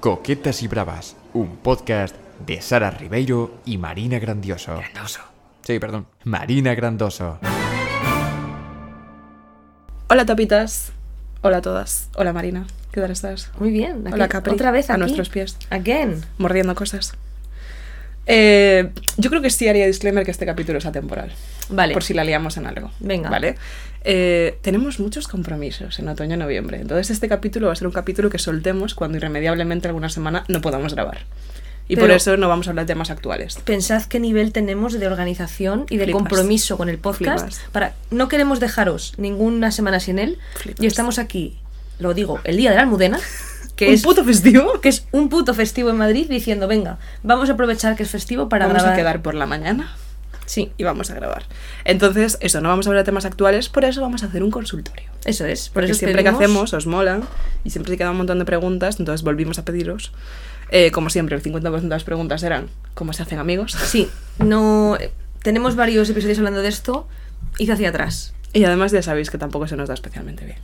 Coquetas 0.00 0.62
y 0.62 0.68
Bravas, 0.68 1.16
un 1.34 1.56
podcast 1.58 2.14
de 2.46 2.62
Sara 2.62 2.90
Ribeiro 2.90 3.58
y 3.66 3.76
Marina 3.76 4.18
Grandioso. 4.18 4.76
Grandoso. 4.76 5.20
Sí, 5.62 5.78
perdón, 5.78 6.06
Marina 6.24 6.74
Grandoso. 6.74 7.38
Hola 10.08 10.24
tapitas. 10.26 10.92
Hola 11.42 11.58
a 11.58 11.62
todas. 11.62 12.08
Hola 12.16 12.32
Marina. 12.32 12.66
¿Qué 12.92 13.00
tal 13.00 13.10
estás? 13.10 13.50
Muy 13.58 13.70
bien. 13.70 14.06
aquí- 14.06 14.14
Hola 14.14 14.28
Capri. 14.28 14.52
Otra 14.54 14.70
vez 14.70 14.90
a 14.90 14.94
aquí. 14.94 15.00
nuestros 15.00 15.28
pies. 15.28 15.56
Again. 15.70 16.22
Mordiendo 16.38 16.74
cosas. 16.74 17.14
Eh, 18.32 18.90
yo 19.16 19.30
creo 19.30 19.42
que 19.42 19.50
sí 19.50 19.66
haría 19.68 19.86
disclaimer 19.86 20.24
que 20.24 20.30
este 20.30 20.46
capítulo 20.46 20.78
es 20.78 20.86
atemporal. 20.86 21.32
Vale. 21.68 21.92
Por 21.94 22.02
si 22.02 22.14
la 22.14 22.24
liamos 22.24 22.56
en 22.56 22.66
algo. 22.66 22.90
Venga. 23.00 23.28
¿Vale? 23.30 23.56
Eh, 24.04 24.56
tenemos 24.62 24.98
muchos 25.00 25.28
compromisos 25.28 25.98
en 25.98 26.08
otoño 26.08 26.34
y 26.36 26.38
noviembre. 26.38 26.80
Entonces 26.80 27.10
este 27.10 27.28
capítulo 27.28 27.66
va 27.66 27.72
a 27.72 27.76
ser 27.76 27.86
un 27.86 27.92
capítulo 27.92 28.30
que 28.30 28.38
soltemos 28.38 28.94
cuando 28.94 29.18
irremediablemente 29.18 29.88
alguna 29.88 30.08
semana 30.08 30.44
no 30.48 30.60
podamos 30.60 30.94
grabar. 30.94 31.18
Y 31.88 31.96
por 31.96 32.04
Pero- 32.04 32.14
eso 32.14 32.36
no 32.36 32.48
vamos 32.48 32.68
a 32.68 32.70
hablar 32.70 32.86
de 32.86 32.92
temas 32.94 33.10
actuales. 33.10 33.56
Pensad 33.64 34.04
qué 34.04 34.20
nivel 34.20 34.52
tenemos 34.52 34.92
de 34.98 35.06
organización 35.08 35.86
y 35.90 35.96
de 35.96 36.04
Flipas. 36.04 36.20
compromiso 36.20 36.76
con 36.76 36.88
el 36.88 36.98
podcast. 36.98 37.46
Flipas. 37.46 37.62
Para, 37.72 37.94
no 38.12 38.28
queremos 38.28 38.60
dejaros 38.60 39.14
ninguna 39.18 39.72
semana 39.72 39.98
sin 39.98 40.20
él. 40.20 40.38
Flipas. 40.54 40.80
Y 40.82 40.86
estamos 40.86 41.18
aquí, 41.18 41.58
lo 41.98 42.14
digo, 42.14 42.38
el 42.44 42.56
día 42.56 42.70
de 42.70 42.76
la 42.76 42.82
Almudena, 42.82 43.18
que 43.80 43.88
un 43.88 43.94
es 43.94 44.02
puto 44.02 44.24
festivo. 44.24 44.80
que 44.80 44.88
es 44.90 45.06
un 45.10 45.28
puto 45.28 45.54
festivo 45.54 45.90
en 45.90 45.96
Madrid, 45.96 46.26
diciendo, 46.28 46.68
venga, 46.68 46.98
vamos 47.24 47.48
a 47.50 47.54
aprovechar 47.54 47.96
que 47.96 48.04
es 48.04 48.10
festivo 48.10 48.48
para 48.48 48.66
vamos 48.66 48.82
grabar. 48.82 48.94
a 48.98 49.02
quedar 49.02 49.22
por 49.22 49.34
la 49.34 49.46
mañana 49.46 49.96
Sí, 50.46 50.72
y 50.76 50.82
vamos 50.82 51.10
a 51.10 51.14
grabar. 51.14 51.44
Entonces, 51.84 52.36
eso, 52.40 52.60
no 52.60 52.68
vamos 52.70 52.84
a 52.86 52.90
hablar 52.90 53.04
de 53.04 53.06
temas 53.08 53.24
actuales, 53.24 53.68
por 53.68 53.84
eso 53.84 54.00
vamos 54.00 54.24
a 54.24 54.26
hacer 54.26 54.42
un 54.42 54.50
consultorio. 54.50 55.08
eso 55.24 55.46
es. 55.46 55.68
Por 55.68 55.74
Porque 55.82 55.92
eso 55.92 56.00
siempre 56.00 56.22
pedimos- 56.24 56.38
que 56.40 56.44
hacemos 56.44 56.72
os 56.74 56.86
mola 56.88 57.20
y 57.62 57.70
siempre 57.70 57.92
se 57.92 57.96
queda 57.96 58.10
un 58.10 58.16
montón 58.16 58.40
de 58.40 58.44
preguntas, 58.44 58.98
entonces 58.98 59.22
volvimos 59.22 59.58
a 59.60 59.64
pediros. 59.64 60.12
Eh, 60.72 60.90
como 60.90 61.08
siempre, 61.08 61.36
el 61.36 61.42
50% 61.42 61.88
de 61.88 61.88
las 61.88 62.02
preguntas 62.04 62.42
eran 62.42 62.66
¿cómo 62.94 63.12
se 63.12 63.22
hacen 63.22 63.38
amigos? 63.38 63.72
Sí, 63.86 64.08
no. 64.40 64.98
Tenemos 65.42 65.76
varios 65.76 66.10
episodios 66.10 66.38
hablando 66.38 66.62
de 66.62 66.68
esto. 66.68 67.06
Id 67.58 67.70
hacia 67.70 67.88
atrás. 67.90 68.34
Y 68.52 68.64
además 68.64 68.90
ya 68.90 69.02
sabéis 69.02 69.30
que 69.30 69.38
tampoco 69.38 69.68
se 69.68 69.76
nos 69.76 69.86
da 69.88 69.94
especialmente 69.94 70.44
bien. 70.44 70.58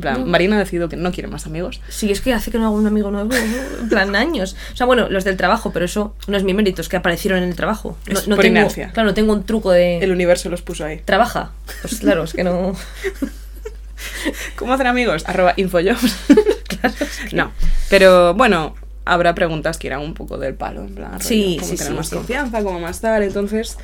En 0.00 0.02
plan, 0.02 0.20
No. 0.20 0.26
Marina 0.26 0.56
ha 0.56 0.58
decidido 0.60 0.88
que 0.88 0.96
no 0.96 1.12
quiere 1.12 1.28
más 1.28 1.44
amigos. 1.44 1.82
Sí, 1.90 2.10
es 2.10 2.22
que 2.22 2.32
hace 2.32 2.50
que 2.50 2.56
no 2.58 2.64
hago 2.64 2.74
un 2.74 2.86
amigo 2.86 3.10
nuevo, 3.10 3.28
en 3.34 3.88
plan 3.90 4.16
años. 4.16 4.56
O 4.72 4.76
sea, 4.76 4.86
bueno, 4.86 5.10
los 5.10 5.24
del 5.24 5.36
trabajo, 5.36 5.72
pero 5.72 5.84
eso 5.84 6.14
no 6.26 6.38
es 6.38 6.42
mi 6.42 6.54
mérito, 6.54 6.80
es 6.80 6.88
que 6.88 6.96
aparecieron 6.96 7.42
en 7.42 7.50
el 7.50 7.54
trabajo. 7.54 7.98
No, 8.06 8.18
Es 8.18 8.26
no 8.26 8.36
por 8.36 8.42
tengo, 8.44 8.58
inercia. 8.60 8.92
Claro, 8.92 9.08
no 9.10 9.14
tengo 9.14 9.34
un 9.34 9.44
truco 9.44 9.70
de... 9.72 9.98
El 9.98 10.10
universo 10.10 10.48
los 10.48 10.62
puso 10.62 10.86
ahí. 10.86 11.02
Trabaja. 11.04 11.50
Pues 11.82 12.00
claro, 12.00 12.24
es 12.24 12.32
que 12.32 12.44
no... 12.44 12.74
¿Cómo 14.56 14.72
hacen 14.72 14.86
amigos? 14.86 15.24
Arroba 15.26 15.52
infojobs. 15.56 16.16
No, 17.32 17.52
pero 17.90 18.32
bueno, 18.32 18.74
habrá 19.04 19.34
preguntas 19.34 19.76
que 19.76 19.88
irán 19.88 20.00
un 20.00 20.14
poco 20.14 20.38
del 20.38 20.54
palo, 20.54 20.80
en 20.80 20.94
plan, 20.94 21.12
rollo, 21.12 21.24
Sí, 21.24 21.56
cómo 21.60 21.70
sí, 21.72 21.76
tener 21.76 21.92
sí, 21.92 21.96
más 21.98 22.08
sí. 22.08 22.14
confianza, 22.16 22.62
cómo 22.62 22.80
más 22.80 23.00
tal. 23.02 23.22
Entonces, 23.22 23.76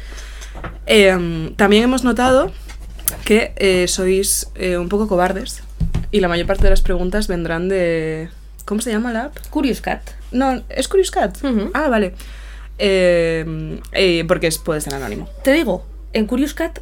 eh, 0.86 1.52
también 1.56 1.82
hemos 1.84 2.04
notado 2.04 2.52
que 3.26 3.52
eh, 3.56 3.86
sois 3.86 4.48
eh, 4.54 4.78
un 4.78 4.88
poco 4.88 5.08
cobardes 5.08 5.62
y 6.10 6.20
la 6.20 6.28
mayor 6.28 6.46
parte 6.46 6.64
de 6.64 6.70
las 6.70 6.82
preguntas 6.82 7.28
vendrán 7.28 7.68
de... 7.68 8.28
¿Cómo 8.64 8.80
se 8.80 8.90
llama 8.90 9.12
la 9.12 9.24
app? 9.26 9.36
Curious 9.50 9.80
Cat. 9.80 10.02
No, 10.32 10.62
¿es 10.68 10.88
Curious 10.88 11.10
Cat? 11.10 11.38
Ah, 11.74 11.88
vale. 11.88 12.14
Eh, 12.78 13.80
eh, 13.92 14.24
porque 14.26 14.48
es- 14.48 14.58
puede 14.58 14.80
ser 14.80 14.94
anónimo. 14.94 15.28
Te 15.42 15.52
digo, 15.52 15.84
en 16.12 16.26
Curious 16.26 16.54
Cat, 16.54 16.80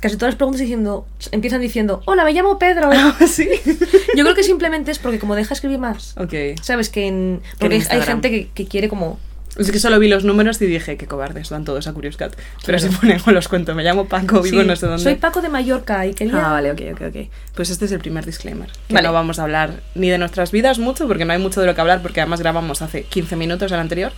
casi 0.00 0.16
todas 0.16 0.32
las 0.34 0.36
preguntas 0.36 0.60
diciendo, 0.60 1.06
empiezan 1.30 1.60
diciendo, 1.60 2.02
hola, 2.06 2.24
me 2.24 2.32
llamo 2.32 2.58
Pedro. 2.58 2.90
sí. 3.26 3.48
Yo 4.16 4.24
creo 4.24 4.34
que 4.34 4.42
simplemente 4.42 4.90
es 4.90 4.98
porque 4.98 5.18
como 5.18 5.34
deja 5.34 5.54
escribir 5.54 5.78
más. 5.78 6.14
Ok. 6.18 6.34
¿Sabes? 6.62 6.88
Que 6.90 7.06
en... 7.06 7.40
Que 7.58 7.66
en 7.66 7.72
Porque 7.72 7.86
hay- 7.94 8.02
gente 8.02 8.30
que, 8.30 8.48
que 8.48 8.66
quiere 8.66 8.88
como... 8.88 9.18
Es 9.58 9.70
que 9.70 9.78
solo 9.78 9.98
vi 9.98 10.08
los 10.08 10.24
números 10.24 10.60
y 10.62 10.66
dije, 10.66 10.96
qué 10.96 11.06
cobardes, 11.06 11.50
van 11.50 11.64
todos 11.66 11.86
a 11.86 11.92
Curious 11.92 12.16
Cat. 12.16 12.34
Pero 12.64 12.78
Claro. 12.78 12.92
si 12.92 12.98
ponen, 12.98 13.16
os 13.18 13.26
los 13.34 13.48
cuento, 13.48 13.74
me 13.74 13.82
llamo 13.84 14.06
Paco, 14.06 14.40
vivo 14.40 14.60
Sí, 14.62 14.66
no 14.66 14.76
sé 14.76 14.86
dónde. 14.86 15.02
Soy 15.02 15.16
Paco 15.16 15.42
de 15.42 15.50
Mallorca 15.50 16.06
y 16.06 16.14
quería... 16.14 16.46
Ah, 16.48 16.52
vale, 16.52 16.70
ok, 16.72 16.80
ok, 16.94 17.00
ok. 17.08 17.28
Pues 17.54 17.68
este 17.68 17.84
es 17.84 17.92
el 17.92 17.98
primer 17.98 18.24
disclaimer. 18.24 18.70
Que 18.88 18.94
Vale. 18.94 19.06
no 19.08 19.12
vamos 19.12 19.38
a 19.38 19.42
hablar 19.42 19.74
ni 19.94 20.08
de 20.08 20.16
nuestras 20.16 20.52
vidas 20.52 20.78
mucho, 20.78 21.06
porque 21.06 21.24
no 21.26 21.34
hay 21.34 21.38
mucho 21.38 21.60
de 21.60 21.66
lo 21.66 21.74
que 21.74 21.80
hablar, 21.82 22.00
porque 22.00 22.22
además 22.22 22.40
grabamos 22.40 22.80
hace 22.80 23.02
15 23.02 23.36
minutos 23.36 23.70
el 23.72 23.78
anterior. 23.78 24.12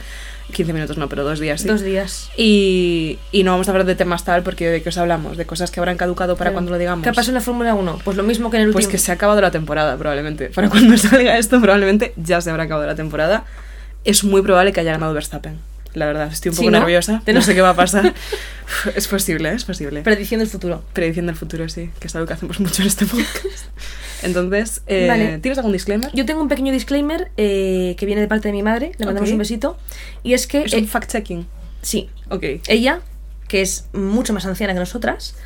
15 0.52 0.72
minutos 0.72 0.98
no, 0.98 1.08
pero 1.08 1.24
dos 1.24 1.40
días 1.40 1.62
sí. 1.62 1.68
Dos 1.68 1.80
días. 1.80 2.30
Y, 2.36 3.18
y 3.32 3.42
no 3.42 3.52
vamos 3.52 3.66
a 3.66 3.72
hablar 3.72 3.86
de 3.86 3.94
temas 3.96 4.24
tal, 4.24 4.42
porque 4.44 4.68
de 4.68 4.82
qué 4.82 4.90
os 4.90 4.98
hablamos, 4.98 5.36
de 5.36 5.46
cosas 5.46 5.70
que 5.72 5.80
habrán 5.80 5.96
caducado 5.96 6.34
para 6.36 6.50
Claro. 6.50 6.54
cuando 6.54 6.70
lo 6.70 6.78
digamos. 6.78 7.02
¿Qué 7.02 7.12
pasó 7.12 7.30
en 7.30 7.34
la 7.34 7.40
Fórmula 7.40 7.74
1? 7.74 8.00
Pues 8.04 8.16
lo 8.16 8.22
mismo 8.22 8.50
que 8.50 8.58
en 8.58 8.64
el 8.64 8.70
Pues 8.72 8.84
último... 8.84 8.92
que 8.92 8.98
se 8.98 9.10
ha 9.10 9.14
acabado 9.14 9.40
la 9.40 9.50
temporada, 9.50 9.96
probablemente. 9.96 10.50
Para 10.50 10.68
cuando 10.68 10.96
salga 10.98 11.38
esto, 11.38 11.60
probablemente 11.60 12.12
ya 12.16 12.40
se 12.40 12.50
habrá 12.50 12.64
acabado 12.64 12.86
la 12.86 12.94
temporada. 12.94 13.44
Es 14.04 14.24
muy 14.24 14.42
probable 14.42 14.72
que 14.72 14.80
haya 14.80 14.92
ganado 14.92 15.14
Verstappen. 15.14 15.58
La 15.94 16.06
verdad, 16.06 16.26
estoy 16.32 16.48
un 16.50 16.54
Sí, 16.56 16.60
poco 16.62 16.70
¿no? 16.72 16.78
nerviosa. 16.80 17.22
No 17.32 17.40
sé 17.40 17.54
qué 17.54 17.60
va 17.60 17.70
a 17.70 17.76
pasar. 17.76 18.12
es 18.96 19.06
posible, 19.06 19.52
es 19.52 19.64
posible. 19.64 20.02
Predicción 20.02 20.40
del 20.40 20.48
futuro. 20.48 20.82
Predicción 20.92 21.26
del 21.26 21.36
futuro, 21.36 21.68
sí, 21.68 21.90
que 22.00 22.08
es 22.08 22.14
algo 22.16 22.26
que 22.26 22.32
hacemos 22.34 22.58
mucho 22.60 22.82
en 22.82 22.88
este 22.88 23.06
podcast. 23.06 23.66
Entonces, 24.24 24.82
eh, 24.88 25.06
Vale. 25.08 25.38
¿tienes 25.38 25.58
algún 25.58 25.72
disclaimer? 25.72 26.10
Yo 26.12 26.24
tengo 26.26 26.42
un 26.42 26.48
pequeño 26.48 26.72
disclaimer 26.72 27.30
eh, 27.36 27.94
que 27.98 28.06
viene 28.06 28.20
de 28.22 28.26
parte 28.26 28.48
de 28.48 28.52
mi 28.52 28.62
madre, 28.62 28.92
le 28.98 29.06
mandamos 29.06 29.30
un 29.30 29.38
besito. 29.38 29.76
Y 30.24 30.32
es 30.32 30.46
que, 30.46 30.62
Es 30.64 30.72
un 30.72 30.84
eh, 30.84 30.88
fact-checking. 30.88 31.46
sí, 31.82 32.10
Ok. 32.28 32.42
ella, 32.66 33.00
que 33.46 33.62
es 33.62 33.86
mucho 33.92 34.32
más 34.32 34.46
anciana 34.46 34.72
que 34.72 34.80
nosotras, 34.80 35.36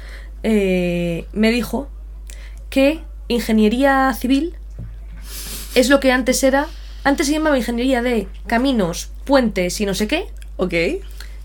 me 0.42 1.50
dijo 1.52 1.90
que 2.70 3.00
ingeniería 3.28 4.14
civil 4.18 4.54
es 5.74 5.90
lo 5.90 6.00
que 6.00 6.10
antes 6.12 6.42
era. 6.42 6.68
Antes 7.04 7.26
se 7.26 7.32
llamaba 7.32 7.56
ingeniería 7.56 8.02
de 8.02 8.28
caminos, 8.46 9.10
puentes 9.24 9.80
y 9.80 9.86
no 9.86 9.94
sé 9.94 10.06
qué, 10.08 10.26
Ok. 10.56 10.74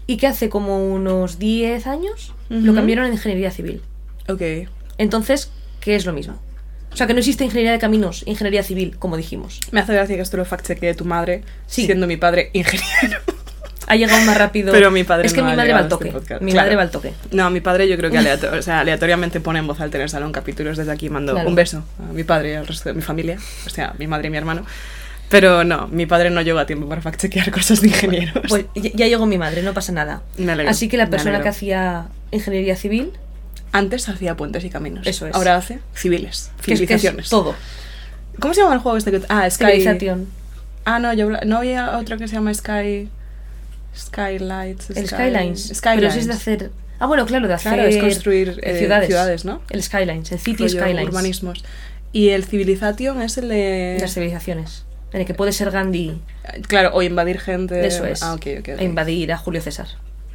y 0.07 0.17
que 0.17 0.27
hace 0.27 0.49
como 0.49 0.85
unos 0.93 1.39
10 1.39 1.87
años 1.87 2.33
lo 2.49 2.59
Ujú. 2.71 2.75
cambiaron 2.75 3.05
en 3.05 3.13
ingeniería 3.13 3.51
civil. 3.51 3.81
Ok. 4.27 4.41
Entonces, 4.97 5.51
¿qué 5.79 5.95
es 5.95 6.05
lo 6.05 6.13
mismo? 6.13 6.39
O 6.91 6.95
sea, 6.95 7.07
que 7.07 7.13
no 7.13 7.19
existe 7.19 7.43
ingeniería 7.43 7.71
de 7.71 7.79
caminos, 7.79 8.23
ingeniería 8.27 8.61
civil, 8.61 8.95
como 8.99 9.17
dijimos. 9.17 9.59
Me 9.71 9.79
hace 9.79 9.93
gracia 9.93 10.15
que 10.15 10.21
esto 10.21 10.37
lo 10.37 10.45
fact-chequee 10.45 10.95
tu 10.95 11.05
madre, 11.05 11.43
Sí. 11.65 11.85
siendo 11.85 12.05
mi 12.07 12.17
padre 12.17 12.49
ingeniero. 12.53 13.19
Ha 13.85 13.97
llegado 13.97 14.23
más 14.25 14.37
rápido. 14.37 14.71
Pero 14.71 14.91
mi 14.91 15.03
padre 15.03 15.27
Es 15.27 15.33
que 15.33 15.41
no 15.41 15.49
mi 15.49 15.57
madre 15.57 15.73
va 15.73 15.79
al 15.79 15.83
a 15.83 15.87
este 15.87 15.95
toque. 16.05 16.11
podcast. 16.11 16.41
mi 16.41 16.51
Claro. 16.53 16.65
madre 16.67 16.75
va 16.77 16.81
al 16.83 16.89
toque. 16.89 17.13
No, 17.31 17.49
mi 17.49 17.59
padre 17.59 17.89
yo 17.89 17.97
creo 17.97 18.09
que 18.09 18.17
aleato- 18.19 18.57
o 18.57 18.61
sea, 18.61 18.79
aleatoriamente 18.79 19.41
pone 19.41 19.59
en 19.59 19.67
voz 19.67 19.81
alta 19.81 19.97
en 19.97 20.03
el 20.03 20.09
salón 20.09 20.31
capítulos. 20.31 20.77
Desde 20.77 20.89
aquí 20.93 21.09
mando 21.09 21.33
Claro. 21.33 21.49
un 21.49 21.53
beso 21.53 21.83
a 21.99 22.13
mi 22.13 22.23
padre 22.23 22.51
y 22.51 22.53
al 22.53 22.65
resto 22.65 22.87
de 22.89 22.95
mi 22.95 23.01
familia. 23.01 23.37
O 23.67 23.69
sea, 23.69 23.93
mi 23.99 24.07
madre 24.07 24.29
y 24.29 24.31
mi 24.31 24.37
hermano. 24.37 24.65
Pero 25.33 25.63
no, 25.63 25.87
mi 25.87 26.05
padre 26.05 26.29
no 26.29 26.41
llega 26.43 26.61
a 26.61 26.65
tiempo 26.67 26.87
para 26.87 27.01
fact-chequear 27.01 27.49
cosas 27.51 27.81
de 27.81 27.87
ingenieros. 27.87 28.43
Pues 28.47 28.65
ya, 28.75 29.07
llegó 29.07 29.25
mi 29.25 29.39
madre, 29.39 29.63
no 29.63 29.73
pasa 29.73 29.91
nada. 29.91 30.21
Me 30.37 30.51
alegro, 30.51 30.69
Así 30.69 30.87
que 30.87 30.95
la 30.95 31.09
persona 31.09 31.41
que 31.41 31.49
hacía 31.49 32.05
ingeniería 32.31 32.75
civil, 32.75 33.11
Antes 33.71 34.07
hacía 34.09 34.37
puentes 34.37 34.63
y 34.63 34.69
caminos. 34.69 35.07
Eso 35.07 35.25
es. 35.25 35.33
Ahora 35.33 35.55
hace 35.55 35.79
civiles, 35.95 36.51
que 36.63 36.73
es, 36.73 36.79
civilizaciones. 36.79 37.29
todo. 37.29 37.55
¿Cómo 38.39 38.53
se 38.53 38.61
llama 38.61 38.75
el 38.75 38.79
juego 38.81 38.95
este 38.99 39.09
que 39.09 39.21
Ah, 39.29 39.49
Sky. 39.49 39.65
Civilización. 39.65 40.27
Ah, 40.85 40.99
no, 40.99 41.11
yo 41.13 41.27
no 41.31 41.57
había 41.57 41.97
otro 41.97 42.19
que 42.19 42.27
se 42.27 42.35
llama 42.35 42.53
Sky 42.53 43.09
Skylights, 43.97 44.91
El 44.91 45.07
Sky- 45.07 45.15
Skylines. 45.15 45.63
Pero 45.63 45.75
Skylines. 45.75 46.11
eso 46.11 46.19
es 46.19 46.27
de 46.27 46.33
hacer. 46.33 46.71
Ah, 46.99 47.07
bueno, 47.07 47.25
claro, 47.25 47.47
de 47.47 47.53
hacer. 47.55 47.73
Claro, 47.73 47.89
es 47.89 47.97
construir 47.97 48.59
eh, 48.61 48.77
ciudades. 48.77 49.07
ciudades, 49.07 49.45
¿no? 49.45 49.61
El 49.71 49.81
Skylines, 49.81 50.31
el 50.31 50.37
City 50.39 50.63
Rollo 50.67 50.79
Skylines. 50.79 51.07
urbanismos. 51.09 51.63
Y 52.11 52.29
el 52.29 52.45
Civilization 52.45 53.21
es 53.23 53.37
el 53.39 53.49
de 53.49 53.97
Las 53.99 54.13
civilizaciones. 54.13 54.85
En 55.13 55.21
el 55.21 55.27
que 55.27 55.33
puede 55.33 55.51
ser 55.51 55.71
Gandhi. 55.71 56.19
Claro, 56.67 56.91
o 56.93 57.01
invadir 57.01 57.39
gente. 57.39 57.85
Eso 57.85 58.05
es. 58.05 58.23
Ah, 58.23 58.33
ok, 58.33 58.47
ok. 58.59 58.69
ok. 58.73 58.79
A 58.79 58.83
invadir 58.83 59.31
a 59.31 59.37
Julio 59.37 59.61
César. 59.61 59.87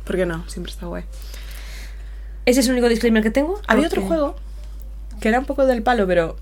¿Por 0.05 0.17
qué 0.17 0.25
no? 0.25 0.49
Siempre 0.49 0.73
está 0.73 0.87
guay. 0.87 1.05
Ese 2.47 2.61
es 2.61 2.67
el 2.67 2.73
único 2.73 2.89
disclaimer 2.89 3.23
que 3.23 3.31
tengo. 3.31 3.61
Había 3.67 3.89
otro 3.89 4.03
juego 4.03 4.37
que 5.21 5.29
era 5.29 5.39
un 5.39 5.45
poco 5.45 5.67
del 5.67 5.83
palo, 5.83 6.07
pero 6.07 6.37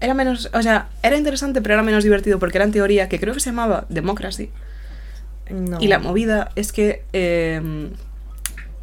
era 0.00 0.14
menos. 0.14 0.48
O 0.54 0.62
sea, 0.62 0.88
era 1.02 1.16
interesante, 1.16 1.60
pero 1.60 1.74
era 1.74 1.82
menos 1.82 2.04
divertido 2.04 2.38
porque 2.38 2.58
era 2.58 2.64
en 2.64 2.72
teoría, 2.72 3.08
que 3.08 3.20
creo 3.20 3.34
que 3.34 3.40
se 3.40 3.50
llamaba 3.50 3.86
Democracy. 3.88 4.50
No. 5.50 5.78
Y 5.80 5.88
la 5.88 5.98
movida 5.98 6.52
es 6.54 6.72
que 6.72 7.02
eh, 7.12 7.90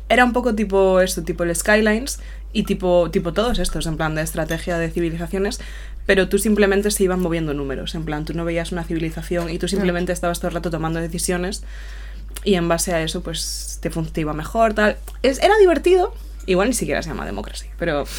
era 0.09 0.25
un 0.25 0.33
poco 0.33 0.53
tipo 0.53 0.99
esto, 0.99 1.23
tipo 1.23 1.43
el 1.43 1.55
Skylines 1.55 2.19
y 2.53 2.63
tipo, 2.63 3.09
tipo 3.11 3.33
todos 3.33 3.59
estos, 3.59 3.87
en 3.87 3.97
plan 3.97 4.15
de 4.15 4.21
estrategia 4.21 4.77
de 4.77 4.89
civilizaciones, 4.89 5.59
pero 6.07 6.27
tú 6.27 6.39
simplemente 6.39 6.89
se 6.89 7.03
iban 7.03 7.19
moviendo 7.19 7.53
números, 7.53 7.93
en 7.93 8.03
plan 8.03 8.25
tú 8.25 8.33
no 8.33 8.43
veías 8.43 8.71
una 8.71 8.83
civilización 8.83 9.51
y 9.51 9.59
tú 9.59 9.67
simplemente 9.67 10.11
estabas 10.11 10.39
todo 10.39 10.47
el 10.47 10.55
rato 10.55 10.71
tomando 10.71 10.99
decisiones 10.99 11.63
y 12.43 12.55
en 12.55 12.67
base 12.67 12.93
a 12.93 13.03
eso 13.03 13.21
pues 13.21 13.77
te, 13.81 13.91
te 13.91 14.21
iba 14.21 14.33
mejor, 14.33 14.73
tal. 14.73 14.97
Es, 15.21 15.39
era 15.43 15.55
divertido, 15.59 16.15
igual 16.47 16.69
ni 16.69 16.73
siquiera 16.73 17.03
se 17.03 17.09
llama 17.09 17.27
Democracy, 17.27 17.67
pero 17.77 18.05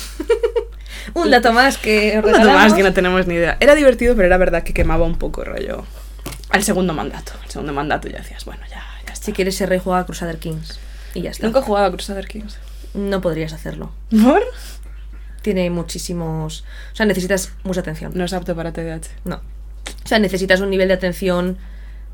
Un 1.15 1.31
dato 1.31 1.53
más 1.53 1.79
que 1.79 2.19
os 2.19 2.25
un 2.25 2.33
dato 2.33 2.51
más 2.51 2.75
que 2.75 2.83
no 2.83 2.93
tenemos 2.93 3.27
ni 3.27 3.35
idea. 3.35 3.57
Era 3.61 3.75
divertido, 3.75 4.15
pero 4.15 4.27
era 4.27 4.37
verdad 4.37 4.63
que 4.63 4.73
quemaba 4.73 5.05
un 5.05 5.17
poco 5.17 5.45
rollo 5.45 5.85
al 6.51 6.63
segundo 6.63 6.95
mandato. 6.95 7.33
Al 7.43 7.51
segundo 7.51 7.73
mandato 7.73 8.09
ya 8.09 8.19
decías, 8.19 8.45
bueno, 8.45 8.63
ya, 8.71 8.85
ya 9.07 9.13
está. 9.13 9.27
Si 9.27 9.33
quieres 9.33 9.57
ser 9.57 9.69
rey, 9.69 9.81
juega 9.83 10.01
a 10.01 10.07
Crusader 10.07 10.39
Kings. 10.39 10.79
Y 11.15 11.23
ya 11.23 11.31
está. 11.31 11.47
Nunca 11.47 11.61
he 11.61 11.63
jugado 11.63 11.87
a 11.87 11.91
Crusader 11.91 12.27
Kings. 12.27 12.59
No 12.95 13.21
podrías 13.21 13.53
hacerlo. 13.53 13.93
¿Por? 14.11 14.43
Tiene 15.43 15.71
muchísimos. 15.71 16.65
O 16.93 16.97
sea, 16.97 17.07
necesitas 17.07 17.53
mucha 17.65 17.81
atención. 17.81 18.13
No 18.15 18.25
es 18.25 18.33
apto 18.33 18.55
para 18.57 18.73
TDAH. 18.73 19.09
No. 19.25 19.37
O 19.37 20.09
sea, 20.09 20.19
necesitas 20.19 20.61
un 20.61 20.71
nivel 20.71 20.89
de 20.89 20.95
atención 20.95 21.57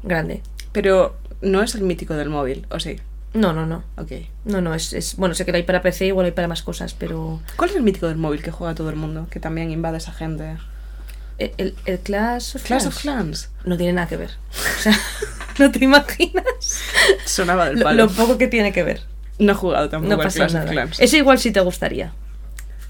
grande. 0.02 0.42
Pero 0.72 1.16
no 1.40 1.62
es 1.62 1.74
el 1.74 1.82
mítico 1.82 2.14
del 2.14 2.28
móvil, 2.30 2.66
¿o 2.70 2.78
sí? 2.80 2.96
No, 3.32 3.52
no, 3.52 3.66
no. 3.66 3.82
Ok. 3.96 4.12
No, 4.44 4.60
no, 4.60 4.74
es, 4.74 4.92
es- 4.92 5.16
Bueno, 5.16 5.34
sé 5.34 5.44
que 5.44 5.50
lo 5.52 5.56
hay 5.56 5.62
para 5.64 5.82
PC, 5.82 6.06
igual 6.06 6.26
hay 6.26 6.32
para 6.32 6.48
más 6.48 6.62
cosas, 6.62 6.94
pero. 6.94 7.40
¿Cuál 7.56 7.70
es 7.70 7.76
el 7.76 7.82
mítico 7.82 8.06
del 8.08 8.16
móvil 8.16 8.42
que 8.42 8.50
juega 8.50 8.74
todo 8.74 8.90
el 8.90 8.96
mundo? 8.96 9.26
Que 9.30 9.40
también 9.40 9.70
invade 9.70 9.96
a 9.96 9.98
esa 9.98 10.12
gente. 10.12 10.56
El, 11.38 11.52
el, 11.56 11.74
el 11.86 11.98
Clash 11.98 12.54
of 12.54 12.62
Clash 12.62 12.82
Clans 12.82 12.86
of 12.86 13.02
Clans. 13.02 13.50
no 13.64 13.76
tiene 13.76 13.92
nada 13.94 14.06
que 14.06 14.16
ver. 14.16 14.30
O 14.78 14.80
sea, 14.82 14.96
no 15.58 15.72
te 15.72 15.84
imaginas 15.84 16.44
Sonaba 17.24 17.66
del 17.66 17.78
lo, 17.80 17.82
palo. 17.84 18.04
lo 18.06 18.10
poco 18.12 18.38
que 18.38 18.46
tiene 18.46 18.72
que 18.72 18.84
ver. 18.84 19.02
No 19.40 19.50
he 19.50 19.54
jugado 19.56 19.88
tampoco 19.88 20.14
No 20.14 20.20
al 20.20 20.26
pasa 20.28 20.36
Clash 20.38 20.50
of 20.50 20.54
nada. 20.54 20.70
Clans. 20.70 21.00
Eso 21.00 21.16
igual 21.16 21.38
sí 21.40 21.50
te 21.50 21.58
gustaría. 21.58 22.12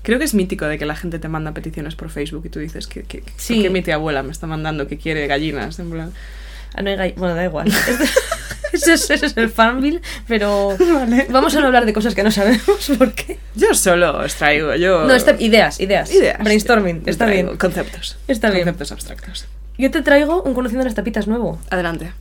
Creo 0.05 0.19
que 0.21 0.25
es 0.25 0.35
mítico 0.35 0.67
de 0.67 0.79
que 0.79 0.87
la 0.87 0.95
gente 0.95 1.19
te 1.19 1.27
manda 1.29 1.51
peticiones 1.53 1.97
por 1.97 2.11
Facebook 2.11 2.43
y 2.47 2.49
tú 2.51 2.61
dices 2.61 2.87
que, 2.87 3.03
que, 3.03 3.25
Sí. 3.37 3.61
que 3.63 3.71
mi 3.71 3.83
tía 3.83 3.97
abuela 3.97 4.23
me 4.23 4.31
está 4.31 4.47
mandando 4.47 4.87
que 4.87 4.97
quiere 4.99 5.27
gallinas. 5.27 5.79
En 5.81 5.91
plan, 5.91 6.13
Ah, 6.77 6.83
no 6.83 6.91
hay 6.91 7.13
Bueno, 7.13 7.35
da 7.35 7.45
igual. 7.45 7.73
Ese 8.73 8.95
es, 8.95 9.09
ese 9.09 9.27
es 9.27 9.37
el 9.37 9.51
fanville, 9.51 10.01
pero 10.27 10.77
vamos 11.31 11.55
a 11.55 11.61
no 11.61 11.67
hablar 11.69 11.87
de 11.87 11.93
cosas 11.93 12.13
que 12.17 12.25
no 12.25 12.33
sabemos 12.33 12.91
por 12.99 13.13
qué. 13.13 13.39
yo 13.55 13.73
solo 13.75 14.19
os 14.19 14.35
traigo, 14.35 14.75
yo... 14.75 15.07
No, 15.07 15.15
está, 15.15 15.37
ideas, 15.41 15.79
ideas. 15.79 16.13
Ideas. 16.13 16.43
Brainstorming, 16.43 17.05
está 17.07 17.27
bien. 17.27 17.57
Conceptos. 17.57 18.17
Está 18.27 18.51
bien. 18.51 18.65
Conceptos 18.65 18.91
abstractos. 18.91 19.47
Yo 19.79 19.93
te 19.93 20.03
traigo 20.03 20.43
un 20.43 20.55
conociendo 20.55 20.85
las 20.85 20.95
tapitas 20.97 21.29
nuevo. 21.29 21.61
Adelante. 21.71 22.13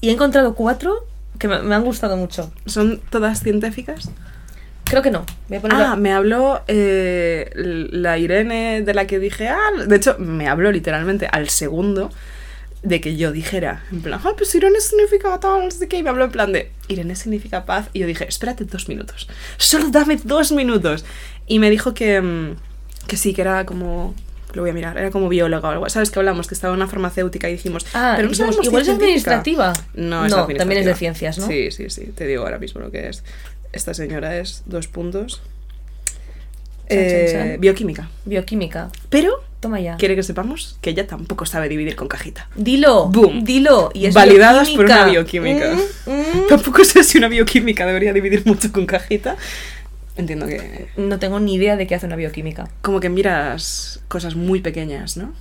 Y 0.00 0.08
he 0.08 0.12
encontrado 0.12 0.54
cuatro 0.54 1.06
que 1.38 1.48
me, 1.48 1.60
me 1.60 1.74
han 1.74 1.82
gustado 1.84 2.16
mucho. 2.16 2.50
¿Son 2.64 3.02
todas 3.10 3.42
científicas? 3.42 4.08
Creo 4.90 5.02
que 5.02 5.10
no. 5.10 5.24
Voy 5.48 5.58
a 5.58 5.60
poner 5.60 5.76
Ah, 5.80 5.96
me 5.96 6.12
habló 6.12 6.62
eh, 6.66 7.50
la 7.54 8.18
Irene 8.18 8.82
de 8.82 8.92
la 8.92 9.06
que 9.06 9.18
dije, 9.18 9.48
ah, 9.48 9.58
de 9.86 9.96
hecho, 9.96 10.16
me 10.18 10.48
habló 10.48 10.70
literalmente 10.72 11.26
al 11.30 11.48
segundo 11.48 12.10
de 12.82 13.00
que 13.00 13.16
yo 13.16 13.30
dijera, 13.30 13.84
en 13.92 14.00
plan, 14.00 14.20
ah, 14.24 14.32
pues 14.36 14.54
Irene 14.54 14.80
significa 14.80 15.38
tal, 15.38 15.64
no 15.64 15.70
sé 15.70 15.86
qué, 15.86 15.98
y 15.98 16.02
me 16.02 16.10
habló 16.10 16.24
en 16.24 16.30
plan 16.30 16.52
de, 16.52 16.70
Irene 16.88 17.14
significa 17.14 17.66
paz, 17.66 17.88
y 17.92 17.98
yo 18.00 18.06
dije, 18.06 18.26
espérate 18.26 18.64
dos 18.64 18.88
minutos, 18.88 19.28
solo 19.58 19.90
dame 19.90 20.18
dos 20.24 20.50
minutos. 20.52 21.04
Y 21.46 21.58
me 21.58 21.68
dijo 21.70 21.92
que, 21.94 22.20
mm, 22.20 22.56
que 23.06 23.16
sí, 23.18 23.34
que 23.34 23.42
era 23.42 23.66
como, 23.66 24.14
lo 24.54 24.62
voy 24.62 24.70
a 24.70 24.74
mirar, 24.74 24.96
era 24.96 25.10
como 25.10 25.28
bióloga 25.28 25.68
o 25.68 25.72
algo, 25.72 25.88
¿sabes 25.90 26.10
que 26.10 26.18
hablamos? 26.20 26.48
Que 26.48 26.54
estaba 26.54 26.72
en 26.72 26.80
una 26.80 26.88
farmacéutica 26.88 27.48
y 27.50 27.52
dijimos, 27.52 27.84
Ah, 27.92 28.14
pero 28.16 28.28
no 28.28 28.32
dijimos, 28.32 28.56
igual 28.64 28.80
es 28.82 28.86
científica". 28.86 29.34
administrativa. 29.34 29.72
No, 29.92 30.24
es 30.24 30.30
No, 30.32 30.38
administrativa. 30.38 30.58
también 30.58 30.80
es 30.80 30.86
de 30.86 30.94
ciencias, 30.94 31.36
¿no? 31.38 31.46
Sí, 31.48 31.70
sí, 31.70 31.90
sí, 31.90 32.06
te 32.16 32.26
digo 32.26 32.44
ahora 32.44 32.58
mismo 32.58 32.80
lo 32.80 32.90
que 32.90 33.08
es. 33.10 33.22
Esta 33.72 33.94
señora 33.94 34.36
es 34.36 34.62
dos 34.66 34.88
puntos. 34.88 35.42
Chan, 36.88 36.98
Eh, 36.98 37.28
chan. 37.32 37.60
bioquímica. 37.60 38.08
Bioquímica. 38.24 38.90
Pero 39.10 39.44
Toma 39.60 39.78
ya. 39.80 39.96
quiere 39.96 40.16
que 40.16 40.22
sepamos 40.24 40.76
que 40.80 40.90
ella 40.90 41.06
tampoco 41.06 41.46
sabe 41.46 41.68
dividir 41.68 41.94
con 41.94 42.08
cajita. 42.08 42.48
Dilo. 42.56 43.06
Boom. 43.08 43.44
Dilo. 43.44 43.90
Y 43.94 44.06
es 44.06 44.14
Validadas 44.14 44.70
por 44.70 44.86
una 44.86 45.04
bioquímica. 45.06 45.76
Mm, 46.06 46.10
mm. 46.10 46.46
Tampoco 46.48 46.84
sé 46.84 47.04
si 47.04 47.18
una 47.18 47.28
bioquímica 47.28 47.86
debería 47.86 48.12
dividir 48.12 48.42
mucho 48.44 48.72
con 48.72 48.86
cajita. 48.86 49.36
Entiendo 50.16 50.46
que. 50.46 50.88
No 50.96 51.18
tengo 51.18 51.38
ni 51.38 51.54
idea 51.54 51.76
de 51.76 51.86
qué 51.86 51.94
hace 51.94 52.06
una 52.06 52.16
bioquímica. 52.16 52.68
Como 52.82 52.98
que 52.98 53.08
miras 53.08 54.00
cosas 54.08 54.34
muy 54.34 54.60
pequeñas, 54.60 55.16
¿no? 55.16 55.32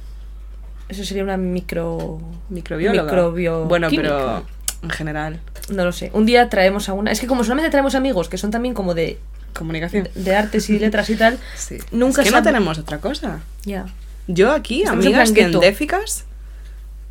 Eso 0.87 1.03
sería 1.03 1.23
una 1.23 1.37
micro. 1.37 2.19
Microbióloga. 2.49 3.65
Bueno, 3.65 3.89
pero 3.89 4.45
en 4.81 4.89
general, 4.89 5.39
No 5.69 5.83
lo 5.85 5.91
sé. 5.91 6.09
Un 6.13 6.25
día 6.25 6.49
traemos 6.49 6.89
a 6.89 6.93
una. 6.93 7.11
Es 7.11 7.19
que 7.19 7.27
como 7.27 7.43
solamente 7.43 7.69
traemos 7.69 7.95
amigos 7.95 8.29
que 8.29 8.37
son 8.37 8.49
también 8.51 8.73
como 8.73 8.93
de, 8.95 9.17
comunicación. 9.53 10.07
de 10.15 10.35
artes 10.35 10.69
y 10.69 10.79
letras 10.79 11.09
y 11.09 11.15
tal. 11.15 11.37
Sí. 11.57 11.77
Nunca 11.91 12.21
es 12.21 12.29
que 12.29 12.35
no 12.35 12.41
tenemos 12.43 12.77
otra 12.79 12.99
cosa. 12.99 13.39
Ya. 13.65 13.85
Yo 14.27 14.51
aquí, 14.51 14.83
Estamos 14.83 15.05
amigas 15.05 15.33
científicas. 15.33 16.25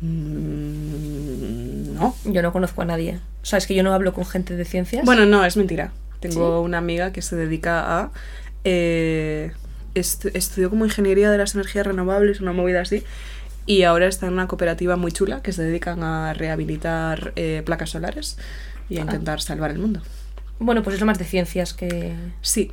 mm, 0.01 1.93
No. 1.95 2.15
Yo 2.25 2.41
no 2.41 2.51
conozco 2.51 2.81
a 2.81 2.85
nadie. 2.85 3.19
O 3.41 3.45
sea, 3.45 3.57
es 3.57 3.67
que 3.67 3.75
yo 3.75 3.83
no 3.83 3.93
hablo 3.93 4.13
con 4.13 4.25
gente 4.25 4.55
de 4.55 4.65
ciencias. 4.65 5.05
Bueno, 5.05 5.25
no, 5.25 5.43
es 5.45 5.57
mentira. 5.57 5.91
Tengo 6.19 6.59
¿Sí? 6.61 6.65
una 6.65 6.77
amiga 6.77 7.11
que 7.11 7.21
se 7.21 7.35
dedica 7.35 7.99
a. 7.99 8.11
eh, 8.65 9.51
estu- 9.95 10.31
estudió 10.33 10.69
como 10.69 10.85
ingeniería 10.85 11.31
de 11.31 11.37
las 11.37 11.55
energías 11.55 11.85
renovables, 11.87 12.41
una 12.41 12.51
movida 12.53 12.81
así. 12.81 13.03
Y 13.65 13.83
ahora 13.83 14.07
está 14.07 14.25
en 14.27 14.33
una 14.33 14.47
cooperativa 14.47 14.95
muy 14.95 15.11
chula 15.11 15.41
que 15.41 15.53
se 15.53 15.61
dedican 15.63 16.01
a 16.03 16.33
rehabilitar 16.33 17.33
eh, 17.35 17.61
placas 17.65 17.91
solares 17.91 18.37
y 18.89 18.97
a 18.97 19.01
Ah. 19.01 19.03
intentar 19.03 19.41
salvar 19.41 19.71
el 19.71 19.77
mundo. 19.79 20.01
Bueno, 20.59 20.81
pues 20.83 20.95
es 20.95 20.99
lo 20.99 21.05
más 21.05 21.19
de 21.19 21.25
ciencias 21.25 21.73
que. 21.73 22.13
Sí. 22.41 22.71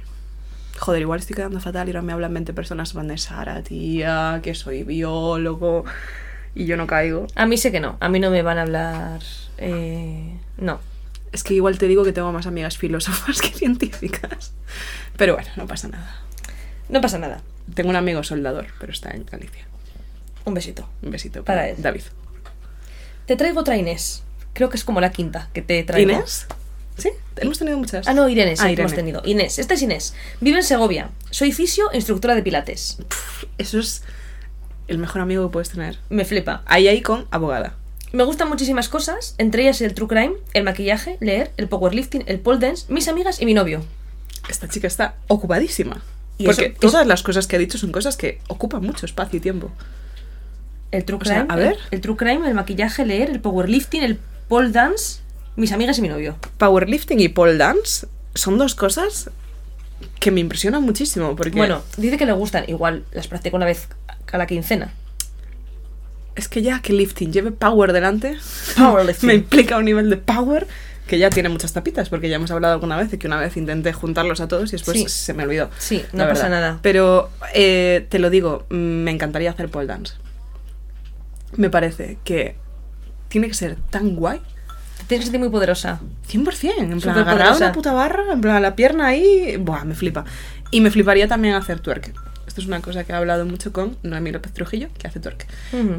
Joder, 0.78 1.00
igual 1.02 1.20
estoy 1.20 1.36
quedando 1.36 1.60
fatal 1.60 1.88
y 1.88 1.90
ahora 1.90 2.02
me 2.02 2.12
hablan 2.12 2.34
20 2.34 2.52
personas 2.52 2.92
van 2.94 3.08
de 3.08 3.16
Sara, 3.18 3.62
tía, 3.62 4.40
que 4.42 4.54
soy 4.54 4.82
biólogo 4.82 5.84
y 6.54 6.66
yo 6.66 6.76
no 6.76 6.86
caigo. 6.86 7.26
A 7.34 7.46
mí 7.46 7.56
sé 7.56 7.72
que 7.72 7.80
no. 7.80 7.96
A 8.00 8.08
mí 8.08 8.18
no 8.20 8.30
me 8.30 8.42
van 8.42 8.58
a 8.58 8.62
hablar. 8.62 9.20
eh, 9.58 10.36
No. 10.58 10.80
Es 11.32 11.42
que 11.44 11.54
igual 11.54 11.76
te 11.78 11.86
digo 11.86 12.04
que 12.04 12.12
tengo 12.12 12.32
más 12.32 12.46
amigas 12.46 12.78
filósofas 12.78 13.40
que 13.42 13.48
científicas. 13.48 14.52
Pero 15.16 15.34
bueno, 15.34 15.48
no 15.56 15.66
pasa 15.66 15.88
nada. 15.88 16.16
No 16.88 17.00
pasa 17.00 17.18
nada. 17.18 17.40
Tengo 17.74 17.90
un 17.90 17.96
amigo 17.96 18.22
soldador, 18.22 18.66
pero 18.80 18.92
está 18.92 19.10
en 19.10 19.24
Galicia. 19.26 19.66
Un 20.46 20.54
besito. 20.54 20.88
Un 21.02 21.10
besito 21.10 21.44
Para 21.44 21.68
él. 21.68 21.76
David. 21.78 22.02
Te 23.26 23.36
traigo 23.36 23.60
otra 23.60 23.76
Inés. 23.76 24.22
Creo 24.54 24.70
que 24.70 24.76
es 24.76 24.84
como 24.84 25.00
la 25.00 25.10
quinta 25.10 25.50
que 25.52 25.60
te 25.62 25.82
traigo. 25.82 26.10
¿Inés? 26.12 26.46
¿Sí? 26.96 27.10
Hemos 27.36 27.58
tenido 27.58 27.76
muchas. 27.76 28.08
Ah, 28.08 28.14
no, 28.14 28.26
Irene, 28.28 28.56
sí, 28.56 28.62
Ah, 28.64 28.70
Irene. 28.70 28.82
hemos 28.82 28.94
tenido. 28.94 29.20
Inés, 29.26 29.58
esta 29.58 29.74
es 29.74 29.82
Inés. 29.82 30.14
Vive 30.40 30.58
en 30.58 30.64
Segovia. 30.64 31.10
Soy 31.30 31.52
fisio 31.52 31.90
e 31.92 31.96
instructora 31.96 32.34
de 32.34 32.42
pilates. 32.42 32.96
Eso 33.58 33.78
es 33.78 34.02
el 34.88 34.96
mejor 34.98 35.20
amigo 35.20 35.46
que 35.46 35.52
puedes 35.52 35.68
tener. 35.68 35.98
Me 36.08 36.24
flipa. 36.24 36.62
Ahí, 36.64 36.88
ahí 36.88 37.02
con 37.02 37.26
abogada. 37.30 37.74
Me 38.12 38.22
gustan 38.24 38.48
muchísimas 38.48 38.88
cosas, 38.88 39.34
entre 39.36 39.62
ellas 39.62 39.80
el 39.82 39.92
true 39.92 40.08
crime, 40.08 40.34
el 40.54 40.62
maquillaje, 40.62 41.18
leer, 41.20 41.50
el 41.58 41.68
powerlifting, 41.68 42.24
el 42.26 42.38
pole 42.40 42.60
dance, 42.60 42.86
mis 42.90 43.08
amigas 43.08 43.42
y 43.42 43.44
mi 43.46 43.52
novio. 43.52 43.84
Esta 44.48 44.68
chica 44.68 44.86
está 44.86 45.16
ocupadísima. 45.26 46.02
Y 46.38 46.44
Porque 46.46 46.66
eso- 46.66 46.76
todas 46.80 47.06
las 47.06 47.22
cosas 47.22 47.46
que 47.46 47.56
ha 47.56 47.58
dicho 47.58 47.76
son 47.78 47.92
cosas 47.92 48.16
que 48.16 48.40
ocupan 48.48 48.82
mucho 48.82 49.04
espacio 49.04 49.36
y 49.38 49.40
tiempo. 49.40 49.70
El 50.92 51.04
true 51.04 51.18
O 51.20 51.24
sea, 51.24 51.46
crime, 51.46 51.52
a 51.52 51.56
ver. 51.56 51.72
El, 51.72 51.78
el 51.96 52.00
true 52.00 52.16
crime, 52.16 52.46
el 52.48 52.54
maquillaje, 52.54 53.04
leer, 53.04 53.30
el 53.30 53.40
powerlifting, 53.40 54.02
el 54.02 54.18
pole 54.48 54.70
dance, 54.70 55.20
mis 55.56 55.72
amigas 55.72 55.98
y 55.98 56.02
mi 56.02 56.08
novio. 56.08 56.36
Powerlifting 56.58 57.20
y 57.20 57.28
pole 57.28 57.56
dance 57.56 58.06
son 58.34 58.56
dos 58.58 58.74
cosas 58.74 59.30
que 60.20 60.30
me 60.30 60.40
impresionan 60.40 60.82
muchísimo. 60.82 61.34
Porque 61.36 61.56
Bueno, 61.56 61.82
dice 61.96 62.16
que 62.18 62.26
le 62.26 62.32
gustan, 62.32 62.64
igual 62.68 63.04
las 63.12 63.26
practico 63.28 63.56
una 63.56 63.66
vez 63.66 63.88
a 64.30 64.38
la 64.38 64.46
quincena. 64.46 64.92
es 66.34 66.48
que 66.48 66.60
ya 66.62 66.80
que 66.82 66.92
lifting 66.92 67.32
lleve 67.32 67.50
power 67.50 67.92
delante, 67.92 68.36
Powerlifting. 68.76 69.26
me 69.26 69.34
implica 69.34 69.78
un 69.78 69.86
nivel 69.86 70.10
de 70.10 70.18
power 70.18 70.66
que 71.06 71.18
ya 71.18 71.30
tiene 71.30 71.48
muchas 71.48 71.72
tapitas, 71.72 72.08
porque 72.08 72.28
ya 72.28 72.36
hemos 72.36 72.50
hablado 72.50 72.74
alguna 72.74 72.96
vez 72.96 73.10
de 73.10 73.18
que 73.18 73.26
una 73.26 73.38
vez 73.40 73.56
intenté 73.56 73.92
juntarlos 73.92 74.40
a 74.40 74.48
todos 74.48 74.68
y 74.70 74.72
después 74.72 74.98
Sí. 74.98 75.08
se 75.08 75.32
me 75.34 75.44
olvidó. 75.44 75.70
Sí, 75.78 76.04
no 76.12 76.26
pasa 76.28 76.44
verdad. 76.44 76.48
nada. 76.50 76.78
Pero 76.82 77.30
eh, 77.54 78.06
te 78.10 78.18
lo 78.18 78.28
digo, 78.28 78.66
me 78.70 79.10
encantaría 79.12 79.50
hacer 79.50 79.68
pole 79.70 79.86
dance. 79.86 80.14
Me 81.56 81.70
parece 81.70 82.18
que 82.24 82.56
tiene 83.28 83.48
que 83.48 83.54
ser 83.54 83.76
tan 83.90 84.16
guay. 84.16 84.40
Tienes 85.06 85.22
que 85.22 85.26
sentir 85.26 85.40
muy 85.40 85.50
poderosa. 85.50 86.00
100%, 86.28 86.34
en 86.34 86.88
plan, 86.88 87.00
Superpoderosa. 87.00 87.20
agarrado 87.20 87.54
a 87.54 87.56
una 87.58 87.72
puta 87.72 87.92
barra, 87.92 88.32
en 88.32 88.40
plan, 88.40 88.60
la 88.62 88.74
pierna 88.74 89.06
ahí, 89.06 89.56
buah, 89.56 89.84
me 89.84 89.94
flipa. 89.94 90.24
Y 90.70 90.80
me 90.80 90.90
fliparía 90.90 91.28
también 91.28 91.54
hacer 91.54 91.80
twerk. 91.80 92.12
Esto 92.46 92.60
es 92.60 92.66
una 92.66 92.80
cosa 92.80 93.04
que 93.04 93.12
he 93.12 93.14
hablado 93.14 93.44
mucho 93.44 93.72
con 93.72 93.96
Noemí 94.02 94.32
López 94.32 94.52
Trujillo, 94.52 94.88
que 94.98 95.06
hace 95.06 95.20
twerk. 95.20 95.46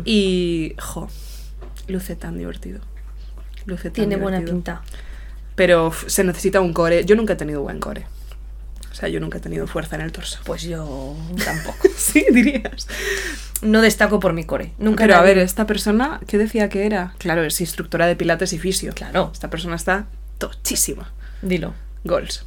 Y, 0.03 0.75
jo, 0.79 1.07
luce 1.87 2.15
tan 2.15 2.37
divertido. 2.37 2.81
Luce 3.65 3.89
tan 3.89 3.93
Tiene 3.93 4.15
buena 4.17 4.41
pinta. 4.41 4.81
Pero 5.55 5.91
se 6.07 6.23
necesita 6.23 6.61
un 6.61 6.73
core. 6.73 7.05
Yo 7.05 7.15
nunca 7.15 7.33
he 7.33 7.35
tenido 7.35 7.61
buen 7.61 7.79
core. 7.79 8.05
O 8.97 8.99
sea, 8.99 9.09
yo 9.09 9.19
nunca 9.19 9.37
he 9.37 9.41
tenido 9.41 9.67
fuerza 9.67 9.95
en 9.95 10.01
el 10.01 10.11
torso. 10.11 10.39
Pues 10.43 10.63
yo 10.63 11.15
tampoco. 11.45 11.87
sí, 11.95 12.25
dirías. 12.31 12.87
No 13.61 13.81
destaco 13.81 14.19
por 14.19 14.33
mi 14.33 14.43
core. 14.43 14.73
Nunca 14.79 15.03
Pero 15.03 15.17
a 15.17 15.21
ver, 15.21 15.37
esta 15.37 15.67
persona, 15.67 16.19
¿qué 16.25 16.39
decía 16.39 16.67
que 16.67 16.87
era? 16.87 17.13
Claro, 17.19 17.43
es 17.43 17.61
instructora 17.61 18.07
de 18.07 18.15
pilates 18.15 18.53
y 18.53 18.57
fisio. 18.57 18.93
Claro. 18.95 19.29
Esta 19.31 19.51
persona 19.51 19.75
está 19.75 20.07
tochísima. 20.39 21.11
Dilo. 21.43 21.75
Goals. 22.05 22.43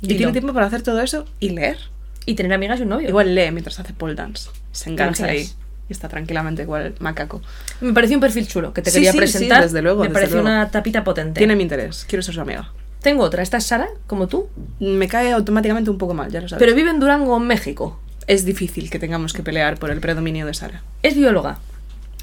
Y 0.00 0.14
tiene 0.16 0.32
tiempo 0.32 0.54
para 0.54 0.66
hacer 0.66 0.80
todo 0.80 1.02
eso 1.02 1.26
y 1.38 1.50
leer. 1.50 1.76
Y 2.24 2.34
tener 2.34 2.54
amigas 2.54 2.80
y 2.80 2.84
un 2.84 2.88
novio. 2.88 3.06
Igual 3.08 3.34
lee 3.34 3.50
mientras 3.50 3.78
hace 3.78 3.92
pole 3.92 4.14
dance. 4.14 4.48
Se 4.72 4.88
engancha 4.88 5.26
ahí 5.26 5.50
y 5.88 5.92
está 5.92 6.08
tranquilamente 6.08 6.62
igual 6.62 6.94
macaco. 7.00 7.42
Me 7.82 7.92
pareció 7.92 8.16
un 8.16 8.22
perfil 8.22 8.48
chulo 8.48 8.72
que 8.72 8.80
te 8.80 8.90
Sí, 8.90 8.96
quería 8.98 9.12
sí, 9.12 9.16
sí, 9.18 9.20
presentar. 9.20 9.62
desde 9.64 9.82
luego, 9.82 10.00
Me 10.02 10.08
desde 10.08 10.14
pareció 10.14 10.36
luego. 10.42 10.48
una 10.56 10.70
tapita 10.70 11.04
potente. 11.04 11.36
Tiene 11.38 11.56
mi 11.56 11.62
interés. 11.64 12.06
Quiero 12.08 12.22
ser 12.22 12.34
su 12.34 12.40
amiga. 12.40 12.72
Tengo 13.02 13.22
otra. 13.24 13.42
Esta 13.42 13.56
es 13.58 13.64
Sara, 13.66 13.88
como 14.06 14.26
tú. 14.28 14.48
Me 14.78 15.08
cae 15.08 15.32
automáticamente 15.32 15.90
un 15.90 15.98
poco 15.98 16.14
mal, 16.14 16.30
ya 16.30 16.40
lo 16.40 16.48
sabes. 16.48 16.60
Pero 16.62 16.74
vive 16.76 16.90
en 16.90 17.00
Durango, 17.00 17.38
México. 17.40 17.98
es 18.26 18.44
difícil 18.44 18.90
que 18.90 18.98
tengamos 18.98 19.32
que 19.32 19.42
pelear 19.42 19.78
por 19.78 19.90
el 19.90 20.00
predominio 20.00 20.46
de 20.46 20.54
Sara. 20.54 20.82
Es 21.02 21.16
bióloga. 21.16 21.58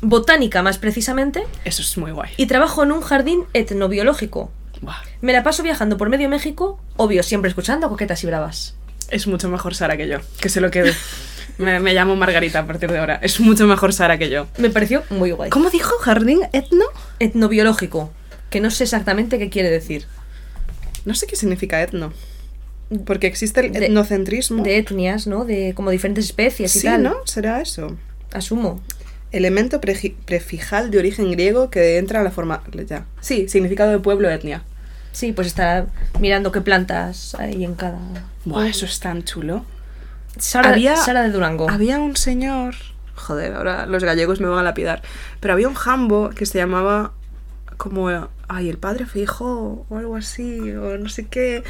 Botánica, 0.02 0.62
más 0.62 0.78
precisamente. 0.78 1.44
Eso 1.66 1.82
es 1.82 1.98
muy 1.98 2.12
guay. 2.12 2.30
Y 2.38 2.46
trabajo 2.46 2.84
en 2.84 2.92
un 2.92 3.02
jardín 3.02 3.46
etnobiológico. 3.54 4.52
Buah. 4.82 4.96
Me 5.22 5.34
la 5.34 5.42
paso 5.44 5.64
viajando 5.64 5.98
por 5.98 6.10
medio 6.10 6.30
México, 6.30 6.80
obvio, 6.98 7.24
siempre 7.24 7.50
escuchando 7.50 7.90
coquetas 7.90 8.24
y 8.24 8.28
bravas. 8.28 8.76
Es 9.10 9.26
mucho 9.26 9.50
mejor 9.50 9.74
Sara 9.74 9.98
que 9.98 10.08
yo. 10.08 10.20
Que 10.40 10.50
se 10.50 10.62
lo 10.62 10.70
quede. 10.70 10.94
Me, 11.58 11.80
me 11.80 11.96
llamo 11.96 12.16
Margarita 12.16 12.60
a 12.60 12.68
partir 12.68 12.92
de 12.92 13.00
ahora. 13.00 13.16
Es 13.24 13.40
mucho 13.40 13.66
mejor 13.66 13.92
Sara 13.92 14.20
que 14.20 14.30
yo. 14.30 14.46
Me 14.60 14.70
pareció 14.70 15.02
muy 15.10 15.32
guay. 15.32 15.50
¿Cómo 15.50 15.72
dijo? 15.72 15.98
¿Jardín 16.02 16.42
etno? 16.54 16.86
Etnobiológico, 17.18 18.12
que 18.52 18.60
no 18.60 18.70
sé 18.70 18.84
exactamente 18.84 19.40
qué 19.40 19.50
quiere 19.50 19.72
decir. 19.72 20.06
No 21.08 21.16
sé 21.16 21.26
qué 21.26 21.36
significa 21.36 21.82
etno. 21.82 22.14
Porque 23.06 23.28
existe 23.28 23.66
el 23.66 23.72
De- 23.74 23.86
etnocentrismo. 23.88 24.64
De 24.64 24.78
etnias, 24.78 25.26
¿no? 25.28 25.44
De 25.46 25.74
como 25.76 25.90
diferentes 25.90 26.26
especies 26.26 26.76
y 26.76 26.80
sí, 26.82 26.86
tal. 26.88 27.04
¿no? 27.04 27.16
¿Será 27.26 27.62
eso? 27.62 27.98
Asumo. 28.34 28.80
Elemento 29.32 29.82
preji- 29.82 30.16
prefijal 30.26 30.90
de 30.92 31.00
origen 31.00 31.32
griego 31.32 31.70
que 31.70 31.98
entra 31.98 32.22
a 32.22 32.24
la 32.24 32.32
forma... 32.32 32.64
Ya. 32.88 33.06
Sí, 33.20 33.50
significado 33.50 33.92
de 33.92 34.00
pueblo, 34.00 34.30
etnia. 34.30 34.64
Sí, 35.12 35.32
pues 35.34 35.48
estará 35.48 35.88
mirando 36.20 36.52
qué 36.52 36.62
plantas 36.62 37.36
hay 37.36 37.64
en 37.64 37.74
cada. 37.76 38.00
Buah, 38.46 38.68
eso 38.68 38.86
es 38.86 39.00
tan 39.00 39.24
chulo. 39.24 39.66
Sara, 40.38 40.70
Había- 40.70 40.96
Sara 40.96 41.24
de 41.24 41.32
Durango. 41.32 41.70
Había 41.70 42.00
un 42.00 42.16
señor... 42.16 42.76
Joder, 43.16 43.54
ahora 43.56 43.88
los 43.88 44.04
gallegos 44.04 44.40
me 44.40 44.48
van 44.48 44.60
a 44.60 44.64
lapidar. 44.64 45.02
Pero 45.40 45.54
había 45.56 45.68
un 45.68 45.74
jambo 45.74 46.30
que 46.30 46.46
se 46.46 46.60
llamaba 46.60 47.14
como... 47.78 48.10
Ay, 48.50 48.70
el 48.70 48.78
padre 48.78 49.06
fijo 49.06 49.86
o 49.90 49.98
algo 49.98 50.16
así, 50.16 50.72
o 50.72 50.98
no 50.98 51.10
sé 51.10 51.28
qué. 51.28 51.64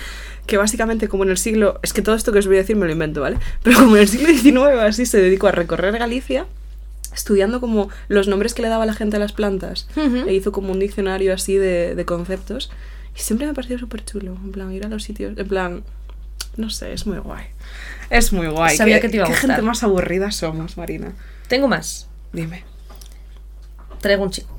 Que 0.45 0.57
básicamente 0.57 1.07
como 1.07 1.23
en 1.23 1.29
el 1.31 1.37
siglo... 1.37 1.79
Es 1.83 1.91
que 1.93 2.01
todo 2.01 2.15
esto 2.15 2.31
que 2.31 2.39
os 2.39 2.47
voy 2.47 2.55
a 2.57 2.59
decir 2.59 2.75
me 2.75 2.85
lo 2.85 2.91
invento, 2.91 3.21
¿vale? 3.21 3.37
Pero 3.63 3.79
como 3.79 3.95
en 3.95 4.03
el 4.03 4.07
siglo 4.07 4.27
XIX 4.29 4.79
así 4.81 5.05
se 5.05 5.19
dedicó 5.21 5.47
a 5.47 5.51
recorrer 5.51 5.97
Galicia 5.97 6.45
estudiando 7.13 7.59
como 7.59 7.89
los 8.09 8.27
nombres 8.27 8.53
que 8.53 8.61
le 8.61 8.67
daba 8.69 8.85
la 8.85 8.93
gente 8.93 9.15
a 9.17 9.19
las 9.19 9.33
plantas. 9.33 9.87
Ujú. 9.95 10.27
E 10.27 10.33
hizo 10.35 10.51
como 10.51 10.71
un 10.71 10.79
diccionario 10.79 11.33
así 11.33 11.55
de, 11.55 11.95
de 11.95 12.05
conceptos. 12.05 12.69
Y 13.15 13.21
siempre 13.21 13.47
me 13.47 13.51
ha 13.51 13.55
parecido 13.55 13.79
súper 13.79 14.05
chulo. 14.05 14.33
En 14.43 14.51
plan, 14.51 14.71
ir 14.71 14.85
a 14.85 14.89
los 14.89 15.01
sitios. 15.03 15.35
En 15.35 15.47
plan, 15.47 15.83
no 16.57 16.69
sé, 16.69 16.93
es 16.93 17.07
muy 17.07 17.17
guay. 17.17 17.45
Es 18.11 18.31
muy 18.33 18.45
guay. 18.47 18.77
Sabía 18.77 18.97
¿Qué- 18.97 19.07
que 19.07 19.09
te 19.09 19.15
iba 19.15 19.25
a 19.25 19.27
qué 19.29 19.33
gustar. 19.33 19.49
gente 19.49 19.63
más 19.63 19.81
aburrida 19.81 20.29
somos, 20.29 20.77
Marina. 20.77 21.13
Tengo 21.47 21.67
más. 21.67 22.07
Dime. 22.33 22.63
Traigo 23.99 24.23
un 24.23 24.29
chico. 24.31 24.56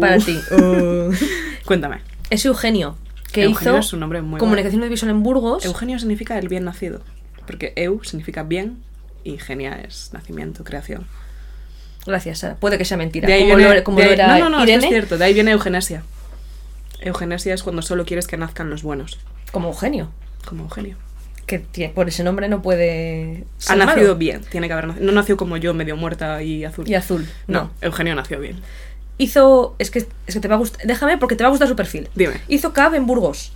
Para 0.00 0.18
ti. 0.18 0.38
Cuéntame. 1.64 2.00
Es 2.30 2.44
Eugenio, 2.44 2.96
que 3.32 3.44
Eugenio 3.44 3.72
hizo 3.74 3.78
es 3.80 3.92
un 3.92 4.00
nombre 4.00 4.22
muy 4.22 4.38
comunicación 4.40 4.80
audiovisual 4.82 5.10
en 5.10 5.22
Burgos. 5.22 5.64
Eugenio 5.64 5.98
significa 5.98 6.38
el 6.38 6.48
bien 6.48 6.64
nacido. 6.64 7.02
Porque 7.46 7.72
eu 7.76 8.00
significa 8.04 8.42
bien 8.42 8.78
y 9.22 9.36
genia 9.38 9.78
es 9.80 10.10
nacimiento, 10.12 10.64
creación. 10.64 11.06
Gracias, 12.06 12.38
Sara. 12.40 12.56
Puede 12.56 12.78
que 12.78 12.84
sea 12.84 12.96
mentira. 12.96 13.26
De 13.26 13.34
ahí 13.34 13.42
como 13.44 13.56
viene- 13.56 13.74
lo, 13.76 13.84
como 13.84 13.98
de 13.98 14.04
lo 14.04 14.10
ahí- 14.10 14.14
era 14.14 14.38
no, 14.38 14.48
no, 14.48 14.58
no, 14.58 14.64
esto 14.64 14.78
es 14.86 14.88
cierto. 14.88 15.18
De 15.18 15.24
ahí 15.24 15.34
viene 15.34 15.50
eugenesia. 15.52 16.02
Eugenesia 17.00 17.52
es 17.54 17.62
cuando 17.62 17.82
solo 17.82 18.04
quieres 18.06 18.26
que 18.26 18.36
nazcan 18.36 18.70
los 18.70 18.82
buenos. 18.82 19.18
como 19.52 19.68
Eugenio. 19.68 20.10
Como 20.46 20.64
Eugenio. 20.64 20.96
Que 21.46 21.60
por 21.94 22.08
ese 22.08 22.24
nombre 22.24 22.48
no 22.48 22.62
puede. 22.62 23.44
Ha 23.60 23.62
ser 23.62 23.76
nacido 23.76 24.06
malo. 24.08 24.16
bien, 24.16 24.40
tiene 24.50 24.66
que 24.66 24.72
haber 24.72 24.86
nacido. 24.88 25.04
No 25.04 25.12
nació 25.12 25.36
como 25.36 25.58
yo, 25.58 25.74
medio 25.74 25.94
muerta 25.96 26.42
y 26.42 26.64
azul. 26.64 26.88
Y 26.88 26.94
azul. 26.94 27.28
No, 27.46 27.64
No. 27.64 27.70
Eugenio 27.82 28.14
nació 28.14 28.40
bien. 28.40 28.56
Hizo. 29.18 29.76
Es 29.78 29.90
que, 29.90 30.06
es 30.26 30.34
que 30.34 30.40
te 30.40 30.48
va 30.48 30.56
a 30.56 30.58
gustar. 30.58 30.86
Déjame 30.86 31.18
porque 31.18 31.36
te 31.36 31.44
va 31.44 31.48
a 31.48 31.50
gustar 31.50 31.68
su 31.68 31.76
perfil. 31.76 32.08
Dime. 32.14 32.40
Hizo 32.48 32.72
CAB 32.72 32.94
en 32.94 33.06
Burgos. 33.06 33.52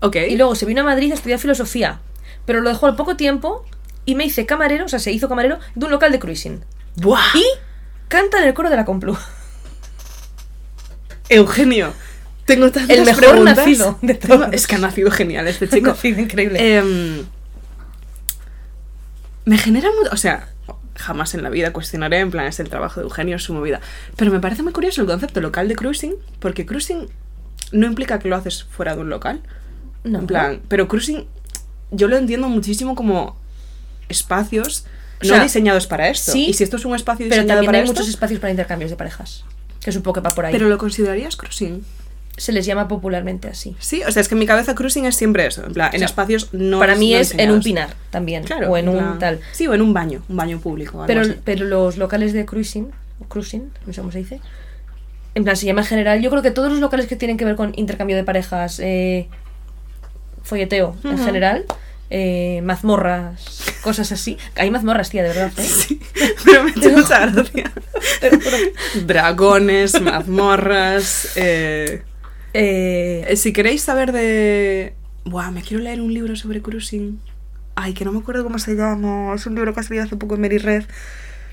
Ok. 0.00 0.16
Y 0.28 0.36
luego 0.36 0.54
se 0.54 0.66
vino 0.66 0.80
a 0.80 0.84
Madrid 0.84 1.10
a 1.12 1.14
estudiar 1.14 1.38
filosofía. 1.38 2.00
Pero 2.46 2.60
lo 2.60 2.70
dejó 2.70 2.86
al 2.86 2.96
poco 2.96 3.16
tiempo 3.16 3.64
y 4.06 4.14
me 4.14 4.24
hice 4.24 4.46
camarero, 4.46 4.86
o 4.86 4.88
sea, 4.88 4.98
se 4.98 5.12
hizo 5.12 5.28
camarero 5.28 5.58
de 5.74 5.84
un 5.84 5.90
local 5.90 6.10
de 6.10 6.18
cruising. 6.18 6.64
¡Buah! 6.96 7.36
Y 7.36 7.44
canta 8.08 8.38
en 8.38 8.44
el 8.48 8.54
coro 8.54 8.70
de 8.70 8.76
la 8.76 8.84
Complu. 8.84 9.16
Eugenio. 11.28 11.92
Tengo 12.44 12.72
tantas 12.72 12.98
El 12.98 13.04
mejor 13.04 13.20
preguntas. 13.20 13.56
nacido 13.58 13.98
de 14.02 14.14
todos. 14.14 14.48
Es 14.52 14.66
que 14.66 14.74
ha 14.74 14.78
nacido 14.78 15.10
genial 15.10 15.46
este 15.46 15.68
chico. 15.68 15.90
Nacido 15.90 16.20
increíble. 16.20 16.78
Em, 16.78 17.24
me 19.44 19.58
genera 19.58 19.88
mucho. 19.96 20.10
O 20.12 20.16
sea, 20.16 20.48
jamás 21.00 21.34
en 21.34 21.42
la 21.42 21.50
vida 21.50 21.72
cuestionaré, 21.72 22.18
en 22.18 22.30
plan, 22.30 22.46
es 22.46 22.60
el 22.60 22.68
trabajo 22.68 23.00
de 23.00 23.04
Eugenio, 23.04 23.36
es 23.36 23.42
su 23.42 23.52
movida. 23.54 23.80
Pero 24.16 24.30
me 24.30 24.40
parece 24.40 24.62
muy 24.62 24.72
curioso 24.72 25.00
el 25.00 25.06
concepto 25.06 25.40
local 25.40 25.68
de 25.68 25.76
cruising, 25.76 26.14
porque 26.38 26.66
cruising 26.66 27.08
no 27.72 27.86
implica 27.86 28.18
que 28.18 28.28
lo 28.28 28.36
haces 28.36 28.64
fuera 28.64 28.94
de 28.94 29.00
un 29.02 29.10
local. 29.10 29.40
No. 30.04 30.20
En 30.20 30.26
plan, 30.26 30.60
pero 30.68 30.88
cruising 30.88 31.26
yo 31.90 32.08
lo 32.08 32.16
entiendo 32.16 32.48
muchísimo 32.48 32.94
como 32.94 33.36
espacios 34.08 34.84
O 35.22 35.26
no 35.26 35.34
sea, 35.34 35.42
diseñados 35.42 35.86
para 35.86 36.08
esto. 36.08 36.32
sí, 36.32 36.46
y 36.48 36.54
si 36.54 36.64
esto 36.64 36.76
es 36.76 36.84
un 36.84 36.94
espacio 36.94 37.26
Pero 37.28 37.42
diseñado 37.42 37.58
también 37.58 37.66
para 37.66 37.78
hay 37.78 37.84
esto, 37.84 37.94
muchos 37.94 38.08
espacios 38.08 38.40
para 38.40 38.50
intercambios 38.50 38.90
de 38.90 38.96
parejas. 38.96 39.44
Que 39.80 39.92
supongo 39.92 40.14
que 40.14 40.20
va 40.20 40.34
por 40.34 40.44
ahí. 40.46 40.52
pero 40.52 40.68
lo 40.68 40.78
considerarías 40.78 41.36
cruising. 41.36 41.84
Se 42.36 42.52
les 42.52 42.64
llama 42.64 42.88
popularmente 42.88 43.48
así. 43.48 43.76
Sí, 43.78 44.02
o 44.06 44.10
sea, 44.10 44.22
es 44.22 44.28
que 44.28 44.34
en 44.34 44.38
mi 44.38 44.46
cabeza 44.46 44.74
cruising 44.74 45.04
es 45.04 45.14
siempre 45.16 45.46
eso, 45.46 45.64
en 45.64 45.74
plan, 45.74 45.90
en 45.92 45.98
sea, 45.98 46.06
espacios 46.06 46.48
no 46.52 46.78
para 46.78 46.94
mí 46.94 47.12
no 47.12 47.18
es 47.18 47.34
en 47.36 47.50
un 47.50 47.60
pinar 47.60 47.90
también. 48.10 48.44
Claro, 48.44 48.70
o 48.70 48.76
en 48.76 48.88
un 48.88 49.18
tal. 49.18 49.40
Sí, 49.52 49.66
o 49.66 49.74
en 49.74 49.82
un 49.82 49.92
baño, 49.92 50.22
un 50.28 50.36
baño 50.36 50.58
público. 50.58 51.04
Pero, 51.06 51.20
así. 51.20 51.36
pero 51.44 51.66
los 51.66 51.98
locales 51.98 52.32
de 52.32 52.46
cruising, 52.46 52.90
o 53.20 53.24
cruising, 53.24 53.70
no 53.86 53.92
sé 53.92 54.00
cómo 54.00 54.12
se 54.12 54.18
dice. 54.18 54.40
En 55.34 55.44
plan, 55.44 55.54
se 55.54 55.66
llama 55.66 55.82
en 55.82 55.86
general. 55.86 56.22
Yo 56.22 56.30
creo 56.30 56.42
que 56.42 56.50
todos 56.50 56.70
los 56.70 56.80
locales 56.80 57.06
que 57.06 57.16
tienen 57.16 57.36
que 57.36 57.44
ver 57.44 57.56
con 57.56 57.72
intercambio 57.76 58.16
de 58.16 58.24
parejas, 58.24 58.80
eh, 58.80 59.28
folleteo 60.42 60.96
en 61.04 61.18
general, 61.18 61.66
eh, 62.08 62.60
mazmorras, 62.64 63.62
cosas 63.82 64.10
así. 64.12 64.38
Hay 64.56 64.70
mazmorras, 64.70 65.10
tía, 65.10 65.22
de 65.22 65.28
verdad. 65.28 65.52
¿eh? 65.56 65.62
Sí, 65.62 66.00
pero 66.44 66.64
me 66.64 66.72
mucha 66.72 67.26
gracia. 67.26 67.70
Dragones, 69.06 70.00
mazmorras. 70.00 71.36
eh, 71.36 72.02
Eh, 72.52 73.32
si 73.36 73.52
queréis 73.52 73.82
saber 73.82 74.12
de. 74.12 74.94
Buah, 75.24 75.50
me 75.50 75.62
quiero 75.62 75.82
leer 75.82 76.00
un 76.00 76.12
libro 76.12 76.34
sobre 76.36 76.62
cruising. 76.62 77.20
Ay, 77.74 77.94
que 77.94 78.04
no 78.04 78.12
me 78.12 78.18
acuerdo 78.18 78.42
cómo 78.42 78.58
se 78.58 78.74
llama. 78.74 79.34
Es 79.34 79.46
un 79.46 79.54
libro 79.54 79.72
que 79.72 79.80
ha 79.80 79.82
salido 79.82 80.04
hace 80.04 80.16
poco 80.16 80.34
en 80.34 80.40
Mary 80.40 80.58
Red. 80.58 80.84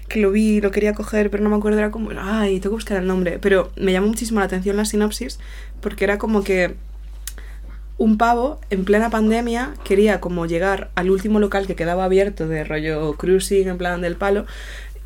Que 0.08 0.20
lo 0.20 0.32
vi, 0.32 0.62
lo 0.62 0.72
quería 0.72 0.94
coger, 0.94 1.30
pero 1.30 1.44
no 1.44 1.50
me 1.50 1.58
acuerdo. 1.58 1.78
Era 1.80 1.92
como. 1.92 2.10
Ay, 2.20 2.60
tengo 2.60 2.76
que 2.76 2.78
buscar 2.78 2.98
el 2.98 3.08
nombre. 3.08 3.40
Pero 3.40 3.72
me 3.76 3.92
llamó 3.92 4.08
muchísimo 4.08 4.40
la 4.40 4.46
atención 4.46 4.78
la 4.78 4.86
sinopsis. 4.86 5.40
Porque 5.82 6.04
era 6.04 6.18
como 6.18 6.44
que. 6.44 6.76
Un 8.00 8.20
pavo 8.20 8.60
en 8.70 8.86
plena 8.86 9.10
pandemia 9.10 9.74
quería 9.84 10.22
como 10.22 10.46
llegar 10.46 10.92
al 10.94 11.10
último 11.10 11.40
local 11.40 11.66
que 11.66 11.76
quedaba 11.76 12.06
abierto 12.06 12.48
de 12.48 12.64
rollo 12.64 13.14
cruising 13.14 13.68
en 13.68 13.80
plan 13.80 14.02
del 14.02 14.16
palo 14.16 14.46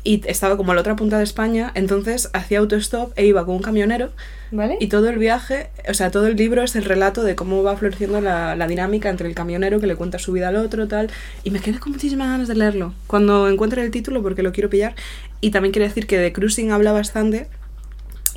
y 0.04 0.20
estaba 0.26 0.56
como 0.56 0.72
a 0.72 0.74
la 0.74 0.80
otra 0.80 0.96
punta 0.96 1.18
de 1.18 1.24
España, 1.24 1.70
entonces 1.74 2.28
hacía 2.32 2.58
autostop 2.58 3.12
e 3.16 3.24
iba 3.24 3.44
con 3.44 3.54
un 3.54 3.62
camionero 3.62 4.10
¿Vale? 4.50 4.76
y 4.80 4.88
todo 4.88 5.08
el 5.08 5.18
viaje, 5.18 5.68
o 5.88 5.94
sea, 5.94 6.10
todo 6.10 6.26
el 6.26 6.36
libro 6.36 6.62
es 6.62 6.74
el 6.74 6.84
relato 6.84 7.22
de 7.22 7.36
cómo 7.36 7.62
va 7.62 7.76
floreciendo 7.76 8.20
la, 8.20 8.56
la 8.56 8.66
dinámica 8.66 9.10
entre 9.10 9.28
el 9.28 9.34
camionero 9.34 9.78
que 9.80 9.86
le 9.86 9.94
cuenta 9.94 10.18
su 10.18 10.32
vida 10.32 10.48
al 10.48 10.56
otro, 10.56 10.88
tal. 10.88 11.08
Y 11.44 11.50
me 11.52 11.60
quedé 11.60 11.78
con 11.78 11.92
muchísimas 11.92 12.28
ganas 12.28 12.48
de 12.48 12.56
leerlo 12.56 12.94
cuando 13.06 13.48
encuentre 13.48 13.82
el 13.82 13.90
título 13.92 14.22
porque 14.22 14.42
lo 14.42 14.50
quiero 14.52 14.68
pillar. 14.68 14.94
Y 15.40 15.50
también 15.52 15.72
quiero 15.72 15.86
decir 15.86 16.06
que 16.06 16.18
de 16.18 16.32
cruising 16.32 16.72
habla 16.72 16.92
bastante. 16.92 17.46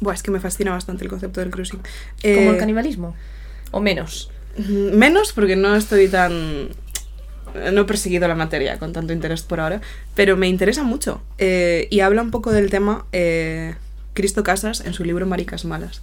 Buah, 0.01 0.13
es 0.13 0.23
que 0.23 0.31
me 0.31 0.39
fascina 0.39 0.71
bastante 0.71 1.03
el 1.03 1.09
concepto 1.09 1.39
del 1.39 1.49
cruising. 1.49 1.79
Como 1.79 2.49
el 2.51 2.55
Eh, 2.55 2.57
canibalismo. 2.57 3.15
O 3.71 3.79
menos. 3.81 4.29
Menos 4.69 5.33
porque 5.33 5.55
no 5.55 5.75
estoy 5.75 6.07
tan... 6.07 6.69
No 7.71 7.81
he 7.81 7.85
perseguido 7.85 8.27
la 8.27 8.35
materia 8.35 8.77
con 8.79 8.93
tanto 8.93 9.13
interés 9.13 9.41
por 9.41 9.59
ahora, 9.59 9.81
pero 10.15 10.37
me 10.37 10.47
interesa 10.47 10.83
mucho. 10.83 11.21
Eh, 11.37 11.87
y 11.89 12.01
habla 12.01 12.21
un 12.21 12.31
poco 12.31 12.51
del 12.51 12.69
tema 12.69 13.05
eh, 13.11 13.75
Cristo 14.13 14.43
Casas 14.43 14.81
en 14.81 14.93
su 14.93 15.03
libro 15.03 15.25
Maricas 15.25 15.65
Malas. 15.65 16.01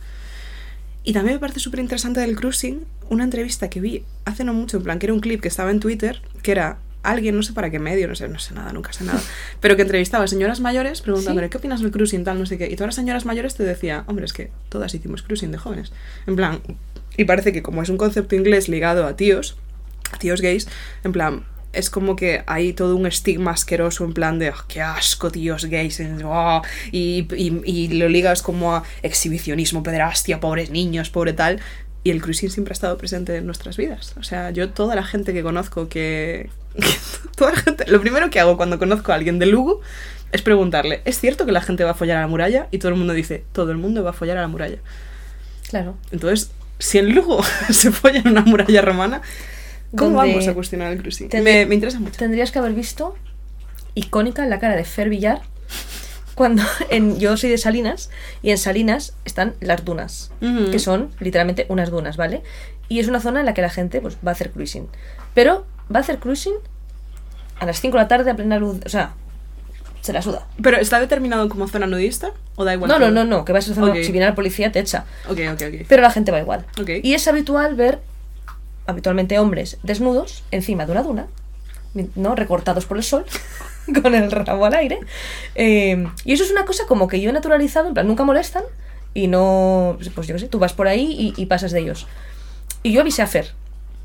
Y 1.05 1.13
también 1.13 1.37
me 1.37 1.41
parece 1.41 1.61
súper 1.61 1.81
interesante 1.81 2.21
del 2.21 2.37
cruising 2.37 2.85
una 3.09 3.25
entrevista 3.25 3.69
que 3.69 3.81
vi 3.81 4.05
hace 4.25 4.45
no 4.45 4.55
mucho, 4.55 4.77
en 4.77 4.85
plan, 4.85 4.99
que 4.99 5.07
era 5.07 5.13
un 5.13 5.21
clip 5.21 5.41
que 5.41 5.49
estaba 5.49 5.71
en 5.71 5.81
Twitter, 5.81 6.23
que 6.43 6.53
era 6.53 6.79
alguien, 7.03 7.35
no 7.35 7.43
sé 7.43 7.53
para 7.53 7.71
qué 7.71 7.81
medio, 7.81 8.07
no 8.07 8.15
sé, 8.15 8.29
no 8.29 8.39
sé 8.39 8.55
nada, 8.55 8.73
nunca 8.73 8.93
sé 8.93 9.05
nada, 9.05 9.21
pero 9.61 9.75
que 9.75 9.83
entrevistaba 9.83 10.25
a 10.25 10.29
señoras 10.29 10.61
mayores 10.61 11.03
preguntándole, 11.03 11.49
¿Sí? 11.49 11.51
¿qué 11.51 11.59
opinas 11.59 11.81
del 11.81 11.91
cruising, 11.91 12.23
tal, 12.23 12.39
no 12.39 12.47
sé 12.47 12.59
qué? 12.59 12.67
Y 12.67 12.77
todas 12.77 12.89
las 12.89 12.95
señoras 12.95 13.25
mayores 13.25 13.55
te 13.57 13.65
decía, 13.65 14.05
hombre, 14.07 14.25
es 14.25 14.33
que 14.33 14.51
todas 14.69 14.95
hicimos 14.95 15.23
cruising 15.23 15.51
de 15.51 15.59
jóvenes. 15.59 15.93
En 16.27 16.37
plan, 16.37 16.61
y 17.17 17.25
parece 17.25 17.53
que 17.53 17.63
como 17.63 17.83
es 17.83 17.89
un 17.89 17.97
concepto 17.97 18.37
inglés 18.37 18.69
ligado 18.69 19.07
a 19.07 19.17
tíos, 19.17 19.57
tíos 20.19 20.41
gays, 20.41 20.69
en 21.05 21.13
plan, 21.13 21.45
es 21.73 21.89
como 21.89 22.17
que 22.17 22.43
hay 22.47 22.73
todo 22.75 22.97
un 22.97 23.07
estigma 23.07 23.53
asqueroso 23.53 24.05
en 24.05 24.13
plan 24.13 24.39
de 24.39 24.51
"Oh, 24.51 24.65
qué 24.69 24.83
asco 24.83 25.31
tíos 25.31 25.65
gays 25.67 26.03
oh", 26.25 26.63
y, 26.91 27.27
y- 27.35 27.63
y 27.65 27.89
lo 27.99 28.09
ligas 28.09 28.43
como 28.43 28.75
a 28.77 28.83
exhibicionismo, 29.03 29.83
pederastia, 29.83 30.39
pobres 30.41 30.71
niños, 30.71 31.09
pobre 31.11 31.33
tal. 31.33 31.61
Y 32.05 32.11
el 32.11 32.21
cruising 32.21 32.51
siempre 32.51 32.73
ha 32.73 32.75
estado 32.75 32.99
presente 32.99 33.37
en 33.37 33.47
nuestras 33.47 33.77
vidas. 33.77 34.15
O 34.19 34.23
sea, 34.25 34.51
yo 34.51 34.71
toda 34.71 34.95
la 34.97 35.05
gente 35.05 35.33
que 35.33 35.43
conozco 35.43 35.89
que... 35.89 36.51
toda 37.37 37.53
la 37.53 37.57
gente, 37.59 37.85
lo 37.87 38.01
primero 38.01 38.29
que 38.29 38.41
hago 38.41 38.57
cuando 38.57 38.79
conozco 38.79 39.13
a 39.13 39.15
alguien 39.15 39.39
de 39.39 39.47
Lugo 39.47 39.81
es 40.33 40.43
preguntarle, 40.43 41.01
¿es 41.05 41.21
cierto 41.21 41.47
que 41.47 41.53
la 41.53 41.61
gente 41.61 41.85
va 41.85 41.93
a 41.93 41.95
follar 41.95 42.17
a 42.17 42.23
la 42.23 42.27
muralla? 42.27 42.67
Y 42.73 42.79
todo 42.79 42.89
el 42.91 42.97
mundo 42.99 43.13
dice, 43.13 43.45
todo 43.53 43.71
el 43.71 43.79
mundo 43.79 44.03
va 44.03 44.11
a 44.11 44.15
follar 44.15 44.37
a 44.39 44.41
la 44.41 44.49
muralla. 44.49 44.79
Claro. 45.71 45.97
Entonces, 46.11 46.51
si 46.79 46.99
en 46.99 47.15
Lugo 47.15 47.43
se 47.71 47.93
folla 47.93 48.19
en 48.19 48.29
una 48.29 48.41
muralla 48.43 48.83
romana, 48.83 49.23
¿cómo 49.97 50.17
vamos 50.17 50.47
a 50.49 50.55
cuestionar 50.55 50.93
el 50.93 51.01
cruising? 51.01 51.29
Me, 51.43 51.67
me 51.67 51.75
interesa 51.75 52.01
mucho. 52.01 52.17
Tendrías 52.19 52.51
que 52.53 52.59
haber 52.59 52.73
visto 52.75 53.15
icónica 53.95 54.47
la 54.47 54.59
cara 54.59 54.77
de 54.77 54.85
Fer 54.85 55.09
Villar 55.09 55.43
cuando 56.35 56.63
en, 56.91 57.19
yo 57.19 57.37
soy 57.37 57.51
de 57.51 57.59
Salinas 57.59 58.11
y 58.43 58.51
en 58.51 58.59
Salinas 58.59 59.15
están 59.25 59.55
las 59.61 59.85
dunas, 59.85 60.31
Ujú. 60.41 60.71
que 60.71 60.79
son 60.79 61.11
literalmente 61.21 61.67
unas 61.69 61.91
dunas, 61.91 62.17
¿vale? 62.17 62.43
Y 62.89 63.01
es 63.01 63.09
una 63.09 63.21
zona 63.21 63.41
en 63.41 63.47
la 63.47 63.55
que 63.55 63.63
la 63.63 63.71
gente 63.71 64.01
pues, 64.01 64.17
va 64.27 64.31
a 64.31 64.33
hacer 64.33 64.51
cruising. 64.51 64.89
Pero 65.35 65.67
va 65.95 65.99
a 65.99 66.03
hacer 66.03 66.19
cruising 66.19 66.55
a 67.59 67.67
las 67.67 67.81
5 67.81 67.97
de 67.97 68.03
la 68.03 68.09
tarde 68.09 68.31
a 68.31 68.35
plena 68.37 68.59
luz. 68.59 68.81
O 68.85 68.89
sea, 68.89 69.15
se 70.03 70.13
la 70.13 70.21
suda. 70.21 70.47
¿Pero 70.63 70.79
está 70.79 70.99
determinado 71.01 71.49
como 71.49 71.69
zona 71.69 71.87
nudista? 71.87 72.33
¿O 72.57 72.65
da 72.65 72.75
igual? 72.75 72.91
No, 72.91 72.99
no, 72.99 73.11
no, 73.11 73.25
no, 73.25 73.45
que 73.45 73.53
vas 73.53 73.71
a 73.71 73.75
zona- 73.75 73.93
Ok. 73.93 73.99
Si 74.03 74.13
viene 74.13 74.27
la 74.27 74.35
policía, 74.35 74.73
te 74.73 74.81
echa. 74.81 75.05
Ok, 75.29 75.39
ok, 75.53 75.63
ok. 75.69 75.87
Pero 75.89 76.03
la 76.03 76.11
gente 76.11 76.33
va 76.33 76.41
igual. 76.41 76.67
Ok. 76.81 76.91
Y 77.03 77.15
es 77.15 77.27
habitual 77.29 77.75
ver, 77.77 78.01
habitualmente 78.87 79.39
hombres 79.39 79.79
desnudos, 79.83 80.43
encima 80.51 80.87
de 80.87 80.93
una 80.93 81.03
duna, 81.03 81.27
¿no? 82.15 82.35
Recortados 82.35 82.87
por 82.87 82.97
el 82.97 83.03
sol, 83.03 83.25
con 84.03 84.15
el 84.15 84.31
rabo 84.31 84.65
al 84.67 84.75
aire. 84.75 84.99
Eh, 85.55 86.07
y 86.25 86.33
eso 86.33 86.45
es 86.45 86.51
una 86.51 86.65
cosa 86.65 86.85
como 86.87 87.09
que 87.09 87.21
yo 87.21 87.31
he 87.31 87.33
naturalizado, 87.33 87.89
en 87.89 87.95
plan, 87.95 88.07
nunca 88.07 88.25
molestan 88.25 88.63
y 89.15 89.27
no. 89.29 89.99
Pues 90.15 90.27
yo 90.27 90.35
qué 90.35 90.41
sé, 90.41 90.49
tú 90.49 90.59
vas 90.59 90.73
por 90.73 90.89
ahí 90.89 91.35
y, 91.37 91.41
y 91.41 91.47
pasas 91.47 91.73
de 91.73 91.81
ellos. 91.81 92.07
Y 92.83 92.93
yo 92.93 93.01
avisé 93.01 93.23
a 93.23 93.27
Fer. 93.27 93.53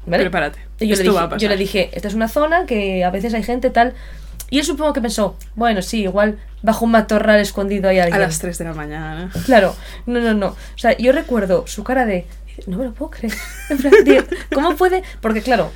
¿vale? 0.05 0.23
Prepárate. 0.23 0.59
Y 0.79 0.87
yo, 0.87 0.93
Esto 0.93 1.03
le 1.03 1.09
dije, 1.09 1.15
va 1.19 1.23
a 1.23 1.29
pasar. 1.29 1.39
yo 1.41 1.49
le 1.49 1.57
dije, 1.57 1.89
esta 1.93 2.07
es 2.07 2.13
una 2.13 2.27
zona 2.29 2.65
que 2.65 3.03
a 3.03 3.09
veces 3.09 3.33
hay 3.33 3.43
gente 3.43 3.69
tal. 3.69 3.93
Y 4.49 4.59
él 4.59 4.65
supongo 4.65 4.93
que 4.93 5.01
pensó, 5.01 5.35
bueno, 5.55 5.81
sí, 5.81 6.03
igual 6.03 6.39
bajo 6.61 6.85
un 6.85 6.91
matorral 6.91 7.39
escondido 7.41 7.89
hay 7.89 7.99
A 7.99 8.03
alguien. 8.05 8.21
las 8.21 8.39
3 8.39 8.57
de 8.57 8.63
la 8.63 8.73
mañana. 8.73 9.29
Claro, 9.45 9.75
no, 10.05 10.21
no, 10.21 10.33
no. 10.33 10.47
O 10.47 10.77
sea, 10.77 10.95
yo 10.97 11.11
recuerdo 11.11 11.67
su 11.67 11.83
cara 11.83 12.05
de. 12.05 12.25
No 12.65 12.77
me 12.77 12.85
lo 12.85 12.93
puedo 12.93 13.11
creer. 13.11 13.33
En 13.69 13.77
plan, 13.77 13.93
tío, 14.03 14.23
¿Cómo 14.53 14.75
puede.? 14.75 15.03
Porque, 15.21 15.41
claro, 15.41 15.71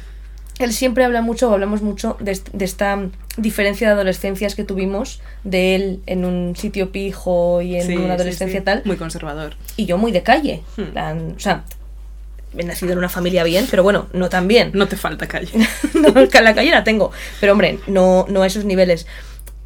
él 0.60 0.74
siempre 0.74 1.04
habla 1.06 1.22
mucho, 1.22 1.50
o 1.50 1.54
hablamos 1.54 1.82
mucho 1.82 2.18
de, 2.20 2.32
est- 2.32 2.50
de 2.52 2.66
esta 2.66 3.00
diferencia 3.38 3.88
de 3.88 3.94
adolescencias 3.94 4.56
que 4.56 4.64
tuvimos, 4.64 5.22
de 5.44 5.76
él 5.76 6.00
en 6.06 6.26
un 6.26 6.56
sitio 6.56 6.92
pijo 6.92 7.62
y 7.62 7.76
en 7.78 7.88
Sí, 7.88 7.96
una 7.98 8.16
adolescencia 8.16 8.60
sí. 8.60 8.66
tal, 8.66 8.82
Muy 8.86 8.98
conservador. 8.98 9.56
y 9.78 9.86
yo 9.86 9.98
muy 9.98 10.12
de 10.12 10.24
calle. 10.24 10.62
Hmm. 10.78 11.34
O 11.36 11.40
sea, 11.40 11.64
he 12.58 12.64
nacido 12.64 12.92
en 12.92 12.98
una 12.98 13.10
familia 13.10 13.44
bien, 13.46 13.66
pero 13.72 13.82
bueno, 13.84 14.08
no 14.14 14.28
tan 14.30 14.48
bien. 14.48 14.72
No 14.74 14.88
te 14.88 14.98
falta 14.98 15.28
calle. 15.28 15.52
no, 15.94 16.14
la 16.42 16.54
calle 16.54 16.72
la 16.72 16.84
tengo. 16.84 17.12
Pero 17.40 17.54
hombre, 17.54 17.80
no, 17.88 18.26
no 18.30 18.42
a 18.44 18.48
esos 18.48 18.66
niveles. 18.66 19.08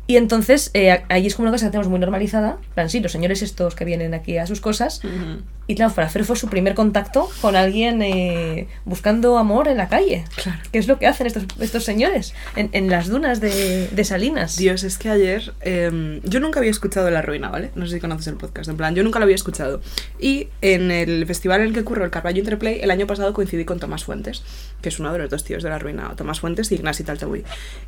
Y 0.08 0.18
entonces, 0.18 0.70
eh, 0.76 1.04
ahí 1.10 1.26
es 1.26 1.36
como 1.36 1.48
una 1.48 1.52
cosa 1.52 1.66
que 1.66 1.72
tenemos 1.72 1.90
muy 1.90 2.00
normalizada. 2.00 2.60
Plan, 2.76 2.90
sí, 2.90 3.00
los 3.00 3.12
señores 3.12 3.42
estos 3.42 3.74
que 3.74 3.86
vienen 3.86 4.14
aquí 4.14 4.38
a 4.38 4.46
sus 4.46 4.62
cosas. 4.62 5.04
Ujú. 5.04 5.42
Y 5.68 5.74
claro, 5.74 5.96
para 5.96 6.08
Fer 6.10 6.26
fue 6.26 6.36
su 6.36 6.48
primer 6.48 6.76
contacto 6.76 7.28
con 7.42 7.56
alguien 7.56 8.04
eh, 8.04 8.68
buscando 8.86 9.40
amor 9.40 9.68
en 9.68 9.78
la 9.78 9.88
calle. 9.90 10.24
Claro. 10.36 10.60
¿Qué 10.72 10.78
es 10.78 10.88
lo 10.88 11.00
que 11.00 11.08
hacen 11.08 11.26
estos, 11.26 11.46
estos 11.60 11.84
señores 11.84 12.36
en, 12.56 12.70
en 12.74 12.88
las 12.88 13.08
dunas 13.08 13.42
de, 13.42 13.88
de 13.88 14.04
Salinas? 14.04 14.58
Dios, 14.58 14.84
es 14.84 15.00
que 15.00 15.10
ayer 15.10 15.54
em, 15.62 16.22
yo 16.22 16.40
nunca 16.40 16.60
había 16.60 16.70
escuchado 16.70 17.10
La 17.10 17.24
Ruina, 17.24 17.50
¿vale? 17.50 17.72
No 17.74 17.88
sé 17.88 17.96
si 17.96 18.00
conoces 18.00 18.28
el 18.28 18.36
podcast, 18.36 18.70
en 18.70 18.78
plan, 18.78 18.94
yo 18.94 19.04
nunca 19.04 19.18
lo 19.18 19.24
había 19.24 19.36
escuchado. 19.36 19.82
Y 20.20 20.50
en 20.62 20.92
el 20.92 21.26
festival 21.26 21.62
en 21.62 21.68
el 21.70 21.74
que 21.74 21.80
ocurre 21.80 22.06
el 22.06 22.12
Carballo 22.12 22.38
Interplay, 22.38 22.80
el 22.82 22.92
año 22.92 23.08
pasado 23.08 23.34
coincidí 23.34 23.66
con 23.66 23.80
Tomás 23.80 24.04
Fuentes, 24.04 24.44
que 24.84 24.90
es 24.90 25.00
uno 25.00 25.12
de 25.14 25.18
los 25.18 25.32
dos 25.32 25.44
tíos 25.44 25.64
de 25.64 25.70
La 25.70 25.80
Ruina, 25.80 26.14
Tomás 26.16 26.42
Fuentes 26.42 26.72
y 26.72 26.76
Ignasi 26.76 27.04
Taltabuy. 27.04 27.44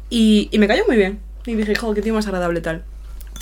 Y, 0.09 0.49
y 0.51 0.57
me 0.57 0.67
cayó 0.67 0.83
muy 0.87 0.97
bien. 0.97 1.19
Y 1.47 1.55
dije, 1.55 1.75
joder, 1.75 1.95
qué 1.95 2.01
tío 2.01 2.13
más 2.13 2.27
agradable 2.27 2.61
tal. 2.61 2.83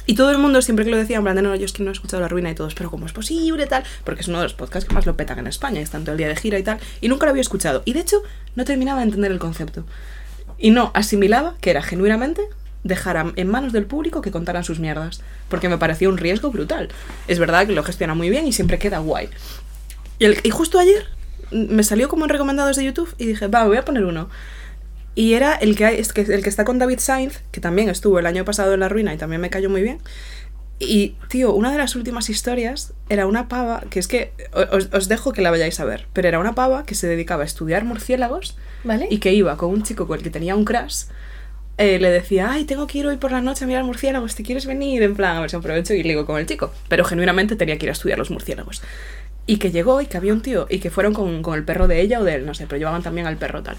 Y 0.06 0.14
todo 0.14 0.30
el 0.32 0.38
mundo 0.38 0.62
siempre 0.62 0.86
que 0.86 0.92
lo 0.92 0.98
decía, 0.98 1.18
en 1.18 1.24
plan, 1.24 1.36
de, 1.36 1.42
no, 1.42 1.56
yo 1.56 1.66
es 1.66 1.74
que 1.74 1.82
no 1.82 1.90
he 1.90 1.94
escuchado 1.94 2.22
La 2.22 2.28
Ruina 2.28 2.52
y 2.52 2.56
todos, 2.56 2.76
pero 2.76 2.92
¿cómo 2.92 3.08
es 3.08 3.14
posible 3.14 3.66
tal? 3.66 3.84
Porque 4.04 4.22
es 4.22 4.28
uno 4.28 4.38
de 4.38 4.44
los 4.44 4.54
podcasts 4.54 4.88
que 4.88 4.94
más 4.94 5.06
lo 5.08 5.18
petan 5.18 5.40
en 5.40 5.48
España, 5.48 5.82
están 5.82 6.04
todo 6.04 6.12
el 6.12 6.18
día 6.18 6.28
de 6.28 6.36
gira 6.36 6.60
y 6.60 6.64
tal. 6.64 6.80
Y 7.02 7.10
nunca 7.10 7.26
lo 7.26 7.32
había 7.32 7.42
escuchado. 7.42 7.82
Y 7.86 7.94
de 7.94 8.02
hecho, 8.02 8.22
no 8.56 8.66
terminaba 8.66 9.00
de 9.00 9.06
entender 9.06 9.32
el 9.32 9.40
concepto. 9.40 9.86
Y 10.60 10.70
no 10.70 10.92
asimilaba 10.94 11.56
que 11.60 11.72
era 11.72 11.82
genuinamente 11.82 12.44
dejar 12.84 13.34
en 13.36 13.48
manos 13.48 13.74
del 13.74 13.88
público 13.88 14.22
que 14.22 14.30
contaran 14.30 14.64
sus 14.64 14.80
mierdas. 14.80 15.22
Porque 15.50 15.70
me 15.70 15.80
parecía 15.80 16.08
un 16.08 16.20
riesgo 16.20 16.52
brutal. 16.52 16.90
Es 17.28 17.40
verdad 17.40 17.66
que 17.66 17.74
lo 17.74 17.84
gestiona 17.84 18.14
muy 18.14 18.30
bien 18.30 18.46
y 18.46 18.54
siempre 18.54 18.78
queda 18.78 19.00
guay. 19.00 19.30
Y, 20.20 20.48
y 20.48 20.52
justo 20.52 20.78
ayer 20.78 21.08
mm, 21.52 21.74
me 21.74 21.84
salió 21.84 22.10
como 22.10 22.26
en 22.26 22.30
recomendados 22.30 22.78
de 22.78 22.86
YouTube 22.86 23.14
y 23.18 23.26
dije, 23.26 23.48
va, 23.48 23.66
voy 23.66 23.78
a 23.78 23.86
poner 23.86 24.06
uno. 24.06 24.30
Y 25.16 25.34
era 25.34 25.56
el 25.56 25.76
que, 25.78 25.86
hay, 25.86 25.98
el 25.98 26.44
que 26.44 26.50
está 26.50 26.66
con 26.66 26.78
David 26.78 27.00
Sainz, 27.00 27.42
que 27.52 27.62
también 27.62 27.90
estuvo 27.90 28.20
el 28.20 28.26
año 28.26 28.44
pasado 28.46 28.74
en 28.74 28.82
La 28.82 28.90
Ruina 28.90 29.14
y 29.14 29.18
también 29.18 29.42
me 29.42 29.50
cayó 29.50 29.70
muy 29.70 29.82
bien. 29.82 30.00
Y, 30.78 31.16
tío, 31.30 31.54
una 31.54 31.72
de 31.72 31.78
las 31.78 31.96
últimas 31.96 32.30
historias 32.30 32.94
era 33.08 33.28
una 33.28 33.48
pava, 33.48 33.84
que 33.90 33.98
es 34.00 34.10
que 34.10 34.34
os, 34.72 34.90
os 34.92 35.08
dejo 35.08 35.32
que 35.32 35.42
la 35.42 35.50
vayáis 35.52 35.80
a 35.80 35.86
ver, 35.86 36.06
pero 36.12 36.28
era 36.28 36.38
una 36.38 36.54
pava 36.54 36.86
que 36.86 36.96
se 36.96 37.08
dedicaba 37.08 37.44
a 37.44 37.46
estudiar 37.46 37.86
murciélagos 37.86 38.58
¿Vale? 38.84 39.08
y 39.10 39.20
que 39.20 39.34
iba 39.34 39.56
con 39.56 39.70
un 39.70 39.84
chico 39.84 40.06
con 40.06 40.18
el 40.18 40.24
que 40.24 40.30
tenía 40.32 40.54
un 40.54 40.66
crush. 40.66 41.06
eh, 41.78 42.00
le 42.00 42.10
decía, 42.10 42.52
ay, 42.52 42.66
tengo 42.66 42.88
que 42.88 43.00
ir 43.00 43.08
hoy 43.08 43.18
por 43.18 43.32
la 43.32 43.42
noche 43.42 43.64
a 43.66 43.68
mirar 43.68 43.84
murciélagos, 43.86 44.36
¿te 44.36 44.44
quieres 44.44 44.66
venir? 44.66 45.02
En 45.04 45.16
plan, 45.16 45.38
a 45.38 45.42
ver 45.42 45.50
si 45.50 45.56
aprovecho 45.56 45.94
y 45.94 46.04
ligo 46.04 46.26
con 46.26 46.38
el 46.40 46.46
chico. 46.46 46.74
Pero 46.90 47.06
genuinamente 47.06 47.56
tenía 47.56 47.78
que 47.78 47.86
ir 47.86 47.90
a 47.90 47.94
estudiar 47.94 48.18
los 48.18 48.30
murciélagos. 48.32 48.82
Y 49.48 49.58
que 49.58 49.72
llegó 49.72 50.02
y 50.02 50.08
que 50.08 50.18
había 50.18 50.34
un 50.34 50.42
tío 50.42 50.68
y 50.70 50.80
que 50.80 50.90
fueron 50.90 51.14
con, 51.14 51.42
con 51.42 51.56
el 51.56 51.64
perro 51.64 51.88
de 51.88 52.02
ella 52.02 52.20
o 52.20 52.24
de 52.24 52.36
él, 52.36 52.46
no 52.46 52.54
sé, 52.54 52.66
pero 52.68 52.80
llevaban 52.80 53.04
también 53.04 53.28
al 53.28 53.38
perro 53.38 53.62
tal. 53.64 53.78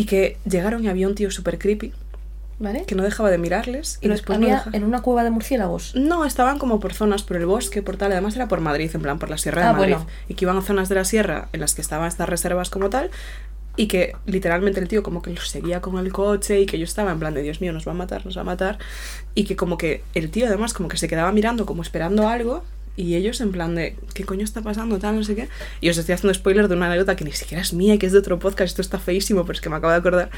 Y 0.00 0.04
que 0.06 0.38
llegaron 0.48 0.82
y 0.84 0.88
había 0.88 1.06
un 1.08 1.14
tío 1.14 1.30
súper 1.30 1.58
creepy 1.58 1.92
¿Vale? 2.58 2.84
que 2.86 2.94
no 2.94 3.02
dejaba 3.02 3.30
de 3.30 3.38
mirarles 3.38 3.96
y 3.96 4.02
Pero 4.02 4.14
después 4.14 4.38
no 4.38 4.48
en 4.72 4.84
una 4.84 5.00
cueva 5.02 5.24
de 5.24 5.30
murciélagos. 5.30 5.94
no, 5.94 6.24
estaban 6.24 6.58
como 6.58 6.78
por 6.80 6.92
zonas, 6.94 7.22
por 7.22 7.36
el 7.36 7.46
bosque, 7.46 7.82
por 7.82 7.96
tal. 7.96 8.12
Además 8.12 8.36
era 8.36 8.48
por 8.48 8.60
Madrid, 8.60 8.90
en 8.94 9.02
plan, 9.02 9.18
por 9.18 9.30
la 9.30 9.36
Sierra 9.38 9.62
de 9.62 9.68
Ah, 9.68 9.72
Madrid. 9.72 9.94
bueno. 9.94 10.06
Y 10.28 10.34
que 10.34 10.44
iban 10.44 10.56
a 10.58 10.62
zonas 10.62 10.88
de 10.88 10.94
la 10.94 11.04
sierra 11.04 11.48
en 11.52 11.60
las 11.60 11.74
que 11.74 11.80
estaban 11.82 12.06
estas 12.08 12.28
reservas 12.28 12.68
como 12.70 12.88
tal. 12.90 13.10
Y 13.76 13.86
que 13.86 14.14
literalmente 14.26 14.80
el 14.80 14.88
tío 14.88 15.02
como 15.02 15.22
que 15.22 15.30
los 15.30 15.48
seguía 15.48 15.80
con 15.80 15.96
el 15.98 16.12
coche 16.12 16.60
y 16.60 16.66
que 16.66 16.78
yo 16.78 16.84
estaba 16.84 17.12
en 17.12 17.18
plan 17.18 17.32
de 17.34 17.42
Dios 17.42 17.60
mío, 17.60 17.72
nos 17.72 17.86
va 17.86 17.92
a 17.92 17.94
matar, 17.94 18.26
nos 18.26 18.36
va 18.36 18.42
a 18.42 18.44
matar. 18.44 18.78
Y 19.34 19.44
que 19.44 19.56
como 19.56 19.78
que 19.78 20.02
el 20.14 20.30
tío 20.30 20.46
además 20.46 20.72
como 20.74 20.88
que 20.88 20.96
se 20.98 21.08
quedaba 21.08 21.32
mirando 21.32 21.64
como 21.66 21.82
esperando 21.82 22.28
algo. 22.28 22.62
Y 23.00 23.14
ellos 23.14 23.40
en 23.40 23.50
plan 23.50 23.74
de, 23.74 23.96
¿qué 24.12 24.24
coño 24.24 24.44
está 24.44 24.60
pasando? 24.60 24.98
Tal, 24.98 25.16
no 25.16 25.24
sé 25.24 25.34
qué. 25.34 25.48
Y 25.80 25.88
os 25.88 25.96
estoy 25.96 26.12
haciendo 26.12 26.34
spoiler 26.34 26.68
de 26.68 26.76
una 26.76 26.84
anécdota 26.84 27.16
que 27.16 27.24
ni 27.24 27.32
siquiera 27.32 27.62
es 27.62 27.72
mía, 27.72 27.96
que 27.96 28.04
es 28.04 28.12
de 28.12 28.18
otro 28.18 28.38
podcast. 28.38 28.72
Esto 28.72 28.82
está 28.82 28.98
feísimo, 28.98 29.44
pero 29.44 29.54
es 29.54 29.62
que 29.62 29.70
me 29.70 29.76
acabo 29.76 29.90
de 29.90 29.98
acordar. 29.98 30.30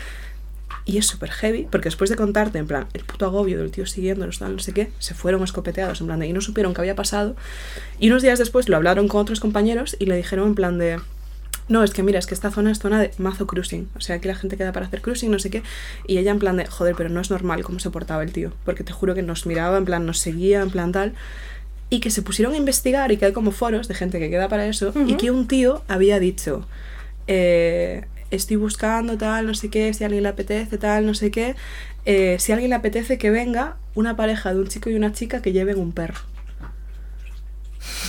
Y 0.84 0.96
es 0.98 1.06
súper 1.06 1.32
heavy, 1.32 1.66
porque 1.68 1.88
después 1.88 2.08
de 2.08 2.14
contarte, 2.14 2.58
en 2.58 2.68
plan, 2.68 2.86
el 2.92 3.04
puto 3.04 3.26
agobio 3.26 3.58
del 3.58 3.72
tío 3.72 3.84
siguiéndolos, 3.84 4.38
tal, 4.38 4.52
no 4.52 4.58
sé 4.60 4.72
qué, 4.72 4.92
se 5.00 5.12
fueron 5.12 5.42
escopeteados, 5.42 6.00
en 6.02 6.06
plan 6.06 6.20
de, 6.20 6.28
y 6.28 6.32
no 6.32 6.40
supieron 6.40 6.72
qué 6.72 6.82
había 6.82 6.94
pasado. 6.94 7.34
Y 7.98 8.10
unos 8.10 8.22
días 8.22 8.38
después 8.38 8.68
lo 8.68 8.76
hablaron 8.76 9.08
con 9.08 9.20
otros 9.20 9.40
compañeros 9.40 9.96
y 9.98 10.06
le 10.06 10.14
dijeron 10.14 10.46
en 10.46 10.54
plan 10.54 10.78
de, 10.78 11.00
no, 11.66 11.82
es 11.82 11.92
que 11.92 12.04
mira, 12.04 12.20
es 12.20 12.26
que 12.26 12.34
esta 12.34 12.52
zona 12.52 12.70
es 12.70 12.78
zona 12.78 13.00
de 13.00 13.10
mazo 13.18 13.48
cruising. 13.48 13.88
O 13.96 14.00
sea, 14.00 14.16
aquí 14.16 14.28
la 14.28 14.36
gente 14.36 14.56
queda 14.56 14.70
para 14.70 14.86
hacer 14.86 15.02
cruising, 15.02 15.32
no 15.32 15.40
sé 15.40 15.50
qué. 15.50 15.64
Y 16.06 16.18
ella 16.18 16.30
en 16.30 16.38
plan 16.38 16.56
de, 16.56 16.66
joder, 16.66 16.94
pero 16.94 17.08
no 17.08 17.20
es 17.20 17.30
normal 17.30 17.64
cómo 17.64 17.80
se 17.80 17.90
portaba 17.90 18.22
el 18.22 18.32
tío. 18.32 18.52
Porque 18.64 18.84
te 18.84 18.92
juro 18.92 19.16
que 19.16 19.22
nos 19.22 19.46
miraba, 19.46 19.78
en 19.78 19.84
plan, 19.84 20.06
nos 20.06 20.18
seguía, 20.20 20.62
en 20.62 20.70
plan 20.70 20.92
tal. 20.92 21.14
Y 21.92 22.00
que 22.00 22.10
se 22.10 22.22
pusieron 22.22 22.54
a 22.54 22.56
investigar 22.56 23.12
y 23.12 23.18
que 23.18 23.26
hay 23.26 23.32
como 23.32 23.50
foros 23.52 23.86
de 23.86 23.94
gente 23.94 24.18
que 24.18 24.30
queda 24.30 24.48
para 24.48 24.64
eso. 24.66 24.94
Y 25.06 25.14
que 25.18 25.30
un 25.30 25.46
tío 25.46 25.82
había 25.88 26.18
dicho, 26.18 26.66
eh, 27.26 28.06
estoy 28.30 28.56
buscando 28.56 29.18
tal, 29.18 29.46
no 29.46 29.54
sé 29.54 29.68
qué, 29.68 29.92
si 29.92 30.02
a 30.02 30.06
alguien 30.06 30.22
le 30.22 30.30
apetece 30.30 30.78
tal, 30.78 31.04
no 31.04 31.12
sé 31.12 31.30
qué. 31.30 31.54
eh, 32.06 32.36
si 32.40 32.50
a 32.50 32.54
alguien 32.54 32.70
le 32.70 32.76
apetece 32.76 33.18
que 33.18 33.30
venga 33.30 33.76
una 33.94 34.16
pareja 34.16 34.54
de 34.54 34.60
un 34.60 34.68
chico 34.68 34.88
y 34.88 34.94
una 34.94 35.12
chica 35.12 35.42
que 35.42 35.52
lleven 35.52 35.78
un 35.78 35.92
perro. 35.92 36.20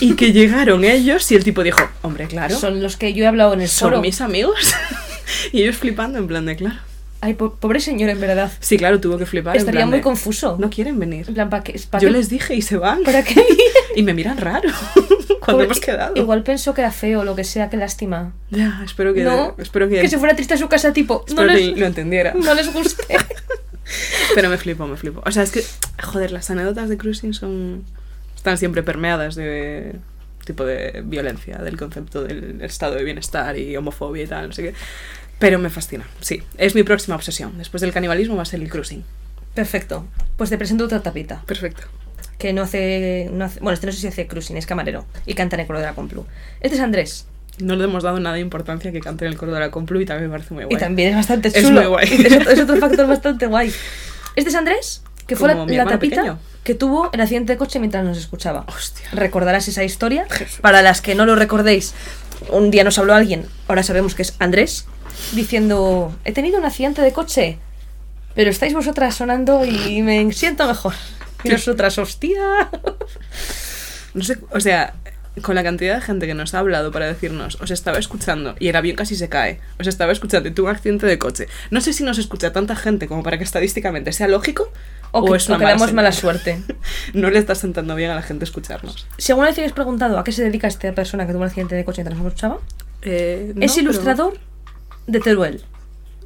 Y 0.00 0.14
que 0.16 0.32
llegaron 0.38 0.82
ellos 0.84 1.30
y 1.30 1.34
el 1.34 1.44
tipo 1.44 1.62
dijo, 1.62 1.82
hombre, 2.02 2.26
claro, 2.26 2.54
son, 2.54 2.72
Son 2.72 2.82
los 2.82 2.96
que 2.96 3.12
yo 3.12 3.24
he 3.24 3.26
hablado 3.26 3.52
en 3.52 3.60
el 3.60 3.68
foro. 3.68 4.00
mis 4.00 4.20
amigos. 4.22 4.74
y 5.52 5.62
ellos 5.62 5.76
flipando 5.76 6.18
en 6.18 6.26
plan 6.26 6.46
de, 6.46 6.56
claro. 6.56 6.78
Ay, 7.24 7.32
po- 7.32 7.54
pobre 7.54 7.80
señor, 7.80 8.10
en 8.10 8.20
verdad. 8.20 8.52
Sí, 8.60 8.76
claro, 8.76 9.00
tuvo 9.00 9.16
que 9.16 9.24
flipar. 9.24 9.56
Estaría 9.56 9.86
muy 9.86 9.96
de, 9.96 10.02
confuso. 10.02 10.58
No 10.58 10.68
quieren 10.68 10.98
venir. 10.98 11.24
En 11.26 11.32
plan, 11.32 11.48
¿para 11.48 11.62
qué? 11.62 11.80
¿pa' 11.88 11.98
Yo 11.98 12.10
les 12.10 12.28
dije 12.28 12.54
y 12.54 12.60
se 12.60 12.76
van. 12.76 13.02
¿Para 13.02 13.22
qué? 13.22 13.42
Y 13.96 14.02
me 14.02 14.12
miran 14.12 14.36
raro 14.38 14.68
cuando 15.40 15.62
hemos 15.62 15.78
quedado. 15.78 16.16
Igual 16.16 16.42
pensó 16.42 16.74
que 16.74 16.80
era 16.80 16.90
feo 16.90 17.20
o 17.20 17.24
lo 17.24 17.36
que 17.36 17.44
sea, 17.44 17.70
qué 17.70 17.76
lástima. 17.76 18.34
Ya, 18.50 18.82
espero 18.84 19.14
que, 19.14 19.22
no, 19.22 19.54
espero 19.56 19.88
que, 19.88 20.00
que 20.00 20.08
se 20.08 20.18
fuera 20.18 20.34
triste 20.34 20.54
a 20.54 20.56
su 20.56 20.68
casa, 20.68 20.92
tipo, 20.92 21.24
no 21.28 21.36
que 21.36 21.46
les, 21.46 21.78
lo 21.78 21.86
entendiera. 21.86 22.34
no 22.36 22.54
les 22.54 22.70
guste. 22.72 23.16
Pero 24.34 24.50
me 24.50 24.58
flipo, 24.58 24.86
me 24.86 24.96
flipo. 24.96 25.22
O 25.24 25.30
sea, 25.30 25.44
es 25.44 25.52
que, 25.52 25.62
joder, 26.02 26.32
las 26.32 26.50
anécdotas 26.50 26.88
de 26.88 26.98
cruising 26.98 27.32
son. 27.34 27.84
están 28.36 28.58
siempre 28.58 28.82
permeadas 28.82 29.36
de 29.36 29.94
tipo 30.44 30.64
de 30.66 31.02
violencia, 31.06 31.58
del 31.58 31.76
concepto 31.78 32.22
del 32.22 32.60
estado 32.60 32.96
de 32.96 33.04
bienestar 33.04 33.56
y 33.56 33.76
homofobia 33.76 34.24
y 34.24 34.26
tal, 34.26 34.48
no 34.48 34.52
sé 34.52 34.62
qué. 34.62 34.74
Pero 35.44 35.58
me 35.58 35.70
fascina, 35.70 36.04
sí. 36.20 36.42
Es 36.58 36.74
mi 36.74 36.82
próxima 36.82 37.16
obsesión. 37.16 37.56
Después 37.58 37.80
del 37.80 37.92
canibalismo 37.92 38.36
va 38.36 38.42
a 38.42 38.46
ser 38.46 38.60
el 38.60 38.68
cruising. 38.70 39.04
Perfecto. 39.54 40.06
Pues 40.36 40.50
te 40.50 40.58
presento 40.58 40.84
otra 40.84 41.00
tapita. 41.00 41.42
Perfecto. 41.46 41.82
Que 42.38 42.52
no 42.52 42.62
hace, 42.62 43.28
no 43.32 43.44
hace- 43.44 43.60
Bueno, 43.60 43.74
este 43.74 43.86
no 43.86 43.92
sé 43.92 44.00
si 44.00 44.06
hace 44.08 44.26
cruising, 44.26 44.56
es 44.56 44.66
camarero. 44.66 45.04
Y 45.26 45.34
canta 45.34 45.56
en 45.56 45.60
el 45.60 45.66
coro 45.66 45.78
de 45.80 45.86
la 45.86 45.94
Complu. 45.94 46.26
Este 46.60 46.76
es 46.76 46.82
Andrés. 46.82 47.26
No 47.58 47.76
le 47.76 47.84
hemos 47.84 48.02
dado 48.02 48.18
nada 48.18 48.34
de 48.34 48.40
importancia 48.40 48.90
que 48.90 49.00
cante 49.00 49.24
en 49.26 49.30
el 49.32 49.38
coro 49.38 49.52
de 49.52 49.60
la 49.60 49.70
Complu 49.70 50.00
y 50.00 50.06
también 50.06 50.28
me 50.28 50.36
parece 50.36 50.54
muy 50.54 50.64
guay. 50.64 50.76
Y 50.76 50.80
también 50.80 51.10
es 51.10 51.14
bastante 51.16 51.48
Es 51.48 51.62
chulo. 51.62 51.80
muy 51.82 51.88
guay. 51.88 52.08
Es 52.26 52.32
otro, 52.34 52.50
es 52.50 52.60
otro 52.60 52.76
factor 52.80 53.06
bastante 53.06 53.46
guay. 53.46 53.72
Este 54.34 54.50
es 54.50 54.56
Andrés, 54.56 55.02
que 55.28 55.36
fue 55.36 55.46
la, 55.48 55.54
Como 55.54 55.66
mi 55.66 55.76
la 55.76 55.82
hermano 55.82 55.96
tapita 55.98 56.16
pequeño. 56.16 56.38
que 56.64 56.74
tuvo 56.74 57.10
el 57.12 57.20
accidente 57.20 57.52
de 57.52 57.56
coche 57.58 57.78
mientras 57.78 58.04
nos 58.04 58.18
escuchaba. 58.18 58.64
Hostia. 58.66 59.06
Recordarás 59.12 59.68
esa 59.68 59.84
historia. 59.84 60.26
Jesús. 60.28 60.58
Para 60.62 60.82
las 60.82 61.00
que 61.00 61.14
no 61.14 61.26
lo 61.26 61.36
recordéis, 61.36 61.94
un 62.50 62.72
día 62.72 62.82
nos 62.82 62.98
habló 62.98 63.14
alguien, 63.14 63.46
ahora 63.68 63.84
sabemos 63.84 64.16
que 64.16 64.22
es 64.22 64.34
Andrés, 64.40 64.86
diciendo, 65.32 66.14
he 66.24 66.32
tenido 66.32 66.58
un 66.58 66.64
accidente 66.64 67.02
de 67.02 67.12
coche, 67.12 67.58
pero 68.34 68.50
estáis 68.50 68.74
vosotras 68.74 69.14
sonando 69.14 69.64
y 69.64 70.02
me 70.02 70.32
siento 70.32 70.66
mejor. 70.66 70.94
Y 71.44 71.48
nosotras, 71.50 71.98
hostia. 71.98 72.70
No 74.14 74.22
sé, 74.24 74.38
o 74.50 74.60
sea, 74.60 74.94
con 75.42 75.56
la 75.56 75.62
cantidad 75.64 75.96
de 75.96 76.00
gente 76.00 76.26
que 76.26 76.34
nos 76.34 76.54
ha 76.54 76.60
hablado 76.60 76.92
para 76.92 77.06
decirnos, 77.06 77.58
os 77.60 77.70
estaba 77.70 77.98
escuchando 77.98 78.54
y 78.60 78.68
el 78.68 78.76
avión 78.76 78.96
casi 78.96 79.16
se 79.16 79.28
cae, 79.28 79.60
os 79.80 79.86
estaba 79.88 80.12
escuchando 80.12 80.48
y 80.48 80.52
tuve 80.52 80.70
un 80.70 80.76
accidente 80.76 81.06
de 81.06 81.18
coche. 81.18 81.48
No 81.70 81.80
sé 81.80 81.92
si 81.92 82.04
nos 82.04 82.18
escucha 82.18 82.52
tanta 82.52 82.76
gente 82.76 83.08
como 83.08 83.22
para 83.22 83.38
que 83.38 83.44
estadísticamente 83.44 84.12
sea 84.12 84.28
lógico 84.28 84.70
O, 85.10 85.24
que, 85.24 85.36
es 85.36 85.44
o 85.50 85.54
que 85.54 85.58
mala 85.58 85.70
damos 85.70 85.80
señal. 85.88 85.94
mala 85.96 86.12
suerte. 86.12 86.62
No 87.14 87.28
le 87.30 87.38
está 87.40 87.54
sentando 87.56 87.94
bien 87.96 88.10
a 88.10 88.14
la 88.14 88.22
gente 88.22 88.44
escucharnos. 88.44 89.06
Si 89.18 89.32
alguna 89.32 89.48
vez 89.48 89.56
te 89.56 89.68
preguntado 89.70 90.18
a 90.18 90.24
qué 90.24 90.30
se 90.32 90.44
dedica 90.44 90.68
esta 90.68 90.92
persona 90.92 91.26
que 91.26 91.32
tuvo 91.32 91.42
un 91.42 91.48
accidente 91.48 91.74
de 91.74 91.84
coche 91.84 92.02
mientras 92.02 92.18
nos 92.18 92.28
escuchaba, 92.28 92.58
Eh, 93.02 93.52
no, 93.56 93.64
es 93.64 93.72
pero- 93.72 93.82
ilustrador 93.82 94.38
de 95.06 95.20
Teruel. 95.20 95.62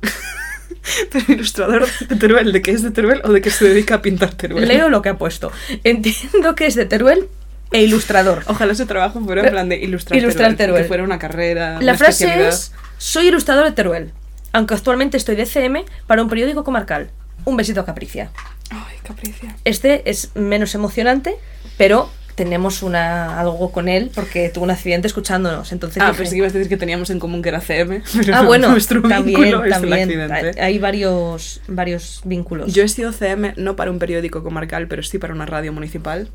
Pero, 1.12 1.24
ilustrador 1.28 1.86
de 2.08 2.16
Teruel, 2.16 2.52
¿de 2.52 2.62
qué 2.62 2.70
es 2.72 2.82
de 2.82 2.90
Teruel 2.90 3.20
o 3.24 3.32
de 3.32 3.40
qué 3.40 3.50
se 3.50 3.68
dedica 3.68 3.96
a 3.96 4.02
pintar 4.02 4.34
Teruel? 4.34 4.66
Leo 4.66 4.88
lo 4.88 5.02
que 5.02 5.10
ha 5.10 5.18
puesto. 5.18 5.52
Entiendo 5.84 6.54
que 6.54 6.66
es 6.66 6.74
de 6.74 6.86
Teruel 6.86 7.28
e 7.72 7.82
ilustrador. 7.82 8.42
Ojalá 8.46 8.72
ese 8.72 8.86
trabajo 8.86 9.20
fuera 9.20 9.42
en 9.42 9.50
plan 9.50 9.68
de 9.68 9.76
ilustrar, 9.76 10.18
ilustrar 10.18 10.50
Teruel, 10.50 10.56
Teruel. 10.56 10.82
Que 10.82 10.88
fuera 10.88 11.04
una 11.04 11.18
carrera. 11.18 11.72
La 11.74 11.92
una 11.92 11.94
frase 11.94 12.48
es: 12.48 12.72
Soy 12.96 13.28
ilustrador 13.28 13.64
de 13.64 13.72
Teruel, 13.72 14.12
aunque 14.52 14.74
actualmente 14.74 15.16
estoy 15.16 15.36
de 15.36 15.46
CM 15.46 15.84
para 16.06 16.22
un 16.22 16.28
periódico 16.28 16.64
comarcal. 16.64 17.10
Un 17.44 17.56
besito 17.56 17.80
a 17.80 17.86
Capricia. 17.86 18.30
Ay, 18.70 18.96
capricia. 19.02 19.56
Este 19.64 20.10
es 20.10 20.30
menos 20.34 20.74
emocionante, 20.74 21.36
pero 21.76 22.10
tenemos 22.38 22.82
una, 22.84 23.38
algo 23.40 23.72
con 23.72 23.88
él 23.88 24.12
porque 24.14 24.48
tuvo 24.48 24.62
un 24.64 24.70
accidente 24.70 25.08
escuchándonos. 25.08 25.72
Entonces 25.72 26.00
Ah, 26.00 26.06
dije- 26.12 26.18
pensé 26.18 26.30
que 26.36 26.38
ibas 26.38 26.54
a 26.54 26.58
decir 26.58 26.68
que 26.68 26.76
teníamos 26.76 27.10
en 27.10 27.18
común 27.18 27.42
que 27.42 27.48
era 27.48 27.60
CM. 27.60 28.00
Pero 28.14 28.34
Ah, 28.36 28.42
no, 28.42 28.46
bueno, 28.46 28.68
nuestro 28.70 29.02
también, 29.02 29.50
también. 29.68 30.54
Hay, 30.60 30.78
varios, 30.78 31.60
varios 31.66 32.20
vínculos. 32.24 32.72
Yo 32.72 32.84
he 32.84 32.88
sido 32.88 33.12
CM 33.12 33.54
no 33.56 33.74
para 33.74 33.90
un 33.90 33.98
periódico 33.98 34.44
comarcal, 34.44 34.86
pero 34.86 35.02
sí 35.02 35.18
para 35.18 35.34
una 35.34 35.46
radio 35.46 35.72
municipal. 35.72 36.28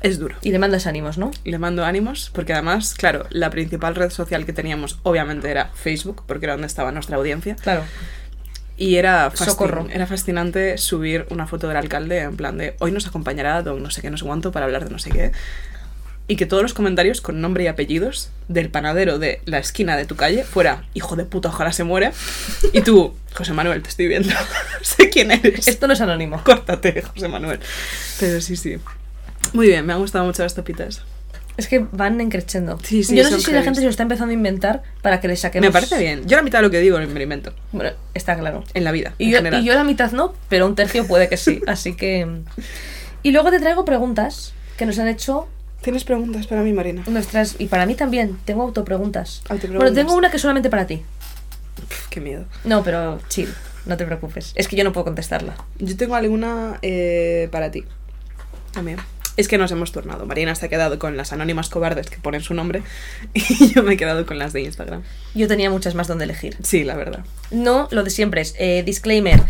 Es 0.00 0.18
duro. 0.18 0.34
Y 0.42 0.52
le 0.52 0.58
mandas 0.58 0.86
ánimos, 0.86 1.18
¿no? 1.18 1.32
Le 1.44 1.58
mando 1.58 1.84
ánimos 1.84 2.30
porque 2.32 2.52
además, 2.54 2.94
claro, 2.94 3.26
la 3.30 3.50
principal 3.50 3.94
red 3.94 4.10
social 4.10 4.46
que 4.46 4.52
teníamos 4.52 4.98
obviamente 5.02 5.50
era 5.50 5.70
Facebook, 5.74 6.22
porque 6.26 6.46
era 6.46 6.54
donde 6.54 6.68
estaba 6.68 6.92
nuestra 6.92 7.16
audiencia. 7.16 7.56
Claro. 7.56 7.82
Y 8.78 8.94
era, 8.96 9.30
fascin- 9.32 9.44
Socorro. 9.46 9.86
era 9.92 10.06
fascinante 10.06 10.78
subir 10.78 11.26
una 11.30 11.46
foto 11.46 11.66
del 11.68 11.76
alcalde 11.76 12.20
en 12.20 12.36
plan 12.36 12.56
de 12.56 12.76
hoy 12.78 12.92
nos 12.92 13.06
acompañará 13.08 13.60
don 13.62 13.82
no 13.82 13.90
sé 13.90 14.00
qué, 14.02 14.08
no 14.10 14.16
sé 14.16 14.24
cuánto 14.24 14.52
para 14.52 14.66
hablar 14.66 14.84
de 14.84 14.90
no 14.90 14.98
sé 15.00 15.10
qué. 15.10 15.32
Y 16.30 16.36
que 16.36 16.44
todos 16.46 16.62
los 16.62 16.74
comentarios 16.74 17.20
con 17.22 17.40
nombre 17.40 17.64
y 17.64 17.66
apellidos 17.68 18.30
del 18.48 18.70
panadero 18.70 19.18
de 19.18 19.40
la 19.46 19.58
esquina 19.58 19.96
de 19.96 20.04
tu 20.04 20.14
calle 20.14 20.44
fuera 20.44 20.84
hijo 20.94 21.16
de 21.16 21.24
puta, 21.24 21.48
ojalá 21.48 21.72
se 21.72 21.84
muera. 21.84 22.12
Y 22.72 22.82
tú, 22.82 23.14
José 23.34 23.52
Manuel, 23.54 23.82
te 23.82 23.88
estoy 23.88 24.08
viendo. 24.08 24.28
sé 24.82 25.08
quién 25.10 25.30
eres. 25.32 25.66
Esto 25.66 25.86
no 25.86 25.94
es 25.94 26.00
anónimo. 26.02 26.40
Córtate, 26.44 27.00
José 27.02 27.28
Manuel. 27.28 27.60
Pero 28.20 28.40
sí, 28.42 28.56
sí. 28.56 28.76
Muy 29.54 29.68
bien, 29.68 29.86
me 29.86 29.94
han 29.94 30.00
gustado 30.00 30.24
mucho 30.26 30.42
las 30.42 30.54
topitas. 30.54 31.02
Es 31.58 31.66
que 31.66 31.80
van 31.90 32.20
encrechendo. 32.20 32.78
Sí, 32.84 33.02
sí, 33.02 33.16
Yo 33.16 33.24
no 33.24 33.30
sé 33.30 33.40
si 33.40 33.50
la 33.50 33.62
gente 33.62 33.80
se 33.80 33.84
lo 33.84 33.90
está 33.90 34.04
empezando 34.04 34.30
a 34.30 34.34
inventar 34.34 34.84
para 35.02 35.20
que 35.20 35.26
le 35.26 35.34
saquemos. 35.34 35.66
Me 35.66 35.72
parece 35.72 35.98
bien. 35.98 36.26
Yo 36.26 36.36
la 36.36 36.42
mitad 36.44 36.60
de 36.60 36.62
lo 36.62 36.70
que 36.70 36.78
digo 36.78 36.98
me 36.98 37.06
lo 37.06 37.20
invento. 37.20 37.52
Bueno, 37.72 37.90
está 38.14 38.38
claro. 38.38 38.62
En 38.74 38.84
la 38.84 38.92
vida. 38.92 39.14
Y 39.18 39.24
en 39.24 39.30
yo, 39.32 39.36
general. 39.38 39.62
y 39.62 39.66
yo 39.66 39.74
la 39.74 39.82
mitad 39.82 40.12
no, 40.12 40.34
pero 40.48 40.66
un 40.66 40.76
tercio 40.76 41.04
puede 41.06 41.28
que 41.28 41.36
sí. 41.36 41.60
Así 41.66 41.96
que. 41.96 42.42
Y 43.24 43.32
luego 43.32 43.50
te 43.50 43.58
traigo 43.58 43.84
preguntas 43.84 44.54
que 44.76 44.86
nos 44.86 45.00
han 45.00 45.08
hecho 45.08 45.48
¿Tienes 45.82 46.04
preguntas 46.04 46.46
para 46.46 46.62
mí, 46.62 46.72
Marina? 46.72 47.02
nuestras. 47.06 47.56
Y 47.58 47.66
para 47.66 47.86
mí 47.86 47.94
también. 47.94 48.38
Tengo 48.44 48.62
autopreguntas. 48.62 49.42
Autopreguntas. 49.48 49.90
Bueno, 49.90 49.94
tengo 49.94 50.16
una 50.16 50.30
que 50.30 50.36
es 50.36 50.42
solamente 50.42 50.70
para 50.70 50.86
ti. 50.86 51.02
Pf, 51.88 52.08
qué 52.10 52.20
miedo. 52.20 52.44
No, 52.64 52.82
pero 52.82 53.20
chill. 53.28 53.52
No 53.86 53.96
te 53.96 54.04
preocupes. 54.04 54.52
Es 54.54 54.68
que 54.68 54.76
yo 54.76 54.84
no 54.84 54.92
puedo 54.92 55.04
contestarla. 55.04 55.56
Yo 55.78 55.96
tengo 55.96 56.14
alguna 56.14 56.78
eh, 56.82 57.48
para 57.50 57.70
ti. 57.70 57.84
También. 58.72 58.98
Es 59.38 59.48
que 59.48 59.56
nos 59.56 59.70
hemos 59.70 59.92
turnado. 59.92 60.26
Marina 60.26 60.54
se 60.54 60.66
ha 60.66 60.68
quedado 60.68 60.98
con 60.98 61.16
las 61.16 61.32
anónimas 61.32 61.70
cobardes 61.70 62.10
que 62.10 62.18
ponen 62.18 62.42
su 62.42 62.52
nombre 62.54 62.82
y 63.34 63.72
yo 63.72 63.82
me 63.82 63.94
he 63.94 63.96
quedado 63.96 64.26
con 64.26 64.38
las 64.38 64.52
de 64.52 64.60
Instagram. 64.62 65.02
Yo 65.34 65.48
tenía 65.48 65.70
muchas 65.70 65.94
más 65.94 66.08
donde 66.08 66.24
elegir. 66.24 66.56
Sí, 66.62 66.84
la 66.84 66.96
verdad. 66.96 67.24
No, 67.50 67.88
lo 67.90 68.02
de 68.02 68.10
siempre 68.10 68.40
es. 68.42 68.54
eh, 68.58 68.82
disclaimer. 68.84 69.40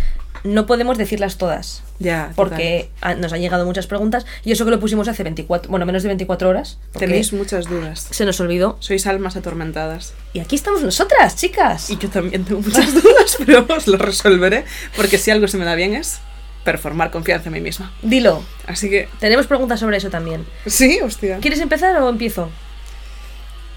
No 0.44 0.66
podemos 0.66 0.96
decirlas 0.98 1.36
todas. 1.36 1.82
Ya. 1.98 2.32
Porque 2.36 2.90
nos 3.18 3.32
han 3.32 3.40
llegado 3.40 3.64
muchas 3.66 3.88
preguntas. 3.88 4.24
Y 4.44 4.52
eso 4.52 4.64
que 4.64 4.70
lo 4.70 4.78
pusimos 4.78 5.08
hace 5.08 5.24
24. 5.24 5.68
Bueno, 5.68 5.84
menos 5.84 6.04
de 6.04 6.08
24 6.10 6.48
horas. 6.48 6.78
Tenéis 6.96 7.32
muchas 7.32 7.66
dudas. 7.66 8.06
Se 8.10 8.24
nos 8.24 8.38
olvidó. 8.38 8.76
Sois 8.78 9.06
almas 9.08 9.34
atormentadas. 9.36 10.14
Y 10.34 10.38
aquí 10.38 10.54
estamos 10.54 10.82
nosotras, 10.82 11.34
chicas. 11.34 11.90
Y 11.90 11.96
yo 11.98 12.08
también 12.08 12.44
tengo 12.44 12.60
muchas 12.60 12.94
dudas, 13.02 13.36
pero 13.44 13.66
os 13.68 13.88
lo 13.88 13.96
resolveré. 13.96 14.64
Porque 14.94 15.18
si 15.18 15.32
algo 15.32 15.48
se 15.48 15.56
me 15.56 15.64
da 15.64 15.74
bien 15.74 15.94
es 15.94 16.20
performar 16.68 17.10
confianza 17.10 17.48
en 17.48 17.54
mí 17.54 17.62
misma. 17.62 17.90
Dilo. 18.02 18.42
Así 18.66 18.90
que, 18.90 19.08
Tenemos 19.20 19.46
preguntas 19.46 19.80
sobre 19.80 19.96
eso 19.96 20.10
también. 20.10 20.44
sí, 20.66 21.00
hostia. 21.02 21.38
¿Quieres 21.38 21.60
empezar 21.60 21.96
o 21.96 22.10
empiezo? 22.10 22.50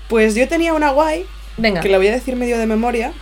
Pues 0.09 0.35
yo 0.35 0.45
tenía 0.49 0.73
una 0.73 0.89
guay 0.91 1.25
Venga. 1.55 1.79
que 1.79 1.87
la 1.87 1.97
voy 1.97 2.09
a 2.09 2.11
decir 2.11 2.35
medio 2.35 2.57
de 2.57 2.65
memoria, 2.65 3.13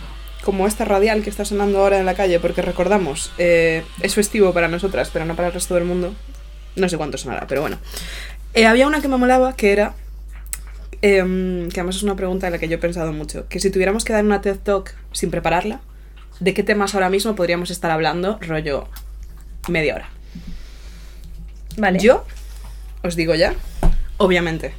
como 0.42 0.66
esta 0.66 0.84
radial 0.84 1.22
que 1.22 1.30
está 1.30 1.44
sonando 1.44 1.78
ahora 1.78 2.00
en 2.00 2.06
la 2.06 2.14
calle, 2.14 2.40
porque 2.40 2.62
recordamos, 2.62 3.30
eh, 3.38 3.84
es 4.00 4.16
festivo 4.16 4.52
para 4.52 4.66
nosotras, 4.66 5.08
pero 5.12 5.24
no 5.24 5.36
para 5.36 5.46
el 5.48 5.54
resto 5.54 5.76
del 5.76 5.84
mundo. 5.84 6.14
No 6.74 6.88
sé 6.88 6.96
cuánto 6.96 7.16
sonará, 7.16 7.46
pero 7.46 7.60
bueno. 7.60 7.78
Eh, 8.54 8.66
había 8.66 8.88
una 8.88 9.00
que 9.00 9.06
me 9.06 9.18
molaba 9.18 9.54
que 9.54 9.70
era, 9.70 9.94
em, 11.00 11.68
que 11.68 11.78
además 11.78 11.94
es 11.94 12.02
una 12.02 12.16
pregunta 12.16 12.48
en 12.48 12.54
la 12.54 12.58
que 12.58 12.66
yo 12.66 12.74
he 12.74 12.78
pensado 12.78 13.12
mucho, 13.12 13.46
que 13.48 13.60
si 13.60 13.70
tuviéramos 13.70 14.04
que 14.04 14.12
dar 14.12 14.24
una 14.24 14.40
TED 14.40 14.56
Talk 14.58 14.96
sin 15.12 15.30
prepararla, 15.30 15.80
¿de 16.40 16.54
qué 16.54 16.64
temas 16.64 16.94
ahora 16.94 17.08
mismo 17.08 17.36
podríamos 17.36 17.70
estar 17.70 17.92
hablando? 17.92 18.36
Rollo 18.40 18.88
media 19.68 19.94
hora. 19.94 20.08
Vale. 21.76 21.98
Yo, 21.98 22.24
os 23.02 23.16
digo 23.16 23.34
ya, 23.34 23.54
obviamente, 24.16 24.72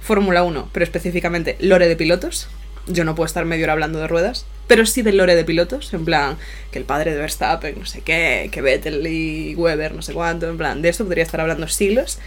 Fórmula 0.00 0.42
1, 0.42 0.70
pero 0.72 0.84
específicamente 0.84 1.56
lore 1.60 1.88
de 1.88 1.96
pilotos. 1.96 2.48
Yo 2.86 3.04
no 3.04 3.14
puedo 3.14 3.26
estar 3.26 3.44
media 3.44 3.64
hora 3.64 3.74
hablando 3.74 3.98
de 3.98 4.06
ruedas, 4.06 4.46
pero 4.66 4.86
sí 4.86 5.02
del 5.02 5.18
lore 5.18 5.34
de 5.34 5.44
pilotos, 5.44 5.92
en 5.92 6.04
plan, 6.04 6.38
que 6.70 6.78
el 6.78 6.84
padre 6.84 7.12
de 7.12 7.18
Verstappen, 7.18 7.78
no 7.78 7.84
sé 7.84 8.00
qué, 8.00 8.48
que 8.50 8.62
Vettel 8.62 9.06
y 9.06 9.54
Weber, 9.54 9.94
no 9.94 10.02
sé 10.02 10.14
cuánto, 10.14 10.48
en 10.48 10.56
plan, 10.56 10.80
de 10.80 10.88
esto 10.88 11.04
podría 11.04 11.24
estar 11.24 11.40
hablando 11.40 11.68
siglos. 11.68 12.18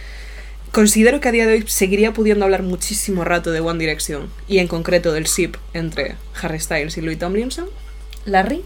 Considero 0.70 1.20
que 1.20 1.28
a 1.28 1.32
día 1.32 1.46
de 1.46 1.54
hoy 1.54 1.64
seguiría 1.66 2.12
pudiendo 2.12 2.44
hablar 2.44 2.62
muchísimo 2.62 3.24
rato 3.24 3.50
de 3.50 3.60
One 3.60 3.78
Direction, 3.78 4.30
y 4.46 4.58
en 4.58 4.68
concreto 4.68 5.12
del 5.12 5.24
ship 5.24 5.56
entre 5.74 6.14
Harry 6.40 6.60
Styles 6.60 6.96
y 6.96 7.00
Louis 7.00 7.18
Tomlinson. 7.18 7.68
Larry. 8.24 8.62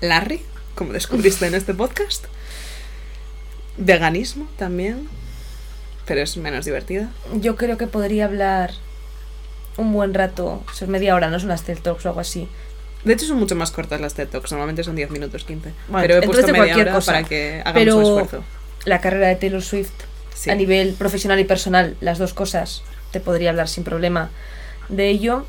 Larry, 0.00 0.40
como 0.74 0.92
descubriste 0.92 1.46
en 1.46 1.54
este 1.54 1.74
podcast. 1.74 2.26
Veganismo 3.80 4.46
también, 4.56 5.08
pero 6.06 6.20
es 6.20 6.36
menos 6.36 6.64
divertida. 6.64 7.08
Yo 7.34 7.56
creo 7.56 7.76
que 7.78 7.86
podría 7.86 8.26
hablar 8.26 8.70
un 9.76 9.92
buen 9.92 10.14
rato. 10.14 10.62
O 10.70 10.74
sea, 10.74 10.86
media 10.86 11.14
hora, 11.14 11.28
no 11.30 11.40
son 11.40 11.48
las 11.48 11.62
TED 11.62 11.78
Talks 11.78 12.04
o 12.06 12.08
algo 12.10 12.20
así. 12.20 12.48
De 13.04 13.14
hecho, 13.14 13.24
son 13.26 13.38
mucho 13.38 13.56
más 13.56 13.70
cortas 13.70 14.00
las 14.00 14.12
TED 14.14 14.28
Talks, 14.28 14.52
normalmente 14.52 14.84
son 14.84 14.94
10 14.96 15.10
minutos 15.10 15.44
15. 15.44 15.72
Bueno, 15.88 16.02
pero 16.06 16.18
he 16.18 16.22
puesto 16.26 16.46
media 16.48 16.56
cualquier 16.58 16.86
hora 16.88 16.94
cosa. 16.94 17.12
para 17.12 17.24
que 17.26 17.60
hagamos 17.64 17.74
Pero 17.74 17.96
un 17.96 18.02
esfuerzo. 18.20 18.44
la 18.84 19.00
carrera 19.00 19.28
de 19.28 19.36
Taylor 19.36 19.62
Swift, 19.62 19.90
Sí. 20.34 20.50
a 20.50 20.54
nivel 20.54 20.94
profesional 20.94 21.38
y 21.40 21.44
personal, 21.44 21.96
las 22.00 22.18
dos 22.18 22.34
cosas, 22.34 22.82
te 23.10 23.20
podría 23.20 23.50
hablar 23.50 23.68
sin 23.68 23.84
problema 23.84 24.30
de 24.90 25.08
ello. 25.08 25.46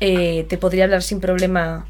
Eh, 0.00 0.46
te 0.48 0.56
podría 0.58 0.84
hablar 0.84 1.02
sin 1.02 1.20
problema 1.20 1.86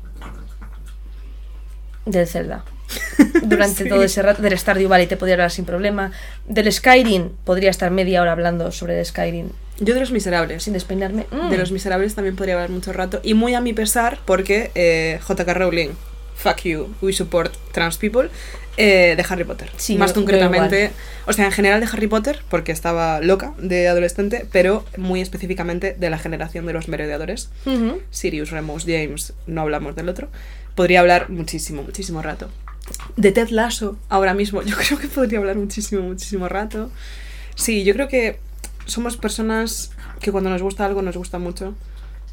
del 2.07 2.27
Zelda. 2.27 2.65
Durante 3.43 3.85
Sí. 3.85 3.89
todo 3.89 4.03
ese 4.03 4.23
rato, 4.23 4.43
del 4.43 4.57
Stardew 4.59 4.89
Valley 4.89 5.07
te 5.07 5.17
podría 5.17 5.35
hablar 5.35 5.51
sin 5.51 5.65
problema. 5.65 6.13
Del 6.47 6.73
Skyrim, 6.73 7.31
podría 7.45 7.71
estar 7.71 7.91
media 7.91 8.23
hora 8.23 8.33
hablando 8.33 8.73
sobre 8.73 8.99
el 8.99 9.05
Skyrim 9.05 9.51
Yo 9.81 9.95
de 9.95 10.01
los 10.01 10.11
miserables. 10.11 10.63
sin 10.63 10.73
despeinarme. 10.73 11.27
Mm. 11.31 11.51
De 11.51 11.59
los 11.59 11.71
miserables 11.73 12.15
también 12.15 12.37
podría 12.37 12.55
hablar 12.55 12.71
mucho 12.71 12.93
rato. 12.93 13.21
Y 13.23 13.35
muy 13.35 13.55
a 13.55 13.61
mi 13.61 13.73
pesar, 13.73 14.19
porque 14.25 14.71
eh, 14.75 15.21
JK 15.29 15.49
Rowling, 15.55 15.91
fuck 16.35 16.63
you, 16.63 16.89
we 17.03 17.13
support 17.13 17.53
trans 17.73 17.97
people, 17.99 18.29
eh, 18.77 19.15
de 19.17 19.25
Harry 19.29 19.45
Potter. 19.45 19.69
Sí, 19.77 19.97
Más 19.99 20.11
yo- 20.13 20.15
concretamente, 20.21 20.93
o 21.27 21.33
sea, 21.33 21.45
en 21.47 21.53
general 21.53 21.81
de 21.81 21.87
Harry 21.93 22.07
Potter, 22.07 22.41
porque 22.49 22.71
estaba 22.73 23.21
loca 23.21 23.53
de 23.59 23.89
adolescente, 23.89 24.47
pero 24.53 24.85
muy 24.97 25.21
específicamente 25.21 25.95
de 25.99 26.11
la 26.11 26.19
generación 26.19 26.65
de 26.65 26.73
los 26.73 26.87
merodeadores. 26.89 27.51
Sirius, 28.11 28.51
Remus, 28.51 28.85
James, 28.87 29.33
no 29.47 29.63
hablamos 29.63 29.97
del 29.97 30.09
otro. 30.09 30.29
Podría 30.77 31.01
hablar 31.01 31.29
muchísimo, 31.29 31.83
muchísimo 31.83 32.23
rato. 32.23 32.49
De 33.17 33.33
Ted 33.33 33.49
Lasso, 33.51 33.97
ahora 34.09 34.35
mismo, 34.35 34.63
yo 34.65 34.77
creo 34.77 34.99
que 34.99 35.09
podría 35.09 35.39
hablar 35.39 35.57
muchísimo, 35.57 36.03
muchísimo 36.03 36.49
rato. 36.49 36.91
Sí, 37.55 37.85
yo 37.85 37.93
creo 37.95 38.09
que 38.09 38.39
somos 38.87 39.17
personas 39.17 39.91
que 40.21 40.33
cuando 40.33 40.51
nos 40.51 40.63
gusta 40.63 40.85
algo 40.87 41.03
nos 41.03 41.17
gusta 41.17 41.39
mucho 41.39 41.75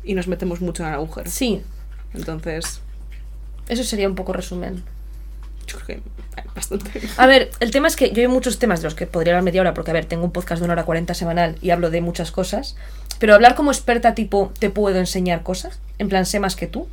y 0.03 0.13
nos 0.13 0.27
metemos 0.27 0.61
mucho 0.61 0.83
en 0.83 0.89
el 0.89 0.95
agujero. 0.95 1.29
Sí, 1.29 1.61
Entonces, 2.13 2.81
eso 3.67 3.83
sería 3.83 4.07
un 4.07 4.15
poco 4.15 4.31
resumen. 4.33 4.83
yo 5.67 5.79
creo 5.79 6.01
que 6.01 6.03
bastante. 6.53 7.01
A 7.17 7.25
ver, 7.25 7.49
el 7.59 7.71
tema 7.71 7.87
es 7.87 7.95
que 7.95 8.11
yo 8.11 8.21
hay 8.21 8.27
muchos 8.27 8.59
temas 8.59 8.81
de 8.81 8.85
los 8.85 8.95
que 8.95 9.07
podría 9.07 9.33
hablar 9.33 9.43
media 9.43 9.61
hora, 9.61 9.73
porque 9.73 9.91
a 9.91 9.93
ver, 9.95 10.05
tengo 10.05 10.23
un 10.23 10.31
podcast 10.31 10.59
de 10.59 10.65
una 10.65 10.73
hora 10.73 10.83
cuarenta 10.85 11.13
semanal 11.15 11.57
y 11.61 11.71
hablo 11.71 11.89
de 11.89 12.01
muchas 12.01 12.31
cosas, 12.31 12.75
pero 13.19 13.33
hablar 13.33 13.55
como 13.55 13.71
experta 13.71 14.13
tipo, 14.15 14.53
te 14.59 14.69
puedo 14.69 14.97
enseñar 14.99 15.41
cosas, 15.43 15.79
en 15.97 16.07
plan, 16.07 16.25
sé 16.25 16.39
más 16.39 16.55
que 16.55 16.67
tú, 16.67 16.87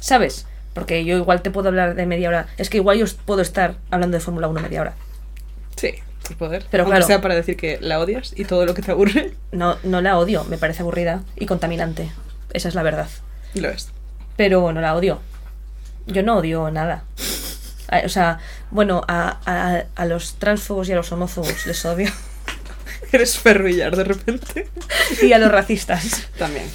¿sabes? 0.00 0.46
Porque 0.76 1.04
yo 1.04 1.16
igual 1.16 1.42
te 1.42 1.50
puedo 1.50 1.68
hablar 1.68 1.94
de 1.96 2.06
media 2.06 2.28
hora, 2.28 2.46
es 2.58 2.70
que 2.70 2.76
igual 2.76 2.98
yo 2.98 3.06
puedo 3.24 3.40
estar 3.42 3.76
hablando 3.90 4.16
de 4.16 4.20
Fórmula 4.22 4.46
1 4.46 4.60
media 4.60 4.80
hora. 4.82 4.94
Sí, 5.76 5.94
Pues 6.22 6.36
poder. 6.38 6.66
Pero 6.70 6.84
Aunque 6.84 6.96
claro. 6.98 7.06
sea 7.06 7.20
para 7.20 7.34
decir 7.34 7.56
que 7.56 7.78
la 7.80 7.98
odias 7.98 8.32
y 8.36 8.44
todo 8.44 8.64
lo 8.66 8.74
que 8.74 8.82
te 8.82 8.90
aburre, 8.92 9.32
No, 9.52 9.76
no 9.82 10.00
la 10.02 10.18
odio, 10.18 10.44
me 10.44 10.58
parece 10.58 10.82
aburrida 10.82 11.22
y 11.34 11.46
contaminante. 11.46 12.10
Esa 12.52 12.68
es 12.68 12.74
la 12.74 12.82
verdad. 12.82 13.08
lo 13.54 13.68
es. 13.70 13.88
Pero 14.36 14.70
no 14.72 14.80
la 14.80 14.94
odio. 14.94 15.18
Yo 16.06 16.22
no 16.22 16.36
odio 16.36 16.70
nada. 16.70 17.04
A- 17.88 18.02
O 18.04 18.08
sea, 18.08 18.38
bueno, 18.70 19.02
a, 19.08 19.38
a- 19.46 19.84
a 19.94 20.04
los 20.04 20.34
transfobos 20.34 20.88
y 20.88 20.92
a 20.92 20.96
los 20.96 21.10
homófobos 21.10 21.66
les 21.66 21.84
odio. 21.86 22.10
Eres 23.12 23.38
ferrillar 23.38 23.96
de 23.96 24.04
repente. 24.04 24.68
y 25.22 25.32
a 25.32 25.38
los 25.38 25.50
racistas. 25.50 26.28
También. 26.38 26.66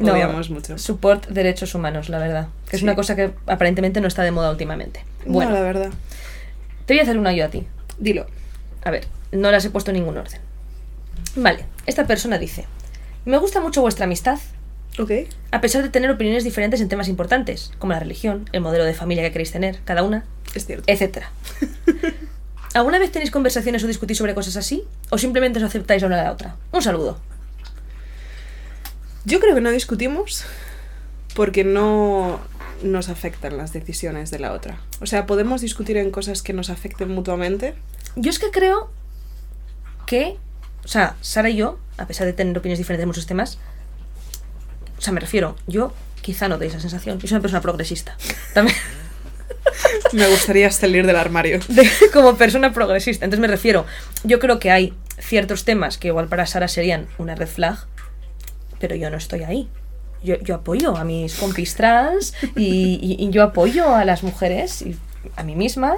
No, 0.00 0.12
Odiamos 0.12 0.50
mucho. 0.50 0.78
Support 0.78 1.28
derechos 1.28 1.74
humanos, 1.74 2.08
la 2.08 2.18
verdad. 2.18 2.48
Que 2.68 2.76
es 2.76 2.82
una 2.82 2.94
cosa 2.96 3.14
que 3.16 3.32
aparentemente 3.46 4.00
no 4.00 4.08
está 4.08 4.22
de 4.22 4.30
moda 4.30 4.50
últimamente. 4.50 5.04
Bueno, 5.26 5.50
No, 5.50 5.56
la 5.56 5.62
verdad. 5.62 5.90
te 6.86 6.94
voy 6.94 7.00
a 7.00 7.02
hacer 7.02 7.18
una 7.18 7.32
yo 7.32 7.44
a 7.44 7.48
ti. 7.48 7.66
Dilo. 7.98 8.26
A 8.82 8.90
ver, 8.90 9.06
no 9.32 9.50
las 9.50 9.64
he 9.64 9.70
puesto 9.70 9.90
en 9.90 9.98
ningún 9.98 10.16
orden. 10.16 10.40
Vale, 11.36 11.66
esta 11.86 12.06
persona 12.06 12.38
dice: 12.38 12.64
Me 13.26 13.36
gusta 13.38 13.60
mucho 13.60 13.82
vuestra 13.82 14.06
amistad, 14.06 14.38
Ok. 14.98 15.10
a 15.52 15.60
pesar 15.60 15.82
de 15.82 15.90
tener 15.90 16.10
opiniones 16.10 16.44
diferentes 16.44 16.80
en 16.80 16.88
temas 16.88 17.08
importantes, 17.08 17.70
como 17.78 17.92
la 17.92 18.00
religión, 18.00 18.48
el 18.52 18.62
modelo 18.62 18.84
de 18.84 18.94
familia 18.94 19.22
que 19.22 19.32
queréis 19.32 19.52
tener, 19.52 19.80
cada 19.84 20.02
una, 20.02 20.24
Es 20.54 20.64
cierto. 20.66 20.84
etc. 20.86 21.24
¿Alguna 22.74 22.98
vez 22.98 23.10
tenéis 23.12 23.30
conversaciones 23.30 23.82
o 23.84 23.86
discutís 23.86 24.16
sobre 24.16 24.34
cosas 24.34 24.56
así? 24.56 24.84
¿O 25.10 25.18
simplemente 25.18 25.58
os 25.58 25.64
aceptáis 25.64 26.02
la 26.02 26.06
una 26.08 26.20
a 26.20 26.24
la 26.24 26.32
otra? 26.32 26.56
Un 26.72 26.80
saludo. 26.82 27.18
Yo 29.24 29.40
creo 29.40 29.54
que 29.54 29.60
no 29.60 29.70
discutimos 29.70 30.44
porque 31.34 31.64
no 31.64 32.40
nos 32.82 33.08
afectan 33.08 33.56
las 33.56 33.72
decisiones 33.72 34.30
de 34.30 34.38
la 34.38 34.52
otra. 34.52 34.80
O 35.00 35.06
sea, 35.06 35.26
podemos 35.26 35.60
discutir 35.60 35.96
en 35.96 36.10
cosas 36.10 36.42
que 36.42 36.52
nos 36.52 36.70
afecten 36.70 37.08
mutuamente. 37.10 37.74
Yo 38.16 38.30
es 38.30 38.38
que 38.38 38.50
creo 38.50 38.90
que, 40.06 40.36
o 40.84 40.88
sea, 40.88 41.16
Sara 41.20 41.50
y 41.50 41.56
yo, 41.56 41.78
a 41.98 42.06
pesar 42.06 42.26
de 42.26 42.32
tener 42.32 42.56
opiniones 42.56 42.78
diferentes 42.78 43.02
en 43.04 43.08
muchos 43.08 43.26
temas, 43.26 43.58
o 44.98 45.02
sea, 45.02 45.12
me 45.12 45.20
refiero, 45.20 45.56
yo 45.66 45.92
quizá 46.22 46.48
no 46.48 46.58
doy 46.58 46.68
esa 46.68 46.80
sensación. 46.80 47.18
Yo 47.18 47.28
soy 47.28 47.36
una 47.36 47.42
persona 47.42 47.60
progresista. 47.60 48.16
También, 48.54 48.76
Me 50.12 50.26
gustaría 50.28 50.70
salir 50.70 51.06
del 51.06 51.16
armario. 51.16 51.60
de- 51.68 51.88
como 52.12 52.36
persona 52.36 52.72
progresista. 52.72 53.24
Entonces 53.24 53.40
me 53.40 53.46
refiero, 53.48 53.86
yo 54.24 54.38
creo 54.38 54.58
que 54.58 54.70
hay 54.70 54.94
ciertos 55.18 55.64
temas 55.64 55.98
que 55.98 56.08
igual 56.08 56.28
para 56.28 56.46
Sara 56.46 56.66
serían 56.68 57.06
una 57.18 57.34
red 57.34 57.46
flag, 57.48 57.78
pero 58.80 58.96
yo 58.96 59.10
no 59.10 59.16
estoy 59.16 59.44
ahí. 59.44 59.68
Yo, 60.22 60.38
yo 60.40 60.56
apoyo 60.56 60.96
a 60.96 61.04
mis 61.04 61.34
compis 61.36 61.74
trans 61.76 62.34
y, 62.56 63.28
yo 63.30 63.42
apoyo 63.44 63.94
a 63.94 64.04
las 64.04 64.22
mujeres 64.22 64.82
y 64.82 64.96
a 65.36 65.44
mí 65.44 65.54
misma 65.54 65.96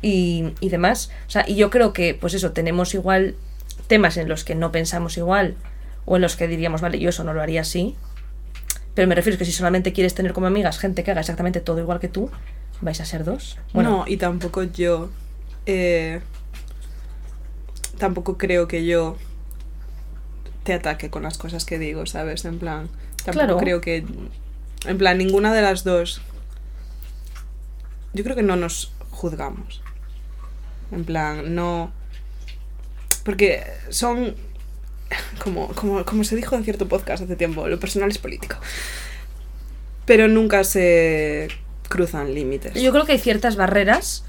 y, 0.00 0.52
y 0.60 0.68
demás. 0.68 1.10
O 1.26 1.30
sea, 1.30 1.44
y 1.46 1.56
yo 1.56 1.68
creo 1.70 1.92
que, 1.92 2.14
pues 2.14 2.34
eso, 2.34 2.52
tenemos 2.52 2.94
igual 2.94 3.34
temas 3.88 4.16
en 4.16 4.28
los 4.28 4.44
que 4.44 4.54
no 4.54 4.70
pensamos 4.70 5.16
igual 5.18 5.56
o 6.04 6.16
en 6.16 6.22
los 6.22 6.36
que 6.36 6.46
diríamos, 6.48 6.80
vale, 6.80 6.98
yo 6.98 7.10
eso 7.10 7.24
no 7.24 7.34
lo 7.34 7.42
haría 7.42 7.62
así. 7.62 7.96
Pero 8.94 9.06
me 9.08 9.14
refiero 9.14 9.36
a 9.36 9.38
que 9.38 9.44
si 9.44 9.52
solamente 9.52 9.92
quieres 9.92 10.14
tener 10.14 10.32
como 10.32 10.46
amigas 10.46 10.78
gente 10.78 11.04
que 11.04 11.10
haga 11.10 11.20
exactamente 11.20 11.60
todo 11.60 11.78
igual 11.80 12.00
que 12.00 12.08
tú, 12.08 12.30
vais 12.80 13.00
a 13.00 13.04
ser 13.04 13.24
dos. 13.24 13.58
Bueno, 13.72 13.90
No, 13.90 14.04
y 14.06 14.16
tampoco 14.16 14.62
yo. 14.62 15.10
eh, 15.66 16.20
tampoco 17.98 18.38
creo 18.38 18.68
que 18.68 18.84
yo 18.86 19.16
te 20.68 20.74
ataque 20.74 21.08
con 21.08 21.22
las 21.22 21.38
cosas 21.38 21.64
que 21.64 21.78
digo, 21.78 22.04
¿sabes? 22.04 22.44
En 22.44 22.58
plan. 22.58 22.88
Tampoco 23.24 23.32
Claro. 23.32 23.56
creo 23.56 23.80
que. 23.80 24.04
En 24.84 24.98
plan, 24.98 25.16
ninguna 25.16 25.54
de 25.54 25.62
las 25.62 25.82
dos. 25.82 26.20
Yo 28.12 28.22
creo 28.22 28.36
que 28.36 28.42
no 28.42 28.54
nos 28.56 28.92
juzgamos. 29.10 29.80
En 30.92 31.04
plan, 31.04 31.54
no. 31.54 31.90
Porque 33.24 33.64
son. 33.88 34.34
Como, 35.42 35.68
como, 35.68 36.04
como 36.04 36.22
se 36.22 36.36
dijo 36.36 36.54
en 36.54 36.64
cierto 36.64 36.86
podcast 36.86 37.22
hace 37.24 37.34
tiempo, 37.36 37.66
lo 37.66 37.80
personal 37.80 38.10
es 38.10 38.18
político. 38.18 38.56
Pero 40.04 40.28
nunca 40.28 40.64
se 40.64 41.48
cruzan 41.88 42.34
límites. 42.34 42.74
Yo 42.74 42.92
creo 42.92 43.06
que 43.06 43.12
hay 43.12 43.18
ciertas 43.18 43.56
barreras 43.56 44.24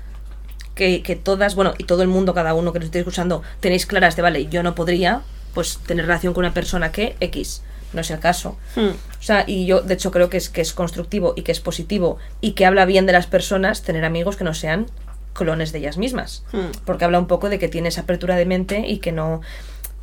que, 0.75 1.03
que 1.03 1.17
todas, 1.17 1.55
bueno, 1.55 1.73
y 1.77 1.83
todo 1.83 2.01
el 2.01 2.07
mundo, 2.07 2.33
cada 2.33 2.53
uno 2.53 2.71
que 2.71 2.79
nos 2.79 2.85
esté 2.85 2.99
escuchando, 2.99 3.43
tenéis 3.59 3.85
claras 3.85 4.15
de, 4.15 4.21
vale, 4.21 4.45
yo 4.47 4.63
no 4.63 4.73
podría, 4.75 5.21
pues, 5.53 5.77
tener 5.85 6.05
relación 6.05 6.33
con 6.33 6.43
una 6.45 6.53
persona 6.53 6.91
que 6.91 7.15
X, 7.19 7.61
no 7.93 8.01
es 8.01 8.11
el 8.11 8.19
caso. 8.19 8.57
Hmm. 8.75 8.89
O 9.19 9.21
sea, 9.21 9.43
y 9.47 9.65
yo, 9.65 9.81
de 9.81 9.93
hecho, 9.95 10.11
creo 10.11 10.29
que 10.29 10.37
es, 10.37 10.49
que 10.49 10.61
es 10.61 10.73
constructivo 10.73 11.33
y 11.35 11.41
que 11.41 11.51
es 11.51 11.59
positivo 11.59 12.17
y 12.41 12.51
que 12.51 12.65
habla 12.65 12.85
bien 12.85 13.05
de 13.05 13.13
las 13.13 13.27
personas 13.27 13.81
tener 13.83 14.05
amigos 14.05 14.35
que 14.37 14.43
no 14.43 14.53
sean 14.53 14.85
clones 15.33 15.71
de 15.71 15.79
ellas 15.79 15.97
mismas. 15.97 16.43
Hmm. 16.51 16.71
Porque 16.85 17.05
habla 17.05 17.19
un 17.19 17.27
poco 17.27 17.49
de 17.49 17.59
que 17.59 17.67
tienes 17.67 17.97
apertura 17.97 18.35
de 18.35 18.45
mente 18.45 18.83
y 18.87 18.97
que 18.99 19.11
no. 19.11 19.41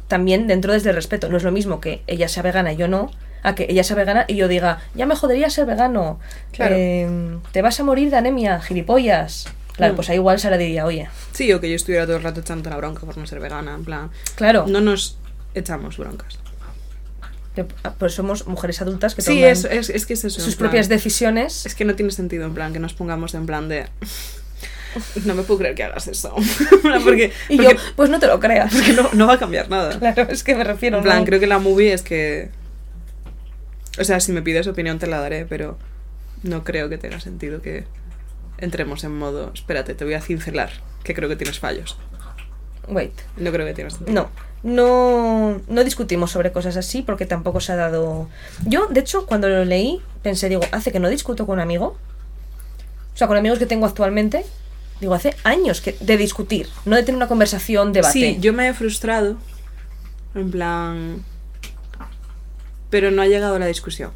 También 0.09 0.47
dentro 0.47 0.73
desde 0.73 0.91
el 0.91 0.97
respeto. 0.97 1.29
No 1.29 1.37
es 1.37 1.43
lo 1.43 1.51
mismo 1.53 1.81
que 1.81 2.03
ella 2.07 2.29
sea 2.29 2.43
vegana 2.43 2.73
y 2.73 2.77
yo 2.77 2.87
no, 2.89 3.11
a 3.43 3.55
que 3.55 3.67
ella 3.69 3.83
sea 3.85 3.97
vegana 3.97 4.25
y 4.29 4.37
yo 4.37 4.47
diga, 4.49 4.79
ya 4.95 5.05
me 5.07 5.17
jodería 5.17 5.51
ser 5.51 5.67
vegano. 5.67 6.21
Claro. 6.53 6.75
Eh, 6.79 7.39
te 7.53 7.61
vas 7.63 7.79
a 7.81 7.85
morir 7.85 8.11
de 8.11 8.17
anemia, 8.17 8.61
gilipollas. 8.61 9.49
Claro, 9.73 9.93
Mm. 9.93 9.97
pues 9.97 10.09
ahí 10.09 10.17
igual 10.17 10.39
Sara 10.39 10.57
diría, 10.57 10.87
oye, 10.87 11.09
Sí, 11.33 11.53
o 11.53 11.61
que 11.61 11.69
yo 11.69 11.77
estuviera 11.77 12.07
todo 12.07 12.17
el 12.17 12.23
rato 12.23 12.41
echando 12.41 12.71
la 12.71 12.77
bronca 12.79 13.01
por 13.05 13.19
no 13.19 13.27
ser 13.27 13.41
vegana, 13.41 13.75
en 13.75 13.85
plan. 13.85 14.11
claro, 14.37 14.65
No 14.67 14.81
nos 14.81 15.19
echamos 15.61 15.97
broncas. 15.99 16.39
que- 17.55 17.65
pues 17.99 18.13
somos 18.15 18.47
mujeres 18.47 18.83
adultas 18.83 19.15
que 19.15 19.23
Sí, 19.23 19.37
toman 19.37 19.45
es, 19.51 19.65
es, 19.65 19.89
es 19.91 20.05
que 20.07 20.13
es 20.13 20.25
eso. 20.25 20.41
sus 20.41 20.57
plan, 20.57 20.69
propias 20.69 20.89
decisiones. 20.91 21.65
Es 21.65 21.75
que 21.75 21.85
no 21.87 21.95
tiene 21.95 22.11
sentido, 22.13 22.45
en 22.45 22.53
plan, 22.55 22.73
que 22.75 22.79
nos 22.79 22.93
pongamos 22.93 23.35
en 23.35 23.47
plan 23.47 23.69
de. 23.69 23.87
No 25.25 25.35
me 25.35 25.43
puedo 25.43 25.59
creer 25.61 25.75
que 25.75 25.83
hagas 25.85 26.07
eso. 26.09 26.35
porque 27.05 27.33
y 27.49 27.57
porque- 27.57 27.75
yo, 27.75 27.81
pues 27.97 28.11
no 28.11 28.19
te 28.19 28.27
lo 28.27 28.41
creas. 28.41 28.73
porque 28.75 28.93
no, 28.93 29.09
no 29.15 29.27
va 29.27 29.35
a 29.35 29.39
cambiar 29.39 29.69
nada. 29.71 29.99
Claro, 29.99 30.23
es 30.31 30.43
que 30.43 30.55
me 30.55 30.65
refiero. 30.65 30.99
En 30.99 31.03
plan, 31.05 31.19
¿no? 31.21 31.25
creo 31.25 31.41
que 31.41 31.47
la 31.47 31.59
movie 31.59 31.93
es 31.93 32.03
que. 32.03 32.51
O 33.99 34.05
sea, 34.05 34.21
si 34.21 34.33
me 34.33 34.43
pides 34.43 34.67
opinión 34.67 34.99
te 34.99 35.07
la 35.07 35.21
daré, 35.21 35.47
pero 35.47 35.79
no 36.43 36.63
creo 36.65 36.89
que 36.91 36.99
tenga 36.99 37.21
sentido 37.21 37.63
que 37.63 37.85
entremos 38.59 39.03
en 39.05 39.17
modo. 39.17 39.51
Espérate, 39.55 39.95
te 39.95 40.05
voy 40.05 40.13
a 40.15 40.21
cincelar, 40.21 40.71
que 41.05 41.15
creo 41.15 41.29
que 41.31 41.37
tienes 41.37 41.59
fallos. 41.59 41.97
Wait. 42.89 43.13
No 43.39 43.51
creo 43.53 43.67
que 43.67 43.73
tenga 43.75 43.89
sentido. 43.91 44.13
No, 44.13 44.31
no, 44.63 45.61
no 45.69 45.85
discutimos 45.85 46.31
sobre 46.31 46.53
cosas 46.53 46.77
así 46.77 47.03
porque 47.03 47.27
tampoco 47.27 47.61
se 47.61 47.73
ha 47.73 47.77
dado... 47.77 48.29
Yo, 48.67 48.87
de 48.87 49.01
hecho, 49.01 49.27
cuando 49.27 49.49
lo 49.49 49.65
leí, 49.65 50.03
pensé, 50.23 50.49
digo, 50.49 50.63
hace 50.73 50.93
que 50.93 51.01
no 51.01 51.09
discuto 51.09 51.47
con 51.47 51.55
un 51.55 51.61
amigo. 51.61 51.97
O 53.15 53.17
sea, 53.17 53.29
con 53.29 53.37
amigos 53.37 53.59
que 53.59 53.67
tengo 53.67 53.87
actualmente. 53.87 54.45
Digo, 55.01 55.15
hace 55.15 55.35
años 55.45 55.81
que, 55.81 55.97
de 56.01 56.17
discutir, 56.17 56.69
no 56.85 56.97
de 56.97 57.03
tener 57.03 57.17
una 57.17 57.29
conversación, 57.29 57.93
debate. 57.93 58.13
Sí, 58.13 58.39
yo 58.41 58.53
me 58.53 58.69
he 58.69 58.75
frustrado. 58.75 59.37
En 60.35 60.51
plan. 60.51 61.25
Pero 62.91 63.11
no 63.11 63.23
ha 63.23 63.27
llegado 63.27 63.57
a 63.57 63.59
la 63.59 63.67
discusión. 63.67 64.11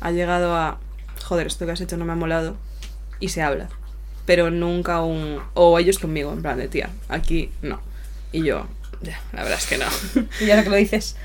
Ha 0.00 0.10
llegado 0.10 0.54
a. 0.56 0.78
Joder, 1.24 1.46
esto 1.46 1.66
que 1.66 1.72
has 1.72 1.80
hecho 1.80 1.96
no 1.96 2.04
me 2.04 2.12
ha 2.12 2.16
molado. 2.16 2.56
Y 3.18 3.28
se 3.28 3.42
habla. 3.42 3.68
Pero 4.26 4.50
nunca 4.50 5.02
un. 5.02 5.40
O 5.54 5.78
ellos 5.78 5.98
conmigo, 5.98 6.32
en 6.32 6.42
plan 6.42 6.58
de 6.58 6.68
tía, 6.68 6.90
aquí 7.08 7.50
no. 7.62 7.80
Y 8.32 8.44
yo, 8.44 8.66
ya, 9.02 9.20
la 9.32 9.42
verdad 9.42 9.58
es 9.58 9.66
que 9.66 9.78
no. 9.78 9.86
Y 10.40 10.50
ahora 10.50 10.62
que 10.62 10.70
lo 10.70 10.76
dices. 10.76 11.16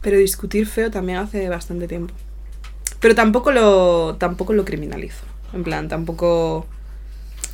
Pero 0.00 0.18
discutir 0.18 0.66
feo 0.66 0.90
también 0.90 1.18
hace 1.18 1.48
bastante 1.48 1.88
tiempo. 1.88 2.14
Pero 3.00 3.14
tampoco 3.14 3.52
lo. 3.52 4.16
tampoco 4.16 4.52
lo 4.52 4.64
criminalizo. 4.64 5.24
En 5.52 5.64
plan, 5.64 5.88
tampoco. 5.88 6.66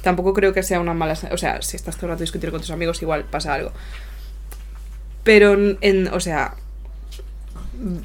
Tampoco 0.03 0.33
creo 0.33 0.53
que 0.53 0.63
sea 0.63 0.81
una 0.81 0.95
mala. 0.95 1.19
O 1.33 1.39
sea, 1.39 1.63
si 1.63 1.77
estás 1.77 1.97
todo 1.97 2.07
el 2.07 2.13
rato 2.13 2.23
discutiendo 2.23 2.53
con 2.53 2.61
tus 2.61 2.71
amigos, 2.71 3.03
igual 3.03 3.25
pasa 3.25 3.55
algo. 3.55 3.73
Pero 5.25 5.55
en. 5.81 6.09
O 6.09 6.21
sea. 6.21 6.55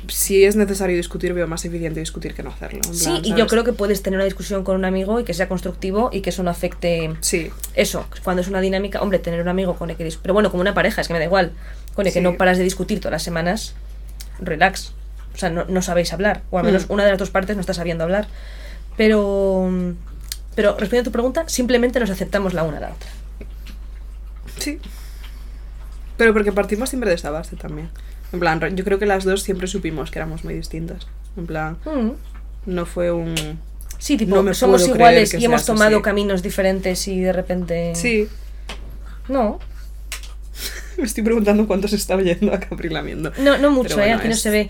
Si 0.08 0.44
es 0.44 0.56
necesario 0.56 0.96
discutir, 0.96 1.34
veo 1.34 1.48
más 1.48 1.66
eficiente 1.66 2.00
discutir 2.00 2.34
que 2.36 2.44
no 2.44 2.52
hacerlo. 2.52 2.82
Sí, 2.92 3.22
y 3.24 3.34
yo 3.36 3.48
creo 3.48 3.64
que 3.64 3.74
puedes 3.74 4.04
tener 4.04 4.18
una 4.18 4.26
discusión 4.26 4.64
con 4.64 4.76
un 4.76 4.86
amigo 4.86 5.20
y 5.20 5.24
que 5.24 5.34
sea 5.34 5.48
constructivo 5.48 6.10
y 6.14 6.22
que 6.22 6.30
eso 6.30 6.44
no 6.44 6.52
afecte... 6.52 7.14
Sí. 7.22 7.52
Eso, 7.74 8.06
cuando 8.24 8.42
es 8.42 8.48
una 8.48 8.62
dinámica, 8.62 9.02
hombre, 9.02 9.20
tener 9.20 9.42
un 9.42 9.48
amigo 9.48 9.76
con 9.76 9.90
el 9.90 9.96
que... 9.98 10.12
Pero 10.22 10.34
bueno, 10.34 10.52
como 10.52 10.62
una 10.62 10.74
pareja, 10.74 11.02
es 11.02 11.08
que 11.08 11.14
me 11.14 11.20
da 11.20 11.26
igual. 11.26 11.54
Con 11.96 12.06
el 12.06 12.14
que 12.14 12.22
no 12.22 12.38
paras 12.38 12.58
de 12.58 12.64
discutir 12.64 13.00
todas 13.00 13.14
las 13.14 13.24
semanas, 13.24 13.74
relax. 14.40 14.94
O 15.34 15.38
sea, 15.38 15.50
no, 15.50 15.66
no 15.66 15.82
sabéis 15.82 16.14
hablar. 16.14 16.44
O 16.52 16.60
al 16.60 16.66
menos 16.66 16.88
Mm. 16.90 16.94
una 16.94 17.04
de 17.06 17.10
las 17.10 17.20
dos 17.20 17.32
partes 17.32 17.56
no 17.56 17.62
está 17.62 17.74
sabiendo 17.74 18.04
hablar. 18.04 18.28
Pero... 18.98 19.72
Pero 20.56 20.72
respondiendo 20.78 21.02
a 21.02 21.10
tu 21.10 21.12
pregunta, 21.12 21.46
simplemente 21.48 22.00
nos 22.00 22.12
aceptamos 22.12 22.54
la 22.54 22.64
una 22.64 22.78
a 22.78 22.82
la 22.82 22.88
otra. 22.94 23.10
Sí. 24.60 24.80
Pero 26.16 26.32
porque 26.34 26.52
partimos 26.52 26.90
siempre 26.90 27.10
de 27.10 27.16
esa 27.16 27.32
base 27.32 27.56
también. 27.56 27.90
En 28.34 28.40
plan, 28.40 28.60
yo 28.76 28.84
creo 28.84 29.00
que 29.00 29.06
las 29.06 29.24
dos 29.24 29.44
siempre 29.44 29.68
supimos 29.68 30.12
que 30.12 30.20
éramos 30.20 30.44
muy 30.44 30.54
distintas. 30.56 31.08
En 31.38 31.46
plan, 31.46 31.78
Mm. 31.86 32.12
no 32.66 32.86
fue 32.86 33.12
un. 33.12 33.36
Sí, 34.00 34.18
tipo, 34.18 34.36
No 34.36 34.44
me 34.44 34.54
somos 34.54 34.86
iguales 34.88 35.34
y 35.34 35.46
hemos 35.46 35.66
tomado 35.66 35.96
así. 35.98 36.04
caminos 36.04 36.42
diferentes 36.44 37.08
y 37.08 37.22
de 37.22 37.32
repente... 37.32 37.94
Sí. 37.96 38.28
No, 39.30 39.60
Me 40.98 41.06
estoy 41.06 41.24
preguntando 41.24 41.66
cuánto 41.68 41.88
se 41.88 41.96
está 41.96 42.16
oyendo 42.16 42.54
a 42.54 42.60
Capri 42.60 42.90
lamiendo. 42.90 43.32
no, 43.40 43.58
no 43.58 43.72
mucho, 43.72 43.94
¿eh? 43.94 44.04
bueno, 44.04 44.18
Aquí 44.18 44.28
no 44.28 44.34
es 44.34 44.42
se 44.42 44.50
ve. 44.50 44.70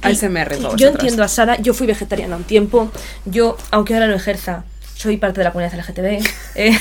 ASMR 0.00 0.56
yo 0.76 0.88
entiendo 0.88 1.24
a 1.24 1.28
Sara, 1.28 1.56
yo 1.60 1.74
fui 1.74 1.86
vegetariana 1.88 2.36
un 2.36 2.44
tiempo, 2.44 2.90
yo, 3.24 3.56
aunque 3.72 3.94
ahora 3.94 4.06
no 4.06 4.14
ejerza, 4.14 4.64
soy 4.94 5.16
parte 5.16 5.40
de 5.40 5.44
la 5.44 5.52
comunidad 5.52 5.76
LGTB. 5.76 6.24
eh, 6.54 6.70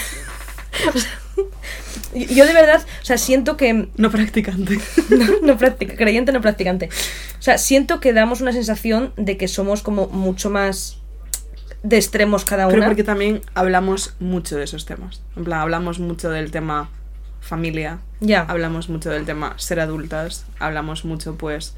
o 0.94 0.98
sea, 1.00 1.10
Yo 2.13 2.46
de 2.46 2.54
verdad, 2.54 2.82
o 3.02 3.06
sea, 3.06 3.17
siento 3.17 3.58
que 3.58 3.89
No 3.98 4.12
practicante. 4.12 4.80
no, 5.10 5.26
no 5.41 5.58
practica, 5.58 5.96
creyente 5.96 6.32
no 6.32 6.41
practicante. 6.41 6.89
O 7.39 7.41
sea, 7.41 7.58
siento 7.58 8.00
que 8.00 8.13
damos 8.13 8.41
una 8.41 8.52
sensación 8.52 9.13
de 9.17 9.38
que 9.38 9.48
somos 9.48 9.82
como 9.82 10.08
mucho 10.08 10.50
más 10.50 10.98
de 11.84 11.98
extremos 11.98 12.46
cada 12.46 12.67
una. 12.67 12.86
porque 12.86 13.04
también 13.04 13.41
hablamos 13.54 14.15
mucho 14.20 14.58
de 14.58 14.63
esos 14.63 14.86
temas. 14.86 15.22
En 15.36 15.43
plan, 15.43 15.62
hablamos 15.62 16.00
mucho 16.00 16.30
del 16.30 16.52
tema 16.52 16.89
familia. 17.39 18.00
Ya. 18.20 18.41
Hablamos 18.41 18.89
mucho 18.89 19.10
del 19.10 19.26
tema 19.26 19.54
ser 19.58 19.80
adultas. 19.80 20.46
Hablamos 20.60 21.06
mucho, 21.06 21.36
pues, 21.36 21.76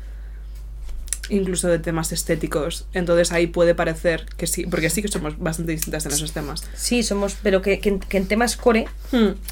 incluso 1.29 1.67
de 1.67 1.79
temas 1.79 2.11
estéticos. 2.11 2.85
Entonces 2.93 3.31
ahí 3.31 3.47
puede 3.47 3.75
parecer 3.75 4.25
que 4.37 4.47
sí, 4.47 4.65
porque 4.65 4.89
sí 4.89 5.01
que 5.01 5.07
somos 5.07 5.37
bastante 5.39 5.71
distintas 5.71 6.05
en 6.05 6.11
esos 6.11 6.31
temas. 6.31 6.63
Sí, 6.75 7.03
somos, 7.03 7.35
pero 7.41 7.61
que, 7.61 7.79
que 7.79 7.89
en- 7.89 7.99
que 7.99 8.17
en 8.17 8.27
temas 8.27 8.57
core, 8.57 8.87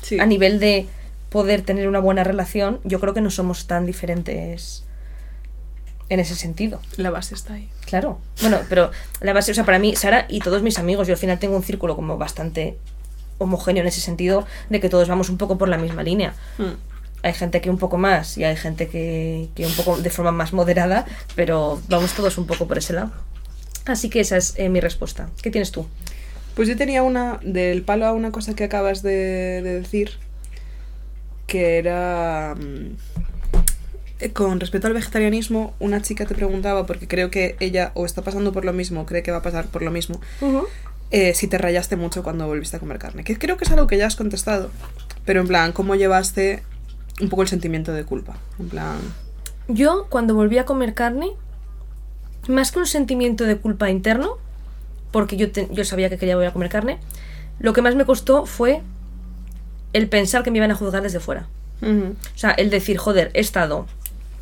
sí. 0.02 0.20
a 0.20 0.26
nivel 0.26 0.60
de 0.60 0.88
poder 1.30 1.62
tener 1.62 1.88
una 1.88 2.00
buena 2.00 2.24
relación, 2.24 2.80
yo 2.84 3.00
creo 3.00 3.14
que 3.14 3.22
no 3.22 3.30
somos 3.32 3.68
tan 3.68 3.86
diferentes 3.86 4.84
en 6.10 6.20
ese 6.22 6.36
sentido. 6.36 6.80
La 6.96 7.10
base 7.10 7.36
está 7.36 7.54
ahí. 7.56 7.70
Claro. 7.86 8.20
Bueno, 8.42 8.60
pero 8.70 8.92
la 9.22 9.34
base, 9.34 9.52
o 9.52 9.54
sea, 9.56 9.66
para 9.66 9.78
mí, 9.78 9.96
Sara 9.96 10.26
y 10.30 10.40
todos 10.40 10.62
mis 10.64 10.80
amigos, 10.80 11.08
yo 11.08 11.14
al 11.14 11.20
final 11.20 11.38
tengo 11.38 11.56
un 11.58 11.64
círculo 11.64 11.96
como 11.98 12.18
bastante 12.18 12.78
homogéneo 13.40 13.82
en 13.82 13.88
ese 13.88 14.00
sentido 14.02 14.48
de 14.70 14.80
que 14.80 14.90
todos 14.90 15.08
vamos 15.10 15.30
un 15.30 15.38
poco 15.38 15.58
por 15.58 15.68
la 15.70 15.78
misma 15.78 16.04
línea. 16.04 16.34
Hay 17.24 17.34
gente 17.34 17.62
que 17.62 17.70
un 17.70 17.78
poco 17.78 17.98
más 17.98 18.38
y 18.38 18.44
hay 18.44 18.56
gente 18.56 18.88
que, 18.88 19.50
que 19.56 19.66
un 19.66 19.74
poco 19.74 19.98
de 19.98 20.10
forma 20.10 20.32
más 20.32 20.54
moderada, 20.54 21.06
pero 21.36 21.82
vamos 21.90 22.14
todos 22.14 22.38
un 22.38 22.46
poco 22.48 22.68
por 22.68 22.78
ese 22.78 22.94
lado. 22.94 23.12
Así 23.86 24.10
que 24.10 24.20
esa 24.20 24.38
es 24.38 24.54
eh, 24.58 24.70
mi 24.70 24.80
respuesta. 24.80 25.30
¿Qué 25.42 25.50
tienes 25.50 25.72
tú? 25.72 25.88
Pues 26.56 26.68
yo 26.68 26.76
tenía 26.76 27.04
una, 27.04 27.40
del 27.44 27.82
palo 27.84 28.06
a 28.06 28.14
una 28.14 28.32
cosa 28.32 28.56
que 28.56 28.64
acabas 28.64 29.02
de, 29.02 29.62
de 29.62 29.80
decir, 29.82 30.12
que 31.48 31.78
era... 31.78 32.56
mm, 32.56 32.96
Con 34.34 34.60
respecto 34.60 34.88
al 34.88 34.94
vegetarianismo, 34.94 35.74
una 35.80 36.02
chica 36.02 36.26
te 36.26 36.34
preguntaba, 36.36 36.86
porque 36.86 37.08
creo 37.08 37.30
que 37.30 37.56
ella 37.60 37.92
o 37.94 38.06
está 38.06 38.22
pasando 38.24 38.52
por 38.52 38.66
lo 38.66 38.74
mismo, 38.74 39.02
o 39.02 39.06
cree 39.06 39.22
que 39.24 39.32
va 39.32 39.38
a 39.38 39.42
pasar 39.44 39.68
por 39.68 39.82
lo 39.84 39.92
mismo, 39.92 40.20
eh, 41.12 41.34
si 41.36 41.48
te 41.48 41.58
rayaste 41.58 41.96
mucho 41.96 42.24
cuando 42.24 42.48
volviste 42.48 42.78
a 42.78 42.80
comer 42.80 42.98
carne. 43.00 43.24
Que 43.24 43.38
creo 43.38 43.56
que 43.58 43.64
es 43.66 43.72
algo 43.72 43.88
que 43.88 43.98
ya 43.98 44.08
has 44.08 44.16
contestado, 44.16 44.70
pero 45.26 45.42
en 45.42 45.48
plan, 45.48 45.72
¿cómo 45.72 45.96
llevaste 45.96 46.64
un 47.22 47.30
poco 47.30 47.42
el 47.42 47.48
sentimiento 47.48 47.92
de 47.94 48.04
culpa? 48.04 48.36
En 48.60 48.70
plan, 48.70 48.98
Yo, 49.68 50.08
cuando 50.10 50.34
volví 50.36 50.58
a 50.58 50.66
comer 50.66 50.94
carne, 50.94 51.32
más 52.48 52.72
que 52.72 52.80
un 52.80 52.86
sentimiento 52.88 53.44
de 53.44 53.58
culpa 53.58 53.90
interno, 53.90 54.38
porque 55.12 55.36
yo, 55.38 55.52
te- 55.52 55.68
yo 55.72 55.84
sabía 55.84 56.10
que 56.10 56.18
quería 56.18 56.36
volver 56.36 56.50
a 56.50 56.54
comer 56.54 56.70
carne, 56.70 57.00
lo 57.60 57.74
que 57.74 57.82
más 57.82 57.96
me 57.96 58.06
costó 58.06 58.46
fue 58.46 58.82
el 59.94 60.08
pensar 60.10 60.44
que 60.44 60.52
me 60.52 60.58
iban 60.58 60.72
a 60.72 60.76
juzgar 60.76 61.02
desde 61.04 61.20
fuera. 61.20 61.48
O 62.34 62.38
sea, 62.38 62.52
el 62.52 62.70
decir, 62.70 62.98
joder, 62.98 63.30
he 63.34 63.40
estado 63.40 63.86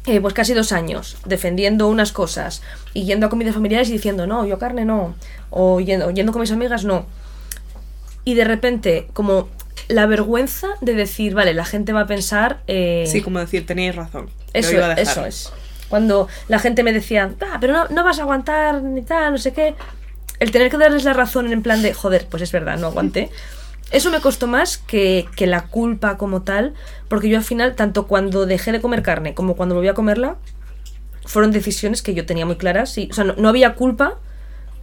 eh, 0.05 0.21
pues 0.21 0.33
casi 0.33 0.53
dos 0.53 0.71
años 0.71 1.17
defendiendo 1.25 1.87
unas 1.87 2.11
cosas 2.11 2.61
y 2.93 3.05
yendo 3.05 3.25
a 3.25 3.29
comidas 3.29 3.55
familiares 3.55 3.89
y 3.89 3.93
diciendo, 3.93 4.27
no, 4.27 4.45
yo 4.45 4.59
carne 4.59 4.85
no, 4.85 5.15
o 5.49 5.79
yendo, 5.79 6.11
yendo 6.11 6.31
con 6.31 6.41
mis 6.41 6.51
amigas 6.51 6.85
no. 6.85 7.05
Y 8.25 8.33
de 8.33 8.43
repente, 8.43 9.07
como 9.13 9.49
la 9.87 10.07
vergüenza 10.07 10.67
de 10.81 10.95
decir, 10.95 11.33
vale, 11.33 11.53
la 11.53 11.65
gente 11.65 11.93
va 11.93 12.01
a 12.01 12.07
pensar... 12.07 12.61
eh, 12.67 13.05
sí, 13.07 13.21
como 13.21 13.39
decir, 13.39 13.65
tenéis 13.65 13.95
razón. 13.95 14.29
eso, 14.53 14.73
iba 14.73 14.85
a 14.85 14.95
dejar. 14.95 15.01
eso 15.01 15.25
es. 15.25 15.53
Cuando 15.89 16.27
la 16.47 16.59
gente 16.59 16.83
me 16.83 16.91
decía, 16.91 17.31
ah, 17.41 17.57
pero 17.61 17.73
no, 17.73 17.87
no 17.89 18.03
vas 18.03 18.19
a 18.19 18.23
aguantar 18.23 18.81
ni 18.81 19.03
tal, 19.03 19.33
no 19.33 19.37
sé 19.37 19.53
qué. 19.53 19.75
El 20.39 20.51
tener 20.51 20.69
que 20.69 20.77
darles 20.77 21.03
la 21.03 21.13
razón 21.13 21.53
en 21.53 21.61
plan 21.61 21.81
de, 21.81 21.93
joder, 21.93 22.27
pues 22.29 22.41
es 22.41 22.51
verdad, 22.51 22.77
no 22.77 22.87
aguanté. 22.87 23.29
Eso 23.91 24.09
me 24.09 24.19
costó 24.19 24.47
más 24.47 24.77
que, 24.77 25.27
que 25.35 25.45
la 25.45 25.67
culpa 25.67 26.17
como 26.17 26.41
tal, 26.41 26.73
porque 27.07 27.29
yo 27.29 27.37
al 27.37 27.43
final, 27.43 27.75
tanto 27.75 28.07
cuando 28.07 28.47
dejé 28.47 28.71
de 28.71 28.81
comer 28.81 29.03
carne 29.03 29.35
como 29.35 29.55
cuando 29.55 29.75
volví 29.75 29.87
a 29.87 29.93
comerla, 29.93 30.37
fueron 31.25 31.51
decisiones 31.51 32.01
que 32.01 32.15
yo 32.15 32.25
tenía 32.25 32.47
muy 32.47 32.55
claras. 32.55 32.97
Y, 32.97 33.07
o 33.11 33.13
sea, 33.13 33.23
no, 33.23 33.35
no 33.37 33.47
había 33.47 33.75
culpa 33.75 34.17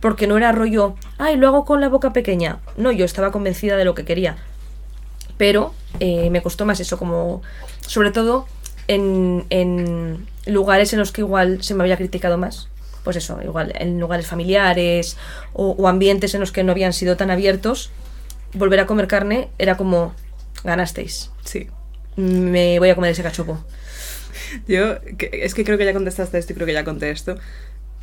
porque 0.02 0.26
no 0.26 0.36
era 0.36 0.52
rollo, 0.52 0.96
ay, 1.16 1.36
lo 1.36 1.48
hago 1.48 1.64
con 1.64 1.80
la 1.80 1.88
boca 1.88 2.12
pequeña. 2.12 2.58
No, 2.76 2.92
yo 2.92 3.06
estaba 3.06 3.32
convencida 3.32 3.78
de 3.78 3.86
lo 3.86 3.94
que 3.94 4.04
quería 4.04 4.36
pero 5.38 5.74
eh, 5.98 6.30
me 6.30 6.40
costó 6.42 6.66
más 6.66 6.78
eso, 6.78 6.98
como 6.98 7.42
sobre 7.80 8.12
todo 8.12 8.46
en, 8.86 9.44
en 9.50 10.26
lugares 10.46 10.92
en 10.92 11.00
los 11.00 11.10
que 11.10 11.22
igual 11.22 11.62
se 11.64 11.74
me 11.74 11.82
había 11.82 11.96
criticado 11.96 12.38
más. 12.38 12.68
Pues 13.02 13.16
eso, 13.16 13.40
igual 13.42 13.72
en 13.76 13.98
lugares 13.98 14.26
familiares 14.28 15.16
o, 15.52 15.70
o 15.70 15.88
ambientes 15.88 16.34
en 16.34 16.40
los 16.40 16.52
que 16.52 16.62
no 16.62 16.70
habían 16.70 16.92
sido 16.92 17.16
tan 17.16 17.30
abiertos, 17.32 17.90
volver 18.52 18.78
a 18.78 18.86
comer 18.86 19.08
carne 19.08 19.48
era 19.58 19.76
como, 19.76 20.14
ganasteis, 20.62 21.30
Sí. 21.44 21.68
me 22.14 22.78
voy 22.78 22.90
a 22.90 22.94
comer 22.94 23.10
ese 23.10 23.24
cachopo. 23.24 23.58
Yo, 24.68 25.00
que- 25.18 25.30
es 25.42 25.54
que 25.54 25.64
creo 25.64 25.78
que 25.78 25.84
ya 25.86 25.92
contestaste 25.94 26.38
esto 26.38 26.52
y 26.52 26.54
creo 26.54 26.66
que 26.66 26.74
ya 26.74 26.84
conté 26.84 27.10
esto. 27.10 27.36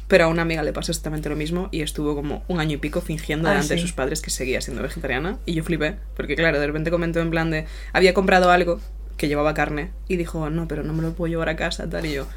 Pero 0.10 0.26
a 0.26 0.28
una 0.28 0.41
amiga 0.41 0.62
le 0.63 0.74
pasó 0.74 0.91
exactamente 0.91 1.30
lo 1.30 1.38
mismo 1.38 1.69
y 1.72 1.82
estuvo 1.82 2.15
como 2.15 2.43
un 2.50 2.60
año 2.60 2.74
y 2.74 2.78
pico 2.78 3.00
fingiendo 3.00 3.48
Ah, 3.48 3.52
delante 3.52 3.76
de 3.76 3.80
sus 3.80 3.93
padres 3.93 4.22
que 4.22 4.30
seguía 4.32 4.60
siendo 4.60 4.82
vegetariana. 4.84 5.38
Y 5.45 5.54
yo 5.54 5.63
flipé, 5.63 5.95
porque 6.17 6.36
claro, 6.36 6.60
de 6.60 6.67
repente 6.67 6.89
comentó 6.91 7.22
en 7.22 7.30
plan 7.30 7.50
de. 7.52 7.65
Había 7.93 8.13
comprado 8.13 8.52
algo 8.52 8.82
que 9.17 9.28
llevaba 9.30 9.54
carne 9.54 9.91
y 10.10 10.17
dijo, 10.17 10.50
no, 10.50 10.67
pero 10.67 10.84
no 10.84 10.93
me 10.93 11.02
lo 11.04 11.13
puedo 11.13 11.30
llevar 11.30 11.48
a 11.50 11.56
casa, 11.56 11.89
tal. 11.89 12.06
Y 12.06 12.13
yo. 12.13 12.28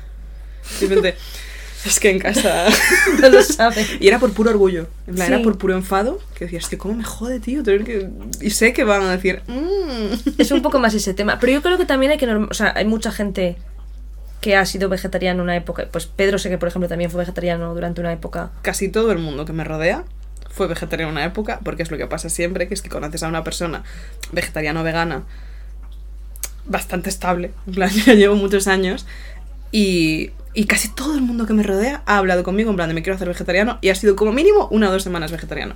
Repente, 0.80 1.14
es 1.86 1.98
que 1.98 2.10
en 2.10 2.18
casa. 2.18 2.66
No 3.20 3.28
lo 3.30 3.42
sabe. 3.42 3.86
Y 4.00 4.06
era 4.08 4.18
por 4.18 4.32
puro 4.34 4.50
orgullo. 4.50 4.86
En 5.06 5.14
plan, 5.14 5.28
Sí. 5.28 5.32
era 5.32 5.42
por 5.42 5.56
puro 5.58 5.74
enfado. 5.74 6.18
Que 6.34 6.44
decía, 6.44 6.58
es 6.58 6.68
que 6.68 6.76
cómo 6.78 6.94
me 6.94 7.04
jode, 7.04 7.40
tío. 7.40 7.62
Tener 7.62 7.84
que... 7.84 8.08
Y 8.42 8.50
sé 8.50 8.72
que 8.74 8.84
van 8.84 9.02
a 9.02 9.10
decir, 9.16 9.40
"Mm". 9.46 10.12
Es 10.38 10.50
un 10.50 10.60
poco 10.60 10.78
más 10.78 10.92
ese 10.94 11.14
tema. 11.14 11.38
Pero 11.40 11.54
yo 11.54 11.62
creo 11.62 11.78
que 11.78 11.86
también 11.86 12.12
hay 12.12 12.18
que... 12.18 12.26
norm- 12.28 12.48
O 12.50 12.54
sea, 12.54 12.72
hay 12.76 12.84
mucha 12.84 13.10
gente 13.12 13.56
que 14.42 14.56
ha 14.56 14.66
sido 14.66 14.90
vegetariano 14.90 15.38
en 15.40 15.44
una 15.44 15.56
época. 15.56 15.86
Pues 15.90 16.04
Pedro 16.06 16.38
sé 16.38 16.50
que, 16.50 16.58
por 16.58 16.68
ejemplo, 16.68 16.88
también 16.88 17.10
fue 17.10 17.20
vegetariano 17.20 17.72
durante 17.74 18.00
una 18.02 18.12
época. 18.12 18.50
casi 18.60 18.88
todo 18.90 19.10
el 19.12 19.18
mundo 19.18 19.46
que 19.46 19.54
me 19.54 19.64
rodea 19.64 20.04
fue 20.50 20.66
vegetariano 20.66 21.10
en 21.10 21.16
una 21.16 21.24
época, 21.24 21.60
porque 21.64 21.82
es 21.82 21.90
lo 21.90 21.96
que 21.96 22.06
pasa 22.06 22.28
siempre, 22.28 22.68
que 22.68 22.74
es 22.74 22.82
que 22.82 22.90
conoces 22.90 23.22
a 23.22 23.28
una 23.28 23.42
persona 23.42 23.84
vegetariana 24.32 24.82
o 24.82 24.84
vegana 24.84 25.22
bastante 26.66 27.08
estable, 27.08 27.52
en 27.66 27.72
plan, 27.74 27.90
ya 28.06 28.14
llevo 28.14 28.34
muchos 28.36 28.66
años, 28.68 29.06
y, 29.70 30.30
y 30.54 30.66
casi 30.66 30.88
todo 30.88 31.14
el 31.14 31.22
mundo 31.22 31.46
que 31.46 31.54
me 31.54 31.62
rodea 31.62 32.02
ha 32.06 32.18
hablado 32.18 32.42
conmigo 32.44 32.70
en 32.70 32.76
plan 32.76 32.88
de 32.88 32.94
me 32.94 33.02
quiero 33.02 33.16
hacer 33.16 33.28
vegetariano, 33.28 33.78
y 33.80 33.88
ha 33.88 33.94
sido 33.94 34.16
como 34.16 34.32
mínimo 34.32 34.68
una 34.70 34.88
o 34.88 34.92
dos 34.92 35.02
semanas 35.02 35.30
vegetariano. 35.32 35.74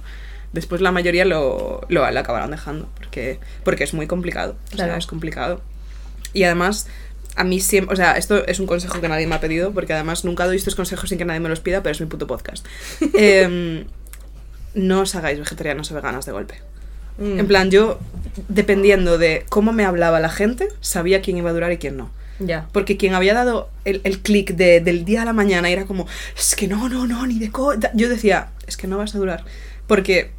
Después 0.53 0.81
la 0.81 0.93
mayoría 0.93 1.25
lo, 1.25 1.81
lo, 1.89 2.11
lo 2.11 2.21
acabaron 2.21 2.51
dejando, 2.51 2.89
porque, 2.97 3.39
porque 3.65 3.85
es 3.85 3.95
muy 3.95 4.07
complicado, 4.07 4.57
o 4.73 4.77
Claro. 4.77 4.93
sea, 4.93 4.99
es 4.99 5.07
complicado. 5.07 5.61
Y 6.33 6.45
además, 6.45 6.87
a 7.37 7.45
mí 7.45 7.61
siempre, 7.61 7.93
o 7.93 7.97
sea, 7.97 8.13
esto 8.17 8.45
es 8.47 8.59
un 8.61 8.67
consejo 8.67 9.01
que 9.01 9.09
nadie 9.09 9.27
me 9.27 9.35
ha 9.35 9.41
pedido, 9.41 9.73
porque 9.73 9.93
además 9.93 10.25
nunca 10.25 10.47
doy 10.47 10.57
estos 10.57 10.75
consejos 10.75 11.09
sin 11.11 11.19
que 11.19 11.25
nadie 11.25 11.41
me 11.41 11.49
los 11.49 11.61
pida, 11.61 11.83
pero 11.83 11.93
es 11.93 12.01
mi 12.01 12.07
puto 12.07 12.27
podcast. 12.27 12.67
Em, 13.15 13.85
no 14.75 15.01
os 15.01 15.15
hagáis 15.15 15.39
vegetarianos 15.39 15.91
o 15.91 15.95
veganas 15.95 16.27
de 16.27 16.33
golpe. 16.33 16.55
Mm, 17.19 17.39
En 17.41 17.47
plan, 17.47 17.71
yo, 17.71 17.99
dependiendo 18.49 19.17
de 19.19 19.45
cómo 19.49 19.73
me 19.73 19.85
hablaba 19.85 20.21
la 20.21 20.29
gente, 20.29 20.69
sabía 20.81 21.23
quién 21.23 21.37
iba 21.39 21.51
a 21.51 21.53
durar 21.53 21.73
y 21.73 21.79
quién 21.79 21.97
no. 21.97 22.11
Ya. 22.39 22.69
Porque 22.73 22.99
quien 22.99 23.15
había 23.15 23.33
dado 23.33 23.71
el, 23.87 24.03
el 24.05 24.19
clic 24.21 24.51
de- 24.57 24.81
del 24.83 25.07
día 25.07 25.23
a 25.23 25.25
la 25.25 25.33
mañana 25.33 25.71
era 25.71 25.87
como, 25.87 26.07
es 26.39 26.55
que 26.55 26.69
no, 26.69 26.89
no, 26.91 27.07
no, 27.07 27.27
ni 27.27 27.39
de 27.39 27.51
co... 27.51 27.73
Yo 27.95 28.11
decía, 28.11 28.49
es 28.67 28.77
que 28.77 28.87
no 28.87 28.99
vas 28.99 29.15
a 29.15 29.19
durar. 29.19 29.45
Porque 29.87 30.33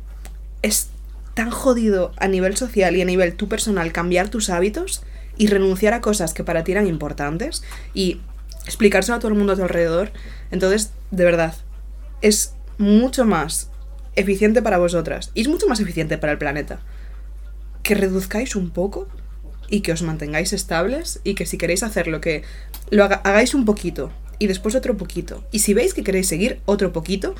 es 0.62 0.90
tan 1.34 1.50
jodido 1.50 2.12
a 2.18 2.28
nivel 2.28 2.56
social 2.58 2.96
y 2.96 3.02
a 3.02 3.06
nivel 3.06 3.34
tu 3.34 3.48
personal 3.48 3.92
cambiar 3.92 4.30
tus 4.30 4.52
hábitos 4.52 5.02
y 5.38 5.48
renunciar 5.48 5.94
a 5.94 6.02
cosas 6.02 6.34
que 6.34 6.44
para 6.44 6.64
ti 6.64 6.72
eran 6.72 6.88
importantes 6.88 7.64
y 7.94 8.22
explicárselo 8.66 9.16
a 9.16 9.20
todo 9.20 9.32
el 9.32 9.38
mundo 9.38 9.54
a 9.54 9.56
tu 9.56 9.64
alrededor. 9.64 10.12
Entonces, 10.52 10.92
de 11.12 11.26
verdad, 11.26 11.56
es 12.22 12.54
mucho 12.78 13.26
más 13.26 13.70
eficiente 14.16 14.62
para 14.62 14.78
vosotras 14.78 15.32
y 15.34 15.42
es 15.42 15.48
mucho 15.48 15.68
más 15.68 15.80
eficiente 15.80 16.18
para 16.18 16.34
el 16.34 16.38
planeta 16.38 16.80
que 17.84 17.96
reduzcáis 17.96 18.56
un 18.56 18.72
poco 18.72 19.08
y 19.70 19.82
que 19.82 19.92
os 19.92 20.02
mantengáis 20.02 20.54
estables 20.54 21.20
y 21.24 21.36
que 21.36 21.46
si 21.46 21.58
queréis 21.58 21.84
hacerlo 21.84 22.20
que 22.20 22.44
lo 22.90 23.04
hagáis 23.04 23.54
un 23.54 23.66
poquito 23.66 24.12
y 24.40 24.48
después 24.48 24.76
otro 24.76 24.98
poquito 24.98 25.44
y 25.52 25.60
si 25.60 25.74
veis 25.74 25.94
que 25.94 26.04
queréis 26.04 26.28
seguir 26.28 26.62
otro 26.66 26.92
poquito 26.94 27.36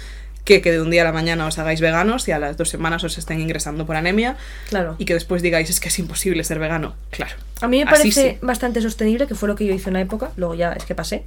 que, 0.48 0.62
que 0.62 0.72
de 0.72 0.82
un 0.82 0.90
día 0.90 1.02
a 1.02 1.06
la 1.06 1.12
mañana 1.12 1.46
os 1.46 1.60
hagáis 1.60 1.82
veganos 1.82 2.28
y 2.28 2.32
a 2.32 2.40
las 2.40 2.58
dos 2.58 2.70
semanas 2.70 3.04
os 3.04 3.18
estén 3.18 3.40
ingresando 3.42 3.86
por 3.86 3.96
anemia 3.98 4.38
Claro. 4.70 4.96
y 4.98 5.06
que 5.06 5.14
después 5.14 5.42
digáis 5.42 5.70
es 5.70 5.80
que 5.80 5.90
es 5.90 6.00
imposible 6.00 6.44
ser 6.44 6.58
vegano 6.58 6.96
claro 7.12 7.36
A 7.62 7.68
mí 7.68 7.80
me 7.84 7.86
parece 7.86 8.32
sí. 8.32 8.38
bastante 8.42 8.82
sostenible, 8.82 9.28
que 9.28 9.36
fue 9.36 9.48
lo 9.50 9.56
que 9.56 9.66
yo 9.66 9.74
hice 9.74 9.90
una 9.90 10.02
época, 10.02 10.32
luego 10.38 10.56
ya 10.56 10.72
es 10.74 10.86
que 10.86 10.96
pasé, 10.96 11.26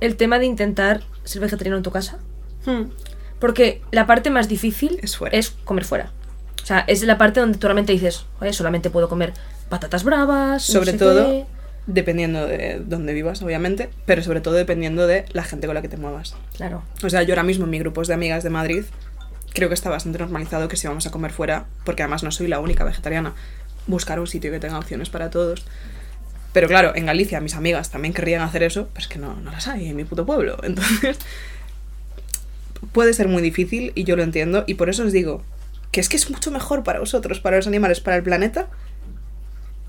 el 0.00 0.16
tema 0.16 0.38
de 0.38 0.46
intentar 0.46 1.02
ser 1.24 1.42
vegetariano 1.42 1.76
en 1.76 1.82
tu 1.84 1.90
casa. 1.92 2.18
Hmm. 2.66 2.84
Porque 3.38 3.82
la 3.90 4.06
parte 4.06 4.30
más 4.30 4.48
difícil 4.48 4.98
Es 5.02 5.16
fuera. 5.16 5.38
comer 5.64 5.84
fuera. 5.84 6.10
O 6.62 6.66
sea, 6.66 6.84
es 6.86 7.02
la 7.02 7.18
parte 7.18 7.40
donde 7.40 7.58
tú 7.58 7.66
realmente 7.66 7.92
dices, 7.92 8.24
oye, 8.40 8.52
solamente 8.52 8.88
puedo 8.90 9.08
comer 9.08 9.32
patatas 9.68 10.04
bravas. 10.04 10.68
no 10.68 10.72
sobre 10.74 10.92
sé 10.92 10.98
todo 10.98 11.26
qué". 11.28 11.44
Dependiendo 11.86 12.46
de 12.46 12.80
dónde 12.84 13.12
vivas 13.12 13.42
obviamente 13.42 13.90
pero 14.06 14.22
sobre 14.22 14.40
todo 14.40 14.54
dependiendo 14.54 15.06
de 15.06 15.24
la 15.32 15.42
gente 15.42 15.66
con 15.66 15.74
la 15.74 15.82
que 15.82 15.88
te 15.88 15.96
muevas 15.96 16.36
Claro. 16.56 16.82
O 17.02 17.10
sea, 17.10 17.22
yo 17.22 17.34
ahora 17.34 17.42
mismo 17.42 17.64
en 17.64 17.70
mi 17.70 17.78
grupos 17.78 18.08
de 18.08 18.14
amigas 18.14 18.44
de 18.44 18.50
Madrid 18.50 18.84
creo 19.52 19.68
que 19.68 19.74
está 19.74 19.90
bastante 19.90 20.18
normalizado 20.18 20.68
que 20.68 20.76
si 20.76 20.86
vamos 20.86 21.06
a 21.06 21.10
comer 21.10 21.32
fuera, 21.32 21.66
porque 21.84 22.02
además 22.02 22.22
no 22.22 22.30
soy 22.30 22.48
la 22.48 22.60
única 22.60 22.84
vegetariana, 22.84 23.34
buscar 23.86 24.20
un 24.20 24.26
sitio 24.26 24.50
que 24.50 24.60
tenga 24.60 24.78
opciones 24.78 25.10
para 25.10 25.30
todos. 25.30 25.64
Pero 26.52 26.68
claro, 26.68 26.92
en 26.94 27.06
Galicia 27.06 27.40
mis 27.40 27.54
amigas 27.54 27.90
también 27.90 28.12
querrían 28.12 28.42
hacer 28.42 28.62
eso, 28.62 28.88
pero 28.92 29.02
es 29.02 29.08
que 29.08 29.18
no, 29.18 29.34
no 29.34 29.50
las 29.50 29.68
hay 29.68 29.88
en 29.88 29.96
mi 29.96 30.04
puto 30.04 30.26
pueblo. 30.26 30.58
Entonces, 30.62 31.18
puede 32.92 33.14
ser 33.14 33.28
muy 33.28 33.42
difícil 33.42 33.92
y 33.94 34.04
yo 34.04 34.16
lo 34.16 34.22
entiendo 34.22 34.64
y 34.66 34.74
por 34.74 34.88
eso 34.88 35.04
os 35.04 35.12
digo 35.12 35.42
que 35.90 36.00
es 36.00 36.08
que 36.08 36.16
es 36.16 36.30
mucho 36.30 36.50
mejor 36.50 36.84
para 36.84 37.00
vosotros, 37.00 37.40
para 37.40 37.56
los 37.56 37.66
animales, 37.66 38.00
para 38.00 38.16
el 38.16 38.22
planeta, 38.22 38.68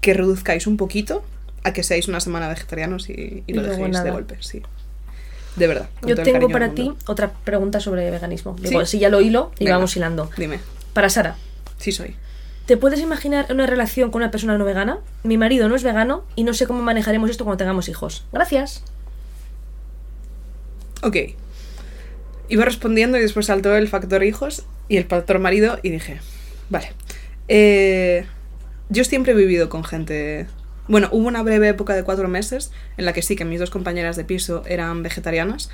que 0.01 0.13
reduzcáis 0.13 0.67
un 0.67 0.75
poquito 0.75 1.23
a 1.63 1.73
que 1.73 1.83
seáis 1.83 2.07
una 2.07 2.19
semana 2.19 2.47
vegetarianos 2.47 3.09
y, 3.09 3.43
y 3.47 3.53
lo 3.53 3.63
dejéis 3.63 4.03
de 4.03 4.11
golpe, 4.11 4.37
sí. 4.41 4.61
De 5.55 5.67
verdad. 5.67 5.89
Yo 6.01 6.15
tengo 6.15 6.49
para 6.49 6.73
ti 6.73 6.93
otra 7.05 7.31
pregunta 7.31 7.79
sobre 7.79 8.09
veganismo. 8.09 8.55
¿Sí? 8.61 8.69
Digo, 8.69 8.85
si 8.85 8.99
ya 8.99 9.09
lo 9.09 9.21
hilo 9.21 9.51
y 9.59 9.65
Venga. 9.65 9.77
vamos 9.77 9.95
hilando. 9.95 10.29
Dime, 10.37 10.59
Para 10.93 11.09
Sara, 11.09 11.35
sí 11.77 11.91
soy. 11.91 12.15
¿te 12.65 12.77
puedes 12.77 13.01
imaginar 13.01 13.47
una 13.49 13.67
relación 13.67 14.09
con 14.09 14.21
una 14.21 14.31
persona 14.31 14.57
no 14.57 14.65
vegana? 14.65 14.99
Mi 15.23 15.37
marido 15.37 15.67
no 15.67 15.75
es 15.75 15.83
vegano 15.83 16.23
y 16.35 16.43
no 16.43 16.53
sé 16.53 16.65
cómo 16.65 16.81
manejaremos 16.81 17.29
esto 17.29 17.43
cuando 17.43 17.57
tengamos 17.57 17.89
hijos. 17.89 18.25
Gracias. 18.31 18.83
Ok. 21.01 21.17
Iba 22.49 22.65
respondiendo 22.65 23.17
y 23.17 23.21
después 23.21 23.47
saltó 23.47 23.75
el 23.75 23.87
factor 23.87 24.23
hijos 24.23 24.63
y 24.87 24.97
el 24.97 25.05
factor 25.05 25.39
marido 25.39 25.77
y 25.83 25.89
dije, 25.89 26.19
vale. 26.69 26.93
Eh, 27.47 28.25
yo 28.89 29.03
siempre 29.03 29.33
he 29.33 29.35
vivido 29.35 29.69
con 29.69 29.83
gente... 29.83 30.47
Bueno, 30.87 31.09
hubo 31.11 31.27
una 31.27 31.43
breve 31.43 31.69
época 31.69 31.95
de 31.95 32.03
cuatro 32.03 32.27
meses 32.27 32.71
en 32.97 33.05
la 33.05 33.13
que 33.13 33.21
sí 33.21 33.35
que 33.35 33.45
mis 33.45 33.59
dos 33.59 33.69
compañeras 33.69 34.15
de 34.15 34.25
piso 34.25 34.63
eran 34.67 35.03
vegetarianas, 35.03 35.69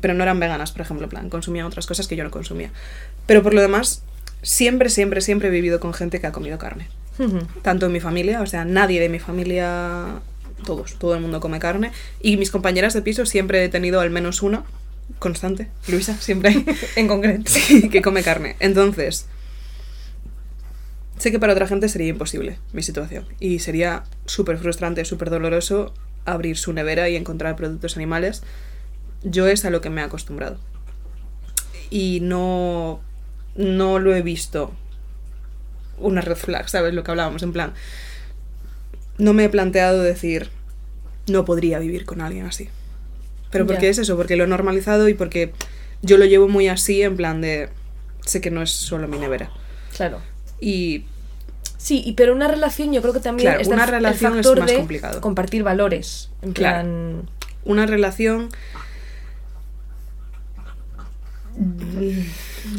pero 0.00 0.14
no 0.14 0.22
eran 0.22 0.38
veganas, 0.38 0.72
por 0.72 0.82
ejemplo, 0.82 1.04
en 1.06 1.10
plan, 1.10 1.30
consumían 1.30 1.66
otras 1.66 1.86
cosas 1.86 2.06
que 2.06 2.16
yo 2.16 2.24
no 2.24 2.30
consumía. 2.30 2.70
Pero 3.26 3.42
por 3.42 3.54
lo 3.54 3.60
demás, 3.60 4.02
siempre, 4.42 4.88
siempre, 4.88 5.20
siempre 5.20 5.48
he 5.48 5.50
vivido 5.50 5.80
con 5.80 5.92
gente 5.94 6.20
que 6.20 6.26
ha 6.26 6.32
comido 6.32 6.58
carne 6.58 6.86
tanto 7.62 7.86
en 7.86 7.92
mi 7.92 8.00
familia, 8.00 8.40
o 8.42 8.46
sea, 8.46 8.64
nadie 8.64 9.00
de 9.00 9.08
mi 9.08 9.18
familia, 9.18 10.20
todos, 10.64 10.94
todo 10.98 11.14
el 11.14 11.20
mundo 11.20 11.40
come 11.40 11.58
carne. 11.58 11.92
Y 12.20 12.36
mis 12.36 12.50
compañeras 12.50 12.94
de 12.94 13.02
piso 13.02 13.26
siempre 13.26 13.64
he 13.64 13.68
tenido 13.68 14.00
al 14.00 14.10
menos 14.10 14.42
una, 14.42 14.64
constante, 15.18 15.68
Luisa, 15.88 16.16
siempre 16.20 16.50
hay, 16.50 16.66
en 16.96 17.08
concreto. 17.08 17.50
sí, 17.50 17.88
que 17.88 18.02
come 18.02 18.22
carne. 18.22 18.56
Entonces, 18.60 19.26
sé 21.18 21.30
que 21.30 21.38
para 21.38 21.52
otra 21.52 21.66
gente 21.66 21.88
sería 21.88 22.08
imposible 22.08 22.58
mi 22.72 22.82
situación. 22.82 23.26
Y 23.40 23.58
sería 23.58 24.04
súper 24.26 24.58
frustrante, 24.58 25.04
súper 25.04 25.30
doloroso 25.30 25.92
abrir 26.24 26.56
su 26.56 26.72
nevera 26.72 27.08
y 27.08 27.16
encontrar 27.16 27.56
productos 27.56 27.96
animales. 27.96 28.42
Yo 29.22 29.46
es 29.46 29.64
a 29.64 29.70
lo 29.70 29.80
que 29.80 29.90
me 29.90 30.00
he 30.00 30.04
acostumbrado. 30.04 30.58
Y 31.90 32.20
no, 32.20 33.00
no 33.56 33.98
lo 33.98 34.14
he 34.14 34.22
visto 34.22 34.72
una 35.98 36.20
red 36.20 36.36
flag, 36.36 36.68
¿sabes? 36.68 36.94
Lo 36.94 37.02
que 37.02 37.10
hablábamos, 37.10 37.42
en 37.42 37.52
plan, 37.52 37.74
no 39.18 39.32
me 39.32 39.44
he 39.44 39.48
planteado 39.48 40.02
decir, 40.02 40.50
no 41.26 41.44
podría 41.44 41.78
vivir 41.78 42.04
con 42.04 42.20
alguien 42.20 42.46
así. 42.46 42.68
Pero 43.50 43.66
¿por 43.66 43.78
qué 43.78 43.88
es 43.88 43.98
eso? 43.98 44.16
Porque 44.16 44.36
lo 44.36 44.44
he 44.44 44.46
normalizado 44.46 45.08
y 45.08 45.14
porque 45.14 45.52
yo 46.02 46.18
lo 46.18 46.26
llevo 46.26 46.48
muy 46.48 46.68
así, 46.68 47.02
en 47.02 47.16
plan 47.16 47.40
de, 47.40 47.70
sé 48.24 48.40
que 48.40 48.50
no 48.50 48.62
es 48.62 48.70
solo 48.70 49.08
mi 49.08 49.18
nevera. 49.18 49.50
Claro. 49.96 50.20
Y 50.60 51.04
Sí, 51.76 52.02
y 52.04 52.12
pero 52.14 52.34
una 52.34 52.48
relación 52.48 52.92
yo 52.92 53.00
creo 53.02 53.14
que 53.14 53.20
también 53.20 53.46
Claro, 53.50 53.60
está 53.60 53.72
una 53.74 53.84
el- 53.84 53.88
el 53.90 53.94
relación 53.94 54.38
es 54.40 54.46
más 54.58 54.66
de 54.66 54.76
complicado. 54.76 55.20
compartir 55.20 55.62
valores. 55.62 56.28
En 56.42 56.52
Claro. 56.52 56.80
plan, 56.82 57.30
una 57.64 57.86
relación... 57.86 58.48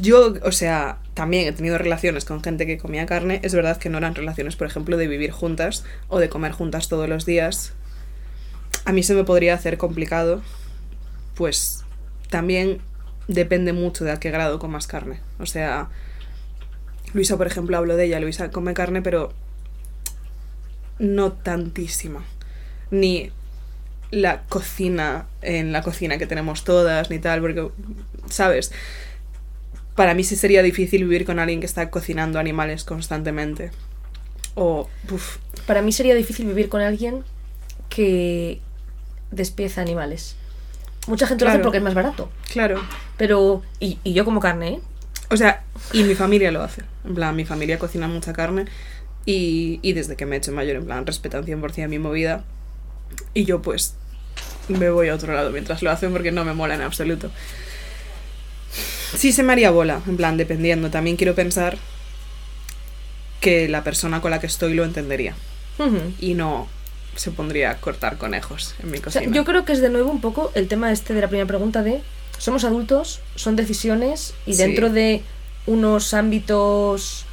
Yo, 0.01 0.34
o 0.43 0.51
sea, 0.51 0.99
también 1.13 1.47
he 1.47 1.51
tenido 1.51 1.77
relaciones 1.77 2.25
con 2.25 2.41
gente 2.43 2.65
que 2.65 2.77
comía 2.77 3.05
carne. 3.05 3.39
Es 3.43 3.53
verdad 3.53 3.77
que 3.77 3.89
no 3.89 3.97
eran 3.97 4.15
relaciones, 4.15 4.55
por 4.55 4.67
ejemplo, 4.67 4.97
de 4.97 5.07
vivir 5.07 5.32
juntas 5.32 5.84
o 6.07 6.19
de 6.19 6.30
comer 6.30 6.51
juntas 6.51 6.88
todos 6.88 7.09
los 7.09 7.25
días. 7.25 7.73
A 8.86 8.91
mí 8.91 9.03
se 9.03 9.13
me 9.15 9.23
podría 9.23 9.53
hacer 9.55 9.77
complicado, 9.77 10.41
pues 11.36 11.84
también 12.30 12.80
depende 13.27 13.73
mucho 13.73 14.05
de 14.05 14.11
a 14.11 14.19
qué 14.19 14.32
grado 14.32 14.59
comas 14.59 14.88
carne. 14.88 15.19
O 15.39 15.45
sea, 15.45 15.89
Luisa, 17.14 17.38
por 17.38 17.47
ejemplo, 17.47 17.78
hablo 17.78 17.95
de 17.95 18.05
ella. 18.05 18.20
Luisa 18.20 18.51
come 18.51 18.74
carne, 18.74 19.01
pero 19.01 19.34
no 20.99 21.32
tantísima. 21.32 22.24
Ni 22.91 23.32
la 24.12 24.43
cocina 24.43 25.28
en 25.41 25.72
la 25.72 25.82
cocina 25.82 26.18
que 26.18 26.28
tenemos 26.28 26.64
todas, 26.64 27.10
ni 27.10 27.20
tal, 27.20 27.41
porque, 27.41 27.70
¿sabes? 28.30 28.72
Para 29.95 30.14
mí 30.14 30.24
sí 30.24 30.36
sería 30.36 30.64
difícil 30.64 31.03
vivir 31.03 31.26
con 31.26 31.39
alguien 31.39 31.60
que 31.60 31.66
está 31.66 31.89
cocinando 31.89 32.39
animales 32.39 32.84
constantemente. 32.84 33.72
O, 34.55 34.89
uf, 35.12 35.38
para 35.68 35.82
mí 35.82 35.91
sería 35.91 36.16
difícil 36.16 36.45
vivir 36.47 36.70
con 36.70 36.82
alguien 36.82 37.24
que 37.89 38.60
despieza 39.32 39.82
animales. 39.82 40.36
Mucha 41.07 41.28
gente 41.28 41.45
lo 41.45 41.51
hace 41.51 41.60
porque 41.60 41.78
es 41.78 41.84
más 41.84 41.93
barato. 41.93 42.30
claro. 42.51 42.82
Pero. 43.18 43.64
Y, 43.80 43.99
y 44.03 44.14
yo 44.14 44.26
como 44.26 44.39
carne, 44.39 44.70
¿eh? 44.70 44.80
O 45.32 45.38
sea, 45.38 45.63
y 45.93 46.03
mi 46.03 46.15
familia 46.15 46.51
lo 46.51 46.61
hace. 46.63 46.82
En 47.05 47.15
plan, 47.15 47.36
mi 47.36 47.45
familia 47.45 47.77
cocina 47.80 48.07
mucha 48.07 48.34
carne 48.34 48.65
y, 49.25 49.80
y 49.82 49.93
desde 49.93 50.15
que 50.15 50.25
me 50.25 50.36
he 50.36 50.39
hecho 50.39 50.51
mayor, 50.51 50.75
en 50.77 50.86
plan, 50.86 51.05
respetan 51.05 51.45
100% 51.45 51.88
mi 51.88 51.99
movida. 51.99 52.43
Y 53.34 53.45
yo, 53.45 53.61
pues, 53.61 53.95
me 54.67 54.89
voy 54.89 55.09
a 55.09 55.15
otro 55.15 55.34
lado 55.34 55.51
mientras 55.51 55.82
lo 55.84 55.91
hacen 55.91 56.11
porque 56.11 56.32
no 56.32 56.45
me 56.45 56.53
mola 56.53 56.75
en 56.75 56.82
absoluto. 56.82 57.32
Sí 59.15 59.32
se 59.32 59.41
me 59.43 59.53
haría 59.53 59.71
bola, 59.71 60.01
en 60.07 60.17
plan, 60.17 60.38
dependiendo. 60.38 60.89
También 60.89 61.15
quiero 61.15 61.34
pensar 61.36 61.77
que 63.41 63.67
la 63.69 63.84
persona 63.84 64.21
con 64.21 64.32
la 64.32 64.39
que 64.39 64.47
estoy 64.47 64.73
lo 64.73 64.84
entendería 64.84 65.34
y 66.19 66.34
no 66.34 66.67
se 67.15 67.32
pondría 67.32 67.71
a 67.71 67.75
cortar 67.77 68.17
conejos 68.17 68.75
en 68.84 68.91
mi 68.91 68.97
O 68.97 69.01
sea, 69.09 69.21
cocina. 69.21 69.34
yo 69.36 69.45
creo 69.45 69.63
que 69.63 69.71
es 69.73 69.82
de 69.82 69.89
nuevo 69.89 70.11
un 70.11 70.19
poco 70.21 70.51
el 70.55 70.67
tema 70.67 70.91
este 70.91 71.13
de 71.13 71.21
la 71.21 71.27
primera 71.27 71.47
pregunta 71.47 71.82
de 71.84 72.01
somos 72.40 72.64
adultos, 72.64 73.20
son 73.36 73.56
decisiones 73.56 74.34
y 74.48 74.54
Sí. 74.54 74.64
dentro 74.64 74.90
de 74.90 75.22
unos 75.68 76.14
ámbitos 76.16 77.26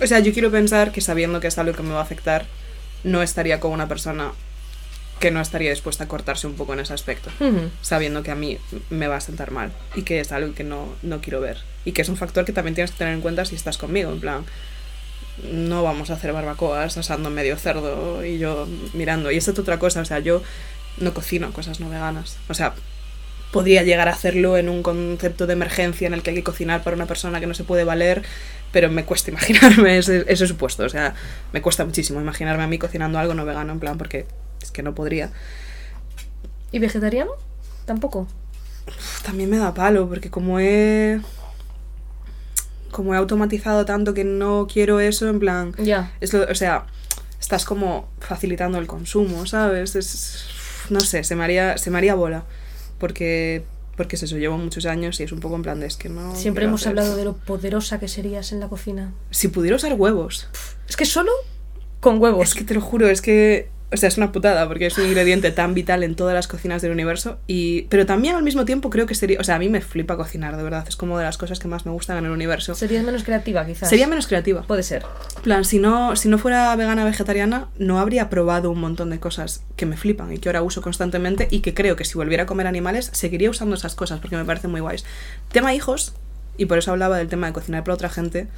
O 0.00 0.06
sea, 0.06 0.18
yo 0.18 0.32
quiero 0.32 0.50
pensar 0.50 0.90
que 0.90 1.00
sabiendo 1.00 1.38
que 1.38 1.46
es 1.46 1.58
algo 1.58 1.74
que 1.74 1.82
me 1.84 1.92
va 1.92 2.00
a 2.00 2.02
afectar, 2.02 2.46
no 3.04 3.22
estaría 3.22 3.60
con 3.60 3.70
una 3.72 3.86
persona 3.86 4.32
que 5.20 5.30
no 5.30 5.40
estaría 5.40 5.70
dispuesta 5.70 6.04
a 6.04 6.08
cortarse 6.08 6.48
un 6.48 6.54
poco 6.54 6.72
en 6.72 6.80
ese 6.80 6.92
aspecto, 6.94 7.30
sabiendo 7.82 8.22
que 8.24 8.32
a 8.32 8.34
mí 8.34 8.58
me 8.90 9.06
va 9.06 9.16
a 9.16 9.20
sentar 9.20 9.52
mal 9.52 9.70
y 9.94 10.02
que 10.02 10.18
es 10.18 10.32
algo 10.32 10.54
que 10.54 10.64
no, 10.64 10.88
no 11.02 11.20
quiero 11.20 11.40
ver. 11.40 11.58
Y 11.84 11.92
que 11.92 12.02
es 12.02 12.08
un 12.08 12.16
factor 12.16 12.44
que 12.44 12.52
también 12.52 12.74
tienes 12.74 12.90
que 12.90 12.98
tener 12.98 13.14
en 13.14 13.20
cuenta 13.20 13.44
si 13.44 13.54
estás 13.54 13.78
conmigo, 13.78 14.10
en 14.10 14.18
plan, 14.18 14.44
no 15.52 15.82
vamos 15.84 16.10
a 16.10 16.14
hacer 16.14 16.32
barbacoas 16.32 16.96
asando 16.96 17.30
medio 17.30 17.56
cerdo 17.56 18.24
y 18.24 18.38
yo 18.38 18.66
mirando. 18.94 19.30
Y 19.30 19.36
esa 19.36 19.52
es 19.52 19.58
otra 19.58 19.78
cosa, 19.78 20.00
o 20.00 20.04
sea, 20.04 20.18
yo 20.18 20.42
no 20.98 21.14
cocino 21.14 21.52
cosas 21.52 21.78
no 21.80 21.88
veganas. 21.90 22.36
O 22.48 22.54
sea, 22.54 22.74
podría 23.52 23.82
llegar 23.82 24.08
a 24.08 24.12
hacerlo 24.12 24.56
en 24.56 24.68
un 24.68 24.82
concepto 24.82 25.46
de 25.46 25.52
emergencia 25.52 26.06
en 26.06 26.14
el 26.14 26.22
que 26.22 26.30
hay 26.30 26.36
que 26.36 26.42
cocinar 26.42 26.82
para 26.82 26.96
una 26.96 27.06
persona 27.06 27.38
que 27.38 27.46
no 27.46 27.54
se 27.54 27.64
puede 27.64 27.84
valer, 27.84 28.22
pero 28.72 28.90
me 28.90 29.04
cuesta 29.04 29.30
imaginarme 29.32 29.98
ese, 29.98 30.24
ese 30.26 30.46
supuesto. 30.46 30.84
O 30.84 30.88
sea, 30.88 31.14
me 31.52 31.62
cuesta 31.62 31.84
muchísimo 31.84 32.20
imaginarme 32.20 32.64
a 32.64 32.66
mí 32.66 32.78
cocinando 32.78 33.18
algo 33.18 33.34
no 33.34 33.44
vegano, 33.44 33.72
en 33.72 33.78
plan, 33.78 33.98
porque 33.98 34.26
es 34.60 34.70
que 34.70 34.82
no 34.82 34.94
podría. 34.94 35.30
¿Y 36.72 36.78
vegetariano? 36.78 37.32
Tampoco. 37.84 38.26
Uf, 38.88 39.22
También 39.22 39.50
me 39.50 39.58
da 39.58 39.74
palo, 39.74 40.08
porque 40.08 40.30
como 40.30 40.58
he. 40.58 41.20
Como 42.90 43.14
he 43.14 43.16
automatizado 43.16 43.84
tanto 43.84 44.12
que 44.14 44.24
no 44.24 44.66
quiero 44.70 45.00
eso, 45.00 45.28
en 45.28 45.38
plan. 45.38 45.74
Ya. 45.78 46.12
Es 46.20 46.32
lo, 46.32 46.44
o 46.44 46.54
sea, 46.54 46.86
estás 47.40 47.64
como 47.64 48.08
facilitando 48.20 48.78
el 48.78 48.86
consumo, 48.86 49.46
¿sabes? 49.46 49.94
Es, 49.96 50.46
no 50.90 51.00
sé, 51.00 51.24
se 51.24 51.34
me 51.36 51.44
haría, 51.44 51.76
se 51.76 51.90
me 51.90 51.98
haría 51.98 52.14
bola. 52.14 52.44
Porque, 53.02 53.64
porque 53.96 54.14
es 54.14 54.22
eso, 54.22 54.36
llevo 54.38 54.56
muchos 54.58 54.86
años 54.86 55.18
y 55.18 55.24
es 55.24 55.32
un 55.32 55.40
poco 55.40 55.56
en 55.56 55.62
plan 55.62 55.80
de 55.80 55.86
es 55.86 55.96
que 55.96 56.08
no. 56.08 56.36
Siempre 56.36 56.66
hemos 56.66 56.82
hacer- 56.82 56.90
hablado 56.90 57.16
de 57.16 57.24
lo 57.24 57.32
poderosa 57.36 57.98
que 57.98 58.06
serías 58.06 58.52
en 58.52 58.60
la 58.60 58.68
cocina. 58.68 59.12
Si 59.32 59.48
pudiera 59.48 59.74
usar 59.74 59.94
huevos. 59.94 60.46
Es 60.88 60.96
que 60.96 61.04
solo 61.04 61.32
con 61.98 62.22
huevos. 62.22 62.48
Es 62.50 62.54
que 62.54 62.62
te 62.62 62.74
lo 62.74 62.80
juro, 62.80 63.08
es 63.08 63.20
que. 63.20 63.68
O 63.92 63.96
sea, 63.96 64.08
es 64.08 64.16
una 64.16 64.32
putada, 64.32 64.66
porque 64.68 64.86
es 64.86 64.96
un 64.96 65.06
ingrediente 65.06 65.50
tan 65.50 65.74
vital 65.74 66.02
en 66.02 66.14
todas 66.14 66.34
las 66.34 66.48
cocinas 66.48 66.80
del 66.80 66.92
universo. 66.92 67.38
Y, 67.46 67.82
pero 67.82 68.06
también 68.06 68.34
al 68.34 68.42
mismo 68.42 68.64
tiempo 68.64 68.90
creo 68.90 69.06
que 69.06 69.14
sería. 69.14 69.38
O 69.40 69.44
sea, 69.44 69.56
a 69.56 69.58
mí 69.58 69.68
me 69.68 69.80
flipa 69.80 70.16
cocinar, 70.16 70.56
de 70.56 70.62
verdad. 70.62 70.84
Es 70.88 70.96
como 70.96 71.18
de 71.18 71.24
las 71.24 71.36
cosas 71.36 71.58
que 71.58 71.68
más 71.68 71.84
me 71.84 71.92
gustan 71.92 72.18
en 72.18 72.24
el 72.24 72.30
universo. 72.30 72.74
Serías 72.74 73.04
menos 73.04 73.22
creativa, 73.22 73.66
quizás. 73.66 73.88
Sería 73.88 74.06
menos 74.06 74.26
creativa. 74.26 74.62
Puede 74.62 74.82
ser. 74.82 75.04
En 75.36 75.42
plan, 75.42 75.64
si 75.64 75.78
no, 75.78 76.16
si 76.16 76.28
no 76.28 76.38
fuera 76.38 76.74
vegana 76.76 77.04
vegetariana, 77.04 77.68
no 77.78 77.98
habría 77.98 78.30
probado 78.30 78.70
un 78.70 78.80
montón 78.80 79.10
de 79.10 79.20
cosas 79.20 79.62
que 79.76 79.86
me 79.86 79.96
flipan 79.96 80.32
y 80.32 80.38
que 80.38 80.48
ahora 80.48 80.62
uso 80.62 80.80
constantemente 80.80 81.48
y 81.50 81.60
que 81.60 81.74
creo 81.74 81.96
que 81.96 82.04
si 82.04 82.14
volviera 82.14 82.44
a 82.44 82.46
comer 82.46 82.66
animales, 82.66 83.10
seguiría 83.12 83.50
usando 83.50 83.74
esas 83.74 83.94
cosas 83.94 84.20
porque 84.20 84.36
me 84.36 84.44
parecen 84.44 84.70
muy 84.70 84.80
guays. 84.80 85.04
Tema 85.50 85.74
hijos, 85.74 86.14
y 86.56 86.66
por 86.66 86.78
eso 86.78 86.90
hablaba 86.90 87.18
del 87.18 87.28
tema 87.28 87.46
de 87.46 87.52
cocinar 87.52 87.84
para 87.84 87.94
otra 87.94 88.08
gente, 88.08 88.48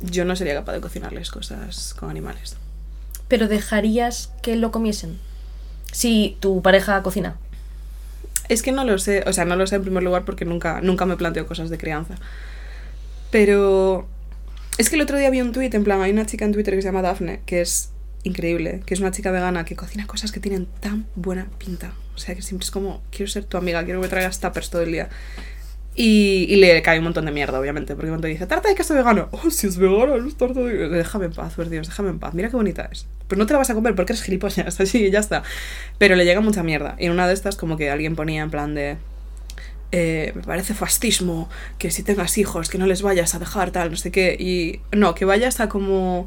yo 0.00 0.24
no 0.24 0.36
sería 0.36 0.54
capaz 0.54 0.72
de 0.72 0.80
cocinarles 0.80 1.30
cosas 1.30 1.94
con 1.94 2.10
animales. 2.10 2.56
Pero 3.28 3.48
dejarías 3.48 4.32
que 4.42 4.56
lo 4.56 4.70
comiesen. 4.70 5.18
Si 5.92 6.36
tu 6.40 6.62
pareja 6.62 7.02
cocina. 7.02 7.36
Es 8.48 8.62
que 8.62 8.72
no 8.72 8.84
lo 8.84 8.98
sé, 8.98 9.24
o 9.26 9.32
sea, 9.32 9.44
no 9.44 9.56
lo 9.56 9.66
sé 9.66 9.76
en 9.76 9.82
primer 9.82 10.02
lugar 10.02 10.24
porque 10.24 10.44
nunca, 10.44 10.80
nunca 10.82 11.06
me 11.06 11.16
planteo 11.16 11.46
cosas 11.46 11.70
de 11.70 11.78
crianza. 11.78 12.16
Pero 13.30 14.08
Es 14.76 14.90
que 14.90 14.96
el 14.96 15.02
otro 15.02 15.18
día 15.18 15.30
vi 15.30 15.40
un 15.40 15.52
tweet, 15.52 15.70
en 15.74 15.84
plan, 15.84 16.00
hay 16.02 16.10
una 16.10 16.26
chica 16.26 16.44
en 16.44 16.52
Twitter 16.52 16.74
que 16.74 16.82
se 16.82 16.88
llama 16.88 17.02
Daphne, 17.02 17.40
que 17.46 17.60
es 17.60 17.90
increíble, 18.24 18.82
que 18.86 18.94
es 18.94 19.00
una 19.00 19.12
chica 19.12 19.30
vegana 19.30 19.64
que 19.64 19.76
cocina 19.76 20.06
cosas 20.06 20.32
que 20.32 20.40
tienen 20.40 20.66
tan 20.80 21.06
buena 21.14 21.46
pinta. 21.58 21.94
O 22.16 22.18
sea, 22.18 22.34
que 22.34 22.42
siempre 22.42 22.64
es 22.64 22.70
como, 22.70 23.02
quiero 23.10 23.30
ser 23.30 23.44
tu 23.44 23.56
amiga, 23.56 23.84
quiero 23.84 24.00
que 24.00 24.06
me 24.06 24.10
traigas 24.10 24.40
tuppers 24.40 24.70
todo 24.70 24.82
el 24.82 24.92
día. 24.92 25.08
Y, 25.96 26.46
y 26.48 26.56
le 26.56 26.82
cae 26.82 26.98
un 26.98 27.04
montón 27.04 27.24
de 27.24 27.30
mierda, 27.30 27.60
obviamente, 27.60 27.94
porque 27.94 28.08
cuando 28.08 28.26
dice, 28.26 28.46
tarta 28.46 28.68
de 28.68 28.74
queso 28.74 28.94
vegano, 28.94 29.28
oh, 29.32 29.50
si 29.50 29.68
es 29.68 29.76
vegano, 29.76 30.18
no 30.18 30.28
es 30.28 30.36
tarta 30.36 30.60
Déjame 30.60 31.26
en 31.26 31.32
paz, 31.32 31.54
por 31.54 31.68
Dios, 31.68 31.86
déjame 31.86 32.10
en 32.10 32.18
paz, 32.18 32.34
mira 32.34 32.50
qué 32.50 32.56
bonita 32.56 32.88
es. 32.90 33.06
Pues 33.28 33.38
no 33.38 33.46
te 33.46 33.52
la 33.52 33.58
vas 33.58 33.70
a 33.70 33.74
comer 33.74 33.94
porque 33.94 34.12
eres 34.12 34.22
gilipollas, 34.24 34.80
así, 34.80 35.10
ya 35.10 35.20
está. 35.20 35.44
Pero 35.98 36.16
le 36.16 36.24
llega 36.24 36.40
mucha 36.40 36.62
mierda. 36.62 36.96
Y 36.98 37.06
en 37.06 37.12
una 37.12 37.28
de 37.28 37.34
estas, 37.34 37.56
como 37.56 37.76
que 37.76 37.90
alguien 37.90 38.16
ponía 38.16 38.42
en 38.42 38.50
plan 38.50 38.74
de, 38.74 38.96
eh, 39.92 40.32
me 40.34 40.42
parece 40.42 40.74
fascismo 40.74 41.48
que 41.78 41.92
si 41.92 42.02
tengas 42.02 42.36
hijos, 42.38 42.68
que 42.68 42.78
no 42.78 42.86
les 42.86 43.02
vayas 43.02 43.36
a 43.36 43.38
dejar 43.38 43.70
tal, 43.70 43.92
no 43.92 43.96
sé 43.96 44.10
qué. 44.10 44.36
Y 44.38 44.80
no, 44.96 45.14
que 45.14 45.24
vayas 45.24 45.60
a 45.60 45.68
como 45.68 46.26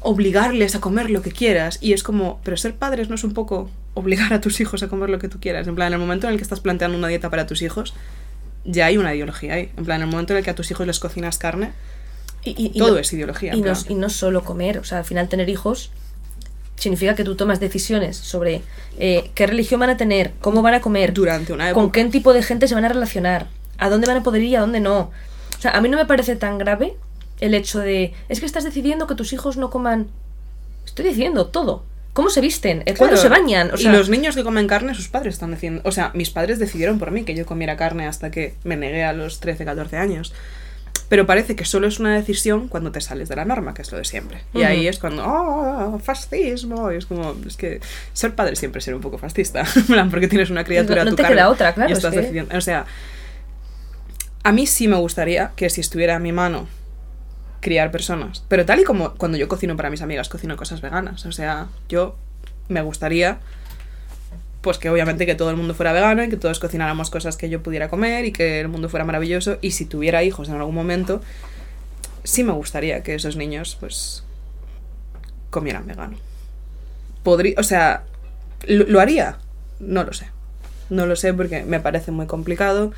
obligarles 0.00 0.74
a 0.74 0.80
comer 0.80 1.08
lo 1.08 1.22
que 1.22 1.32
quieras. 1.32 1.78
Y 1.80 1.94
es 1.94 2.02
como, 2.02 2.40
pero 2.44 2.58
ser 2.58 2.74
padres 2.74 3.08
no 3.08 3.14
es 3.14 3.24
un 3.24 3.32
poco 3.32 3.70
obligar 3.94 4.32
a 4.34 4.42
tus 4.42 4.60
hijos 4.60 4.82
a 4.82 4.88
comer 4.88 5.08
lo 5.08 5.18
que 5.18 5.28
tú 5.28 5.40
quieras. 5.40 5.66
En 5.66 5.74
plan, 5.74 5.88
en 5.88 5.94
el 5.94 6.00
momento 6.00 6.26
en 6.26 6.34
el 6.34 6.38
que 6.38 6.42
estás 6.42 6.60
planteando 6.60 6.98
una 6.98 7.08
dieta 7.08 7.30
para 7.30 7.46
tus 7.46 7.62
hijos, 7.62 7.94
ya 8.64 8.86
hay 8.86 8.96
una 8.98 9.14
ideología 9.14 9.54
ahí. 9.54 9.70
En 9.76 9.84
plan, 9.84 9.96
en 10.00 10.08
el 10.08 10.10
momento 10.12 10.32
en 10.32 10.38
el 10.38 10.44
que 10.44 10.50
a 10.50 10.54
tus 10.54 10.70
hijos 10.70 10.86
les 10.86 10.98
cocinas 11.00 11.38
carne, 11.38 11.72
Y, 12.44 12.50
y- 12.50 12.66
y 12.74 12.78
todo 12.78 12.92
no- 12.92 12.98
es 12.98 13.12
ideología. 13.12 13.54
Y 13.54 13.60
no, 13.60 13.72
y 13.88 13.94
no 13.94 14.08
solo 14.08 14.44
comer, 14.44 14.78
o 14.78 14.84
sea, 14.84 14.98
al 14.98 15.04
final 15.04 15.28
tener 15.28 15.48
hijos 15.48 15.90
significa 16.76 17.14
que 17.14 17.22
tú 17.24 17.36
tomas 17.36 17.60
decisiones 17.60 18.16
sobre 18.16 18.62
eh, 18.98 19.30
qué 19.34 19.46
religión 19.46 19.78
van 19.80 19.90
a 19.90 19.96
tener, 19.96 20.32
cómo 20.40 20.62
van 20.62 20.74
a 20.74 20.80
comer, 20.80 21.12
Durante 21.14 21.52
una 21.52 21.70
época. 21.70 21.80
con 21.80 21.92
qué 21.92 22.04
tipo 22.06 22.32
de 22.32 22.42
gente 22.42 22.66
se 22.66 22.74
van 22.74 22.84
a 22.84 22.88
relacionar, 22.88 23.46
a 23.78 23.88
dónde 23.88 24.06
van 24.08 24.16
a 24.16 24.22
poder 24.24 24.42
ir 24.42 24.48
y 24.48 24.56
a 24.56 24.60
dónde 24.60 24.80
no. 24.80 24.98
O 25.56 25.60
sea, 25.60 25.70
a 25.72 25.80
mí 25.80 25.88
no 25.88 25.96
me 25.96 26.06
parece 26.06 26.34
tan 26.34 26.58
grave 26.58 26.96
el 27.40 27.54
hecho 27.54 27.78
de, 27.78 28.12
es 28.28 28.40
que 28.40 28.46
estás 28.46 28.64
decidiendo 28.64 29.06
que 29.06 29.14
tus 29.14 29.32
hijos 29.32 29.56
no 29.56 29.70
coman... 29.70 30.08
Estoy 30.84 31.04
diciendo 31.06 31.46
todo. 31.46 31.84
¿Cómo 32.12 32.28
se 32.28 32.40
visten? 32.42 32.82
¿Cuándo 32.98 33.16
Claro. 33.16 33.16
se 33.16 33.28
bañan? 33.28 33.70
O 33.72 33.76
sea, 33.78 33.90
y 33.90 33.96
los 33.96 34.08
niños 34.10 34.34
que 34.36 34.42
comen 34.44 34.66
carne, 34.66 34.94
sus 34.94 35.08
padres 35.08 35.34
están 35.34 35.52
diciendo. 35.52 35.80
O 35.84 35.92
sea, 35.92 36.10
mis 36.14 36.28
padres 36.30 36.58
decidieron 36.58 36.98
por 36.98 37.10
mí 37.10 37.24
que 37.24 37.34
yo 37.34 37.46
comiera 37.46 37.76
carne 37.76 38.06
hasta 38.06 38.30
que 38.30 38.54
me 38.64 38.76
negué 38.76 39.02
a 39.04 39.12
los 39.14 39.40
13, 39.40 39.64
14 39.64 39.96
años. 39.96 40.34
Pero 41.08 41.26
parece 41.26 41.56
que 41.56 41.64
solo 41.66 41.86
es 41.88 42.00
una 42.00 42.14
decisión 42.14 42.68
cuando 42.68 42.90
te 42.92 43.00
sales 43.02 43.28
de 43.28 43.36
la 43.36 43.44
norma, 43.44 43.74
que 43.74 43.82
es 43.82 43.92
lo 43.92 43.98
de 43.98 44.04
siempre. 44.04 44.42
Y 44.54 44.62
ahí 44.62 44.86
es 44.88 44.98
cuando, 44.98 45.24
¡oh, 45.26 45.98
fascismo! 45.98 46.90
Y 46.92 46.96
es 46.96 47.06
como, 47.06 47.34
es 47.46 47.56
que 47.56 47.80
ser 48.14 48.34
padre 48.34 48.56
siempre 48.56 48.78
es 48.78 48.84
ser 48.84 48.94
un 48.94 49.00
poco 49.02 49.18
fascista. 49.18 49.64
Porque 50.10 50.28
tienes 50.28 50.48
una 50.50 50.64
criatura 50.64 51.04
No- 51.04 51.10
no 51.10 51.14
a 51.14 51.16
tu 51.16 51.22
te 51.22 51.28
queda 51.28 51.48
otra, 51.50 51.74
claro, 51.74 51.90
Y 51.90 51.92
es 51.92 51.98
estás 51.98 52.14
que-. 52.14 52.46
O 52.56 52.60
sea, 52.62 52.86
a 54.42 54.52
mí 54.52 54.66
sí 54.66 54.88
me 54.88 54.96
gustaría 54.96 55.52
que 55.56 55.70
si 55.70 55.80
estuviera 55.80 56.16
a 56.16 56.18
mi 56.18 56.32
mano 56.32 56.66
criar 57.62 57.92
personas. 57.92 58.44
Pero 58.48 58.66
tal 58.66 58.80
y 58.80 58.84
como 58.84 59.14
cuando 59.14 59.38
yo 59.38 59.48
cocino 59.48 59.76
para 59.76 59.88
mis 59.88 60.02
amigas, 60.02 60.28
cocino 60.28 60.56
cosas 60.56 60.82
veganas. 60.82 61.24
O 61.24 61.32
sea, 61.32 61.68
yo 61.88 62.16
me 62.68 62.82
gustaría, 62.82 63.38
pues 64.60 64.78
que 64.78 64.90
obviamente 64.90 65.24
que 65.24 65.36
todo 65.36 65.48
el 65.48 65.56
mundo 65.56 65.72
fuera 65.72 65.92
vegano 65.92 66.24
y 66.24 66.28
que 66.28 66.36
todos 66.36 66.58
cocináramos 66.58 67.08
cosas 67.08 67.36
que 67.36 67.48
yo 67.48 67.62
pudiera 67.62 67.88
comer 67.88 68.24
y 68.26 68.32
que 68.32 68.60
el 68.60 68.68
mundo 68.68 68.88
fuera 68.88 69.04
maravilloso. 69.04 69.58
Y 69.62 69.70
si 69.70 69.86
tuviera 69.86 70.24
hijos 70.24 70.48
en 70.48 70.56
algún 70.56 70.74
momento, 70.74 71.22
sí 72.24 72.42
me 72.42 72.52
gustaría 72.52 73.04
que 73.04 73.14
esos 73.14 73.36
niños, 73.36 73.76
pues, 73.78 74.24
comieran 75.50 75.86
vegano. 75.86 76.16
Podría, 77.22 77.54
o 77.58 77.62
sea, 77.62 78.02
¿lo, 78.66 78.84
lo 78.86 79.00
haría? 79.00 79.38
No 79.78 80.02
lo 80.02 80.12
sé. 80.12 80.26
No 80.90 81.06
lo 81.06 81.14
sé 81.14 81.32
porque 81.32 81.62
me 81.64 81.78
parece 81.78 82.10
muy 82.10 82.26
complicado. 82.26 82.92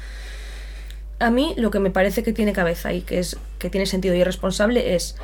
A 1.19 1.31
mí 1.31 1.55
lo 1.57 1.71
que 1.71 1.79
me 1.81 1.91
parece 1.91 2.23
que 2.23 2.33
tiene 2.33 2.53
cabeza 2.53 2.93
y 2.93 3.03
que 3.03 3.19
es 3.19 3.37
que 3.59 3.71
tiene 3.71 3.87
sentido 3.87 4.15
y 4.15 4.21
es 4.21 4.27
responsable 4.27 4.95
es 4.95 5.17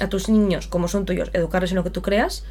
a 0.00 0.08
tus 0.08 0.28
niños, 0.28 0.66
como 0.68 0.88
son 0.88 1.04
tuyos, 1.04 1.30
educarles 1.32 1.70
en 1.72 1.76
lo 1.76 1.84
que 1.84 1.90
tú 1.90 2.00
creas, 2.02 2.44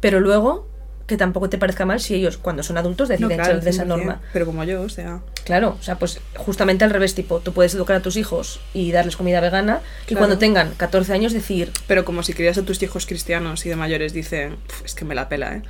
pero 0.00 0.20
luego 0.20 0.68
que 1.06 1.18
tampoco 1.18 1.50
te 1.50 1.58
parezca 1.58 1.84
mal 1.84 2.00
si 2.00 2.14
ellos, 2.14 2.38
cuando 2.38 2.62
son 2.62 2.78
adultos, 2.78 3.08
No, 3.10 3.12
deciden 3.12 3.36
claro, 3.36 3.44
salir 3.50 3.62
de 3.62 3.70
esa 3.70 3.84
100%, 3.84 3.86
norma. 3.88 4.22
Pero 4.32 4.46
como 4.46 4.64
yo, 4.64 4.80
o 4.80 4.88
sea. 4.88 5.20
Claro, 5.44 5.76
o 5.78 5.82
sea, 5.82 5.98
pues 5.98 6.18
justamente 6.34 6.82
al 6.82 6.90
revés, 6.90 7.14
tipo, 7.14 7.40
tú 7.40 7.52
puedes 7.52 7.74
educar 7.74 7.96
a 7.96 8.00
tus 8.00 8.16
hijos 8.16 8.58
y 8.72 8.90
darles 8.90 9.16
comida 9.16 9.40
vegana 9.42 9.80
y 10.04 10.06
Claro. 10.08 10.20
cuando 10.20 10.38
tengan 10.38 10.72
14 10.78 11.12
años 11.12 11.34
decir 11.34 11.72
Pero 11.86 12.06
como 12.06 12.22
si 12.22 12.32
crías 12.32 12.56
a 12.56 12.62
tus 12.62 12.82
hijos 12.82 13.04
cristianos 13.04 13.66
y 13.66 13.68
de 13.68 13.76
mayores 13.76 14.14
dicen, 14.14 14.56
"Pf, 14.66 14.86
es 14.86 14.94
que 14.94 15.04
me 15.04 15.14
la 15.14 15.28
pela, 15.28 15.56
¿eh? 15.56 15.62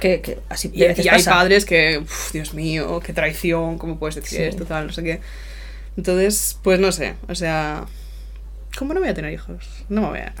que, 0.00 0.20
que 0.22 0.40
así 0.48 0.70
Y, 0.74 0.82
y 0.82 1.08
hay 1.08 1.22
padres 1.22 1.64
que, 1.64 1.98
"Uf, 2.02 2.32
Dios 2.32 2.52
mío, 2.52 2.98
qué 3.04 3.12
traición, 3.12 3.78
¿cómo 3.78 3.96
puedes 3.98 4.16
decir 4.16 4.38
Sí. 4.38 4.44
esto, 4.44 4.64
tal, 4.64 4.88
no 4.88 4.92
sé 4.92 5.04
qué? 5.04 5.20
Entonces, 6.00 6.58
pues 6.62 6.80
no 6.80 6.92
sé, 6.92 7.16
o 7.28 7.34
sea, 7.34 7.84
¿cómo 8.78 8.94
no 8.94 9.00
voy 9.00 9.10
a 9.10 9.14
tener 9.14 9.34
hijos? 9.34 9.84
No 9.90 10.00
me 10.00 10.08
voy 10.08 10.18
a... 10.20 10.32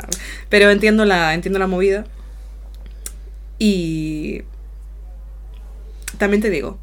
Pero 0.48 0.70
entiendo 0.70 1.04
la, 1.04 1.34
entiendo 1.34 1.58
la 1.58 1.66
movida 1.66 2.06
y 3.58 4.40
también 6.16 6.40
te 6.40 6.48
digo, 6.48 6.78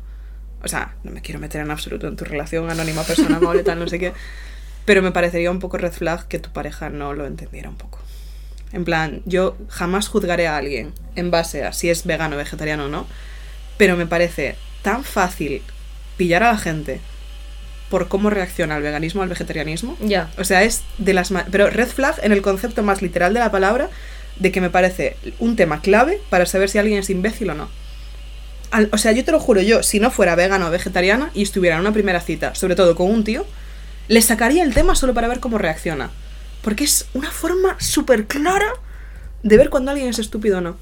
o 0.64 0.68
sea, 0.68 0.94
no 1.04 1.10
me 1.10 1.24
quiero 1.24 1.40
meter 1.40 1.60
en 1.62 1.72
absoluto 1.72 2.08
en 2.08 2.18
tu 2.18 2.26
relación 2.26 2.70
anónima, 2.70 3.02
persona 3.02 3.38
amable, 3.38 3.64
tal, 3.64 3.80
no 3.80 3.88
sé 3.88 3.98
qué, 3.98 4.14
pero 4.86 5.02
me 5.02 5.12
parecería 5.12 5.50
un 5.50 5.58
poco 5.58 5.80
red 5.80 5.92
flag 5.92 6.28
que 6.28 6.38
tu 6.38 6.52
pareja 6.52 6.92
no 6.92 7.16
lo 7.16 7.26
entendiera 7.26 7.70
un 7.70 7.78
poco. 7.78 7.98
En 8.74 8.86
plan, 8.86 9.24
yo 9.26 9.58
jamás 9.70 10.08
juzgaré 10.08 10.46
a 10.46 10.56
alguien 10.56 10.94
en 11.16 11.32
base 11.32 11.64
a 11.64 11.74
si 11.74 11.90
es 11.90 12.06
vegano, 12.06 12.38
vegetariano 12.38 12.86
o 12.86 12.90
no, 12.90 13.08
pero 13.80 13.98
me 13.98 14.06
parece 14.06 14.56
tan 14.84 15.04
fácil 15.04 15.64
pillar 16.16 16.44
a 16.44 16.52
la 16.52 16.60
gente 16.60 17.02
por 17.90 18.08
cómo 18.08 18.30
reacciona 18.30 18.76
al 18.76 18.82
veganismo 18.82 19.22
al 19.22 19.30
vegetarianismo. 19.30 19.98
Ya. 20.02 20.30
O 20.38 20.44
sea, 20.44 20.64
es 20.64 20.84
de 20.98 21.14
las... 21.14 21.32
Pero 21.52 21.70
red 21.70 21.88
flag 21.88 22.16
en 22.22 22.32
el 22.32 22.42
concepto 22.42 22.84
más 22.84 23.02
literal 23.02 23.34
de 23.34 23.40
la 23.40 23.52
palabra, 23.52 23.90
de 24.38 24.52
que 24.52 24.62
me 24.62 24.70
parece 24.70 25.16
un 25.40 25.56
tema 25.56 25.82
clave 25.82 26.20
para 26.30 26.46
saber 26.46 26.70
si 26.70 26.78
alguien 26.78 27.00
es 27.00 27.10
imbécil 27.10 27.50
o 27.50 27.56
no. 27.56 27.70
Al- 28.72 28.90
o 28.92 28.98
sea, 28.98 29.14
yo 29.14 29.24
te 29.24 29.32
lo 29.32 29.40
juro, 29.40 29.62
yo, 29.62 29.82
si 29.84 30.00
no 30.00 30.12
fuera 30.12 30.36
vegana 30.36 30.68
o 30.68 30.72
vegetariana 30.72 31.32
y 31.34 31.44
estuviera 31.44 31.76
en 31.78 31.82
una 31.82 31.94
primera 31.94 32.20
cita, 32.20 32.54
sobre 32.54 32.76
todo 32.76 32.96
con 32.96 33.10
un 33.10 33.24
tío, 33.24 33.46
le 34.10 34.22
sacaría 34.22 34.64
el 34.64 34.74
tema 34.74 34.96
solo 34.96 35.14
para 35.14 35.28
ver 35.28 35.40
cómo 35.40 35.58
reacciona. 35.58 36.12
Porque 36.62 36.84
es 36.84 37.06
una 37.14 37.32
forma 37.32 37.78
súper 37.80 38.26
clara 38.26 38.68
de 39.44 39.58
ver 39.58 39.70
cuando 39.70 39.92
alguien 39.92 40.10
es 40.10 40.20
estúpido 40.20 40.58
o 40.58 40.62
no. 40.62 40.78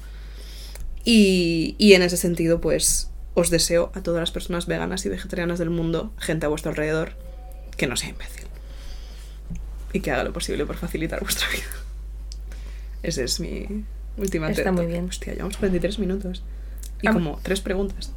Y, 1.04 1.76
y 1.78 1.92
en 1.94 2.02
ese 2.02 2.16
sentido, 2.16 2.60
pues, 2.60 3.10
os 3.36 3.50
deseo 3.50 3.92
a 3.94 4.00
todas 4.02 4.18
las 4.20 4.32
personas 4.32 4.66
veganas 4.66 5.06
y 5.06 5.08
vegetarianas 5.08 5.58
del 5.60 5.70
mundo, 5.70 6.12
gente 6.18 6.46
a 6.46 6.48
vuestro 6.48 6.70
alrededor, 6.70 7.12
que 7.76 7.86
no 7.86 7.94
sea 7.96 8.08
imbécil. 8.08 8.46
Y 9.92 10.00
que 10.00 10.10
haga 10.10 10.24
lo 10.24 10.32
posible 10.32 10.66
por 10.66 10.76
facilitar 10.76 11.20
vuestra 11.20 11.46
vida. 11.50 11.62
Ese 13.04 13.22
es 13.24 13.38
mi 13.38 13.84
última 14.16 14.50
Está 14.50 14.72
muy 14.72 14.86
bien. 14.86 15.06
Hostia, 15.08 15.34
llevamos 15.34 15.56
43 15.58 15.98
minutos. 16.00 16.42
Y 17.02 17.06
Ah. 17.08 17.12
como 17.12 17.38
tres 17.42 17.60
preguntas. 17.60 18.10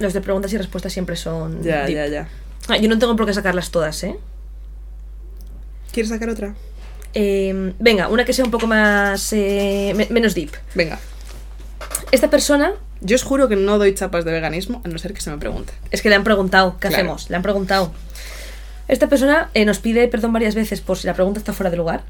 Los 0.00 0.12
de 0.12 0.20
preguntas 0.20 0.52
y 0.52 0.58
respuestas 0.58 0.92
siempre 0.92 1.14
son... 1.16 1.62
Ya, 1.62 1.84
deep. 1.86 1.94
ya, 1.96 2.06
ya. 2.08 2.28
Ah, 2.68 2.76
yo 2.76 2.88
no 2.88 2.98
tengo 2.98 3.14
por 3.16 3.26
qué 3.26 3.32
sacarlas 3.34 3.70
todas, 3.70 4.02
¿eh? 4.02 4.16
¿Quieres 5.92 6.10
sacar 6.10 6.28
otra? 6.28 6.54
Eh, 7.14 7.72
venga, 7.78 8.08
una 8.08 8.24
que 8.24 8.32
sea 8.32 8.44
un 8.44 8.50
poco 8.50 8.66
más... 8.66 9.32
eh, 9.32 9.92
me- 9.96 10.08
menos 10.10 10.34
deep. 10.34 10.50
Venga. 10.74 10.98
Esta 12.12 12.30
persona 12.30 12.74
Yo 13.02 13.16
os 13.16 13.22
juro 13.22 13.48
que 13.48 13.56
no 13.56 13.78
doy 13.78 13.94
chapas 13.94 14.24
de 14.24 14.32
veganismo, 14.32 14.82
a 14.84 14.88
no 14.88 14.98
ser 14.98 15.14
que 15.14 15.20
se 15.20 15.30
me 15.30 15.38
pregunte. 15.38 15.72
Es 15.90 16.02
que 16.02 16.08
le 16.10 16.16
han 16.16 16.24
preguntado, 16.24 16.74
¿qué 16.78 16.88
Claro. 16.88 16.94
hacemos? 16.96 17.30
Le 17.30 17.36
han 17.36 17.42
preguntado. 17.42 17.92
Esta 18.88 19.08
persona 19.08 19.48
eh, 19.54 19.64
nos 19.64 19.78
pide 19.78 20.06
perdón 20.08 20.32
varias 20.32 20.54
veces 20.54 20.80
por 20.80 20.98
si 20.98 21.06
la 21.06 21.14
pregunta 21.14 21.38
está 21.38 21.52
fuera 21.52 21.70
de 21.70 21.76
lugar, 21.76 22.02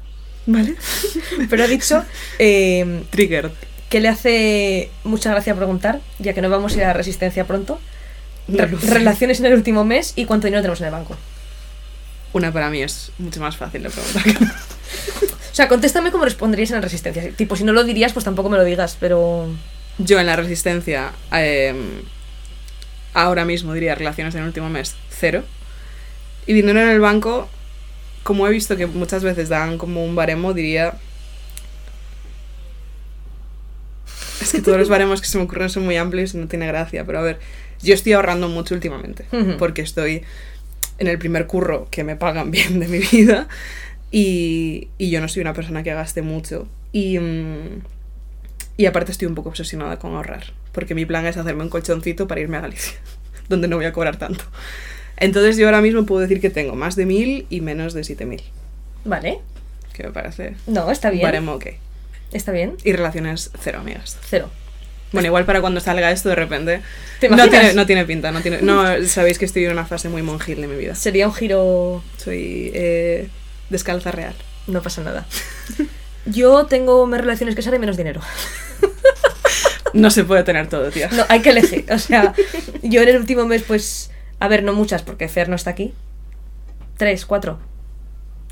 ¿Vale? 0.47 0.75
pero 1.49 1.63
ha 1.63 1.67
dicho 1.67 2.03
eh, 2.39 3.03
Trigger. 3.11 3.51
que 3.89 3.99
le 4.01 4.07
hace 4.09 4.89
mucha 5.03 5.31
gracia 5.31 5.55
preguntar, 5.55 6.01
ya 6.19 6.33
que 6.33 6.41
no 6.41 6.49
vamos 6.49 6.73
a 6.73 6.77
ir 6.77 6.83
a 6.85 6.93
Resistencia 6.93 7.45
pronto. 7.45 7.79
Re- 8.47 8.65
relaciones 8.65 9.39
en 9.39 9.45
el 9.45 9.53
último 9.53 9.85
mes 9.85 10.13
y 10.15 10.25
cuánto 10.25 10.47
dinero 10.47 10.61
tenemos 10.61 10.81
en 10.81 10.87
el 10.87 10.91
banco. 10.91 11.15
Una 12.33 12.51
para 12.51 12.69
mí 12.69 12.81
es 12.81 13.11
mucho 13.19 13.39
más 13.39 13.55
fácil 13.55 13.83
de 13.83 13.89
preguntar. 13.89 14.23
O 15.51 15.53
sea, 15.53 15.67
contéstame 15.67 16.11
cómo 16.11 16.23
responderías 16.23 16.69
en 16.71 16.75
la 16.77 16.81
Resistencia. 16.81 17.29
Tipo, 17.35 17.57
si 17.57 17.65
no 17.65 17.73
lo 17.73 17.83
dirías, 17.83 18.13
pues 18.13 18.23
tampoco 18.23 18.47
me 18.49 18.55
lo 18.57 18.63
digas, 18.63 18.95
pero... 18.99 19.49
Yo 19.97 20.19
en 20.19 20.25
la 20.25 20.35
resistencia, 20.35 21.11
eh, 21.33 21.73
ahora 23.13 23.45
mismo 23.45 23.73
diría 23.73 23.95
relaciones 23.95 24.35
en 24.35 24.41
el 24.41 24.47
último 24.47 24.69
mes, 24.69 24.95
cero. 25.09 25.43
Y 26.47 26.53
dinero 26.53 26.81
en 26.81 26.89
el 26.89 26.99
banco, 26.99 27.49
como 28.23 28.47
he 28.47 28.51
visto 28.51 28.77
que 28.77 28.87
muchas 28.87 29.23
veces 29.23 29.49
dan 29.49 29.77
como 29.77 30.03
un 30.03 30.15
baremo, 30.15 30.53
diría... 30.53 30.95
Es 34.41 34.51
que 34.51 34.61
todos 34.61 34.77
los 34.77 34.89
baremos 34.89 35.21
que 35.21 35.27
se 35.27 35.37
me 35.37 35.43
ocurren 35.43 35.69
son 35.69 35.85
muy 35.85 35.97
amplios 35.97 36.33
y 36.33 36.37
no 36.37 36.47
tiene 36.47 36.67
gracia, 36.67 37.05
pero 37.05 37.19
a 37.19 37.21
ver, 37.21 37.39
yo 37.81 37.93
estoy 37.93 38.13
ahorrando 38.13 38.47
mucho 38.47 38.73
últimamente, 38.73 39.25
porque 39.57 39.81
estoy 39.81 40.23
en 40.97 41.07
el 41.07 41.17
primer 41.17 41.47
curro 41.47 41.87
que 41.89 42.03
me 42.03 42.15
pagan 42.15 42.51
bien 42.51 42.79
de 42.79 42.87
mi 42.87 42.99
vida 42.99 43.47
y, 44.11 44.89
y 44.97 45.09
yo 45.09 45.21
no 45.21 45.27
soy 45.27 45.41
una 45.41 45.53
persona 45.53 45.83
que 45.83 45.93
gaste 45.93 46.21
mucho. 46.21 46.67
Y, 46.91 47.17
mm, 47.19 47.81
y 48.81 48.85
aparte 48.87 49.11
estoy 49.11 49.27
un 49.27 49.35
poco 49.35 49.49
obsesionada 49.49 49.99
con 49.99 50.15
ahorrar, 50.15 50.53
porque 50.71 50.95
mi 50.95 51.05
plan 51.05 51.25
es 51.27 51.37
hacerme 51.37 51.63
un 51.63 51.69
colchoncito 51.69 52.27
para 52.27 52.41
irme 52.41 52.57
a 52.57 52.61
Galicia, 52.61 52.93
donde 53.49 53.67
no 53.67 53.75
voy 53.75 53.85
a 53.85 53.93
cobrar 53.93 54.17
tanto. 54.17 54.43
Entonces 55.17 55.55
yo 55.57 55.67
ahora 55.67 55.81
mismo 55.81 56.05
puedo 56.05 56.21
decir 56.21 56.41
que 56.41 56.49
tengo 56.49 56.75
más 56.75 56.95
de 56.95 57.05
mil 57.05 57.45
y 57.49 57.61
menos 57.61 57.93
de 57.93 58.03
siete 58.03 58.25
mil. 58.25 58.41
Vale. 59.05 59.39
que 59.93 60.03
me 60.03 60.11
parece 60.11 60.55
No, 60.65 60.89
está 60.89 61.11
bien. 61.11 61.23
baremo 61.23 61.53
ok. 61.53 61.67
Está 62.31 62.51
bien. 62.51 62.75
Y 62.83 62.93
relaciones 62.93 63.51
cero 63.59 63.79
amigas. 63.81 64.17
Cero. 64.27 64.49
Bueno, 65.11 65.27
igual 65.27 65.45
para 65.45 65.61
cuando 65.61 65.79
salga 65.79 66.09
esto 66.11 66.29
de 66.29 66.35
repente. 66.35 66.81
¿Te 67.19 67.29
no, 67.29 67.49
tiene, 67.49 67.73
no 67.73 67.85
tiene 67.85 68.05
pinta, 68.05 68.31
no 68.31 68.41
tiene. 68.41 68.61
No, 68.61 68.83
sabéis 69.05 69.37
que 69.37 69.45
estoy 69.45 69.65
en 69.65 69.73
una 69.73 69.85
fase 69.85 70.09
muy 70.09 70.23
monjil 70.23 70.61
de 70.61 70.67
mi 70.67 70.75
vida. 70.75 70.95
Sería 70.95 71.27
un 71.27 71.33
giro. 71.33 72.01
Soy 72.17 72.71
eh, 72.73 73.27
descalza 73.69 74.11
real. 74.11 74.33
No 74.67 74.81
pasa 74.81 75.03
nada. 75.03 75.27
Yo 76.25 76.65
tengo 76.65 77.05
más 77.07 77.21
relaciones 77.21 77.55
que 77.55 77.61
Sara 77.61 77.77
y 77.77 77.79
menos 77.79 77.97
dinero. 77.97 78.21
No 79.93 80.09
se 80.09 80.23
puede 80.23 80.43
tener 80.43 80.69
todo, 80.69 80.89
tía. 80.89 81.09
No, 81.11 81.25
hay 81.27 81.41
que 81.41 81.49
elegir. 81.49 81.85
O 81.91 81.99
sea, 81.99 82.33
yo 82.81 83.01
en 83.01 83.09
el 83.09 83.17
último 83.17 83.45
mes, 83.45 83.63
pues. 83.63 84.11
A 84.39 84.47
ver, 84.47 84.63
no 84.63 84.73
muchas, 84.73 85.03
porque 85.03 85.27
Fer 85.27 85.49
no 85.49 85.55
está 85.55 85.71
aquí. 85.71 85.93
Tres, 86.97 87.25
cuatro. 87.25 87.59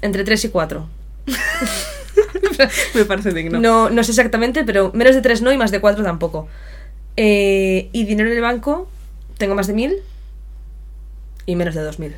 Entre 0.02 0.24
tres 0.24 0.44
y 0.46 0.50
cuatro. 0.50 0.90
me 2.94 3.06
parece 3.06 3.32
digno. 3.32 3.60
No, 3.60 3.90
no 3.90 4.04
sé 4.04 4.12
exactamente, 4.12 4.64
pero 4.64 4.92
menos 4.94 5.16
de 5.16 5.22
tres 5.22 5.42
no 5.42 5.52
y 5.52 5.58
más 5.58 5.72
de 5.72 5.80
cuatro 5.80 6.04
tampoco. 6.04 6.48
Eh, 7.16 7.90
y 7.92 8.06
dinero 8.06 8.30
en 8.30 8.36
el 8.36 8.42
banco, 8.42 8.90
tengo 9.38 9.56
más 9.56 9.68
de 9.68 9.74
mil 9.74 9.98
y 11.46 11.56
menos 11.56 11.76
de 11.76 11.82
dos 11.82 12.00
mil. 12.00 12.16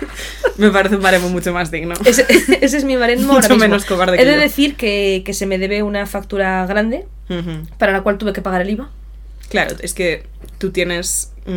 Me 0.58 0.70
parece 0.70 0.96
un 0.96 1.02
baremo 1.02 1.28
mucho 1.28 1.52
más 1.52 1.70
digno. 1.70 1.94
Ese, 2.04 2.26
ese 2.60 2.76
es 2.76 2.84
mi 2.84 2.96
baremo 2.96 3.32
ahora 3.32 3.48
Mucho 3.48 3.56
menos 3.58 3.84
cobarde 3.84 4.20
He 4.20 4.24
de 4.24 4.36
decir 4.36 4.76
que, 4.76 5.22
que 5.24 5.34
se 5.34 5.46
me 5.46 5.58
debe 5.58 5.82
una 5.82 6.06
factura 6.06 6.64
grande 6.66 7.06
para 7.78 7.92
la 7.92 8.02
cual 8.02 8.18
tuve 8.18 8.32
que 8.32 8.40
pagar 8.42 8.62
el 8.62 8.70
IVA. 8.70 8.90
Claro, 9.50 9.76
es 9.80 9.94
que 9.94 10.24
tú 10.58 10.70
tienes. 10.70 11.32
mm, 11.46 11.50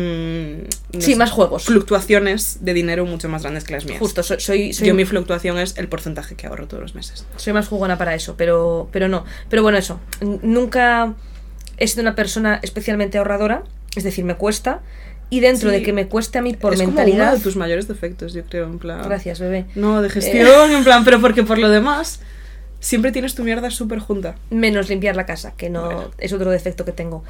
no 0.92 1.00
Sí, 1.00 1.12
sé, 1.12 1.16
más 1.16 1.30
juegos. 1.30 1.64
Fluctuaciones 1.64 2.58
de 2.64 2.72
dinero 2.74 3.04
mucho 3.06 3.28
más 3.28 3.42
grandes 3.42 3.64
que 3.64 3.72
las 3.72 3.84
mías. 3.84 3.98
Justo, 3.98 4.22
soy, 4.22 4.38
soy, 4.40 4.72
soy- 4.72 4.86
Yo 4.88 4.94
mi 4.94 5.04
fluctuación 5.04 5.58
es 5.58 5.76
el 5.76 5.88
porcentaje 5.88 6.34
que 6.36 6.46
ahorro 6.46 6.66
todos 6.68 6.82
los 6.82 6.94
meses. 6.94 7.24
soy 7.36 7.52
más 7.52 7.68
jugona 7.68 7.98
para 7.98 8.14
eso, 8.14 8.34
pero, 8.36 8.88
pero 8.92 9.08
no. 9.08 9.24
Pero 9.48 9.62
bueno, 9.62 9.78
eso. 9.78 9.98
Nunca 10.42 11.14
he 11.78 11.86
sido 11.88 12.02
una 12.02 12.14
persona 12.14 12.60
especialmente 12.62 13.18
ahorradora, 13.18 13.62
es 13.96 14.04
decir, 14.04 14.24
me 14.24 14.34
cuesta. 14.36 14.80
Y 15.30 15.40
dentro 15.40 15.70
Sí. 15.70 15.76
de 15.76 15.82
que 15.82 15.92
me 15.92 16.08
cueste 16.08 16.38
a 16.38 16.42
mí 16.42 16.54
por 16.54 16.72
es 16.74 16.80
mentalidad. 16.80 17.16
como 17.18 17.28
uno 17.30 17.36
de 17.38 17.42
tus 17.44 17.56
mayores 17.56 17.86
defectos, 17.88 18.32
yo 18.34 18.42
creo, 18.44 18.66
en 18.66 18.78
plan. 18.78 19.02
Gracias, 19.04 19.38
bebé. 19.38 19.66
No, 19.76 20.02
de 20.02 20.10
gestión, 20.10 20.70
en 20.72 20.84
plan, 20.84 21.04
pero 21.04 21.20
porque 21.20 21.42
por 21.44 21.58
lo 21.58 21.68
demás 21.70 22.20
siempre 22.80 23.12
tienes 23.12 23.34
tu 23.34 23.44
mierda 23.44 23.70
súper 23.70 24.00
junta. 24.00 24.34
Menos 24.50 24.88
limpiar 24.88 25.14
la 25.16 25.26
casa, 25.26 25.52
que 25.56 25.70
no 25.70 25.84
Bueno. 25.84 26.10
es 26.18 26.32
otro 26.32 26.50
defecto 26.50 26.84
que 26.84 26.92
tengo. 26.92 27.22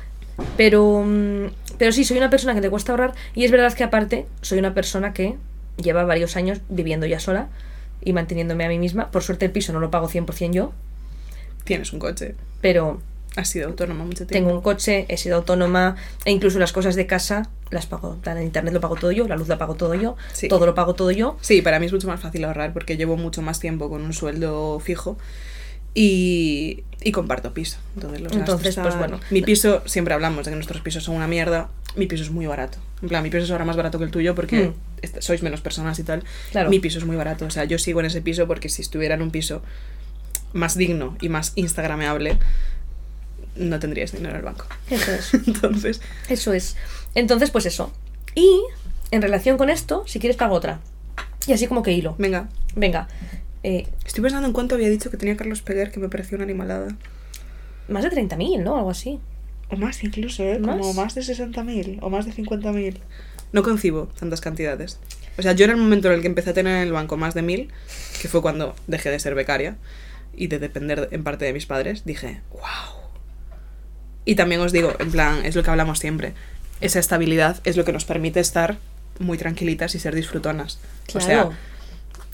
Pero, 0.56 1.02
mm, 1.06 1.46
pero 1.76 1.92
sí, 1.92 2.04
soy 2.04 2.16
una 2.16 2.30
persona 2.30 2.54
que 2.54 2.60
te 2.62 2.70
cuesta 2.70 2.92
ahorrar 2.92 3.12
y 3.34 3.44
es 3.44 3.50
verdad 3.50 3.72
que 3.74 3.84
aparte 3.84 4.26
soy 4.40 4.58
una 4.58 4.72
persona 4.72 5.12
que 5.12 5.36
lleva 5.76 6.04
varios 6.04 6.36
años 6.36 6.60
viviendo 6.70 7.04
ya 7.06 7.20
sola 7.20 7.48
y 8.02 8.14
manteniéndome 8.14 8.64
a 8.64 8.68
mí 8.68 8.78
misma. 8.78 9.10
Por 9.10 9.22
suerte 9.22 9.44
el 9.44 9.50
piso 9.52 9.72
no 9.74 9.80
lo 9.80 9.90
pago 9.90 10.08
100% 10.08 10.52
yo, 10.52 10.72
Tienes 11.64 11.92
un 11.92 11.98
coche, 11.98 12.34
pero 12.62 13.02
has 13.36 13.48
sido 13.48 13.68
autónoma 13.68 14.04
mucho 14.04 14.26
tiempo. 14.26 14.32
tengo 14.32 14.52
un 14.52 14.60
coche, 14.62 15.06
he 15.08 15.16
sido 15.16 15.36
autónoma 15.36 15.96
e 16.24 16.32
incluso 16.32 16.58
las 16.58 16.72
cosas 16.72 16.96
de 16.96 17.06
casa 17.06 17.48
las 17.70 17.86
pago. 17.86 18.18
El 18.24 18.42
internet 18.42 18.74
lo 18.74 18.80
pago 18.80 18.96
todo 18.96 19.12
yo, 19.12 19.28
la 19.28 19.36
luz 19.36 19.46
la 19.48 19.56
pago 19.58 19.74
todo 19.76 19.94
yo, 19.94 20.16
Sí. 20.32 20.48
todo 20.48 20.66
lo 20.66 20.74
pago 20.74 20.94
todo 20.94 21.10
yo. 21.12 21.36
Sí, 21.40 21.62
para 21.62 21.78
mí 21.78 21.86
es 21.86 21.92
mucho 21.92 22.08
más 22.08 22.18
fácil 22.20 22.44
ahorrar 22.44 22.72
porque 22.72 22.96
llevo 22.96 23.16
mucho 23.16 23.42
más 23.42 23.60
tiempo 23.60 23.88
con 23.88 24.02
un 24.02 24.12
sueldo 24.12 24.80
fijo 24.80 25.16
y, 25.94 26.84
y 27.02 27.12
comparto 27.12 27.52
piso. 27.52 27.78
Entonces, 27.94 28.20
los 28.20 28.32
Entonces, 28.32 28.76
gastos 28.76 28.94
pues 28.94 28.98
bueno. 29.10 29.20
Mi 29.30 29.42
piso, 29.42 29.82
siempre 29.86 30.14
hablamos 30.14 30.44
de 30.44 30.50
que 30.52 30.56
nuestros 30.56 30.80
pisos 30.82 31.04
son 31.04 31.16
una 31.16 31.26
mierda. 31.26 31.68
Mi 31.96 32.06
piso 32.06 32.22
es 32.22 32.30
muy 32.30 32.46
barato. 32.46 32.78
En 33.02 33.08
plan, 33.08 33.22
mi 33.22 33.30
piso 33.30 33.44
es 33.44 33.50
ahora 33.50 33.64
más 33.64 33.76
barato 33.76 33.98
que 33.98 34.04
el 34.04 34.10
tuyo 34.10 34.34
porque 34.34 34.68
Mm. 35.02 35.20
sois 35.20 35.42
menos 35.42 35.60
personas 35.60 35.98
y 35.98 36.04
tal. 36.04 36.22
Claro. 36.52 36.70
Mi 36.70 36.78
piso 36.78 36.98
es 36.98 37.04
muy 37.04 37.16
barato. 37.16 37.44
O 37.46 37.50
sea, 37.50 37.64
yo 37.64 37.78
sigo 37.78 38.00
en 38.00 38.06
ese 38.06 38.20
piso 38.22 38.46
porque 38.46 38.68
si 38.68 38.82
estuviera 38.82 39.14
en 39.14 39.22
un 39.22 39.30
piso 39.30 39.62
más 40.52 40.76
digno 40.76 41.16
y 41.20 41.28
más 41.28 41.52
instagrameable, 41.56 42.38
no 43.60 43.78
tendrías 43.78 44.12
dinero 44.12 44.30
en 44.30 44.36
el 44.36 44.42
banco. 44.42 44.66
Eso 44.90 45.12
es. 45.12 45.34
Entonces, 45.46 46.00
Eso 46.28 46.52
es. 46.52 46.76
Entonces, 47.14 47.50
pues 47.50 47.66
eso. 47.66 47.92
Y 48.34 48.62
en 49.10 49.22
relación 49.22 49.56
con 49.58 49.70
esto, 49.70 50.04
si 50.06 50.18
quieres, 50.20 50.36
te 50.36 50.44
hago 50.44 50.54
otra. 50.54 50.80
Y 51.46 51.52
así 51.52 51.66
como 51.66 51.82
que 51.82 51.92
hilo. 51.92 52.14
venga. 52.18 52.48
Venga. 52.76 53.08
eh, 53.62 53.86
Estoy 54.04 54.22
pensando 54.22 54.46
en 54.46 54.52
cuánto 54.52 54.74
había 54.76 54.88
dicho 54.88 55.10
que 55.10 55.16
tenía 55.16 55.36
Carlos 55.36 55.62
Peguer, 55.62 55.90
que 55.90 56.00
me 56.00 56.08
pareció 56.08 56.36
una 56.36 56.44
animalada. 56.44 56.88
más 57.88 58.04
de 58.04 58.10
30.000, 58.10 58.62
¿no? 58.62 58.76
Algo 58.76 58.90
así. 58.90 59.18
O 59.70 59.76
más 59.76 60.02
incluso, 60.04 60.42
¿eh? 60.44 60.58
¿Más? 60.58 60.76
Como 60.78 60.94
más 60.94 61.14
de 61.14 61.22
60.000 61.22 61.98
o 62.02 62.10
más 62.10 62.26
de 62.26 62.32
50.000. 62.32 62.98
No 63.52 63.62
concibo 63.62 64.08
tantas 64.18 64.40
cantidades. 64.40 64.98
O 65.38 65.42
sea, 65.42 65.52
yo 65.52 65.64
en 65.64 65.70
el 65.72 65.76
momento 65.76 66.08
en 66.08 66.14
el 66.14 66.20
que 66.20 66.26
empecé 66.28 66.50
a 66.50 66.54
tener 66.54 66.76
en 66.76 66.82
el 66.82 66.92
banco 66.92 67.16
más 67.16 67.34
de 67.34 67.42
1.000, 67.42 67.68
que 68.20 68.28
fue 68.28 68.42
cuando 68.42 68.74
dejé 68.86 69.10
de 69.10 69.18
ser 69.18 69.34
becaria 69.34 69.76
y 70.36 70.46
de 70.48 70.58
depender 70.58 71.08
en 71.10 71.24
parte 71.24 71.44
de 71.44 71.52
mis 71.52 71.66
padres, 71.66 72.04
dije, 72.04 72.40
wow. 72.52 72.99
Y 74.24 74.34
también 74.34 74.60
os 74.60 74.72
digo, 74.72 74.92
en 74.98 75.10
plan, 75.10 75.44
es 75.44 75.56
lo 75.56 75.62
que 75.62 75.70
hablamos 75.70 75.98
siempre. 75.98 76.34
Esa 76.80 76.98
estabilidad 76.98 77.60
es 77.64 77.76
lo 77.76 77.84
que 77.84 77.92
nos 77.92 78.04
permite 78.04 78.40
estar 78.40 78.78
muy 79.18 79.36
tranquilitas 79.38 79.94
y 79.94 79.98
ser 80.00 80.14
disfrutonas. 80.14 80.78
O 81.14 81.20
sea, 81.20 81.42
Claro. 81.42 81.52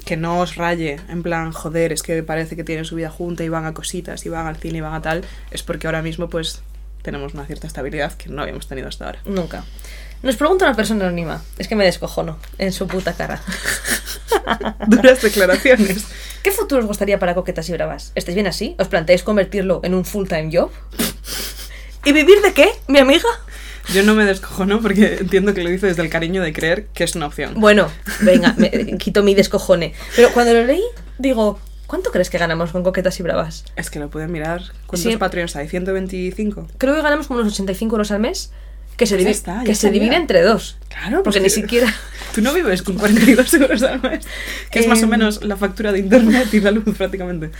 que 0.05 0.17
no 0.17 0.39
os 0.41 0.57
raye, 0.57 1.01
en 1.09 1.23
plan, 1.23 1.53
joder, 1.53 1.93
es 1.93 2.03
que 2.03 2.23
parece 2.23 2.55
que 2.57 2.63
tienen 2.65 2.85
su 2.85 2.95
vida 2.97 3.11
junta 3.11 3.43
y 3.45 3.49
van 3.49 3.65
a 3.65 3.75
cositas 3.75 4.25
y 4.25 4.29
van 4.29 4.47
al 4.47 4.57
cine 4.57 4.79
y 4.79 4.81
van 4.81 4.95
a 4.95 5.03
tal, 5.03 5.25
es 5.51 5.63
porque 5.65 5.87
ahora 5.89 6.03
mismo 6.03 6.29
pues 6.29 6.63
tenemos 7.03 7.35
una 7.35 7.45
cierta 7.47 7.67
estabilidad 7.67 8.13
que 8.13 8.29
no 8.29 8.43
habíamos 8.43 8.67
tenido 8.69 8.89
hasta 8.89 9.07
ahora. 9.07 9.19
Nunca. 9.25 9.65
Nos 10.23 10.37
pregunta 10.37 10.65
una 10.65 10.75
persona 10.77 11.05
anónima. 11.07 11.43
Es 11.59 11.69
que 11.69 11.77
me 11.77 11.85
descojono 11.85 12.39
en 12.59 12.73
su 12.73 12.87
puta 12.87 13.13
cara. 13.15 13.41
Duras 14.87 15.23
declaraciones. 15.23 16.05
¿Qué 16.43 16.51
futuro 16.53 16.81
os 16.81 16.87
gustaría 16.87 17.19
para 17.19 17.35
coquetas 17.35 17.69
y 17.69 17.73
bravas? 17.73 18.13
¿Estáis 18.15 18.35
bien 18.35 18.47
así? 18.47 18.75
¿Os 18.79 18.89
planteáis 18.89 19.23
convertirlo 19.23 19.81
en 19.85 19.95
un 19.95 20.05
full-time 20.05 20.51
job? 20.53 20.71
¿Y 22.07 22.13
vivir 22.13 22.41
de 22.41 22.53
qué, 22.55 22.69
mi 22.89 22.99
amiga? 23.01 23.29
Yo 23.93 24.03
no 24.03 24.15
me 24.15 24.25
descojono 24.25 24.81
porque 24.81 25.19
entiendo 25.21 25.53
que 25.55 25.63
lo 25.63 25.71
dice 25.71 25.87
desde 25.87 26.03
el 26.03 26.09
cariño 26.09 26.43
de 26.43 26.53
creer 26.53 26.87
que 26.95 27.05
es 27.05 27.15
una 27.15 27.27
opción. 27.27 27.55
Bueno, 27.61 27.89
venga, 28.21 28.55
me, 28.57 28.71
quito 28.99 29.23
mi 29.23 29.35
descojone. 29.35 29.93
Pero 30.17 30.31
cuando 30.33 30.55
lo 30.55 30.65
leí, 30.65 30.83
digo, 31.19 31.61
¿cuánto 31.87 32.11
crees 32.11 32.31
que 32.31 32.39
ganamos 32.39 32.71
con 32.73 32.83
coquetas 32.83 33.19
y 33.21 33.23
bravas? 33.23 33.65
Es 33.77 33.91
que 33.91 33.99
lo 33.99 34.09
pueden 34.11 34.33
mirar. 34.33 34.63
¿Cuántos 34.87 35.01
Sí. 35.13 35.17
Patreons 35.17 35.55
hay? 35.57 35.69
¿125? 35.69 36.67
Creo 36.79 36.95
que 36.95 37.03
ganamos 37.03 37.27
como 37.29 37.41
unos 37.41 37.53
85 37.53 37.95
euros 37.95 38.11
al 38.11 38.21
mes, 38.21 38.51
que 38.97 39.07
se, 39.07 39.15
Pues 39.17 39.25
ya 39.25 39.31
divi- 39.31 39.35
está, 39.35 39.59
ya 39.59 39.65
que 39.65 39.75
se 39.75 39.91
divide 39.91 40.17
entre 40.17 40.43
dos. 40.43 40.79
Claro, 40.89 41.23
Porque 41.23 41.41
pues 41.41 41.43
ni 41.43 41.51
siquiera... 41.63 41.93
Tú 42.35 42.41
no 42.43 42.53
vives 42.53 42.83
con 42.83 42.97
42 42.97 43.55
euros 43.55 43.83
al 43.83 44.01
mes, 44.03 44.25
que 44.71 44.81
es 44.81 44.89
más 44.89 45.01
o 45.01 45.05
Em. 45.05 45.11
menos 45.11 45.43
la 45.45 45.57
factura 45.57 45.93
de 45.93 45.99
internet 46.01 46.49
y 46.53 46.61
la 46.61 46.71
luz 46.71 46.85
prácticamente. 46.97 47.51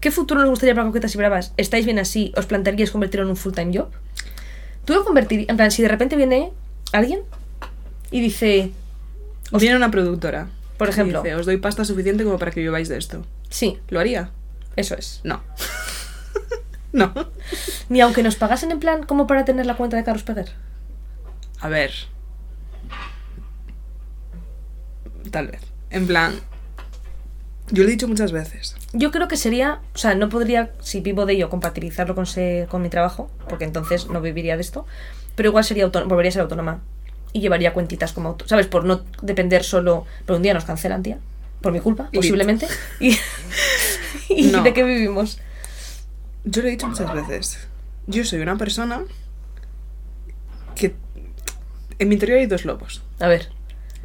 ¿Qué 0.00 0.10
futuro 0.10 0.40
nos 0.40 0.48
gustaría 0.50 0.74
para 0.74 0.86
Coquetas 0.86 1.14
y 1.14 1.18
Bravas? 1.18 1.52
¿Estáis 1.56 1.84
bien 1.84 1.98
así? 1.98 2.32
¿Os 2.36 2.46
plantearíais 2.46 2.90
convertirlo 2.90 3.24
en 3.24 3.30
un 3.30 3.36
full-time 3.36 3.76
job? 3.76 3.88
¿Tú 4.84 4.94
lo 4.94 5.04
convertirías? 5.04 5.48
En 5.50 5.56
plan, 5.56 5.70
si 5.70 5.82
de 5.82 5.88
repente 5.88 6.16
viene 6.16 6.52
alguien 6.92 7.20
y 8.10 8.20
dice, 8.20 8.72
Viene 9.52 9.76
una 9.76 9.90
productora. 9.90 10.48
Por 10.78 10.88
y 10.88 10.90
ejemplo. 10.92 11.22
dice, 11.22 11.34
os 11.34 11.44
doy 11.44 11.58
pasta 11.58 11.84
suficiente 11.84 12.24
como 12.24 12.38
para 12.38 12.50
que 12.50 12.60
viváis 12.60 12.88
de 12.88 12.96
esto. 12.96 13.24
sí, 13.50 13.78
¿Lo 13.88 14.00
haría? 14.00 14.30
eso 14.76 14.94
es. 14.94 15.20
No. 15.24 15.42
no. 16.92 17.12
Ni 17.90 18.00
aunque 18.00 18.22
nos 18.22 18.36
pagasen 18.36 18.70
en 18.70 18.80
plan 18.80 19.02
como 19.02 19.26
para 19.26 19.44
tener 19.44 19.66
la 19.66 19.76
cuenta 19.76 19.96
de 19.98 20.04
Carlos 20.04 20.22
Peguer. 20.22 20.50
A 21.60 21.68
ver. 21.68 21.92
Tal 25.30 25.48
vez. 25.48 25.60
En 25.90 26.06
plan. 26.06 26.40
Yo 27.70 27.82
lo 27.84 27.88
he 27.88 27.92
dicho 27.92 28.08
muchas 28.08 28.32
veces. 28.32 28.74
Yo 28.92 29.10
creo 29.10 29.28
que 29.28 29.36
sería, 29.36 29.80
o 29.94 29.98
sea, 29.98 30.14
no 30.14 30.28
podría, 30.28 30.72
si 30.80 31.00
vivo 31.00 31.26
de 31.26 31.34
ello, 31.34 31.48
compatibilizarlo 31.50 32.14
con, 32.14 32.26
se- 32.26 32.66
con 32.70 32.82
mi 32.82 32.88
trabajo, 32.88 33.30
porque 33.48 33.64
entonces 33.64 34.08
no 34.08 34.20
viviría 34.20 34.56
de 34.56 34.62
esto, 34.62 34.86
pero 35.36 35.48
igual 35.50 35.64
sería 35.64 35.86
volvería 35.86 36.30
a 36.30 36.32
ser 36.32 36.42
autónoma 36.42 36.80
y 37.32 37.40
llevaría 37.40 37.72
cuentitas 37.72 38.12
como 38.12 38.30
autónoma, 38.30 38.48
¿sabes? 38.48 38.66
Por 38.66 38.84
no 38.84 39.02
depender 39.22 39.62
solo, 39.64 40.04
pero 40.26 40.36
un 40.36 40.42
día 40.42 40.52
nos 40.54 40.64
cancelan, 40.64 41.02
tía, 41.02 41.18
por 41.60 41.72
mi 41.72 41.80
culpa, 41.80 42.10
posiblemente. 42.12 42.66
Y, 42.98 43.16
y 44.28 44.42
No. 44.48 44.62
¿de 44.62 44.72
qué 44.72 44.82
vivimos? 44.82 45.38
Yo 46.44 46.62
lo 46.62 46.68
he 46.68 46.70
dicho 46.72 46.88
muchas 46.88 47.12
veces. 47.14 47.68
Yo 48.06 48.24
soy 48.24 48.40
una 48.40 48.56
persona 48.56 49.02
que. 50.74 50.94
En 51.98 52.08
mi 52.08 52.14
interior 52.14 52.38
hay 52.38 52.46
dos 52.46 52.64
lobos. 52.64 53.02
A 53.20 53.28
ver, 53.28 53.50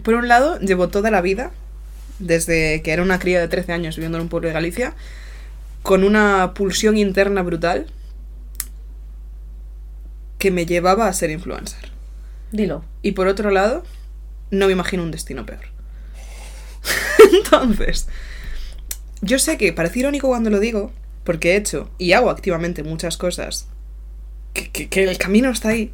Por 0.04 0.16
un 0.16 0.28
lado, 0.28 0.60
llevo 0.60 0.90
toda 0.90 1.10
la 1.12 1.22
vida, 1.22 1.52
desde 2.20 2.82
que 2.82 2.92
era 2.92 3.02
una 3.04 3.20
cría 3.20 3.40
de 3.40 3.48
13 3.48 3.74
años 3.74 3.96
viviendo 3.96 4.18
en 4.18 4.24
un 4.24 4.30
pueblo 4.30 4.48
de 4.48 4.54
Galicia, 4.54 4.94
con 5.84 6.04
una 6.04 6.54
pulsión 6.54 6.98
interna 6.98 7.42
brutal 7.44 7.88
que 10.38 10.52
me 10.52 10.66
llevaba 10.66 11.08
a 11.08 11.14
ser 11.14 11.30
influencer. 11.32 11.92
dilo. 12.52 12.84
Y 13.02 13.12
por 13.14 13.28
otro 13.28 13.52
lado, 13.52 13.84
no 14.52 14.68
me 14.68 14.74
imagino 14.74 15.04
un 15.04 15.12
destino 15.12 15.46
peor. 15.46 15.66
Entonces, 17.34 18.08
yo 19.22 19.40
sé 19.40 19.58
que 19.58 19.74
parece 19.74 20.00
irónico 20.00 20.28
cuando 20.28 20.50
lo 20.50 20.60
digo, 20.60 20.92
porque 21.24 21.54
he 21.54 21.56
hecho 21.58 21.90
y 21.98 22.12
hago 22.14 22.30
activamente 22.30 22.84
muchas 22.84 23.18
cosas 23.18 23.68
que, 24.54 24.70
que- 24.72 24.90
que 24.90 25.04
el 25.04 25.18
camino 25.18 25.50
está 25.50 25.70
ahí. 25.70 25.94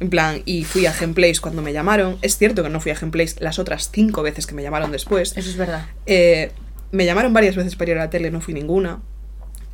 En 0.00 0.08
plan, 0.10 0.42
y 0.46 0.64
fui 0.64 0.86
a 0.86 0.92
Gameplays 0.92 1.40
cuando 1.40 1.60
me 1.62 1.72
llamaron. 1.72 2.18
Es 2.22 2.38
cierto 2.38 2.62
que 2.62 2.70
no 2.70 2.80
fui 2.80 2.90
a 2.90 2.94
Gameplays 2.94 3.40
las 3.40 3.58
otras 3.58 3.90
cinco 3.92 4.22
veces 4.22 4.46
que 4.46 4.54
me 4.54 4.62
llamaron 4.62 4.90
después. 4.92 5.34
Eso 5.36 5.50
es 5.50 5.56
verdad. 5.56 5.86
Eh, 6.06 6.52
Me 6.92 7.04
llamaron 7.04 7.32
varias 7.32 7.54
veces 7.54 7.76
para 7.76 7.90
ir 7.92 7.98
a 7.98 8.00
la 8.04 8.10
tele, 8.10 8.30
no 8.32 8.40
fui 8.40 8.52
ninguna. 8.54 8.98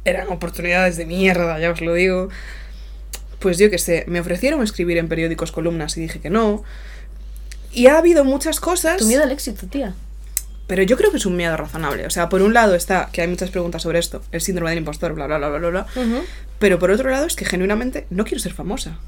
Eran 0.04 0.28
oportunidades 0.28 0.96
de 0.98 1.06
mierda, 1.06 1.58
ya 1.58 1.70
os 1.70 1.80
lo 1.80 1.94
digo. 1.94 2.28
Pues 3.38 3.58
yo 3.58 3.70
qué 3.70 3.78
sé, 3.78 4.04
me 4.06 4.20
ofrecieron 4.20 4.62
escribir 4.62 4.98
en 4.98 5.08
periódicos 5.08 5.50
columnas 5.52 5.96
y 5.96 6.00
dije 6.02 6.20
que 6.20 6.28
no. 6.30 6.62
Y 7.72 7.86
ha 7.86 7.98
habido 7.98 8.24
muchas 8.24 8.60
cosas. 8.60 8.96
Tu 8.98 9.06
miedo 9.06 9.22
al 9.22 9.30
éxito, 9.30 9.66
tía. 9.66 9.94
Pero 10.66 10.82
yo 10.82 10.96
creo 10.96 11.10
que 11.10 11.18
es 11.18 11.26
un 11.26 11.36
miedo 11.36 11.56
razonable. 11.56 12.06
O 12.06 12.10
sea, 12.10 12.28
por 12.28 12.42
un 12.42 12.52
lado 12.52 12.74
está 12.74 13.08
que 13.12 13.22
hay 13.22 13.28
muchas 13.28 13.50
preguntas 13.50 13.82
sobre 13.82 13.98
esto, 14.00 14.22
el 14.32 14.40
síndrome 14.40 14.70
del 14.70 14.80
impostor, 14.80 15.12
bla, 15.14 15.26
bla, 15.26 15.38
bla, 15.38 15.48
bla, 15.48 15.58
bla, 15.58 15.68
bla. 15.70 15.86
Pero 16.58 16.78
por 16.78 16.90
otro 16.90 17.10
lado 17.10 17.26
es 17.26 17.36
que 17.36 17.44
genuinamente 17.44 18.06
no 18.10 18.24
quiero 18.24 18.40
ser 18.40 18.52
famosa. 18.52 18.98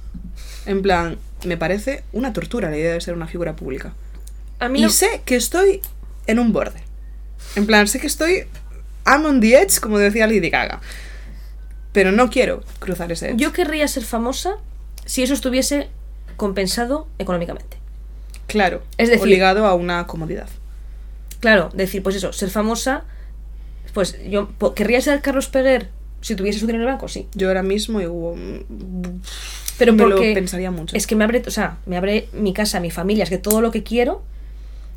En 0.67 0.83
plan, 0.83 1.19
me 1.45 1.57
parece 1.57 2.03
una 2.13 2.33
tortura 2.33 2.71
la 2.71 2.77
idea 2.77 2.93
de 2.93 3.01
ser 3.01 3.15
una 3.15 3.27
figura 3.27 3.57
pública. 3.57 3.95
A 4.59 4.69
mí 4.69 4.81
Y 4.81 4.83
no- 4.83 4.91
sé 4.91 5.23
que 5.25 5.37
estoy 5.37 5.81
en 6.27 6.39
un 6.39 6.53
borde. 6.53 6.81
En 7.57 7.67
plan, 7.67 7.87
sé 7.89 8.01
que 8.01 8.07
estoy. 8.07 8.45
I'm 9.07 9.25
on 9.25 9.41
the 9.41 9.57
edge, 9.59 9.81
como 9.81 9.99
decía 9.99 10.27
Lady 10.27 10.51
Gaga. 10.51 10.81
Pero 11.93 12.13
no 12.13 12.29
quiero 12.29 12.63
cruzar 12.81 13.11
ese 13.13 13.31
edge. 13.31 13.37
Yo 13.39 13.53
querría 13.53 13.89
ser 13.89 14.05
famosa 14.05 14.57
si 15.07 15.23
eso 15.23 15.33
estuviese 15.35 15.89
compensado 16.37 17.09
económicamente. 17.19 17.77
claro. 18.47 18.83
Es 18.97 19.09
decir- 19.09 19.23
o 19.23 19.27
ligado 19.27 19.67
a 19.67 19.75
una 19.75 20.07
comodidad. 20.07 20.49
Claro, 21.41 21.71
decir, 21.75 22.03
pues 22.03 22.17
eso, 22.17 22.33
ser 22.33 22.49
famosa, 22.51 23.05
pues 23.95 24.17
yo 24.29 24.49
querría 24.75 25.01
ser 25.01 25.21
Carlos 25.23 25.49
Peguer 25.49 25.91
si 26.21 26.35
tuviese 26.35 26.59
su 26.59 26.67
dinero 26.67 26.85
en 26.85 26.89
el 26.89 26.95
banco, 26.95 27.09
sí. 27.09 27.29
Yo 27.35 27.49
ahora 27.49 27.63
mismo 27.63 28.01
digo, 28.01 28.37
Pero 29.79 29.93
me 29.93 30.03
porque 30.03 30.29
lo 30.29 30.35
pensaría 30.35 30.71
mucho. 30.71 30.97
es 30.97 31.07
que 31.07 31.17
me 31.17 31.25
abre, 31.25 31.43
o 31.47 31.51
sea, 31.51 31.79
me 31.87 31.97
abre 31.97 32.29
mi 32.33 32.53
casa, 32.53 32.81
mi 32.81 32.91
familia, 32.91 33.25
es 33.25 33.31
que 33.31 33.39
todo 33.39 33.61
lo 33.61 33.71
que 33.71 33.83
quiero 33.83 34.23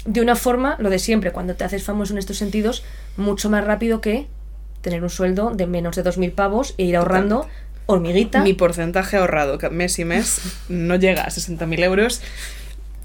de 0.06 0.22
una 0.22 0.36
forma, 0.36 0.76
lo 0.80 0.90
de 0.90 1.00
siempre, 1.00 1.32
cuando 1.32 1.56
te 1.56 1.64
haces 1.64 1.84
famoso 1.84 2.14
en 2.14 2.20
estos 2.20 2.38
sentidos, 2.38 2.84
mucho 3.18 3.50
más 3.50 3.64
rápido 3.64 4.02
que 4.02 4.28
tener 4.82 5.04
un 5.04 5.10
sueldo 5.10 5.52
de 5.52 5.68
menos 5.68 5.96
de 5.96 6.04
2.000 6.04 6.34
pavos 6.34 6.74
e 6.78 6.86
ir 6.86 6.98
ahorrando 6.98 7.48
hormiguita. 7.86 8.42
Mi 8.42 8.54
porcentaje 8.54 9.18
ahorrado 9.18 9.60
mes 9.70 10.00
y 10.00 10.06
mes 10.06 10.42
no 10.70 10.96
llega 10.96 11.24
a 11.24 11.30
60.000 11.30 11.84
euros. 11.84 12.22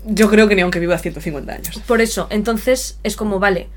Yo 0.06 0.30
creo 0.30 0.48
que 0.48 0.54
ni 0.54 0.62
aunque 0.62 0.78
viva 0.78 0.96
150 0.98 1.52
años. 1.52 1.82
Por 1.86 2.00
eso, 2.00 2.28
entonces 2.30 2.98
es 3.02 3.16
como, 3.16 3.40
vale, 3.40 3.68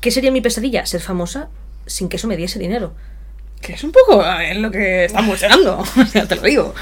¿qué 0.00 0.10
sería 0.10 0.30
mi 0.30 0.40
pesadilla? 0.40 0.84
Ser 0.86 1.00
famosa 1.00 1.48
sin 1.86 2.08
que 2.08 2.16
eso 2.16 2.28
me 2.28 2.36
diese 2.36 2.58
dinero. 2.58 2.92
Que 3.64 3.72
es 3.72 3.82
un 3.82 3.92
poco 3.92 4.22
en 4.22 4.60
lo 4.60 4.70
que 4.70 5.06
estamos 5.06 5.40
llegando. 5.40 5.78
O 5.96 6.06
sea, 6.06 6.28
te 6.28 6.36
lo 6.36 6.42
digo. 6.42 6.74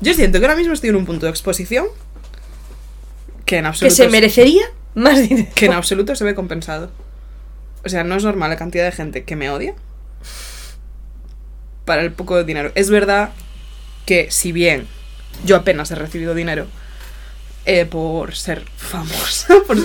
Yo 0.00 0.14
siento 0.14 0.38
que 0.38 0.46
ahora 0.46 0.56
mismo 0.56 0.72
estoy 0.72 0.88
en 0.88 0.96
un 0.96 1.04
punto 1.04 1.26
de 1.26 1.30
exposición 1.30 1.86
que 3.44 3.56
en 3.56 3.64
Que 3.64 3.68
absoluto, 3.68 3.94
se 3.94 4.08
merecería 4.08 4.62
más 4.94 5.28
dinero. 5.28 5.48
que 5.54 5.66
en 5.66 5.72
absoluto 5.74 6.14
se 6.16 6.24
ve 6.24 6.34
compensado. 6.34 6.90
O 7.84 7.90
sea, 7.90 8.04
no 8.04 8.14
es 8.16 8.24
normal 8.24 8.48
la 8.48 8.56
cantidad 8.56 8.84
de 8.86 8.92
gente 8.92 9.24
que 9.24 9.36
me 9.36 9.50
odia 9.50 9.74
para 11.84 12.00
el 12.02 12.12
poco 12.12 12.36
de 12.36 12.44
dinero. 12.44 12.72
Es 12.74 12.88
verdad 12.88 13.30
que 14.06 14.30
si 14.30 14.52
bien 14.52 14.86
yo 15.44 15.56
apenas 15.56 15.90
he 15.90 15.94
recibido 15.94 16.34
dinero 16.34 16.66
eh, 17.66 17.84
por 17.84 18.34
ser 18.34 18.64
famosa, 18.76 19.56
por, 19.66 19.76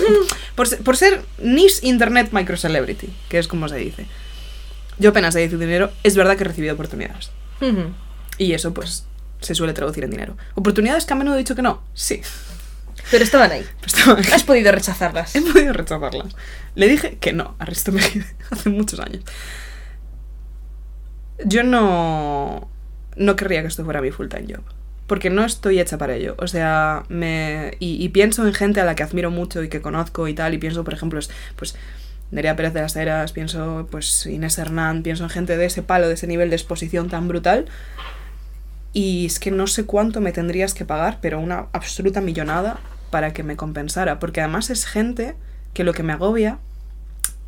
por 0.84 0.96
ser 0.96 1.22
niche 1.38 1.80
internet 1.82 2.30
micro 2.32 2.56
celebrity, 2.56 3.14
que 3.28 3.38
es 3.38 3.46
como 3.46 3.68
se 3.68 3.76
dice. 3.76 4.06
Yo 4.98 5.10
apenas 5.10 5.34
he 5.34 5.40
recibido 5.40 5.66
dinero, 5.66 5.92
es 6.02 6.16
verdad 6.16 6.36
que 6.36 6.44
he 6.44 6.46
recibido 6.46 6.74
oportunidades. 6.74 7.30
Y 8.38 8.52
eso, 8.52 8.74
pues, 8.74 9.06
se 9.40 9.54
suele 9.54 9.72
traducir 9.72 10.04
en 10.04 10.10
dinero. 10.10 10.36
¿Oportunidades 10.54 11.06
que 11.06 11.12
a 11.12 11.16
menudo 11.16 11.34
he 11.36 11.38
dicho 11.38 11.54
que 11.54 11.62
no? 11.62 11.82
Sí. 11.94 12.20
Pero 13.10 13.24
estaban 13.24 13.50
ahí. 13.52 13.64
Has 14.32 14.44
podido 14.44 14.72
rechazarlas. 14.72 15.34
he 15.36 15.42
podido 15.42 15.72
rechazarlas. 15.72 16.34
Le 16.74 16.88
dije 16.88 17.18
que 17.18 17.32
no 17.32 17.54
a 17.58 17.64
Risto 17.64 17.92
Mejide 17.92 18.26
hace 18.50 18.70
muchos 18.70 19.00
años. 19.00 19.24
Yo 21.44 21.62
no. 21.62 22.68
No 23.16 23.36
querría 23.36 23.62
que 23.62 23.68
esto 23.68 23.84
fuera 23.84 24.00
mi 24.00 24.10
full 24.10 24.28
time 24.28 24.46
job. 24.54 24.64
Porque 25.06 25.30
no 25.30 25.44
estoy 25.44 25.80
hecha 25.80 25.98
para 25.98 26.14
ello. 26.14 26.34
O 26.38 26.48
sea, 26.48 27.04
me. 27.08 27.76
Y, 27.78 28.02
y 28.02 28.08
pienso 28.08 28.46
en 28.46 28.54
gente 28.54 28.80
a 28.80 28.84
la 28.84 28.94
que 28.94 29.02
admiro 29.02 29.30
mucho 29.30 29.62
y 29.62 29.68
que 29.68 29.82
conozco 29.82 30.26
y 30.28 30.34
tal. 30.34 30.54
Y 30.54 30.58
pienso, 30.58 30.84
por 30.84 30.94
ejemplo, 30.94 31.18
es, 31.18 31.30
pues. 31.56 31.76
Nerea 32.30 32.56
Pérez 32.56 32.72
de 32.72 32.80
las 32.80 32.96
Heras, 32.96 33.32
pienso, 33.32 33.86
pues, 33.90 34.26
Inés 34.26 34.58
Hernán, 34.58 35.02
pienso 35.02 35.24
en 35.24 35.30
gente 35.30 35.56
de 35.56 35.66
ese 35.66 35.82
palo, 35.82 36.08
de 36.08 36.14
ese 36.14 36.26
nivel 36.26 36.50
de 36.50 36.56
exposición 36.56 37.08
tan 37.08 37.28
brutal. 37.28 37.66
Y 38.92 39.26
es 39.26 39.38
que 39.38 39.50
no 39.50 39.66
sé 39.66 39.84
cuánto 39.84 40.20
me 40.20 40.32
tendrías 40.32 40.74
que 40.74 40.84
pagar, 40.84 41.18
pero 41.20 41.40
una 41.40 41.66
absoluta 41.72 42.20
millonada 42.20 42.78
para 43.10 43.32
que 43.32 43.42
me 43.42 43.56
compensara. 43.56 44.18
Porque 44.18 44.40
además 44.40 44.70
es 44.70 44.86
gente 44.86 45.36
que 45.72 45.84
lo 45.84 45.92
que 45.92 46.02
me 46.02 46.12
agobia 46.12 46.58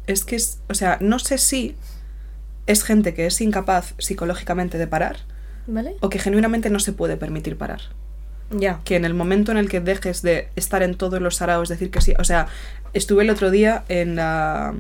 es 0.07 0.25
que 0.25 0.37
es, 0.37 0.61
o 0.69 0.75
sea, 0.75 0.99
no 1.01 1.19
sé 1.19 1.39
si 1.39 1.77
es 2.67 2.85
gente 2.85 3.15
que 3.15 3.27
es 3.27 3.41
incapaz 3.41 3.95
psicológicamente 3.99 4.79
de 4.79 4.87
parar 4.87 5.19
¿Vale? 5.67 5.97
o 6.01 6.09
que 6.09 6.19
genuinamente 6.19 6.71
no 6.71 6.81
se 6.81 6.93
puede 6.93 7.17
permitir 7.17 7.57
parar. 7.57 7.81
Que 8.85 8.97
en 8.97 9.05
el 9.05 9.15
momento 9.15 9.51
en 9.53 9.59
el 9.59 9.69
que 9.69 9.81
dejes 9.81 10.23
de 10.23 10.49
estar 10.57 10.83
en 10.83 10.95
todos 10.95 11.21
los 11.21 11.37
saraos, 11.37 11.69
decir 11.69 11.91
que 11.91 12.01
sí, 12.01 12.15
o 12.19 12.25
sea, 12.25 12.47
estuve 12.93 13.25
el 13.25 13.31
otro 13.31 13.51
día 13.51 13.85
en 13.89 14.17
la 14.17 14.75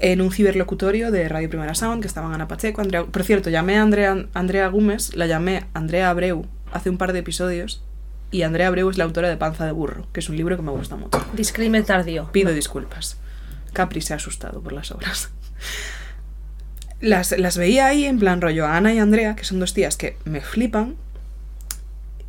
en 0.00 0.20
un 0.20 0.30
ciberlocutorio 0.32 1.10
de 1.10 1.28
Radio 1.28 1.48
Primera 1.48 1.74
Sound, 1.74 2.02
que 2.02 2.08
estaban 2.08 2.32
Ana 2.32 2.46
Pacheco, 2.46 2.80
Andrea... 2.80 3.04
Por 3.04 3.24
cierto, 3.24 3.50
llamé 3.50 3.78
a 3.78 3.82
Andrea, 3.82 4.26
Andrea 4.32 4.68
Gómez, 4.68 5.14
la 5.16 5.26
llamé 5.26 5.64
Andrea 5.74 6.10
Abreu 6.10 6.46
hace 6.72 6.90
un 6.90 6.98
par 6.98 7.12
de 7.12 7.18
episodios, 7.20 7.82
y 8.30 8.42
Andrea 8.42 8.68
Abreu 8.68 8.90
es 8.90 8.98
la 8.98 9.04
autora 9.04 9.28
de 9.28 9.36
Panza 9.36 9.66
de 9.66 9.72
Burro, 9.72 10.06
que 10.12 10.20
es 10.20 10.28
un 10.28 10.36
libro 10.36 10.56
que 10.56 10.62
me 10.62 10.70
gusta 10.70 10.96
mucho. 10.96 11.24
Disclaimer 11.32 11.84
tardío. 11.84 12.30
Pido 12.30 12.52
disculpas. 12.52 13.16
Capri 13.72 14.00
se 14.00 14.12
ha 14.12 14.16
asustado 14.16 14.60
por 14.60 14.72
las 14.72 14.92
obras. 14.92 15.30
Las, 17.00 17.36
las 17.38 17.56
veía 17.56 17.86
ahí 17.86 18.04
en 18.04 18.18
plan 18.18 18.40
rollo 18.40 18.66
a 18.66 18.76
Ana 18.76 18.92
y 18.92 18.98
Andrea, 18.98 19.34
que 19.34 19.44
son 19.44 19.60
dos 19.60 19.72
tías 19.72 19.96
que 19.96 20.16
me 20.24 20.40
flipan, 20.40 20.96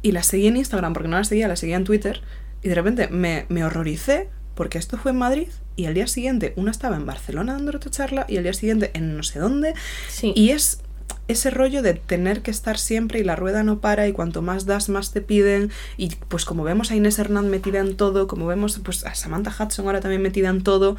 y 0.01 0.11
las 0.11 0.27
seguí 0.27 0.47
en 0.47 0.57
Instagram 0.57 0.93
porque 0.93 1.09
no 1.09 1.17
las 1.17 1.27
seguía, 1.27 1.47
las 1.47 1.59
seguía 1.59 1.75
en 1.77 1.83
Twitter, 1.83 2.21
y 2.63 2.69
de 2.69 2.75
repente 2.75 3.07
me, 3.09 3.45
me 3.49 3.63
horroricé 3.63 4.29
porque 4.55 4.77
esto 4.77 4.97
fue 4.97 5.11
en 5.11 5.17
Madrid 5.17 5.47
y 5.75 5.85
al 5.85 5.93
día 5.93 6.07
siguiente 6.07 6.53
una 6.57 6.71
estaba 6.71 6.97
en 6.97 7.05
Barcelona 7.05 7.53
dando 7.53 7.75
otra 7.75 7.89
charla 7.89 8.25
y 8.27 8.35
al 8.35 8.43
día 8.43 8.53
siguiente 8.53 8.91
en 8.93 9.15
no 9.15 9.23
sé 9.23 9.39
dónde. 9.39 9.73
Sí. 10.09 10.33
Y 10.35 10.49
es 10.49 10.81
ese 11.29 11.51
rollo 11.51 11.81
de 11.81 11.93
tener 11.93 12.41
que 12.41 12.51
estar 12.51 12.77
siempre 12.77 13.19
y 13.19 13.23
la 13.23 13.35
rueda 13.35 13.63
no 13.63 13.79
para 13.79 14.07
y 14.07 14.11
cuanto 14.11 14.41
más 14.41 14.65
das 14.65 14.89
más 14.89 15.11
te 15.13 15.21
piden 15.21 15.71
y 15.95 16.15
pues 16.15 16.43
como 16.43 16.63
vemos 16.63 16.91
a 16.91 16.95
Inés 16.95 17.19
Hernán 17.19 17.49
metida 17.49 17.79
en 17.79 17.95
todo, 17.95 18.27
como 18.27 18.47
vemos 18.47 18.79
pues 18.83 19.05
a 19.05 19.15
Samantha 19.15 19.53
Hudson 19.57 19.85
ahora 19.85 20.01
también 20.01 20.21
metida 20.21 20.49
en 20.49 20.63
todo 20.63 20.97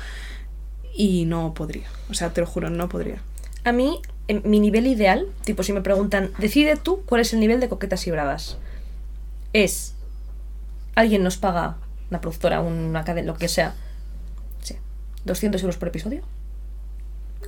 y 0.94 1.24
no 1.26 1.53
podría, 1.53 1.88
o 2.09 2.14
sea, 2.14 2.32
te 2.32 2.40
lo 2.40 2.46
juro, 2.46 2.70
no 2.70 2.88
podría. 2.88 3.20
A 3.64 3.72
mí, 3.72 4.01
en 4.28 4.42
mi 4.44 4.61
nivel 4.61 4.86
ideal, 4.86 5.26
tipo, 5.44 5.62
si 5.62 5.72
me 5.72 5.82
preguntan, 5.82 6.30
decide 6.38 6.76
tú 6.76 7.03
cuál 7.05 7.20
es 7.20 7.32
el 7.32 7.40
nivel 7.40 7.61
de 7.61 7.68
coquetas 7.68 8.07
y 8.07 8.11
bravas. 8.11 8.59
Es. 9.53 9.94
Alguien 10.94 11.22
nos 11.22 11.36
paga, 11.36 11.76
una 12.11 12.20
productora, 12.20 12.61
una 12.61 13.05
cadena, 13.05 13.26
lo 13.26 13.38
que 13.38 13.48
sea. 13.48 13.74
Sí, 14.62 14.76
200 15.24 15.61
euros 15.62 15.76
por 15.76 15.88
episodio. 15.88 16.22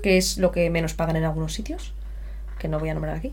Que 0.03 0.16
es 0.16 0.38
lo 0.38 0.53
que 0.53 0.68
menos 0.70 0.94
pagan 0.94 1.16
en 1.16 1.24
algunos 1.24 1.53
sitios. 1.53 1.92
Que 2.59 2.68
no 2.68 2.78
voy 2.78 2.88
a 2.88 2.94
nombrar 2.94 3.16
aquí. 3.16 3.32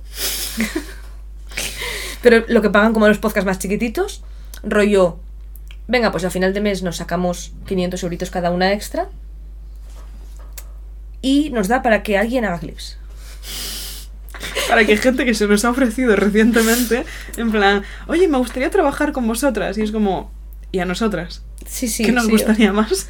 Pero 2.21 2.43
lo 2.47 2.61
que 2.61 2.69
pagan 2.69 2.93
como 2.93 3.07
los 3.07 3.17
podcasts 3.17 3.45
más 3.45 3.59
chiquititos. 3.59 4.23
Rollo. 4.63 5.19
Venga, 5.87 6.11
pues 6.11 6.23
al 6.23 6.31
final 6.31 6.53
de 6.53 6.61
mes 6.61 6.83
nos 6.83 6.97
sacamos 6.97 7.53
500 7.65 8.03
euritos 8.03 8.29
cada 8.29 8.51
una 8.51 8.73
extra. 8.73 9.09
Y 11.21 11.49
nos 11.49 11.67
da 11.67 11.81
para 11.81 12.03
que 12.03 12.17
alguien 12.17 12.45
haga 12.45 12.59
clips. 12.59 12.97
Para 14.67 14.85
que 14.85 14.97
gente 14.97 15.25
que 15.25 15.33
se 15.33 15.47
nos 15.47 15.65
ha 15.65 15.71
ofrecido 15.71 16.15
recientemente, 16.15 17.05
en 17.37 17.51
plan, 17.51 17.83
oye, 18.07 18.27
me 18.27 18.37
gustaría 18.37 18.69
trabajar 18.69 19.11
con 19.11 19.27
vosotras 19.27 19.77
y 19.77 19.81
es 19.81 19.91
como, 19.91 20.31
¿y 20.71 20.79
a 20.79 20.85
nosotras? 20.85 21.43
Sí, 21.67 21.87
sí. 21.87 22.03
que 22.03 22.11
nos 22.11 22.25
sí. 22.25 22.31
gustaría 22.31 22.73
más, 22.73 23.07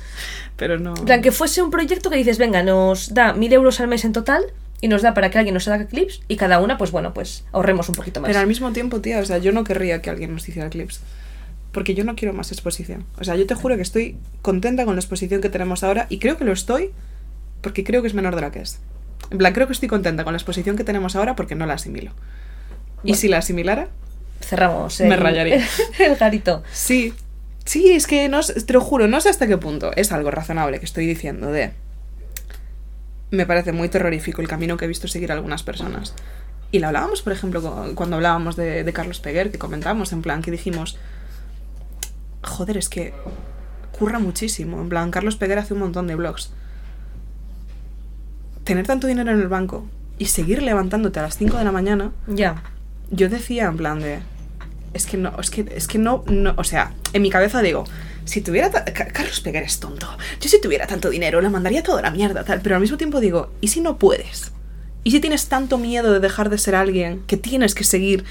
pero 0.56 0.80
no. 0.80 0.96
En 0.98 1.06
plan, 1.06 1.22
que 1.22 1.32
fuese 1.32 1.62
un 1.62 1.72
proyecto 1.72 2.10
que 2.10 2.18
dices, 2.18 2.38
venga, 2.38 2.64
nos 2.64 3.14
da 3.14 3.34
mil 3.34 3.52
euros 3.54 3.80
al 3.80 3.88
mes 3.88 4.06
en 4.06 4.14
total 4.14 4.44
y 4.82 4.88
nos 4.88 5.02
da 5.02 5.14
para 5.14 5.30
que 5.30 5.38
alguien 5.38 5.54
nos 5.54 5.68
haga 5.68 5.86
clips 5.86 6.22
y 6.28 6.38
cada 6.38 6.60
una, 6.60 6.78
pues 6.78 6.92
bueno, 6.92 7.14
pues 7.14 7.46
ahorremos 7.52 7.90
un 7.90 7.96
poquito 7.96 8.22
más. 8.22 8.30
Pero 8.30 8.40
al 8.40 8.48
mismo 8.48 8.72
tiempo, 8.72 9.02
tía, 9.02 9.20
o 9.20 9.26
sea, 9.26 9.38
yo 9.38 9.52
no 9.52 9.64
querría 9.64 10.02
que 10.02 10.10
alguien 10.10 10.34
nos 10.34 10.48
hiciera 10.48 10.70
clips. 10.70 11.02
Porque 11.72 11.94
yo 11.94 12.04
no 12.04 12.16
quiero 12.16 12.34
más 12.34 12.52
exposición. 12.52 13.06
O 13.20 13.24
sea, 13.24 13.36
yo 13.36 13.46
te 13.46 13.54
juro 13.54 13.76
que 13.76 13.84
estoy 13.84 14.18
contenta 14.42 14.86
con 14.86 14.96
la 14.96 15.02
exposición 15.02 15.40
que 15.40 15.50
tenemos 15.50 15.84
ahora 15.84 16.08
y 16.10 16.18
creo 16.18 16.36
que 16.36 16.44
lo 16.44 16.52
estoy 16.52 16.90
porque 17.62 17.84
creo 17.84 18.02
que 18.02 18.08
es 18.08 18.14
menor 18.14 18.36
de 18.36 18.42
la 18.42 18.52
que 18.52 18.62
es. 18.62 18.80
En 19.32 19.38
plan, 19.38 19.54
creo 19.54 19.68
que 19.68 19.74
estoy 19.74 19.88
contenta 19.90 20.24
con 20.24 20.34
la 20.34 20.38
exposición 20.38 20.76
que 20.76 20.84
tenemos 20.84 21.16
ahora 21.16 21.36
porque 21.36 21.56
no 21.56 21.66
la 21.66 21.76
asimilo. 21.76 22.12
Y 23.04 23.14
si 23.16 23.28
la 23.28 23.38
asimilara, 23.38 23.88
Cerramos. 24.42 25.00
Me 25.02 25.14
el- 25.16 25.20
rayaría. 25.20 25.66
El 26.00 26.16
garito. 26.16 26.64
sí. 26.72 27.14
Sí, 27.66 27.92
es 27.92 28.08
que 28.08 28.30
no, 28.30 28.40
te 28.42 28.74
lo 28.74 28.82
juro, 28.82 29.08
no 29.08 29.22
sé 29.22 29.30
hasta 29.30 29.46
qué 29.46 29.56
punto 29.58 29.92
es 29.96 30.12
algo 30.12 30.32
razonable 30.32 30.80
que 30.80 30.86
estoy 30.86 31.06
diciendo 31.06 31.52
de... 31.52 31.72
Me 33.30 33.46
parece 33.46 33.74
muy 33.74 33.90
terrorífico 33.90 34.42
el 34.42 34.48
camino 34.48 34.76
que 34.76 34.86
he 34.86 34.88
visto 34.88 35.08
seguir 35.08 35.32
algunas 35.32 35.62
personas. 35.62 36.16
Y 36.72 36.80
lo 36.80 36.88
hablábamos, 36.88 37.22
por 37.22 37.32
ejemplo, 37.32 37.62
cu- 37.62 37.94
cuando 37.94 38.16
hablábamos 38.16 38.56
de, 38.56 38.84
de 38.84 38.94
Carlos 38.94 39.20
Peguer, 39.20 39.52
que 39.52 39.60
comentamos, 39.60 40.14
en 40.14 40.24
plan, 40.24 40.42
que 40.42 40.50
dijimos, 40.50 40.98
joder, 42.44 42.78
es 42.78 42.90
que 42.90 43.14
curra 43.92 44.18
muchísimo. 44.18 44.82
En 44.82 44.90
plan, 44.90 45.12
Carlos 45.12 45.36
Peguer 45.36 45.60
hace 45.60 45.76
un 45.76 45.82
montón 45.82 46.08
de 46.08 46.16
blogs. 46.16 46.52
Tener 48.70 48.86
tanto 48.88 49.08
dinero 49.08 49.32
en 49.32 49.40
el 49.42 49.48
banco 49.48 49.86
y 50.18 50.26
seguir 50.26 50.62
levantándote 50.64 51.20
a 51.20 51.24
las 51.24 51.38
5 51.38 51.58
de 51.58 51.64
la 51.64 51.72
mañana, 51.72 52.12
Ya. 52.28 52.64
yo 53.12 53.28
decía 53.30 53.66
en 53.66 53.78
plan 53.78 54.00
de 54.00 54.20
es 54.94 55.06
que 55.06 55.18
no 55.18 55.38
es 55.40 55.50
que 55.50 55.66
es 55.76 55.88
que 55.88 55.98
no, 56.00 56.24
no 56.28 56.54
o 56.58 56.64
sea 56.64 56.94
en 57.14 57.22
mi 57.22 57.30
cabeza 57.30 57.62
digo 57.62 57.84
si 58.26 58.42
tuviera 58.42 58.70
Carlos 58.72 59.40
Peguer 59.42 59.64
es 59.64 59.80
tonto. 59.80 60.08
Yo 60.42 60.50
si 60.50 60.60
tuviera 60.62 60.86
tanto 60.88 61.10
dinero 61.10 61.42
le 61.42 61.50
mandaría 61.50 61.84
toda 61.84 62.02
la 62.02 62.12
mierda 62.12 62.44
tal 62.44 62.62
pero 62.62 62.76
al 62.76 62.82
mismo 62.82 62.98
tiempo 62.98 63.20
digo 63.20 63.52
y 63.62 63.68
si 63.70 63.82
no 63.82 63.98
puedes 63.98 64.52
y 65.04 65.12
si 65.12 65.20
tienes 65.20 65.48
tanto 65.48 65.78
miedo 65.78 66.12
de 66.14 66.20
dejar 66.20 66.50
de 66.50 66.58
ser 66.58 66.76
alguien 66.76 67.22
que 67.28 67.38
tienes 67.38 67.74
que 67.76 67.84
seguir 67.84 68.24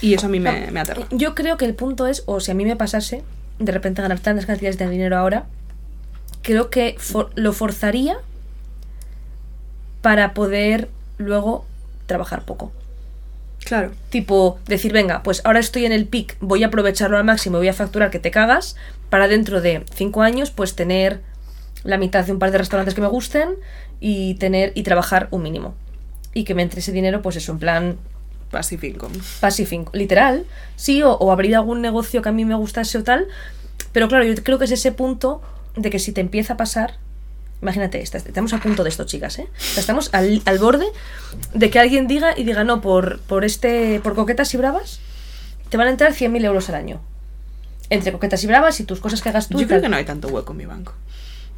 y 0.00 0.14
eso 0.14 0.26
a 0.26 0.28
mí 0.28 0.38
me, 0.40 0.70
me 0.70 0.80
aterra. 0.80 1.06
Yo 1.10 1.34
creo 1.34 1.56
que 1.56 1.64
el 1.64 1.74
punto 1.74 2.06
es, 2.06 2.24
o 2.26 2.38
si 2.40 2.50
a 2.50 2.54
mí 2.54 2.64
me 2.66 2.76
pasase, 2.76 3.22
de 3.58 3.72
repente 3.72 4.02
ganar 4.02 4.20
tantas 4.20 4.44
cantidades 4.44 4.76
de 4.76 4.86
dinero 4.90 5.16
ahora, 5.16 5.46
creo 6.42 6.68
que 6.68 6.96
for- 6.98 7.30
lo 7.36 7.52
forzaría 7.54 8.18
para 10.04 10.34
poder 10.34 10.90
luego 11.16 11.64
trabajar 12.04 12.44
poco. 12.44 12.72
claro 13.64 13.92
Tipo, 14.10 14.58
decir, 14.66 14.92
venga, 14.92 15.22
pues 15.22 15.40
ahora 15.46 15.60
estoy 15.60 15.86
en 15.86 15.92
el 15.92 16.04
pic, 16.06 16.36
voy 16.40 16.62
a 16.62 16.66
aprovecharlo 16.66 17.16
al 17.16 17.24
máximo, 17.24 17.56
voy 17.56 17.68
a 17.68 17.72
facturar 17.72 18.10
que 18.10 18.18
te 18.18 18.30
cagas, 18.30 18.76
para 19.08 19.28
dentro 19.28 19.62
de 19.62 19.82
cinco 19.94 20.20
años, 20.20 20.50
pues 20.50 20.76
tener 20.76 21.22
la 21.84 21.96
mitad 21.96 22.22
de 22.26 22.32
un 22.32 22.38
par 22.38 22.50
de 22.50 22.58
restaurantes 22.58 22.94
que 22.94 23.00
me 23.00 23.06
gusten 23.06 23.54
y 23.98 24.34
tener 24.34 24.72
y 24.74 24.82
trabajar 24.82 25.28
un 25.30 25.42
mínimo. 25.42 25.74
Y 26.34 26.44
que 26.44 26.54
me 26.54 26.60
entre 26.60 26.80
ese 26.80 26.92
dinero, 26.92 27.22
pues 27.22 27.36
eso, 27.36 27.52
en 27.52 27.58
plan 27.58 27.96
passive 28.50 28.86
income 28.88 29.16
passive 29.40 29.74
income, 29.74 29.98
literal, 29.98 30.44
sí, 30.76 31.02
o, 31.02 31.12
o 31.12 31.32
abrir 31.32 31.56
algún 31.56 31.80
negocio 31.80 32.20
que 32.20 32.28
a 32.28 32.32
mí 32.32 32.44
me 32.44 32.56
gustase 32.56 32.98
o 32.98 33.04
tal, 33.04 33.26
pero 33.92 34.08
claro, 34.08 34.24
yo 34.24 34.34
creo 34.34 34.58
que 34.58 34.66
es 34.66 34.70
ese 34.70 34.92
punto 34.92 35.40
de 35.76 35.88
que 35.88 35.98
si 35.98 36.12
te 36.12 36.20
empieza 36.20 36.52
a 36.52 36.56
pasar, 36.58 36.98
imagínate, 37.64 38.02
estamos 38.02 38.52
a 38.52 38.58
punto 38.58 38.84
de 38.84 38.90
esto, 38.90 39.04
chicas, 39.04 39.38
¿eh? 39.38 39.48
Estamos 39.76 40.10
al, 40.12 40.42
al 40.44 40.58
borde 40.58 40.84
de 41.54 41.70
que 41.70 41.78
alguien 41.78 42.06
diga 42.06 42.34
y 42.36 42.44
diga, 42.44 42.62
no, 42.62 42.82
por, 42.82 43.20
por 43.20 43.42
este, 43.44 44.00
por 44.00 44.14
coquetas 44.14 44.52
y 44.52 44.58
bravas, 44.58 45.00
te 45.70 45.78
van 45.78 45.86
a 45.86 45.90
entrar 45.90 46.12
100.000 46.12 46.44
euros 46.44 46.68
al 46.68 46.74
año. 46.74 47.00
Entre 47.88 48.12
coquetas 48.12 48.44
y 48.44 48.46
bravas 48.46 48.78
y 48.80 48.84
tus 48.84 49.00
cosas 49.00 49.22
que 49.22 49.30
hagas 49.30 49.48
tú. 49.48 49.58
yo 49.58 49.66
creo 49.66 49.80
que 49.80 49.88
no 49.88 49.96
hay 49.96 50.04
tanto 50.04 50.28
hueco 50.28 50.52
en 50.52 50.58
mi 50.58 50.66
banco 50.66 50.94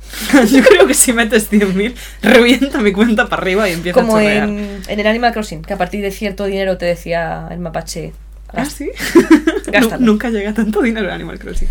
yo 0.52 0.62
creo 0.62 0.86
que 0.86 0.94
si 0.94 1.12
metes 1.12 1.50
100.000 1.50 1.94
revienta 2.22 2.78
mi 2.78 2.92
cuenta 2.92 3.28
para 3.28 3.42
arriba 3.42 3.68
y 3.68 3.72
empieza 3.72 4.00
Como 4.00 4.16
a 4.16 4.20
chorrear 4.20 4.48
en, 4.48 4.82
en 4.86 5.00
el 5.00 5.07
Animal 5.07 5.32
Crossing, 5.32 5.62
que 5.62 5.72
a 5.72 5.78
partir 5.78 6.02
de 6.02 6.12
cierto 6.12 6.44
dinero 6.44 6.78
te 6.78 6.86
decía 6.86 7.48
el 7.50 7.59
mapache. 7.59 8.12
¿Ah, 8.52 8.64
sí? 8.64 8.90
Gástalo. 9.66 10.04
Nunca 10.04 10.30
llega 10.30 10.54
tanto 10.54 10.82
dinero 10.82 11.09
en 11.09 11.14
Animal 11.14 11.40
Crossing. 11.40 11.68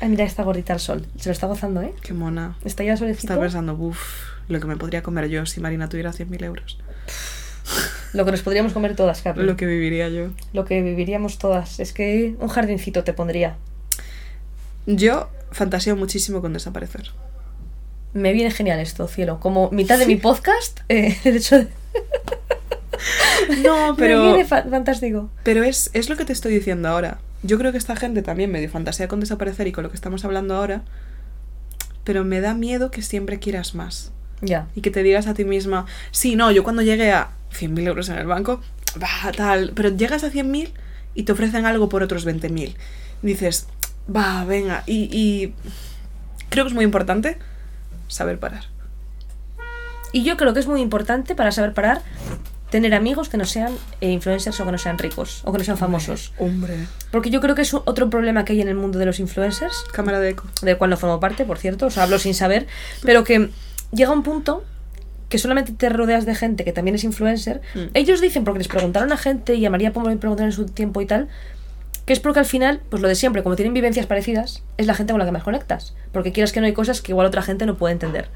Ay, 0.00 0.08
mira 0.08 0.24
esta 0.24 0.42
gordita 0.42 0.72
al 0.72 0.80
sol. 0.80 1.06
Se 1.18 1.28
lo 1.28 1.32
está 1.32 1.46
gozando, 1.46 1.82
¿eh? 1.82 1.92
Qué 2.02 2.12
mona. 2.14 2.56
Está 2.64 2.82
ya 2.84 2.96
solecito. 2.96 3.32
Está 3.32 3.40
pensando, 3.40 3.74
uff, 3.74 3.98
lo 4.48 4.58
que 4.60 4.66
me 4.66 4.76
podría 4.76 5.02
comer 5.02 5.28
yo 5.28 5.44
si 5.46 5.60
Marina 5.60 5.88
tuviera 5.88 6.10
100.000 6.12 6.42
euros. 6.44 6.78
Lo 8.12 8.24
que 8.24 8.32
nos 8.32 8.42
podríamos 8.42 8.72
comer 8.72 8.96
todas, 8.96 9.22
Carlos. 9.22 9.46
Lo 9.46 9.56
que 9.56 9.66
viviría 9.66 10.08
yo. 10.08 10.30
Lo 10.52 10.64
que 10.64 10.82
viviríamos 10.82 11.38
todas. 11.38 11.78
Es 11.78 11.92
que 11.92 12.34
un 12.40 12.48
jardincito 12.48 13.04
te 13.04 13.12
pondría. 13.12 13.56
Yo 14.86 15.28
fantaseo 15.52 15.94
muchísimo 15.94 16.40
con 16.40 16.52
desaparecer. 16.52 17.12
Me 18.12 18.32
viene 18.32 18.50
genial 18.50 18.80
esto, 18.80 19.06
cielo. 19.06 19.38
Como 19.38 19.70
mitad 19.70 19.96
de 19.96 20.06
mi 20.06 20.16
podcast, 20.16 20.80
eh, 20.88 21.16
el 21.24 21.36
hecho 21.36 21.58
de... 21.58 21.68
No, 23.62 23.92
Me 23.94 23.96
pero, 23.98 24.24
viene 24.24 24.44
fa- 24.44 24.64
fantástico. 24.64 25.30
pero 25.44 25.62
es, 25.62 25.90
es 25.92 26.08
lo 26.08 26.16
que 26.16 26.24
te 26.24 26.32
estoy 26.32 26.52
diciendo 26.52 26.88
ahora. 26.88 27.18
Yo 27.42 27.58
creo 27.58 27.72
que 27.72 27.78
esta 27.78 27.96
gente 27.96 28.22
también 28.22 28.50
medio 28.50 28.68
fantasea 28.68 29.08
con 29.08 29.20
desaparecer 29.20 29.66
y 29.66 29.72
con 29.72 29.84
lo 29.84 29.90
que 29.90 29.96
estamos 29.96 30.24
hablando 30.24 30.54
ahora. 30.54 30.82
Pero 32.04 32.24
me 32.24 32.40
da 32.40 32.54
miedo 32.54 32.90
que 32.90 33.02
siempre 33.02 33.38
quieras 33.38 33.74
más. 33.74 34.12
Ya. 34.42 34.68
y 34.74 34.80
que 34.80 34.90
te 34.90 35.02
digas 35.02 35.26
a 35.26 35.34
ti 35.34 35.44
misma, 35.44 35.84
sí, 36.12 36.34
no, 36.34 36.50
yo 36.50 36.64
cuando 36.64 36.80
llegué 36.80 37.12
a 37.12 37.32
100.000 37.52 37.86
euros 37.86 38.08
en 38.08 38.16
el 38.16 38.26
banco, 38.26 38.62
va, 38.96 39.32
tal, 39.32 39.72
pero 39.74 39.90
llegas 39.90 40.24
a 40.24 40.30
100.000 40.30 40.70
y 41.14 41.22
te 41.24 41.32
ofrecen 41.32 41.66
algo 41.66 41.90
por 41.90 42.02
otros 42.02 42.26
20.000. 42.26 42.74
Dices, 43.20 43.66
va, 44.14 44.44
venga, 44.46 44.82
y, 44.86 45.10
y 45.12 45.54
creo 46.48 46.64
que 46.64 46.68
es 46.68 46.74
muy 46.74 46.84
importante 46.84 47.36
saber 48.08 48.38
parar. 48.38 48.64
Y 50.12 50.24
yo 50.24 50.36
creo 50.36 50.54
que 50.54 50.60
es 50.60 50.66
muy 50.66 50.80
importante 50.80 51.34
para 51.34 51.52
saber 51.52 51.74
parar 51.74 52.00
tener 52.70 52.94
amigos 52.94 53.28
que 53.28 53.36
no 53.36 53.44
sean 53.44 53.72
eh, 54.00 54.10
influencers 54.10 54.58
o 54.60 54.64
que 54.64 54.72
no 54.72 54.78
sean 54.78 54.98
ricos 54.98 55.42
o 55.44 55.52
que 55.52 55.58
no 55.58 55.64
sean 55.64 55.76
famosos. 55.76 56.32
Hombre. 56.38 56.86
Porque 57.10 57.30
yo 57.30 57.40
creo 57.40 57.54
que 57.54 57.62
es 57.62 57.74
otro 57.74 58.08
problema 58.08 58.44
que 58.44 58.52
hay 58.52 58.60
en 58.60 58.68
el 58.68 58.76
mundo 58.76 58.98
de 58.98 59.06
los 59.06 59.20
influencers, 59.20 59.84
Cámara 59.92 60.20
de 60.20 60.30
eco. 60.30 60.46
del 60.62 60.78
cual 60.78 60.90
no 60.90 60.96
formo 60.96 61.20
parte, 61.20 61.44
por 61.44 61.58
cierto, 61.58 61.86
o 61.86 61.90
sea, 61.90 62.04
hablo 62.04 62.18
sin 62.18 62.34
saber, 62.34 62.66
pero 63.02 63.24
que 63.24 63.50
llega 63.92 64.12
un 64.12 64.22
punto 64.22 64.64
que 65.28 65.38
solamente 65.38 65.72
te 65.72 65.88
rodeas 65.88 66.26
de 66.26 66.34
gente 66.34 66.64
que 66.64 66.72
también 66.72 66.94
es 66.96 67.04
influencer. 67.04 67.60
Mm. 67.74 67.78
Ellos 67.94 68.20
dicen, 68.20 68.44
porque 68.44 68.58
les 68.58 68.68
preguntaron 68.68 69.12
a 69.12 69.16
gente 69.16 69.54
y 69.54 69.64
a 69.64 69.70
María 69.70 69.92
Pombo 69.92 70.10
le 70.10 70.16
preguntaron 70.16 70.50
en 70.50 70.56
su 70.56 70.66
tiempo 70.66 71.00
y 71.00 71.06
tal, 71.06 71.28
que 72.04 72.12
es 72.12 72.20
porque 72.20 72.40
al 72.40 72.46
final, 72.46 72.80
pues 72.90 73.00
lo 73.00 73.06
de 73.06 73.14
siempre, 73.14 73.44
como 73.44 73.54
tienen 73.54 73.72
vivencias 73.72 74.06
parecidas, 74.06 74.64
es 74.76 74.86
la 74.86 74.94
gente 74.94 75.12
con 75.12 75.20
la 75.20 75.24
que 75.26 75.30
más 75.30 75.44
conectas. 75.44 75.94
Porque 76.12 76.32
quieras 76.32 76.50
que 76.52 76.60
no 76.60 76.66
hay 76.66 76.72
cosas 76.72 77.00
que 77.00 77.12
igual 77.12 77.28
otra 77.28 77.42
gente 77.42 77.66
no 77.66 77.76
puede 77.76 77.92
entender. 77.92 78.28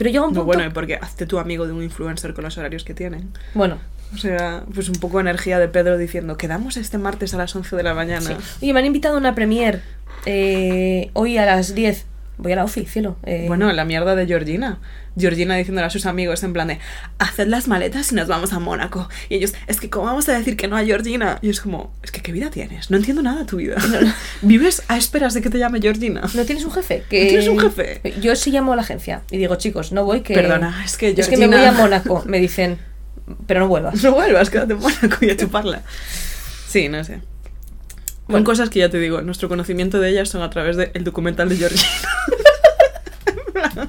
Pero 0.00 0.10
llega 0.10 0.22
un 0.24 0.32
No, 0.32 0.40
punto... 0.40 0.44
bueno, 0.46 0.64
y 0.64 0.70
porque 0.70 0.94
hazte 0.96 1.26
tu 1.26 1.38
amigo 1.38 1.66
de 1.66 1.74
un 1.74 1.82
influencer 1.82 2.32
con 2.32 2.42
los 2.44 2.56
horarios 2.56 2.84
que 2.84 2.94
tienen. 2.94 3.28
bueno, 3.52 3.76
O 4.14 4.16
sea, 4.16 4.64
pues 4.74 4.88
un 4.88 4.94
poco 4.96 5.20
energía 5.20 5.58
de 5.58 5.68
Pedro 5.68 5.98
diciendo, 5.98 6.38
quedamos 6.38 6.78
este 6.78 6.96
martes 6.96 7.34
a 7.34 7.36
las 7.36 7.54
11 7.54 7.76
de 7.76 7.82
la 7.82 7.92
mañana. 7.92 8.22
sí. 8.22 8.34
Oye, 8.62 8.72
me 8.72 8.80
han 8.80 8.86
invitado 8.86 9.16
a 9.16 9.18
una 9.18 9.34
premier 9.34 9.82
eh, 10.26 11.10
hoy 11.12 11.36
a 11.38 11.44
las 11.46 11.74
10. 11.74 12.06
Voy 12.42 12.52
a 12.52 12.56
la 12.56 12.64
ofi, 12.64 12.86
cielo. 12.86 13.16
eh, 13.24 13.44
Bueno, 13.48 13.70
la 13.72 13.84
mierda 13.84 14.14
de 14.16 14.26
Georgina. 14.26 14.78
Georgina 15.18 15.56
diciéndole 15.56 15.86
a 15.86 15.90
sus 15.90 16.06
amigos 16.06 16.42
en 16.42 16.52
plan 16.54 16.68
de, 16.68 16.78
haced 17.18 17.46
las 17.48 17.68
maletas 17.68 18.12
y 18.12 18.14
nos 18.14 18.28
vamos 18.28 18.52
a 18.54 18.58
Mónaco. 18.60 19.08
Y 19.28 19.34
ellos, 19.36 19.52
es 19.66 19.78
que 19.80 19.90
¿cómo 19.90 20.06
vamos 20.06 20.28
a 20.28 20.38
decir 20.38 20.56
que 20.56 20.66
no 20.68 20.76
a 20.76 20.84
Georgina? 20.84 21.38
Y 21.42 21.50
es 21.50 21.60
como, 21.60 21.92
es 22.02 22.10
que 22.10 22.22
¿qué 22.22 22.32
vida 22.32 22.48
tienes? 22.50 22.90
No 22.90 22.96
entiendo 22.96 23.20
nada 23.22 23.40
de 23.40 23.44
tu 23.44 23.56
vida. 23.58 23.76
¿Vives 24.42 24.82
a 24.88 24.96
esperas 24.96 25.34
de 25.34 25.42
que 25.42 25.50
te 25.50 25.58
llame 25.58 25.80
Georgina? 25.80 26.22
¿No 26.34 26.44
tienes 26.44 26.64
un 26.64 26.72
jefe? 26.72 27.02
Que... 27.10 27.24
¿No 27.24 27.28
tienes 27.28 27.48
un 27.48 27.58
jefe? 27.60 28.00
Yo 28.20 28.34
sí 28.36 28.50
llamo 28.50 28.72
a 28.72 28.76
la 28.76 28.82
agencia 28.82 29.22
y 29.30 29.36
digo, 29.36 29.56
chicos, 29.56 29.92
no 29.92 30.04
voy 30.04 30.22
que... 30.22 30.32
Perdona, 30.34 30.82
es 30.84 30.96
que 30.96 31.10
Es 31.10 31.28
que 31.28 31.36
me 31.36 31.46
Georgina- 31.48 31.56
voy 31.58 31.66
a 31.66 31.72
Mónaco. 31.72 32.22
Me 32.26 32.38
dicen, 32.38 32.78
pero 33.46 33.60
no 33.60 33.68
vuelvas. 33.68 34.02
No 34.02 34.12
vuelvas, 34.12 34.48
quédate 34.48 34.72
en 34.72 34.78
Mónaco 34.78 35.16
y 35.24 35.30
a 35.30 35.36
chuparla. 35.36 35.82
Sí, 36.68 36.88
no 36.88 37.02
sé. 37.04 37.20
Son 38.30 38.44
cosas 38.44 38.70
que 38.70 38.78
ya 38.78 38.90
te 38.90 38.98
digo, 38.98 39.22
nuestro 39.22 39.48
conocimiento 39.48 40.00
de 40.00 40.10
ellas 40.10 40.28
son 40.28 40.42
a 40.42 40.50
través 40.50 40.76
del 40.76 41.04
documental 41.04 41.48
de 41.48 41.56
Georgina. 41.56 41.90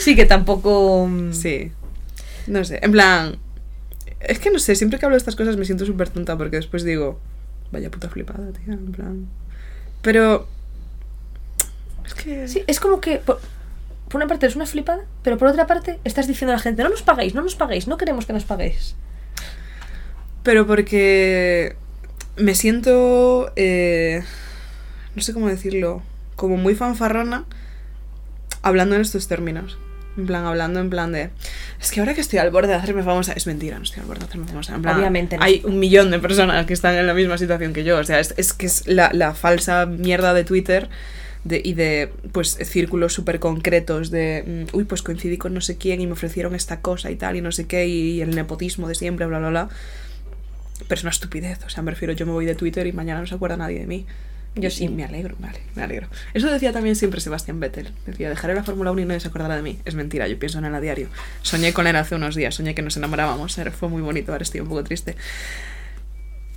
Sí, 0.00 0.14
que 0.14 0.26
tampoco... 0.26 1.06
mm, 1.08 1.32
Sí. 1.32 1.72
No 2.46 2.62
sé, 2.64 2.78
en 2.82 2.92
plan... 2.92 3.38
Es 4.20 4.38
que 4.38 4.50
no 4.50 4.58
sé, 4.58 4.74
siempre 4.74 4.98
que 4.98 5.06
hablo 5.06 5.14
de 5.14 5.18
estas 5.18 5.36
cosas 5.36 5.56
me 5.56 5.64
siento 5.64 5.86
súper 5.86 6.10
tonta 6.10 6.36
porque 6.36 6.56
después 6.56 6.84
digo, 6.84 7.18
vaya 7.72 7.90
puta 7.90 8.10
flipada, 8.10 8.52
tía, 8.52 8.74
en 8.74 8.92
plan... 8.92 9.26
Pero... 10.02 10.46
Es 12.04 12.14
que... 12.14 12.48
Sí, 12.48 12.62
es 12.66 12.80
como 12.80 13.00
que... 13.00 13.16
Por, 13.18 13.40
por 14.08 14.16
una 14.16 14.26
parte 14.28 14.46
es 14.46 14.56
una 14.56 14.66
flipada, 14.66 15.04
pero 15.22 15.38
por 15.38 15.48
otra 15.48 15.66
parte 15.66 15.98
estás 16.04 16.26
diciendo 16.28 16.52
a 16.52 16.56
la 16.56 16.62
gente, 16.62 16.82
no 16.82 16.90
nos 16.90 17.02
paguéis, 17.02 17.34
no 17.34 17.40
nos 17.42 17.54
paguéis, 17.54 17.88
no 17.88 17.96
queremos 17.96 18.26
que 18.26 18.34
nos 18.34 18.44
paguéis. 18.44 18.94
Pero 20.42 20.66
porque 20.66 21.76
me 22.36 22.54
siento... 22.54 23.52
eh, 23.56 24.22
no 25.14 25.22
sé 25.22 25.32
cómo 25.32 25.48
decirlo. 25.48 26.02
Como 26.36 26.56
muy 26.56 26.74
fanfarrona 26.74 27.44
hablando 28.62 28.94
en 28.96 29.02
estos 29.02 29.28
términos. 29.28 29.78
En 30.16 30.26
plan, 30.26 30.44
hablando 30.44 30.80
en 30.80 30.90
plan 30.90 31.12
de... 31.12 31.30
Es 31.80 31.90
que 31.90 32.00
ahora 32.00 32.14
que 32.14 32.20
estoy 32.20 32.38
al 32.38 32.50
borde 32.50 32.68
de 32.68 32.74
hacerme 32.74 33.02
famosa... 33.02 33.32
Es 33.32 33.46
mentira, 33.46 33.78
no 33.78 33.84
estoy 33.84 34.00
al 34.00 34.06
borde 34.06 34.20
de 34.20 34.26
hacerme 34.26 34.46
famosa. 34.46 34.74
En 34.74 34.82
plan, 34.82 34.96
Obviamente 34.96 35.36
no. 35.36 35.42
Hay 35.44 35.60
un 35.64 35.78
millón 35.78 36.10
de 36.10 36.18
personas 36.20 36.64
que 36.66 36.72
están 36.72 36.94
en 36.94 37.06
la 37.06 37.14
misma 37.14 37.36
situación 37.36 37.72
que 37.72 37.84
yo. 37.84 37.98
O 37.98 38.04
sea, 38.04 38.20
es, 38.20 38.34
es 38.36 38.52
que 38.52 38.66
es 38.66 38.86
la, 38.86 39.10
la 39.12 39.34
falsa 39.34 39.86
mierda 39.86 40.32
de 40.32 40.44
Twitter 40.44 40.88
de, 41.42 41.60
y 41.64 41.74
de 41.74 42.10
pues 42.32 42.56
círculos 42.64 43.12
súper 43.12 43.38
concretos 43.40 44.10
de... 44.10 44.66
mm, 44.72 44.76
Uy, 44.76 44.84
pues 44.84 45.02
coincidí 45.02 45.36
con 45.36 45.52
no 45.52 45.60
sé 45.60 45.76
quién 45.76 46.00
y 46.00 46.06
me 46.06 46.12
ofrecieron 46.12 46.54
esta 46.54 46.80
cosa 46.80 47.10
y 47.10 47.16
tal 47.16 47.36
y 47.36 47.40
no 47.40 47.52
sé 47.52 47.66
qué 47.66 47.86
y, 47.86 48.20
el 48.22 48.34
nepotismo 48.34 48.88
de 48.88 48.94
siempre, 48.94 49.26
bla, 49.26 49.38
bla, 49.38 49.50
bla. 49.50 49.68
Pero 50.80 50.94
es 50.94 51.02
una 51.02 51.10
estupidez. 51.10 51.58
O 51.66 51.68
sea, 51.70 51.82
me 51.82 51.90
refiero, 51.90 52.12
yo 52.14 52.26
me 52.26 52.32
voy 52.32 52.46
de 52.46 52.54
Twitter 52.54 52.86
y 52.86 52.92
mañana 52.92 53.20
no 53.20 53.26
se 53.26 53.34
acuerda 53.34 53.56
nadie 53.56 53.80
de 53.80 53.86
mí. 53.86 54.06
Yo 54.56 54.68
Y- 54.68 54.70
sí. 54.70 54.88
me 54.88 55.04
alegro, 55.04 55.34
vale, 55.40 55.60
me 55.74 55.82
alegro. 55.82 56.06
Eso 56.32 56.48
decía 56.50 56.72
también 56.72 56.94
siempre 56.94 57.20
Sebastián 57.20 57.58
Vettel. 57.58 57.88
Decía, 58.06 58.28
dejaré 58.28 58.54
la 58.54 58.62
Fórmula 58.62 58.92
1 58.92 59.00
y 59.00 59.04
nadie 59.04 59.18
se 59.20 59.26
acordará 59.28 59.56
de 59.56 59.62
mí. 59.62 59.78
Es 59.84 59.94
mentira, 59.96 60.28
yo 60.28 60.38
pienso 60.38 60.58
en 60.58 60.64
él 60.66 60.74
a 60.74 60.80
diario. 60.80 61.08
Soñé 61.42 61.72
con 61.72 61.86
él 61.88 61.96
hace 61.96 62.14
unos 62.14 62.36
días, 62.36 62.54
soñé 62.54 62.74
que 62.74 62.82
nos 62.82 62.96
enamorábamos. 62.96 63.56
Era- 63.58 63.72
Fue 63.72 63.88
muy 63.88 64.00
bonito, 64.02 64.30
ahora 64.32 64.42
estoy 64.42 64.60
un 64.60 64.68
poco 64.68 64.84
triste. 64.84 65.16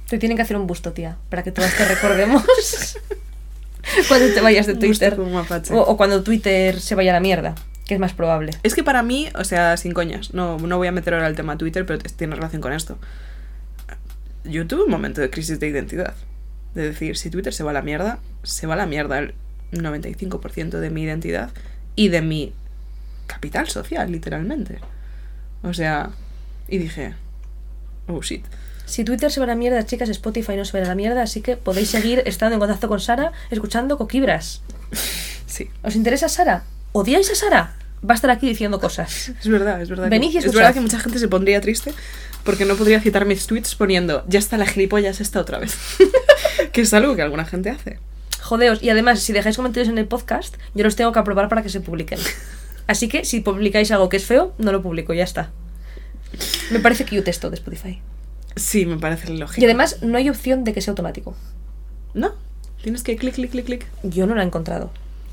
Te 0.07 0.17
tienen 0.19 0.35
que 0.37 0.43
hacer 0.43 0.57
un 0.57 0.67
busto, 0.67 0.93
tía, 0.93 1.17
para 1.29 1.43
que 1.43 1.51
todas 1.51 1.75
te 1.75 1.85
recordemos 1.85 2.43
cuando 4.07 4.27
te 4.33 4.41
vayas 4.41 4.67
de 4.67 4.75
Twitter. 4.75 5.17
O, 5.71 5.79
o 5.81 5.97
cuando 5.97 6.23
Twitter 6.23 6.79
se 6.79 6.95
vaya 6.95 7.11
a 7.11 7.13
la 7.15 7.19
mierda, 7.19 7.55
que 7.87 7.93
es 7.95 7.99
más 7.99 8.13
probable. 8.13 8.51
Es 8.63 8.75
que 8.75 8.83
para 8.83 9.01
mí, 9.03 9.29
o 9.35 9.43
sea, 9.43 9.75
sin 9.75 9.93
coñas, 9.93 10.33
no, 10.33 10.57
no 10.59 10.77
voy 10.77 10.87
a 10.87 10.91
meter 10.91 11.13
ahora 11.13 11.27
el 11.27 11.35
tema 11.35 11.57
Twitter, 11.57 11.85
pero 11.85 11.99
tiene 11.99 12.35
relación 12.35 12.61
con 12.61 12.73
esto. 12.73 12.97
Yo 14.47 14.67
tuve 14.67 14.83
un 14.83 14.91
momento 14.91 15.21
de 15.21 15.29
crisis 15.29 15.59
de 15.59 15.67
identidad. 15.67 16.15
De 16.73 16.83
decir, 16.83 17.17
si 17.17 17.29
Twitter 17.29 17.53
se 17.53 17.63
va 17.63 17.71
a 17.71 17.73
la 17.73 17.81
mierda, 17.81 18.19
se 18.43 18.67
va 18.67 18.75
a 18.75 18.77
la 18.77 18.85
mierda 18.85 19.19
el 19.19 19.33
95% 19.71 20.79
de 20.79 20.89
mi 20.89 21.03
identidad 21.03 21.51
y 21.95 22.09
de 22.09 22.21
mi 22.21 22.53
capital 23.25 23.67
social, 23.67 24.11
literalmente. 24.11 24.79
O 25.63 25.73
sea, 25.73 26.11
y 26.67 26.77
dije, 26.77 27.15
oh 28.07 28.21
shit. 28.21 28.45
Si 28.85 29.03
Twitter 29.03 29.29
se 29.31 29.39
va 29.39 29.45
a 29.45 29.47
la 29.47 29.55
mierda, 29.55 29.85
chicas, 29.85 30.07
Spotify 30.09 30.55
no 30.55 30.63
se 30.63 30.77
va 30.77 30.85
a 30.85 30.87
la 30.87 30.95
mierda, 30.95 31.21
así 31.21 31.41
que 31.41 31.57
podéis 31.57 31.89
seguir 31.89 32.23
estando 32.25 32.53
en 32.53 32.59
contacto 32.59 32.87
con 32.87 33.01
Sara, 33.01 33.33
escuchando 33.49 33.97
Coquibras. 33.97 34.61
Sí, 35.47 35.69
¿Os 35.81 35.95
interesa 35.95 36.27
Sara? 36.27 36.65
¿Odiáis 36.91 37.31
a 37.31 37.35
Sara? 37.35 37.77
Va 38.07 38.13
a 38.13 38.15
estar 38.15 38.29
aquí 38.29 38.49
diciendo 38.49 38.81
cosas. 38.81 39.29
es 39.29 39.47
verdad, 39.47 39.81
es 39.81 39.89
verdad. 39.89 40.09
Venid 40.09 40.27
y 40.27 40.31
que, 40.33 40.37
es 40.39 40.43
escuchad. 40.43 40.59
verdad 40.59 40.73
que 40.73 40.81
mucha 40.81 40.99
gente 40.99 41.19
se 41.19 41.29
pondría 41.29 41.61
triste 41.61 41.93
porque 42.47 42.63
no 42.63 42.77
podría 42.77 43.01
citar 43.01 43.25
mis 43.25 43.45
tweets 43.45 43.75
poniendo, 43.75 44.23
ya 44.25 44.39
está 44.39 44.57
la 44.57 44.65
gilipollas 44.65 45.19
esta 45.19 45.41
otra 45.41 45.59
vez. 45.59 45.75
que 46.71 46.79
es 46.79 46.93
algo 46.93 47.13
que 47.13 47.21
alguna 47.21 47.43
gente 47.43 47.69
hace. 47.69 47.99
Jodeos. 48.41 48.81
Y 48.81 48.89
además, 48.89 49.19
si 49.19 49.33
dejáis 49.33 49.57
comentarios 49.57 49.89
en 49.89 49.97
el 49.97 50.07
podcast, 50.07 50.55
yo 50.73 50.85
los 50.85 50.95
tengo 50.95 51.11
que 51.11 51.19
aprobar 51.19 51.49
para 51.49 51.61
que 51.61 51.67
se 51.67 51.81
publiquen. 51.81 52.19
Así 52.87 53.09
que 53.09 53.25
si 53.25 53.41
publicáis 53.41 53.91
algo 53.91 54.07
que 54.07 54.15
es 54.15 54.23
feo, 54.23 54.53
no 54.59 54.71
lo 54.71 54.81
publico, 54.81 55.13
ya 55.13 55.25
está. 55.25 55.51
Me 56.71 56.79
parece 56.79 57.03
cute 57.03 57.29
esto 57.29 57.49
de 57.49 57.57
Spotify. 57.57 57.99
Sí, 58.55 58.85
me 58.85 58.95
parece 58.95 59.29
lógico. 59.29 59.59
Y 59.59 59.65
además, 59.65 60.01
no 60.01 60.17
hay 60.17 60.29
opción 60.29 60.63
de 60.63 60.71
que 60.71 60.79
sea 60.79 60.93
automático. 60.93 61.35
No, 62.13 62.33
tienes 62.81 63.03
que 63.03 63.17
clic, 63.17 63.35
clic, 63.35 63.51
clic, 63.51 63.65
clic. 63.65 63.87
Yo 64.03 64.25
no 64.25 64.35
la 64.35 64.43
he 64.43 64.45
encontrado. 64.45 64.85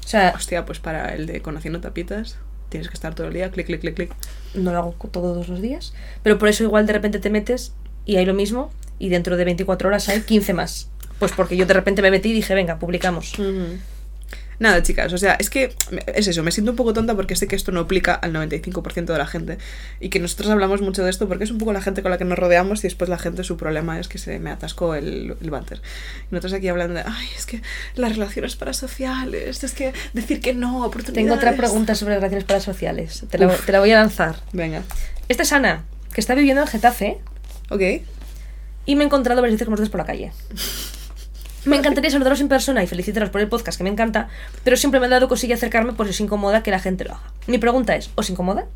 O 0.05 0.09
sea, 0.09 0.33
Hostia, 0.35 0.67
pues 0.67 0.81
para 0.81 1.15
el 1.15 1.27
de 1.27 1.43
conociendo 1.43 1.81
tapitas, 1.81 2.39
tienes 2.75 2.89
que 2.89 2.95
estar 2.95 3.15
todo 3.15 3.29
el 3.29 3.35
día, 3.35 3.53
clic, 3.53 3.67
clic, 3.67 3.81
clic, 3.81 3.95
clic. 3.95 4.13
no 4.55 4.73
lo 4.73 4.79
hago 4.79 4.97
todos 5.13 5.49
los 5.49 5.63
días. 5.63 5.95
Pero 6.25 6.39
por 6.39 6.49
eso 6.49 6.65
igual 6.65 6.87
de 6.87 6.93
repente 6.93 7.21
te 7.21 7.31
metes 7.31 7.73
y 8.05 8.17
hay 8.17 8.27
lo 8.27 8.35
mismo 8.35 8.73
y 8.99 9.11
dentro 9.11 9.37
de 9.37 9.45
24 9.45 9.87
horas 9.87 10.09
hay 10.09 10.23
15 10.23 10.55
más. 10.55 10.91
Pues 11.21 11.31
porque 11.31 11.57
yo 11.57 11.67
de 11.67 11.75
repente 11.75 12.03
me 12.03 12.11
metí 12.11 12.31
y 12.31 12.33
dije, 12.33 12.53
venga, 12.53 12.81
publicamos. 12.81 13.35
Nada, 14.59 14.83
chicas, 14.83 15.13
o 15.13 15.19
sea, 15.19 15.35
es 15.35 15.51
que 15.51 15.75
es 16.15 16.29
eso, 16.29 16.43
me 16.43 16.51
siento 16.51 16.71
un 16.71 16.77
poco 16.77 16.93
tonta 16.93 17.15
porque 17.15 17.37
sé 17.37 17.47
que 17.47 17.57
esto 17.57 17.73
no 17.73 17.81
aplica 17.81 18.15
al 18.15 18.33
95% 18.33 19.07
de 19.07 19.19
la 19.19 19.27
gente 19.27 19.59
y 20.01 20.09
que 20.09 20.21
nosotros 20.21 20.51
hablamos 20.51 20.81
mucho 20.81 21.03
de 21.05 21.11
esto 21.11 21.29
porque 21.29 21.45
es 21.45 21.51
un 21.51 21.59
poco 21.59 21.73
la 21.73 21.81
gente 21.81 22.03
con 22.03 22.11
la 22.11 22.19
que 22.19 22.25
nos 22.25 22.39
rodeamos 22.39 22.81
y 22.81 22.83
después 22.85 23.11
la 23.11 23.19
gente 23.19 23.45
su 23.45 23.57
problema 23.57 23.99
es 23.99 24.09
que 24.09 24.19
se 24.19 24.39
me 24.39 24.51
atascó 24.51 24.95
el, 24.95 25.37
el 25.41 25.51
váter. 25.51 25.81
Y 26.31 26.35
nosotros 26.35 26.53
aquí 26.55 26.69
hablando 26.69 26.95
de, 26.95 27.03
ay, 27.07 27.29
es 27.37 27.47
que 27.47 27.63
las 27.95 28.15
relaciones 28.15 28.57
parasociales, 28.57 29.65
es 29.65 29.73
que 29.73 29.93
decir 30.13 30.41
que 30.41 30.55
no, 30.55 30.85
oportunidades. 30.85 31.15
Tengo 31.15 31.35
otra 31.35 31.57
pregunta 31.57 31.95
sobre 31.95 32.17
relaciones 32.17 32.45
parasociales. 32.45 33.25
Te 33.31 33.39
la, 33.39 33.55
te 33.55 33.73
la 33.73 33.81
voy 33.81 33.91
a 33.93 33.97
lanzar. 33.97 34.37
Venga, 34.53 34.83
Esta 35.29 35.43
es 35.43 35.53
Ana, 35.53 35.85
que 36.13 36.21
está 36.21 36.35
viviendo 36.35 36.63
en 36.63 36.69
Getafe 36.69 37.19
ok. 37.71 37.83
y 38.87 38.97
me 38.97 39.03
he 39.05 39.07
encontrado 39.07 39.41
varias 39.41 39.55
veces 39.55 39.67
con 39.67 39.73
vosotros 39.73 39.91
por 39.91 40.01
la 40.01 40.07
calle. 40.07 40.33
Me 41.65 41.77
encantaría 41.77 42.11
saludaros 42.11 42.41
en 42.41 42.49
persona 42.49 42.83
y 42.83 42.87
felicitaros 42.87 43.31
por 43.31 43.41
el 43.41 43.49
podcast, 43.49 43.79
que 43.79 43.85
me 43.85 43.91
encanta, 43.91 44.29
pero 44.65 44.77
siempre 44.77 45.01
me 45.01 45.07
ha 45.07 45.09
dado 45.09 45.29
cosilla 45.29 45.55
acercarme 45.55 45.93
por 45.93 46.07
si 46.07 46.11
os 46.11 46.21
incomoda 46.21 46.63
que 46.63 46.71
la 46.71 46.79
gente 46.79 47.05
lo 47.05 47.13
haga. 47.13 47.23
Mi 47.47 47.59
pregunta 47.59 47.97
es, 47.97 48.11
¿os 48.15 48.29
incomoda? 48.29 48.67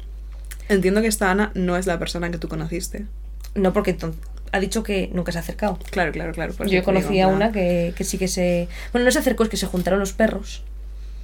Entiendo 0.69 1.01
que 1.03 1.09
esta 1.09 1.31
Ana 1.31 1.51
no 1.55 1.77
es 1.77 1.87
la 1.87 1.99
persona 1.99 2.31
que 2.31 2.39
tú 2.39 2.49
conociste. 2.49 3.07
No, 3.55 3.73
porque 3.73 3.91
entonces 3.91 4.21
ha 4.53 4.61
dicho 4.61 4.83
que 4.83 5.11
nunca 5.13 5.33
se 5.33 5.39
ha 5.39 5.41
acercado. 5.41 5.79
Claro, 5.91 6.13
claro, 6.13 6.33
claro. 6.33 6.55
por 6.55 6.69
Yo 6.69 6.83
conocí 6.83 7.21
a 7.21 7.29
una 7.29 7.53
que, 7.53 7.93
que 7.97 8.05
sí 8.05 8.19
que 8.19 8.29
se... 8.29 8.69
Bueno, 8.93 9.05
no 9.05 9.11
se 9.11 9.19
acercó, 9.19 9.43
es 9.43 9.49
que 9.49 9.57
se 9.57 9.67
juntaron 9.67 10.01
los 10.01 10.13
perros. 10.13 10.63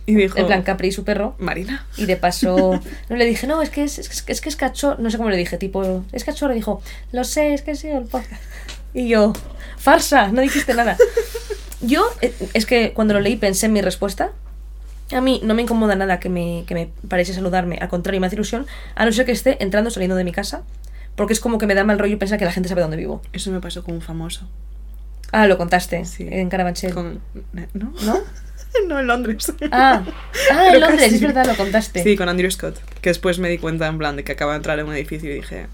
Y 0.06 0.14
dijo, 0.14 0.38
En 0.38 0.46
plan, 0.46 0.62
Capri 0.62 0.88
y 0.88 0.92
su 0.92 1.04
perro. 1.04 1.34
Marina. 1.38 1.86
Y 1.96 2.04
de 2.04 2.16
paso, 2.16 2.78
no 3.08 3.16
le 3.16 3.24
dije, 3.24 3.46
no, 3.46 3.62
es 3.62 3.70
que 3.70 3.84
es, 3.84 3.98
es, 3.98 4.24
es 4.26 4.40
que 4.40 4.48
es 4.48 4.56
cachorro, 4.56 5.00
no 5.00 5.10
sé 5.10 5.16
cómo 5.16 5.30
le 5.30 5.36
dije, 5.36 5.56
tipo, 5.56 6.04
es 6.12 6.24
cachorro, 6.24 6.52
y 6.52 6.56
dijo, 6.56 6.82
lo 7.12 7.24
sé, 7.24 7.54
es 7.54 7.62
que 7.62 7.74
sí, 7.74 7.88
el 7.88 8.04
podcast. 8.04 8.42
Y 8.94 9.08
yo, 9.08 9.32
farsa, 9.76 10.28
no 10.28 10.40
dijiste 10.40 10.72
nada. 10.74 10.96
Yo, 11.82 12.02
eh, 12.22 12.32
es 12.54 12.64
que 12.64 12.92
cuando 12.94 13.12
lo 13.12 13.20
leí 13.20 13.36
pensé 13.36 13.66
en 13.66 13.74
mi 13.74 13.82
respuesta. 13.82 14.30
A 15.12 15.20
mí 15.20 15.40
no 15.44 15.52
me 15.52 15.60
incomoda 15.60 15.94
nada 15.96 16.18
que 16.18 16.30
me, 16.30 16.64
que 16.66 16.74
me 16.74 16.88
parece 17.08 17.34
saludarme, 17.34 17.76
al 17.78 17.88
contrario, 17.88 18.22
me 18.22 18.26
hace 18.26 18.36
ilusión, 18.36 18.66
a 18.94 19.04
no 19.04 19.12
ser 19.12 19.26
que 19.26 19.32
esté 19.32 19.62
entrando 19.62 19.88
o 19.88 19.90
saliendo 19.90 20.16
de 20.16 20.24
mi 20.24 20.32
casa, 20.32 20.62
porque 21.14 21.34
es 21.34 21.40
como 21.40 21.58
que 21.58 21.66
me 21.66 21.74
da 21.74 21.84
mal 21.84 21.98
rollo 21.98 22.18
pensar 22.18 22.38
que 22.38 22.46
la 22.46 22.52
gente 22.52 22.70
sabe 22.70 22.80
dónde 22.80 22.96
vivo. 22.96 23.20
Eso 23.34 23.50
me 23.50 23.60
pasó 23.60 23.84
con 23.84 23.94
un 23.94 24.00
famoso. 24.00 24.48
Ah, 25.30 25.46
lo 25.46 25.58
contaste, 25.58 26.06
Sí. 26.06 26.26
en 26.30 26.48
Carabanchel. 26.48 26.94
Con... 26.94 27.20
¿No? 27.74 27.92
¿No? 28.02 28.18
no, 28.88 28.98
en 29.00 29.06
Londres. 29.06 29.52
Ah, 29.70 30.02
ah, 30.52 30.68
en 30.72 30.80
Londres, 30.80 31.02
casi. 31.02 31.14
es 31.16 31.20
verdad, 31.20 31.44
lo 31.46 31.54
contaste. 31.56 32.02
Sí, 32.02 32.16
con 32.16 32.30
Andrew 32.30 32.50
Scott. 32.50 32.78
Que 33.02 33.10
después 33.10 33.38
me 33.38 33.50
di 33.50 33.58
cuenta 33.58 33.86
en 33.88 33.98
plan 33.98 34.16
de 34.16 34.24
que 34.24 34.32
acaba 34.32 34.52
de 34.52 34.56
entrar 34.56 34.78
en 34.78 34.86
un 34.86 34.94
edificio 34.94 35.30
y 35.30 35.34
dije, 35.34 35.66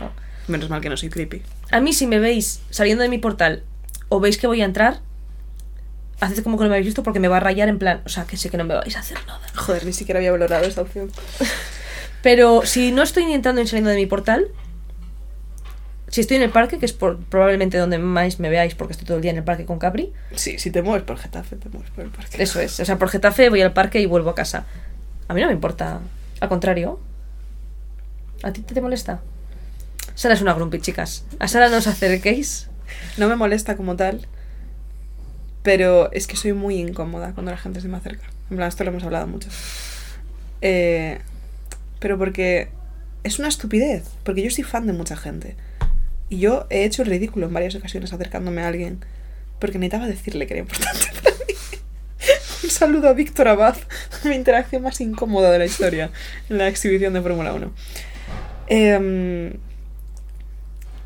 Oh. 0.00 0.10
menos 0.48 0.68
mal 0.68 0.82
que 0.82 0.90
no 0.90 0.96
soy 0.98 1.08
creepy. 1.08 1.40
A 1.74 1.80
mí, 1.80 1.92
si 1.92 2.06
me 2.06 2.20
veis 2.20 2.60
saliendo 2.70 3.02
de 3.02 3.08
mi 3.08 3.18
portal 3.18 3.62
o 4.08 4.20
veis 4.20 4.38
que 4.38 4.46
voy 4.46 4.62
a 4.62 4.64
entrar, 4.64 5.00
haced 6.20 6.42
como 6.44 6.56
que 6.56 6.64
no 6.64 6.70
me 6.70 6.76
habéis 6.76 6.86
visto 6.86 7.02
porque 7.02 7.18
me 7.20 7.28
va 7.28 7.38
a 7.38 7.40
rayar 7.40 7.68
en 7.68 7.78
plan, 7.78 8.00
o 8.06 8.08
sea, 8.08 8.24
que 8.26 8.36
sé 8.36 8.48
que 8.50 8.56
no 8.56 8.64
me 8.64 8.74
vais 8.74 8.96
a 8.96 9.00
hacer 9.00 9.18
nada. 9.26 9.40
Joder, 9.56 9.84
ni 9.84 9.92
siquiera 9.92 10.18
había 10.18 10.30
valorado 10.30 10.64
esta 10.64 10.82
opción. 10.82 11.10
Pero 12.22 12.62
si 12.64 12.92
no 12.92 13.02
estoy 13.02 13.26
ni 13.26 13.34
entrando 13.34 13.60
ni 13.60 13.66
saliendo 13.66 13.90
de 13.90 13.96
mi 13.96 14.06
portal, 14.06 14.48
si 16.08 16.20
estoy 16.20 16.36
en 16.36 16.44
el 16.44 16.50
parque, 16.50 16.78
que 16.78 16.86
es 16.86 16.92
por- 16.92 17.18
probablemente 17.18 17.76
donde 17.76 17.98
más 17.98 18.38
me 18.38 18.48
veáis 18.50 18.74
porque 18.76 18.92
estoy 18.92 19.06
todo 19.06 19.16
el 19.16 19.22
día 19.22 19.32
en 19.32 19.38
el 19.38 19.44
parque 19.44 19.66
con 19.66 19.78
Capri, 19.80 20.12
Sí, 20.36 20.58
si 20.60 20.70
te 20.70 20.80
mueves 20.80 21.02
por 21.02 21.18
Getafe, 21.18 21.56
te 21.56 21.68
mueves 21.70 21.90
por 21.90 22.04
el 22.04 22.10
parque. 22.10 22.40
eso 22.42 22.60
es. 22.60 22.78
O 22.78 22.84
sea, 22.84 22.98
por 22.98 23.08
Getafe 23.08 23.48
voy 23.50 23.62
al 23.62 23.72
parque 23.72 24.00
y 24.00 24.06
vuelvo 24.06 24.30
a 24.30 24.34
casa. 24.36 24.64
A 25.26 25.34
mí 25.34 25.40
no 25.40 25.48
me 25.48 25.52
importa. 25.54 25.98
Al 26.40 26.48
contrario. 26.48 27.00
¿A 28.44 28.52
ti 28.52 28.60
te 28.62 28.80
molesta? 28.80 29.20
Sara 30.14 30.34
es 30.34 30.42
una 30.42 30.54
grumpy, 30.54 30.80
chicas. 30.80 31.24
A 31.38 31.48
Sara 31.48 31.68
no 31.68 31.78
os 31.78 31.86
acerquéis. 31.86 32.68
No 33.16 33.28
me 33.28 33.36
molesta 33.36 33.76
como 33.76 33.96
tal, 33.96 34.26
pero 35.62 36.12
es 36.12 36.26
que 36.26 36.36
soy 36.36 36.52
muy 36.52 36.76
incómoda 36.76 37.32
cuando 37.32 37.50
la 37.50 37.58
gente 37.58 37.80
se 37.80 37.88
me 37.88 37.96
acerca. 37.96 38.26
En 38.50 38.56
plan, 38.56 38.68
esto 38.68 38.84
lo 38.84 38.90
hemos 38.90 39.02
hablado 39.04 39.26
mucho. 39.26 39.48
Eh, 40.60 41.18
pero 41.98 42.18
porque 42.18 42.68
es 43.22 43.38
una 43.38 43.48
estupidez, 43.48 44.04
porque 44.22 44.42
yo 44.42 44.50
soy 44.50 44.64
fan 44.64 44.86
de 44.86 44.92
mucha 44.92 45.16
gente. 45.16 45.56
Y 46.28 46.38
yo 46.38 46.66
he 46.70 46.84
hecho 46.84 47.02
el 47.02 47.08
ridículo 47.08 47.46
en 47.46 47.54
varias 47.54 47.74
ocasiones 47.74 48.12
acercándome 48.12 48.62
a 48.62 48.68
alguien 48.68 49.04
porque 49.58 49.78
necesitaba 49.78 50.06
decirle 50.06 50.46
que 50.46 50.54
era 50.54 50.60
importante 50.60 51.06
para 51.22 51.36
mí. 51.36 51.54
Un 52.64 52.70
saludo 52.70 53.08
a 53.08 53.12
Víctor 53.14 53.48
Abad, 53.48 53.76
mi 54.24 54.34
interacción 54.34 54.82
más 54.82 55.00
incómoda 55.00 55.50
de 55.50 55.58
la 55.58 55.64
historia 55.64 56.10
en 56.48 56.58
la 56.58 56.68
exhibición 56.68 57.14
de 57.14 57.22
Fórmula 57.22 57.54
1. 57.54 57.72
Em, 58.66 59.54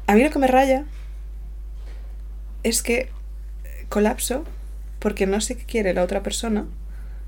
a 0.08 0.14
mí 0.14 0.24
lo 0.24 0.30
que 0.30 0.38
me 0.38 0.46
raya 0.46 0.84
es 2.62 2.82
que 2.82 3.10
colapso 3.90 4.42
porque 4.98 5.26
no 5.26 5.40
sé 5.40 5.56
qué 5.56 5.64
quiere 5.64 5.92
la 5.92 6.02
otra 6.02 6.22
persona. 6.22 6.66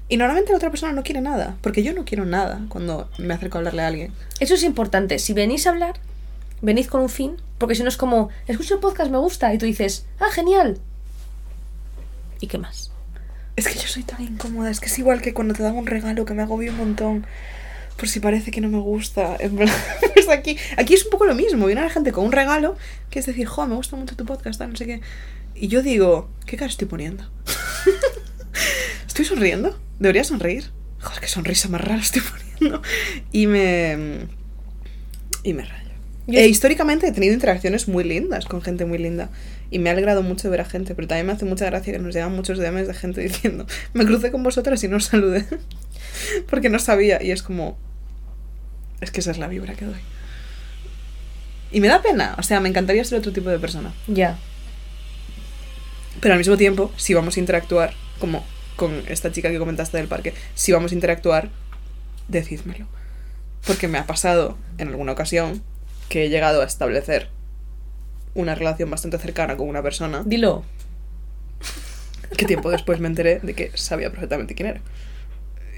Y 0.09 0.17
normalmente 0.17 0.51
la 0.51 0.57
otra 0.57 0.71
persona 0.71 0.93
no 0.93 1.05
quiere 1.05 1.21
nada, 1.21 1.57
porque 1.61 1.83
yo 1.83 1.93
no 1.93 2.05
quiero 2.05 2.25
nada 2.25 2.63
cuando 2.69 3.09
me 3.19 3.35
acerco 3.35 3.59
a 3.59 3.61
hablarle 3.61 3.83
a 3.83 3.87
alguien. 3.87 4.13
Eso 4.41 4.55
es 4.55 4.65
importante. 4.65 5.19
Si 5.19 5.35
venís 5.35 5.67
a 5.67 5.71
hablar, 5.71 6.01
venid 6.63 6.87
con 6.87 7.03
un 7.03 7.11
fin, 7.11 7.37
porque 7.59 7.75
si 7.75 7.83
no 7.83 7.91
es 7.91 7.99
como, 7.99 8.31
escucho 8.49 8.75
el 8.75 8.81
podcast, 8.81 9.11
me 9.11 9.19
gusta, 9.19 9.53
y 9.53 9.59
tú 9.59 9.67
dices, 9.67 10.07
ah, 10.19 10.31
genial. 10.33 10.79
¿Y 12.41 12.47
qué 12.47 12.57
más? 12.57 12.91
Es 13.57 13.69
que 13.69 13.79
yo 13.79 13.87
soy 13.87 14.05
tan 14.05 14.23
incómoda, 14.23 14.71
es 14.71 14.81
que 14.81 14.87
es 14.87 14.99
igual 14.99 15.21
que 15.21 15.35
cuando 15.35 15.53
te 15.53 15.63
dan 15.63 15.77
un 15.77 15.87
regalo 15.87 16.25
que 16.25 16.33
me 16.33 16.43
agobio 16.43 16.73
un 16.73 16.79
montón. 16.79 17.27
Por 18.01 18.09
si 18.09 18.19
parece 18.19 18.51
que 18.51 18.61
no 18.63 18.69
me 18.71 18.79
gusta. 18.79 19.37
En 19.39 19.55
plan, 19.57 19.69
pues 20.15 20.29
aquí, 20.31 20.57
aquí 20.79 20.95
es 20.95 21.05
un 21.05 21.11
poco 21.11 21.27
lo 21.27 21.35
mismo. 21.35 21.67
Viene 21.67 21.83
la 21.83 21.91
gente 21.91 22.13
con 22.13 22.25
un 22.25 22.33
regalo, 22.33 22.77
que 23.11 23.19
es 23.19 23.27
decir, 23.27 23.47
jo, 23.47 23.67
me 23.67 23.75
gusta 23.75 23.95
mucho 23.97 24.17
tu 24.17 24.25
podcast, 24.25 24.59
tal, 24.59 24.71
no 24.71 24.77
sé 24.77 24.87
qué. 24.87 25.01
Y 25.55 25.69
yo 25.69 25.83
digo, 25.83 26.31
¿qué 26.47 26.57
cara 26.57 26.71
estoy 26.71 26.89
poniendo? 26.89 27.31
¿Estoy 29.07 29.25
sonriendo? 29.25 29.79
¿Debería 29.99 30.25
sonreír? 30.25 30.65
Joder, 31.01 31.21
qué 31.21 31.29
sonrisa 31.29 31.69
más 31.69 31.81
rara 31.83 32.01
estoy 32.01 32.23
poniendo. 32.23 32.83
Y 33.33 33.47
me. 33.47 34.27
Y 35.43 35.53
me 35.53 35.65
rayo. 35.65 35.91
Yo 36.27 36.39
E 36.39 36.45
es- 36.45 36.51
históricamente 36.51 37.07
he 37.07 37.13
tenido 37.13 37.35
interacciones 37.35 37.89
muy 37.89 38.05
lindas 38.05 38.47
con 38.47 38.63
gente 38.63 38.85
muy 38.85 38.99
linda. 38.99 39.31
Y 39.71 39.79
me 39.79 39.91
ha 39.91 39.93
alegrado 39.93 40.23
mucho 40.23 40.51
ver 40.51 40.61
a 40.61 40.65
gente, 40.65 40.95
pero 40.95 41.07
también 41.07 41.27
me 41.27 41.33
hace 41.33 41.45
mucha 41.45 41.65
gracia 41.67 41.93
que 41.93 41.99
nos 41.99 42.15
llegan 42.15 42.35
muchos 42.35 42.59
DMs 42.59 42.89
de 42.89 42.95
gente 42.95 43.21
diciendo, 43.29 43.67
me 43.93 44.05
crucé 44.05 44.31
con 44.31 44.43
vosotras 44.43 44.83
y 44.85 44.89
no 44.89 44.97
os 44.97 45.05
saludé. 45.05 45.45
Porque 46.49 46.69
no 46.71 46.79
sabía. 46.79 47.23
Y 47.23 47.31
es 47.31 47.43
como, 47.43 47.79
es 49.01 49.11
que 49.11 49.21
esa 49.21 49.31
es 49.31 49.39
la 49.39 49.49
vibra 49.49 49.75
que 49.75 49.85
doy. 49.85 50.01
Y 51.73 51.81
me 51.81 51.89
da 51.89 52.03
pena, 52.03 52.35
o 52.39 52.43
sea, 52.43 52.61
me 52.61 52.69
encantaría 52.69 53.05
ser 53.05 53.19
otro 53.19 53.33
tipo 53.33 53.49
de 53.49 53.59
persona. 53.59 53.93
Ya. 54.07 54.39
Pero 56.21 56.35
al 56.35 56.39
mismo 56.39 56.57
tiempo, 56.57 56.93
si 56.97 57.15
vamos 57.15 57.37
a 57.37 57.41
interactuar, 57.41 57.95
como 58.19 58.45
con 58.77 59.03
esta 59.09 59.31
chica 59.31 59.51
que 59.51 59.59
comentaste 59.59 59.97
del 59.97 60.09
parque, 60.09 60.35
si 60.55 60.73
vamos 60.73 60.93
a 60.93 60.95
interactuar, 60.95 61.51
decídmelo. 62.29 62.87
Porque 63.67 63.89
me 63.89 63.99
ha 63.99 64.07
pasado 64.07 64.59
en 64.79 64.89
alguna 64.89 65.13
ocasión 65.13 65.63
que 66.09 66.25
he 66.25 66.29
llegado 66.29 66.63
a 66.63 66.65
establecer 66.65 67.29
una 68.35 68.55
relación 68.55 68.91
bastante 68.91 69.19
cercana 69.19 69.57
con 69.57 69.69
una 69.69 69.83
persona 69.83 70.23
Dilo. 70.25 70.65
que 72.37 72.47
tiempo 72.47 72.71
después 72.71 73.01
me 73.01 73.09
enteré 73.09 73.41
de 73.41 73.55
que 73.55 73.71
sabía 73.75 74.11
perfectamente 74.11 74.55
quién 74.55 74.69
era. 74.69 74.81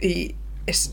Y 0.00 0.34
es 0.66 0.92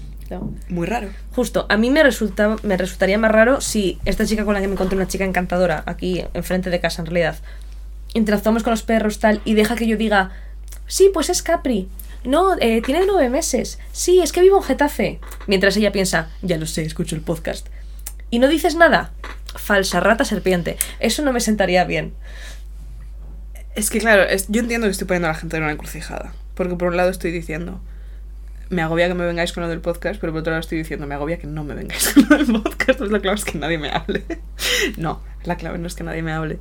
Muy 0.70 0.86
raro. 0.88 1.10
Justo, 1.36 1.66
a 1.70 1.78
mí 1.78 1.90
me, 1.90 2.04
resulta, 2.04 2.56
me 2.64 2.78
resultaría 2.78 3.18
más 3.18 3.32
raro 3.32 3.62
si 3.62 4.00
esta 4.06 4.26
chica 4.26 4.46
con 4.46 4.54
la 4.54 4.62
que 4.62 4.68
me 4.68 4.74
encontré, 4.74 4.96
una 4.96 5.08
chica 5.08 5.26
encantadora, 5.26 5.84
aquí 5.86 6.24
enfrente 6.34 6.70
de 6.70 6.80
casa 6.80 7.02
en 7.02 7.08
realidad, 7.08 7.38
interactuamos 8.14 8.64
con 8.64 8.72
los 8.72 8.84
perros 8.84 9.20
tal 9.20 9.42
y 9.46 9.54
deja 9.56 9.76
que 9.76 9.88
yo 9.88 9.98
diga, 9.98 10.32
sí, 10.88 11.10
pues 11.14 11.30
es 11.30 11.42
Capri. 11.42 11.88
No, 12.26 12.56
eh, 12.60 12.82
tiene 12.82 13.06
nueve 13.06 13.30
meses. 13.30 13.80
Sí, 13.94 14.20
es 14.20 14.32
que 14.34 14.42
vivo 14.42 14.58
en 14.58 14.64
Getafe. 14.64 15.20
Mientras 15.48 15.78
ella 15.78 15.92
piensa, 15.94 16.30
ya 16.42 16.58
lo 16.58 16.66
sé, 16.66 16.84
escucho 16.84 17.16
el 17.16 17.22
podcast. 17.22 17.68
Y 18.30 18.40
no 18.40 18.48
dices 18.50 18.76
nada. 18.76 19.12
Falsa 19.56 20.00
rata 20.02 20.26
serpiente. 20.26 20.78
Eso 21.00 21.24
no 21.24 21.32
me 21.32 21.40
sentaría 21.40 21.86
bien. 21.86 22.14
Es 23.76 23.90
que 23.90 24.00
claro, 24.00 24.24
es- 24.24 24.48
yo 24.50 24.60
entiendo 24.62 24.88
que 24.88 24.92
estoy 24.92 25.08
poniendo 25.08 25.30
a 25.30 25.32
la 25.32 25.38
gente 25.38 25.58
en 25.58 25.64
una 25.64 25.72
encrucijada. 25.72 26.34
Porque 26.56 26.76
por 26.76 26.90
un 26.90 26.98
lado 26.98 27.10
estoy 27.10 27.32
diciendo, 27.32 27.80
me 28.70 28.82
agobia 28.82 29.08
que 29.08 29.16
me 29.16 29.26
vengáis 29.26 29.52
con 29.52 29.64
lo 29.64 29.70
del 29.70 29.82
podcast, 29.82 30.20
pero 30.20 30.32
por 30.32 30.42
otro 30.42 30.52
lado 30.52 30.62
estoy 30.62 30.78
diciendo, 30.78 31.08
me 31.08 31.16
agobia 31.16 31.40
que 31.40 31.48
no 31.48 31.64
me 31.64 31.74
vengáis 31.74 32.10
con 32.14 32.28
lo 32.30 32.38
del 32.38 32.62
podcast. 32.62 33.00
Pues 33.00 33.12
la 33.12 33.20
clave 33.20 33.38
es 33.38 33.46
que 33.46 33.58
nadie 33.58 33.78
me 33.78 33.90
hable. 33.90 34.24
No, 34.98 35.22
la 35.44 35.56
clave 35.56 35.78
no 35.78 35.88
es 35.88 35.96
que 35.96 36.04
nadie 36.04 36.22
me 36.22 36.32
hable. 36.32 36.60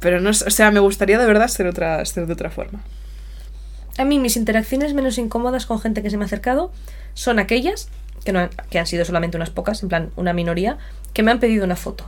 Pero 0.00 0.20
no 0.20 0.30
o 0.30 0.32
sea, 0.32 0.70
me 0.70 0.80
gustaría 0.80 1.18
de 1.18 1.26
verdad 1.26 1.48
ser, 1.48 1.66
otra, 1.66 2.04
ser 2.04 2.26
de 2.26 2.32
otra 2.32 2.50
forma. 2.50 2.82
A 3.98 4.04
mí 4.04 4.18
mis 4.18 4.36
interacciones 4.36 4.94
menos 4.94 5.18
incómodas 5.18 5.66
con 5.66 5.80
gente 5.80 6.02
que 6.02 6.10
se 6.10 6.16
me 6.16 6.24
ha 6.24 6.26
acercado 6.26 6.72
son 7.14 7.38
aquellas, 7.38 7.88
que, 8.24 8.32
no 8.32 8.40
han, 8.40 8.50
que 8.70 8.78
han 8.78 8.86
sido 8.86 9.04
solamente 9.04 9.36
unas 9.36 9.50
pocas, 9.50 9.82
en 9.82 9.88
plan 9.88 10.10
una 10.16 10.32
minoría, 10.32 10.78
que 11.12 11.22
me 11.22 11.30
han 11.30 11.40
pedido 11.40 11.64
una 11.64 11.76
foto. 11.76 12.06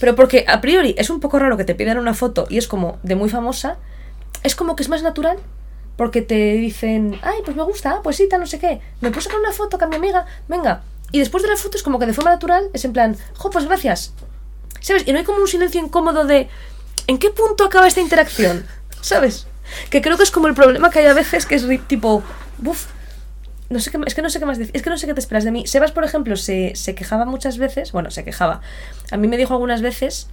Pero 0.00 0.14
porque 0.16 0.44
a 0.48 0.60
priori 0.60 0.94
es 0.98 1.10
un 1.10 1.20
poco 1.20 1.38
raro 1.38 1.56
que 1.56 1.64
te 1.64 1.74
pidan 1.74 1.98
una 1.98 2.14
foto 2.14 2.46
y 2.50 2.58
es 2.58 2.66
como 2.66 2.98
de 3.02 3.14
muy 3.14 3.28
famosa, 3.28 3.78
es 4.42 4.56
como 4.56 4.76
que 4.76 4.82
es 4.82 4.88
más 4.88 5.02
natural. 5.02 5.38
Porque 6.00 6.22
te 6.22 6.54
dicen, 6.54 7.20
ay, 7.20 7.40
pues 7.44 7.54
me 7.54 7.62
gusta, 7.62 7.90
ah, 7.90 8.00
pues 8.02 8.16
sí, 8.16 8.26
tal, 8.26 8.40
no 8.40 8.46
sé 8.46 8.58
qué. 8.58 8.80
Me 9.02 9.10
puedo 9.10 9.20
sacar 9.20 9.38
una 9.38 9.52
foto 9.52 9.78
con 9.78 9.90
mi 9.90 9.96
amiga, 9.96 10.24
venga. 10.48 10.80
Y 11.12 11.18
después 11.18 11.42
de 11.42 11.50
la 11.50 11.56
foto 11.56 11.76
es 11.76 11.82
como 11.82 11.98
que 11.98 12.06
de 12.06 12.14
forma 12.14 12.30
natural 12.30 12.70
es 12.72 12.86
en 12.86 12.94
plan, 12.94 13.18
jo, 13.36 13.50
pues 13.50 13.66
gracias. 13.66 14.14
¿Sabes? 14.80 15.06
Y 15.06 15.12
no 15.12 15.18
hay 15.18 15.26
como 15.26 15.40
un 15.40 15.46
silencio 15.46 15.78
incómodo 15.78 16.24
de, 16.24 16.48
¿en 17.06 17.18
qué 17.18 17.28
punto 17.28 17.64
acaba 17.66 17.86
esta 17.86 18.00
interacción? 18.00 18.64
¿Sabes? 19.02 19.46
Que 19.90 20.00
creo 20.00 20.16
que 20.16 20.22
es 20.22 20.30
como 20.30 20.46
el 20.46 20.54
problema 20.54 20.88
que 20.88 21.00
hay 21.00 21.06
a 21.06 21.12
veces, 21.12 21.44
que 21.44 21.56
es 21.56 21.66
tipo, 21.86 22.22
uff, 22.64 22.86
no 23.68 23.78
sé 23.78 23.90
qué, 23.90 23.98
es 24.06 24.14
que 24.14 24.22
no 24.22 24.30
sé 24.30 24.38
qué 24.38 24.46
más 24.46 24.56
decir, 24.56 24.74
es 24.74 24.80
que 24.80 24.88
no 24.88 24.96
sé 24.96 25.06
qué 25.06 25.12
te 25.12 25.20
esperas 25.20 25.44
de 25.44 25.50
mí. 25.50 25.66
Sebas, 25.66 25.92
por 25.92 26.04
ejemplo, 26.04 26.34
se, 26.36 26.76
se 26.76 26.94
quejaba 26.94 27.26
muchas 27.26 27.58
veces, 27.58 27.92
bueno, 27.92 28.10
se 28.10 28.24
quejaba. 28.24 28.62
A 29.10 29.18
mí 29.18 29.28
me 29.28 29.36
dijo 29.36 29.52
algunas 29.52 29.82
veces 29.82 30.28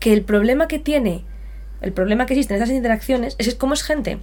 que 0.00 0.12
el 0.12 0.24
problema 0.24 0.66
que 0.66 0.80
tiene, 0.80 1.24
el 1.82 1.92
problema 1.92 2.26
que 2.26 2.34
existe 2.34 2.54
en 2.54 2.62
estas 2.62 2.74
interacciones 2.74 3.36
es 3.38 3.54
como 3.54 3.74
es 3.74 3.82
gente 3.82 4.18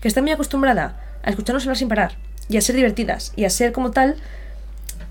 que 0.00 0.08
está 0.08 0.22
muy 0.22 0.32
acostumbrada 0.32 1.00
a 1.22 1.30
escucharnos 1.30 1.64
hablar 1.64 1.76
sin 1.76 1.88
parar 1.88 2.16
y 2.48 2.56
a 2.56 2.60
ser 2.60 2.76
divertidas 2.76 3.32
y 3.36 3.44
a 3.44 3.50
ser 3.50 3.72
como 3.72 3.90
tal, 3.90 4.16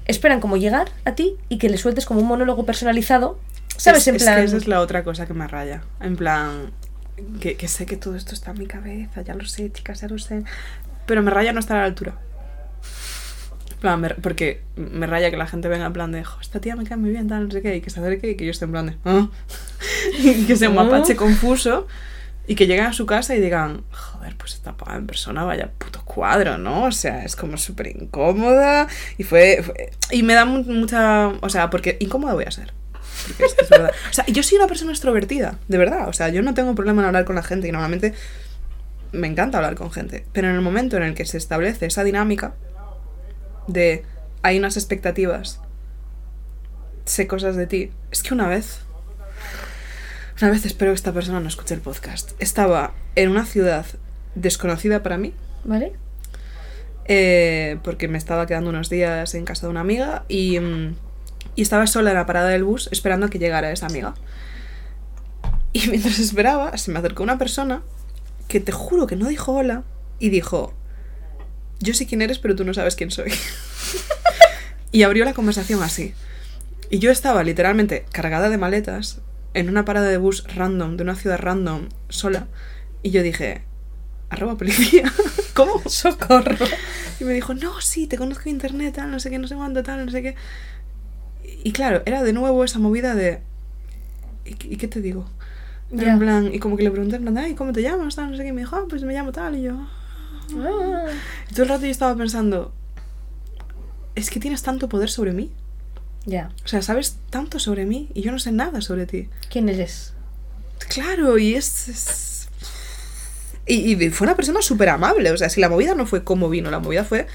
esperan 0.06 0.40
como 0.40 0.58
llegar 0.58 0.88
a 1.04 1.16
ti 1.16 1.36
y 1.50 1.58
que 1.58 1.70
le 1.70 1.78
sueltes 1.78 2.06
como 2.06 2.20
un 2.20 2.28
monólogo 2.28 2.66
personalizado, 2.66 3.40
¿sabes? 3.76 4.02
Es, 4.02 4.08
en 4.08 4.16
es 4.16 4.24
plan... 4.24 4.36
que 4.38 4.44
esa 4.46 4.58
es 4.58 4.68
la 4.68 4.82
otra 4.82 5.04
cosa 5.04 5.26
que 5.26 5.34
me 5.34 5.48
raya. 5.48 5.82
En 6.00 6.16
plan, 6.16 6.72
que, 7.40 7.58
que 7.58 7.68
sé 7.68 7.86
que 7.86 7.98
todo 7.98 8.16
esto 8.16 8.34
está 8.34 8.52
en 8.52 8.60
mi 8.60 8.68
cabeza, 8.68 9.22
ya 9.22 9.34
lo 9.34 9.46
sé, 9.46 9.72
chicas, 9.72 10.02
ya 10.02 10.08
lo 10.08 10.18
sé. 10.18 10.44
Pero 11.06 11.22
me 11.22 11.32
raya 11.32 11.54
no 11.54 11.60
estar 11.60 11.78
a 11.78 11.82
la 11.82 11.88
altura. 11.88 12.16
Plan, 13.86 14.02
me- 14.02 14.10
porque 14.16 14.62
me 14.76 15.06
raya 15.06 15.30
que 15.30 15.38
la 15.38 15.46
gente 15.46 15.68
venga 15.68 15.86
en 15.86 15.94
plan 15.94 16.12
de, 16.12 16.24
"Jo, 16.24 16.40
esta 16.42 16.60
tía 16.60 16.76
me 16.76 16.86
cae 16.86 16.98
muy 16.98 17.12
bien, 17.12 17.28
tal, 17.28 17.46
no 17.46 17.52
sé 17.52 17.62
qué, 17.62 17.76
y 17.76 17.82
que 17.82 17.92
se 17.92 18.00
acerque 18.00 18.32
y 18.32 18.36
que 18.36 18.44
yo 18.44 18.50
esté 18.50 18.66
en 18.66 18.72
plan 18.72 18.88
de, 18.88 18.98
"Ah". 19.06 19.28
y 20.20 20.46
que 20.46 20.56
sea 20.56 20.70
un 20.72 20.80
Ah. 20.80 20.84
mapache 20.86 21.16
confuso. 21.16 21.86
Y 22.48 22.56
que 22.56 22.66
lleguen 22.68 22.86
a 22.86 22.94
su 22.94 23.06
casa 23.08 23.36
y 23.36 23.42
digan, 23.42 23.84
joder, 23.92 24.36
pues 24.38 24.54
esta 24.56 24.74
pava 24.78 24.96
en 24.98 25.06
persona, 25.08 25.44
vaya 25.44 25.70
puto 25.78 26.04
cuadro, 26.04 26.58
¿no? 26.60 26.86
O 26.86 26.92
sea, 26.92 27.24
es 27.26 27.36
como 27.36 27.58
súper 27.58 27.88
incómoda. 27.88 28.88
Y 29.20 29.24
fue, 29.24 29.62
fue- 29.64 29.92
Y 30.12 30.22
me 30.24 30.34
da 30.36 30.46
mu- 30.46 30.64
mucha. 30.64 31.28
O 31.42 31.50
sea, 31.50 31.70
porque 31.72 31.98
incómoda 32.00 32.34
voy 32.36 32.46
a 32.46 32.52
ser. 32.52 32.72
Porque 33.28 33.46
es, 33.46 33.56
es 33.62 33.70
verdad. 33.70 33.92
O 34.10 34.14
sea, 34.14 34.26
yo 34.28 34.42
soy 34.44 34.58
una 34.58 34.68
persona 34.68 34.92
extrovertida, 34.92 35.58
de 35.68 35.78
verdad. 35.80 36.08
O 36.10 36.14
sea, 36.14 36.30
yo 36.30 36.42
no 36.44 36.54
tengo 36.56 36.74
problema 36.76 37.02
en 37.04 37.08
hablar 37.08 37.26
con 37.26 37.36
la 37.36 37.44
gente 37.44 37.68
y 37.68 37.72
normalmente 37.72 38.14
me 39.12 39.26
encanta 39.28 39.58
hablar 39.58 39.74
con 39.76 39.92
gente. 39.92 40.26
Pero 40.32 40.48
en 40.50 40.56
el 40.56 40.62
momento 40.62 40.98
en 40.98 41.04
el 41.04 41.14
que 41.16 41.26
se 41.26 41.38
establece 41.38 41.86
esa 41.88 42.04
dinámica 42.04 42.54
de 43.68 44.04
hay 44.42 44.60
unas 44.60 44.78
expectativas, 44.78 45.60
sé 47.06 47.28
cosas 47.28 47.56
de 47.56 47.68
ti. 47.68 47.92
Es 48.12 48.24
que 48.24 48.34
una 48.34 48.48
vez. 48.48 48.80
Una 50.42 50.52
vez 50.52 50.66
espero 50.66 50.92
que 50.92 50.96
esta 50.96 51.14
persona 51.14 51.40
no 51.40 51.48
escuche 51.48 51.74
el 51.74 51.82
podcast. 51.82 52.32
Estaba 52.40 52.94
en 53.16 53.30
una 53.30 53.46
ciudad 53.46 53.86
desconocida 54.36 55.02
para 55.02 55.18
mí. 55.18 55.34
¿Vale? 55.64 55.94
eh, 57.06 57.78
porque 57.84 58.08
me 58.08 58.18
estaba 58.18 58.46
quedando 58.48 58.70
unos 58.70 58.90
días 58.90 59.36
en 59.36 59.46
casa 59.46 59.68
de 59.68 59.72
una 59.72 59.82
amiga 59.82 60.26
y, 60.28 60.60
mm, 60.60 60.96
y 61.56 61.62
estaba 61.62 61.88
sola 61.88 62.12
en 62.12 62.18
la 62.18 62.26
parada 62.26 62.50
del 62.50 62.64
bus 62.64 62.90
esperando 62.92 63.28
a 63.28 63.30
que 63.30 63.40
llegara 63.40 63.72
esa 63.72 63.86
amiga. 63.86 64.16
Y 65.72 65.88
mientras 65.90 66.20
esperaba, 66.20 66.78
se 66.78 66.92
me 66.92 67.00
acercó 67.00 67.24
una 67.24 67.38
persona 67.38 67.84
que 68.48 68.60
te 68.60 68.72
juro 68.72 69.08
que 69.08 69.16
no 69.16 69.28
dijo 69.28 69.54
hola 69.54 69.84
y 70.20 70.30
dijo, 70.30 70.74
yo 71.80 71.94
sé 71.94 72.06
quién 72.06 72.22
eres, 72.22 72.40
pero 72.40 72.56
tú 72.56 72.64
no 72.64 72.74
sabes 72.74 72.96
quién 72.96 73.12
soy. 73.12 73.32
y 74.92 75.04
abrió 75.04 75.26
la 75.26 75.34
conversación 75.34 75.82
así. 75.84 76.14
Y 76.90 77.00
yo 77.00 77.12
estaba 77.12 77.44
literalmente 77.44 78.06
cargada 78.12 78.50
de 78.50 78.58
maletas 78.58 79.20
en 79.54 79.70
una 79.70 79.86
parada 79.86 80.08
de 80.08 80.18
bus 80.18 80.44
random, 80.56 80.98
de 80.98 81.04
una 81.04 81.16
ciudad 81.16 81.40
random, 81.40 81.90
sola. 82.10 82.48
Y 83.02 83.12
yo 83.12 83.24
dije, 83.24 83.64
arroba 84.30 84.58
policía. 84.58 85.12
¿Cómo? 85.54 85.82
Socorro. 85.90 86.66
Y 87.20 87.24
me 87.24 87.34
dijo, 87.34 87.54
no, 87.54 87.80
sí, 87.82 88.08
te 88.08 88.18
conozco 88.18 88.44
en 88.46 88.56
internet, 88.56 88.96
tal, 88.96 89.12
no 89.12 89.20
sé 89.20 89.30
qué, 89.30 89.40
no 89.40 89.48
sé 89.48 89.56
cuánto, 89.56 89.84
tal, 89.84 90.06
no 90.06 90.12
sé 90.12 90.22
qué. 90.22 90.36
Y 91.64 91.72
claro, 91.72 92.04
era 92.06 92.24
de 92.24 92.34
nuevo 92.34 92.64
esa 92.64 92.80
movida 92.80 93.16
de... 93.16 93.42
¿Y, 94.44 94.78
qué- 94.78 94.88
te 94.88 95.02
digo? 95.02 95.28
Ya. 95.90 96.14
En 96.14 96.20
plan, 96.20 96.54
y 96.54 96.60
como 96.60 96.78
que 96.78 96.84
le 96.84 96.92
pregunté, 96.92 97.16
en 97.16 97.24
plan, 97.24 97.38
ay, 97.38 97.56
¿cómo 97.56 97.72
te 97.74 97.82
llamas? 97.82 98.16
Tal, 98.16 98.32
no 98.32 98.38
sé 98.38 98.44
qué. 98.44 98.50
Y 98.50 98.54
me 98.54 98.62
dijo, 98.62 98.76
ah, 98.76 98.86
pues 98.88 99.04
me 99.04 99.14
llamo 99.14 99.32
tal. 99.32 99.56
Y 99.58 99.64
yo... 99.64 99.88
Ah. 100.58 101.06
Y 101.50 101.54
todo 101.54 101.64
el 101.64 101.70
rato 101.70 101.86
yo 101.86 101.92
estaba 101.92 102.16
pensando, 102.16 102.74
es 104.16 104.30
que 104.30 104.40
tienes 104.40 104.64
tanto 104.64 104.90
poder 104.90 105.10
sobre 105.10 105.32
mí. 105.34 105.52
Ya. 106.26 106.50
O 106.64 106.68
sea, 106.68 106.82
sabes 106.82 107.18
tanto 107.30 107.60
sobre 107.60 107.86
mí 107.86 108.10
y 108.14 108.22
yo 108.22 108.32
no 108.32 108.40
sé 108.40 108.52
nada 108.52 108.82
sobre 108.82 109.06
ti. 109.06 109.30
¿Quién 109.50 109.70
eres? 109.70 110.14
Claro, 110.90 111.38
y 111.38 111.56
es... 111.56 111.88
es- 111.88 112.50
Y, 113.68 113.94
y 114.04 114.10
fue 114.10 114.26
una 114.28 114.36
persona 114.36 114.62
súper 114.62 114.90
amable. 114.90 115.32
O 115.32 115.38
sea, 115.38 115.50
si 115.50 115.60
la 115.62 115.70
movida 115.70 115.96
no 115.96 116.06
fue 116.06 116.24
como 116.24 116.50
vino, 116.50 116.70
la 116.72 116.80
movida 116.80 117.04
fue 117.04 117.28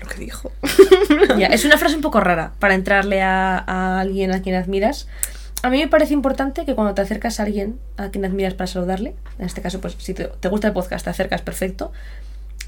lo 0.00 0.08
que 0.08 0.18
dijo. 0.18 0.52
Es 1.50 1.64
una 1.64 1.78
frase 1.78 1.94
un 1.96 2.02
poco 2.02 2.20
rara 2.20 2.52
para 2.58 2.74
entrarle 2.74 3.22
a, 3.22 3.58
a 3.58 4.00
alguien 4.00 4.32
a 4.32 4.42
quien 4.42 4.54
admiras. 4.56 5.06
A 5.62 5.70
mí 5.70 5.78
me 5.78 5.86
parece 5.88 6.12
importante 6.14 6.64
que 6.64 6.74
cuando 6.74 6.94
te 6.94 7.02
acercas 7.02 7.38
a 7.38 7.44
alguien 7.44 7.78
a 7.96 8.08
quien 8.10 8.24
admiras 8.24 8.54
para 8.54 8.66
saludarle, 8.66 9.14
en 9.38 9.46
este 9.46 9.62
caso, 9.62 9.80
pues 9.80 9.94
si 9.98 10.12
te, 10.14 10.24
te 10.24 10.48
gusta 10.48 10.66
el 10.68 10.72
podcast, 10.74 11.04
te 11.04 11.10
acercas 11.10 11.42
perfecto, 11.42 11.92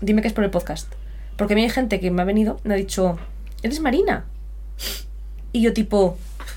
dime 0.04 0.22
que 0.22 0.28
es 0.28 0.34
por 0.34 0.44
el 0.44 0.50
podcast. 0.50 0.92
Porque 1.36 1.54
a 1.54 1.56
mí 1.56 1.62
hay 1.62 1.70
gente 1.70 1.98
que 2.00 2.10
me 2.10 2.22
ha 2.22 2.24
venido, 2.24 2.60
me 2.64 2.74
ha 2.74 2.76
dicho, 2.76 3.18
¿eres 3.62 3.80
Marina? 3.80 4.24
Y 5.52 5.62
yo 5.62 5.72
tipo, 5.72 6.16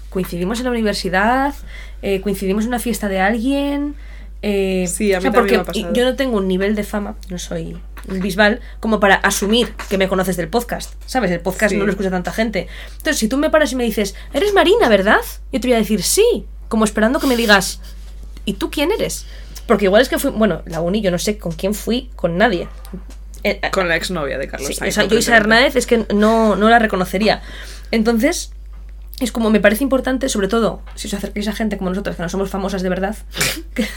coincidimos 0.10 0.60
en 0.60 0.66
la 0.66 0.72
universidad, 0.72 1.54
eh, 2.02 2.22
coincidimos 2.22 2.64
en 2.64 2.70
una 2.70 2.80
fiesta 2.80 3.08
de 3.08 3.20
alguien. 3.20 3.96
eh, 4.44 4.86
Sí, 4.88 5.14
a 5.14 5.18
o 5.18 5.22
mí 5.22 5.24
sea, 5.24 5.32
también 5.32 5.34
porque 5.34 5.54
me 5.56 5.62
ha 5.62 5.66
pasado. 5.66 5.94
yo 5.94 6.04
no 6.06 6.16
tengo 6.16 6.38
un 6.38 6.48
nivel 6.48 6.76
de 6.76 6.84
fama, 6.84 7.16
no 7.30 7.40
soy 7.40 7.78
un 8.08 8.20
bisbal, 8.22 8.62
como 8.80 9.00
para 9.00 9.16
asumir 9.16 9.74
que 9.90 9.98
me 9.98 10.08
conoces 10.08 10.38
del 10.38 10.48
podcast. 10.48 10.94
¿Sabes? 11.08 11.32
El 11.32 11.42
podcast 11.42 11.72
Sí. 11.72 11.78
no 11.78 11.86
lo 11.86 11.92
escucha 11.92 12.10
tanta 12.12 12.32
gente. 12.32 12.68
Entonces, 12.98 13.18
si 13.18 13.28
tú 13.28 13.38
me 13.38 13.50
paras 13.50 13.72
y 13.72 13.76
me 13.76 13.84
dices, 13.84 14.16
¿eres 14.34 14.54
Marina, 14.54 14.88
verdad? 14.90 15.18
Yo 15.52 15.60
te 15.60 15.68
voy 15.68 15.74
a 15.74 15.80
decir 15.80 16.04
sí, 16.04 16.46
como 16.70 16.86
esperando 16.86 17.20
que 17.20 17.28
me 17.28 17.36
digas, 17.36 17.82
¿y 18.46 18.54
tú 18.54 18.70
quién 18.70 18.92
eres? 18.92 19.26
Porque 19.66 19.86
igual 19.86 20.02
es 20.04 20.08
que 20.10 20.20
fui, 20.20 20.32
bueno, 20.32 20.62
la 20.66 20.80
uni 20.82 21.02
yo 21.02 21.12
no 21.12 21.18
sé 21.18 21.38
con 21.38 21.52
quién 21.52 21.74
fui, 21.74 22.10
con 22.16 22.38
nadie. 22.38 22.68
Eh, 23.44 23.60
eh, 23.62 23.72
Con 23.72 23.88
la 23.88 23.96
exnovia 23.96 24.38
de 24.38 24.48
Carlos 24.48 24.68
Sí, 24.68 24.74
Sainz. 24.74 24.94
o 24.98 25.02
sea, 25.02 25.10
yo 25.10 25.18
Isa. 25.18 25.38
Hernández 25.38 25.76
es 25.76 25.86
que 25.88 26.06
no, 26.14 26.56
no 26.56 26.70
la 26.70 26.80
reconocería. 26.80 27.42
Entonces, 27.92 28.52
es 29.20 29.32
como 29.32 29.50
me 29.50 29.60
parece 29.60 29.84
importante, 29.84 30.30
sobre 30.30 30.48
todo 30.48 30.82
si 30.96 31.08
os 31.08 31.14
acercáis 31.14 31.48
a 31.48 31.54
gente 31.54 31.78
como 31.78 31.90
nosotras, 31.90 32.16
que 32.16 32.22
no 32.22 32.30
somos 32.30 32.50
famosas 32.50 32.82
de 32.82 32.90
verdad, 32.90 33.16
que, 33.74 33.88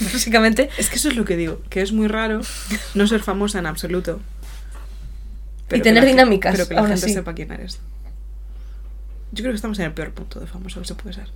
básicamente, 0.00 0.70
Es 0.78 0.88
que 0.90 0.96
eso 0.96 1.08
es 1.08 1.16
lo 1.16 1.24
que 1.24 1.36
digo, 1.36 1.62
que 1.70 1.82
es 1.82 1.92
muy 1.92 2.08
raro 2.08 2.40
no 2.94 3.06
ser 3.06 3.22
famosa 3.22 3.58
en 3.58 3.66
absoluto. 3.66 4.20
Y 5.72 5.80
tener 5.80 6.04
la 6.04 6.10
dinámicas, 6.10 6.52
Pero 6.52 6.68
que 6.68 6.74
la 6.74 6.86
gente 6.86 7.08
sepa 7.08 7.34
quién 7.34 7.50
eres. 7.50 7.80
Yo 9.32 9.42
creo 9.42 9.50
que 9.52 9.56
estamos 9.56 9.78
en 9.80 9.86
el 9.86 9.92
peor 9.92 10.12
punto 10.12 10.38
de 10.38 10.46
famoso 10.46 10.80
que 10.80 10.86
se 10.86 10.94
puede 10.94 11.14
ser. 11.14 11.28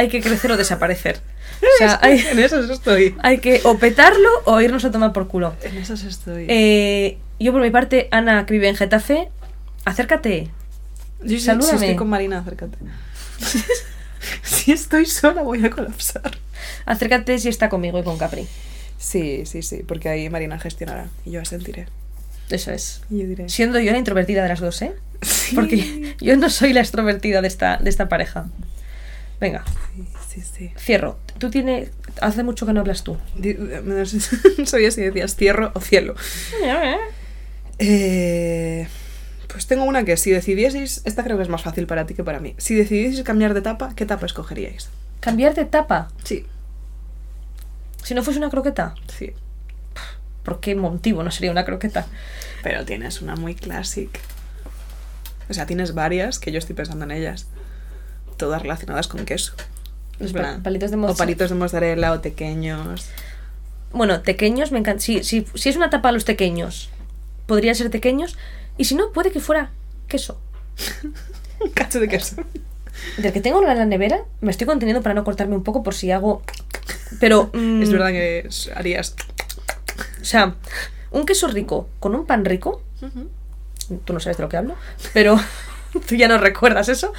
Hay 0.00 0.08
que 0.08 0.20
crecer 0.20 0.50
o 0.52 0.56
desaparecer. 0.56 1.20
O 1.60 1.66
sea, 1.78 1.98
hay, 2.02 2.18
En 2.30 2.38
esas 2.38 2.70
estoy. 2.70 3.14
hay 3.22 3.36
que 3.38 3.60
o 3.64 3.76
petarlo 3.78 4.30
o 4.46 4.60
irnos 4.62 4.82
a 4.86 4.90
tomar 4.90 5.12
por 5.12 5.28
culo. 5.28 5.54
En 5.62 5.76
esas 5.76 6.04
estoy. 6.04 6.46
Eh, 6.48 7.18
yo 7.38 7.52
por 7.52 7.60
mi 7.60 7.70
parte, 7.70 8.08
Ana, 8.10 8.46
que 8.46 8.54
vive 8.54 8.68
en 8.68 8.76
Getafe, 8.76 9.28
acércate. 9.84 10.48
Yo 11.22 11.28
sí- 11.36 11.40
salúdame. 11.40 11.78
Si 11.78 11.84
estoy 11.84 11.96
con 11.96 12.08
Marina, 12.08 12.38
acércate. 12.38 12.78
si 14.42 14.72
estoy 14.72 15.06
sola, 15.06 15.42
voy 15.42 15.64
a 15.64 15.70
colapsar. 15.70 16.30
Acércate 16.86 17.38
si 17.38 17.48
está 17.48 17.68
conmigo 17.68 17.98
y 17.98 18.02
con 18.04 18.16
Capri. 18.18 18.46
Sí, 18.98 19.44
sí, 19.46 19.62
sí, 19.62 19.82
porque 19.86 20.08
ahí 20.08 20.28
Marina 20.30 20.58
gestionará 20.58 21.08
y 21.24 21.32
yo 21.32 21.40
asentiré. 21.40 21.86
Eso 22.50 22.70
es. 22.72 23.02
Yo 23.10 23.26
diré. 23.26 23.48
Siendo 23.48 23.78
yo 23.80 23.92
la 23.92 23.98
introvertida 23.98 24.42
de 24.42 24.48
las 24.48 24.60
dos, 24.60 24.80
¿eh? 24.82 24.92
Sí. 25.22 25.54
Porque 25.54 26.16
yo 26.20 26.36
no 26.36 26.48
soy 26.50 26.72
la 26.72 26.80
extrovertida 26.80 27.40
de 27.42 27.48
esta, 27.48 27.76
de 27.76 27.88
esta 27.90 28.08
pareja. 28.08 28.46
Venga, 29.40 29.64
Sí, 29.96 30.04
sí, 30.28 30.42
sí. 30.42 30.72
cierro. 30.78 31.18
Tú 31.38 31.48
tienes. 31.50 31.90
Hace 32.20 32.42
mucho 32.42 32.66
que 32.66 32.72
no 32.74 32.80
hablas 32.80 33.02
tú. 33.04 33.16
No 33.84 34.04
sé- 34.06 34.18
no 34.58 34.66
sabía 34.66 34.90
si 34.90 35.00
decías 35.02 35.34
tierra 35.36 35.70
o 35.74 35.80
cielo. 35.80 36.14
Eh, 37.78 38.86
pues 39.48 39.66
tengo 39.66 39.84
una 39.84 40.04
que 40.04 40.16
si 40.16 40.30
decidieseis, 40.30 41.02
esta 41.04 41.24
creo 41.24 41.36
que 41.36 41.42
es 41.42 41.48
más 41.48 41.62
fácil 41.62 41.86
para 41.86 42.06
ti 42.06 42.14
que 42.14 42.24
para 42.24 42.40
mí. 42.40 42.54
Si 42.58 42.74
decidieseis 42.74 43.22
cambiar 43.24 43.54
de 43.54 43.62
tapa, 43.62 43.94
¿qué 43.96 44.06
tapa 44.06 44.26
escogeríais? 44.26 44.90
Cambiar 45.20 45.54
de 45.54 45.64
tapa. 45.64 46.08
Sí, 46.24 46.46
Si 48.02 48.14
no 48.14 48.22
fuese 48.22 48.38
una 48.38 48.50
croqueta. 48.50 48.94
sí. 49.16 49.32
¿Por 50.44 50.58
qué 50.60 50.74
motivo 50.74 51.22
no 51.22 51.30
sería 51.30 51.50
una 51.50 51.66
croqueta? 51.66 52.06
Pero 52.62 52.84
tienes 52.86 53.20
una 53.20 53.36
muy 53.36 53.54
clásica. 53.54 54.20
O 55.50 55.54
sea, 55.54 55.66
tienes 55.66 55.92
varias 55.94 56.38
que 56.38 56.50
yo 56.50 56.58
estoy 56.58 56.74
pensando 56.74 57.04
en 57.04 57.10
ellas. 57.10 57.46
Todas 58.40 58.62
relacionadas 58.62 59.06
con 59.08 59.24
queso. 59.24 59.52
Los 60.18 60.32
pa- 60.32 60.58
palitos 60.62 60.90
de 60.90 60.96
O 60.96 61.00
mozzarella. 61.00 61.18
palitos 61.18 61.50
de 61.50 61.56
mozzarella 61.56 62.12
o 62.12 62.20
pequeños. 62.22 63.08
Bueno, 63.92 64.20
tequeños 64.22 64.72
me 64.72 64.78
encanta. 64.78 65.00
Si, 65.02 65.22
si, 65.24 65.46
si 65.54 65.68
es 65.68 65.76
una 65.76 65.90
tapa 65.90 66.08
a 66.08 66.12
los 66.12 66.24
tequeños, 66.24 66.90
podría 67.46 67.74
ser 67.74 67.90
tequeños. 67.90 68.36
Y 68.76 68.84
si 68.84 68.94
no, 68.94 69.12
puede 69.12 69.30
que 69.30 69.40
fuera 69.40 69.70
queso. 70.08 70.38
Un 71.60 71.70
cacho 71.70 72.00
de 72.00 72.08
queso. 72.08 72.36
Del 73.18 73.32
que 73.32 73.40
tengo 73.40 73.60
en 73.60 73.66
la 73.78 73.84
nevera, 73.86 74.24
me 74.40 74.50
estoy 74.50 74.66
conteniendo 74.66 75.02
para 75.02 75.14
no 75.14 75.24
cortarme 75.24 75.54
un 75.56 75.62
poco 75.64 75.82
por 75.82 75.94
si 75.94 76.10
hago. 76.10 76.42
Pero. 77.18 77.50
mm, 77.54 77.82
Es 77.82 77.90
verdad 77.92 78.08
que 78.08 78.48
harías. 78.74 79.14
O 80.20 80.24
sea, 80.24 80.54
un 81.10 81.24
queso 81.26 81.48
rico 81.48 81.88
con 81.98 82.14
un 82.14 82.26
pan 82.26 82.44
rico. 82.44 82.82
Tú 84.04 84.12
no 84.12 84.20
sabes 84.20 84.36
de 84.36 84.42
lo 84.44 84.48
que 84.48 84.56
hablo, 84.56 84.76
pero 85.12 85.38
tú 86.08 86.14
ya 86.14 86.28
no 86.28 86.38
recuerdas 86.38 86.88
eso. 86.88 87.12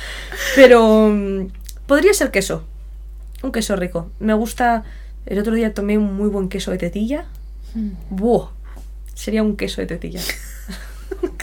Pero 0.56 1.10
mm, 1.10 1.48
podría 1.88 2.14
ser 2.14 2.32
queso. 2.32 2.66
Un 3.44 3.52
queso 3.52 3.76
rico. 3.76 4.12
Me 4.20 4.34
gusta. 4.34 4.84
El 5.26 5.40
otro 5.40 5.54
día 5.54 5.74
tomé 5.74 5.98
un 5.98 6.16
muy 6.16 6.30
buen 6.30 6.50
queso 6.50 6.72
de 6.72 6.78
tetilla. 6.78 7.26
¡Buah! 8.10 8.50
Sería 9.14 9.44
un 9.44 9.56
queso 9.56 9.82
de 9.82 9.88
tetilla. 9.88 10.20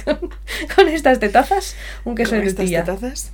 con, 0.04 0.18
con 0.76 0.88
estas 0.88 1.20
tetazas, 1.20 1.76
un 2.04 2.14
queso 2.14 2.30
Con 2.32 2.40
de 2.40 2.46
estas 2.46 2.64
tetilla. 2.64 2.84
tetazas. 2.84 3.30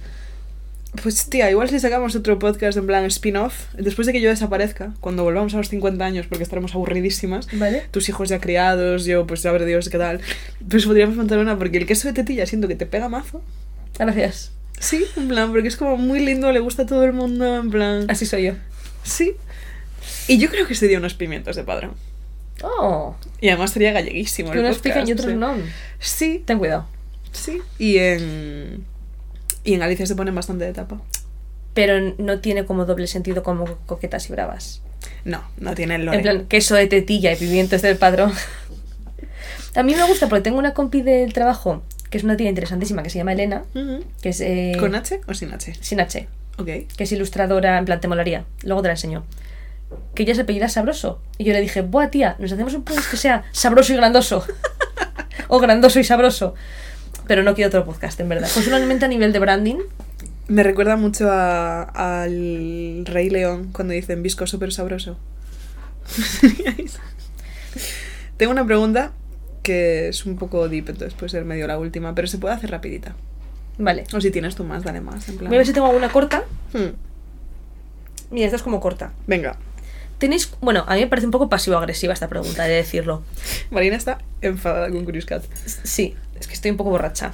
Pues 1.03 1.29
tía, 1.29 1.51
igual 1.51 1.69
si 1.69 1.81
sacamos 1.81 2.15
otro 2.15 2.39
podcast 2.39 2.79
en 2.79 2.87
plan 2.87 3.05
spin-off, 3.07 3.65
después 3.77 4.07
de 4.07 4.13
que 4.13 4.21
yo 4.21 4.31
desaparezca, 4.31 4.95
cuando 5.01 5.25
volvamos 5.25 5.53
a 5.55 5.57
los 5.57 5.69
50 5.69 6.05
años, 6.05 6.27
porque 6.29 6.45
estaremos 6.45 6.73
aburridísimas, 6.75 7.49
¿Vale? 7.53 7.83
tus 7.91 8.09
hijos 8.09 8.29
ya 8.29 8.39
criados, 8.39 9.05
yo 9.05 9.27
pues 9.27 9.41
saber 9.41 9.65
Dios 9.65 9.89
qué 9.89 9.99
tal, 9.99 10.21
pues 10.71 10.87
podríamos 10.87 11.17
montar 11.17 11.39
una, 11.41 11.59
porque 11.59 11.79
el 11.79 11.87
queso 11.87 12.07
de 12.07 12.15
tetilla 12.15 12.47
siento 12.47 12.69
que 12.69 12.77
te 12.77 12.87
pega 12.87 13.09
mazo. 13.09 13.43
Gracias. 13.99 14.53
Sí, 14.79 15.05
en 15.17 15.29
plan, 15.29 15.53
porque 15.53 15.69
es 15.69 15.77
como 15.77 15.97
muy 15.97 16.21
lindo, 16.21 16.51
le 16.53 16.61
gusta 16.61 16.83
a 16.83 16.87
todo 16.87 17.05
el 17.05 17.13
mundo, 17.13 17.57
en 17.57 17.71
plan... 17.71 18.07
Así 18.11 18.27
soy 18.27 18.45
yo. 18.45 18.53
Sí. 19.03 19.35
Y 20.29 20.39
yo 20.39 20.51
creo 20.51 20.67
que 20.67 20.75
sería 20.75 20.99
unos 20.99 21.15
pimientos 21.15 21.57
de 21.57 21.63
padrón. 21.65 21.93
Oh, 22.63 23.15
Y 23.41 23.49
además 23.49 23.73
sería 23.73 23.93
galleguísimo. 23.93 24.51
que 24.51 24.59
unos 24.61 24.79
pican 24.79 25.09
y 25.09 25.13
otros 25.13 25.29
sí. 25.31 25.35
no. 25.37 25.55
Sí, 25.99 26.43
Ten 26.45 26.59
cuidado. 26.59 26.87
sí. 27.33 27.61
Y 27.79 27.99
en... 27.99 28.85
Y 29.65 29.75
en 29.75 29.81
Galicia 29.81 30.07
se 30.07 30.15
ponen 30.15 30.35
bastante 30.35 30.65
de 30.65 30.73
tapa. 30.75 31.01
Pero 31.73 32.15
no 32.19 32.41
tiene 32.41 32.67
como 32.67 32.85
doble 32.85 33.07
sentido 33.07 33.43
como 33.43 33.65
coquetas 33.87 34.29
y 34.29 34.33
bravas. 34.33 34.83
No, 35.25 35.43
no 35.59 35.75
tiene 35.75 35.95
el 35.97 36.05
lore. 36.05 36.19
En 36.19 36.23
plan, 36.23 36.47
queso 36.47 36.75
de 36.75 36.87
tetilla 36.87 37.33
y 37.33 37.37
pimientos 37.37 37.81
del 37.83 37.97
padrón. 37.97 38.33
A 39.75 39.83
mí 39.83 39.95
me 39.95 40.05
gusta 40.07 40.29
porque 40.29 40.43
tengo 40.43 40.59
una 40.59 40.75
compi 40.75 41.03
del 41.03 41.33
trabajo, 41.33 41.83
que 42.11 42.19
es 42.19 42.25
una 42.25 42.37
tía 42.37 42.49
interesantísima, 42.49 43.03
que 43.03 43.11
se 43.11 43.19
llama 43.19 43.33
Elena, 43.33 43.65
que 44.23 44.29
es... 44.29 44.41
eh, 44.41 44.77
¿Con 44.79 44.95
H 44.95 45.21
o 45.27 45.35
sin 45.35 45.53
H? 45.53 45.75
Sin 45.81 46.01
H, 46.01 46.29
Ok. 46.59 46.67
que 46.67 47.05
es 47.05 47.13
ilustradora, 47.13 47.79
en 47.79 47.85
plan, 47.85 48.01
te 48.01 48.09
molaría. 48.09 48.45
Luego 48.63 48.83
te 48.83 48.89
la 48.89 48.95
enseño. 48.95 49.25
Que 50.15 50.23
ella 50.25 50.35
se 50.35 50.43
apellida 50.43 50.69
Sabroso. 50.69 51.21
Y 51.39 51.45
yo 51.45 51.53
le 51.53 51.61
dije, 51.61 51.83
buah, 51.83 52.09
tía, 52.11 52.37
nos 52.39 52.51
hacemos 52.53 52.75
un 52.75 52.83
podcast 52.85 53.11
que 53.11 53.17
sea 53.17 53.45
sabroso 53.53 53.93
y 53.93 53.97
grandoso. 53.97 54.45
o 55.49 55.59
grandoso 55.61 55.99
y 56.01 56.05
sabroso. 56.05 56.55
Pero 57.27 57.43
no 57.43 57.55
quiero 57.55 57.69
otro 57.69 57.85
podcast, 57.85 58.19
en 58.21 58.29
verdad. 58.29 58.49
Pues 58.53 58.65
solamente 58.65 59.05
a 59.05 59.09
nivel 59.09 59.33
de 59.33 59.39
branding. 59.39 59.77
Me 60.49 60.63
recuerda 60.63 60.97
mucho 60.97 61.31
a- 61.31 61.83
al 62.23 63.05
Rey 63.07 63.31
León 63.31 63.71
cuando 63.73 63.95
dicen 63.95 64.23
viscoso 64.23 64.59
pero 64.59 64.71
sabroso. 64.73 65.17
Tengo 68.37 68.53
una 68.53 68.67
pregunta 68.67 69.13
que 69.65 70.09
es 70.09 70.25
un 70.27 70.37
poco 70.37 70.69
deep, 70.69 70.91
entonces 70.91 71.15
puede 71.15 71.31
ser 71.31 71.45
medio 71.45 71.67
la 71.67 71.79
última, 71.79 72.15
pero 72.15 72.29
se 72.29 72.39
puede 72.39 72.55
hacer 72.55 72.71
rapidita. 72.71 73.17
Vale. 73.79 74.05
O 74.15 74.21
si 74.21 74.31
tienes 74.31 74.55
tú 74.55 74.63
más, 74.63 74.85
dale 74.85 75.01
más. 75.01 75.29
En 75.29 75.37
plan. 75.39 75.49
Voy 75.49 75.57
a 75.57 75.59
ver 75.59 75.67
si 75.67 75.73
tengo 75.73 75.89
alguna 75.89 76.09
corta. 76.11 76.45
Hmm, 76.73 76.95
Mira, 78.31 78.47
esta 78.47 78.57
es 78.57 78.63
como 78.63 78.81
corta. 78.81 79.13
Venga. 79.27 79.57
Tenéis, 80.19 80.51
bueno, 80.61 80.85
a 80.87 80.95
mí 80.95 81.01
me 81.01 81.07
parece 81.09 81.27
un 81.27 81.31
poco 81.33 81.49
pasivo-agresiva 81.49 82.13
esta 82.13 82.29
pregunta, 82.29 82.67
he 82.67 82.71
de 82.71 82.77
decirlo. 82.77 83.23
Marina 83.71 83.97
está 83.97 84.19
enfadada 84.43 84.89
con 84.91 85.05
Curious 85.05 85.27
Cat. 85.27 85.45
Sí, 85.67 86.15
es 86.39 86.47
que 86.47 86.55
estoy 86.55 86.71
un 86.71 86.77
poco 86.77 86.91
borracha. 86.91 87.33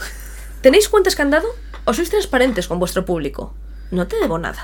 ¿Tenéis 0.62 0.89
cuentas 0.89 1.15
candado 1.16 1.47
o 1.85 1.93
sois 1.94 2.09
transparentes 2.11 2.69
con 2.69 2.78
vuestro 2.78 3.05
público? 3.05 3.55
No 3.90 4.07
te 4.07 4.16
debo 4.16 4.39
nada. 4.39 4.62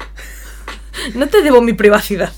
No 1.14 1.28
te 1.28 1.42
debo 1.42 1.60
mi 1.60 1.74
privacidad. 1.74 2.32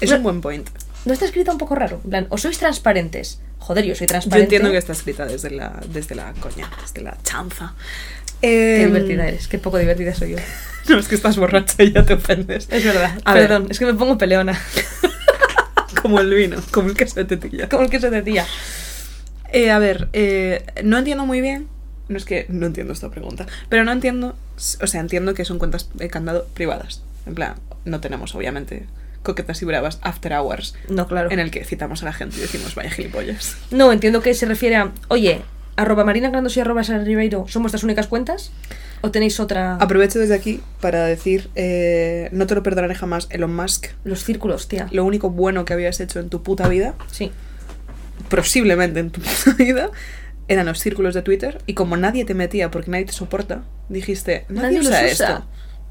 Es 0.00 0.10
No- 0.10 0.16
un 0.18 0.22
buen 0.22 0.40
point. 0.40 0.68
¿No 1.04 1.12
está 1.12 1.24
escrito 1.24 1.50
un 1.50 1.58
poco 1.58 1.74
raro? 1.74 2.00
En 2.04 2.10
plan, 2.10 2.26
o 2.30 2.36
sois 2.38 2.58
transparentes. 2.58 3.40
Joder, 3.58 3.84
yo 3.84 3.94
soy 3.94 4.06
Yo 4.06 4.12
transparente. 4.12 4.44
entiendo 4.56 4.70
que 4.70 4.78
está 4.78 4.92
escrita 4.92 5.26
desde 5.26 5.50
la, 5.50 5.80
desde 5.92 6.14
la 6.14 6.32
coña, 6.34 6.70
desde 6.82 7.02
la 7.02 7.16
chanza. 7.22 7.74
Qué 8.40 8.82
Em, 8.82 8.88
divertida 8.92 9.28
eres, 9.28 9.48
qué 9.48 9.58
poco 9.58 9.78
divertida 9.78 10.14
soy 10.14 10.32
yo. 10.32 10.36
No, 10.88 10.98
es 10.98 11.06
que 11.08 11.14
estás 11.14 11.36
borracha 11.36 11.82
y 11.84 11.92
ya 11.92 12.04
te 12.04 12.14
ofendes. 12.14 12.66
Es 12.70 12.82
verdad. 12.84 13.20
A 13.24 13.34
ver. 13.34 13.48
Perdón, 13.48 13.66
es 13.70 13.78
que 13.78 13.84
me 13.86 13.94
pongo 13.94 14.16
peleona. 14.18 14.58
Como 16.02 16.18
el 16.20 16.32
vino, 16.32 16.56
como 16.70 16.88
el 16.88 16.96
queso 16.96 17.16
de 17.16 17.24
tetilla. 17.26 17.68
Como 17.68 17.82
el 17.82 17.90
queso 17.90 18.10
de 18.10 18.22
tía. 18.22 18.46
Eh, 19.52 19.70
a 19.70 19.78
ver, 19.78 20.08
eh, 20.14 20.64
no 20.82 20.98
entiendo 20.98 21.26
muy 21.26 21.40
bien. 21.40 21.68
No 22.08 22.16
es 22.16 22.24
que 22.24 22.46
no 22.48 22.66
entiendo 22.66 22.92
esta 22.92 23.10
pregunta, 23.10 23.46
pero 23.68 23.84
no 23.84 23.92
entiendo. 23.92 24.34
O 24.80 24.86
sea, 24.86 25.00
entiendo 25.00 25.34
que 25.34 25.44
son 25.44 25.58
cuentas 25.58 25.90
de 25.94 26.08
candado 26.08 26.46
privadas. 26.54 27.02
En 27.26 27.34
plan, 27.34 27.54
no 27.84 28.00
tenemos, 28.00 28.34
obviamente, 28.34 28.86
coquetas 29.22 29.60
y 29.62 29.64
bravas 29.64 29.98
after 30.02 30.32
hours 30.32 30.74
No, 30.88 31.06
claro. 31.06 31.30
en 31.30 31.38
el 31.38 31.50
que 31.50 31.64
citamos 31.64 32.02
a 32.02 32.06
la 32.06 32.12
gente 32.12 32.36
y 32.38 32.40
decimos, 32.40 32.74
vaya 32.74 32.90
gilipollas. 32.90 33.56
No, 33.70 33.92
entiendo 33.92 34.22
que 34.22 34.32
se 34.34 34.46
refiere 34.46 34.76
a, 34.76 34.92
oye, 35.08 35.42
arroba 35.76 36.04
Marina 36.04 36.30
Grandos 36.30 36.56
y 36.56 36.60
arroba 36.60 36.84
Sara 36.84 37.04
Ribeiro, 37.04 37.46
¿son 37.48 37.62
vuestras 37.62 37.84
únicas 37.84 38.06
cuentas? 38.06 38.50
¿O 39.02 39.10
tenéis 39.10 39.40
otra? 39.40 39.76
Aprovecho 39.76 40.18
desde 40.18 40.34
aquí 40.34 40.60
para 40.80 41.04
decir, 41.06 41.48
eh, 41.54 42.28
no 42.32 42.46
te 42.46 42.54
lo 42.54 42.62
perdonaré 42.62 42.94
jamás, 42.94 43.28
Elon 43.30 43.54
Musk. 43.54 43.86
Los 44.04 44.24
círculos, 44.24 44.68
tía. 44.68 44.88
Lo 44.90 45.04
único 45.04 45.30
bueno 45.30 45.64
que 45.64 45.72
habías 45.72 46.00
hecho 46.00 46.20
en 46.20 46.28
tu 46.28 46.42
puta 46.42 46.68
vida, 46.68 46.94
Sí. 47.10 47.30
posiblemente 48.28 49.00
en 49.00 49.10
tu 49.10 49.20
puta 49.44 49.52
vida, 49.56 49.90
eran 50.48 50.66
los 50.66 50.78
círculos 50.80 51.14
de 51.14 51.22
Twitter. 51.22 51.58
Y 51.66 51.74
como 51.74 51.96
nadie 51.96 52.24
te 52.24 52.34
metía 52.34 52.70
porque 52.70 52.90
nadie 52.90 53.04
te 53.06 53.12
soporta, 53.12 53.62
dijiste, 53.88 54.44
nadie, 54.48 54.62
Nadie 54.62 54.78
los 54.78 54.86
usa 54.88 54.98
usa. 55.04 55.06
esto. 55.28 55.46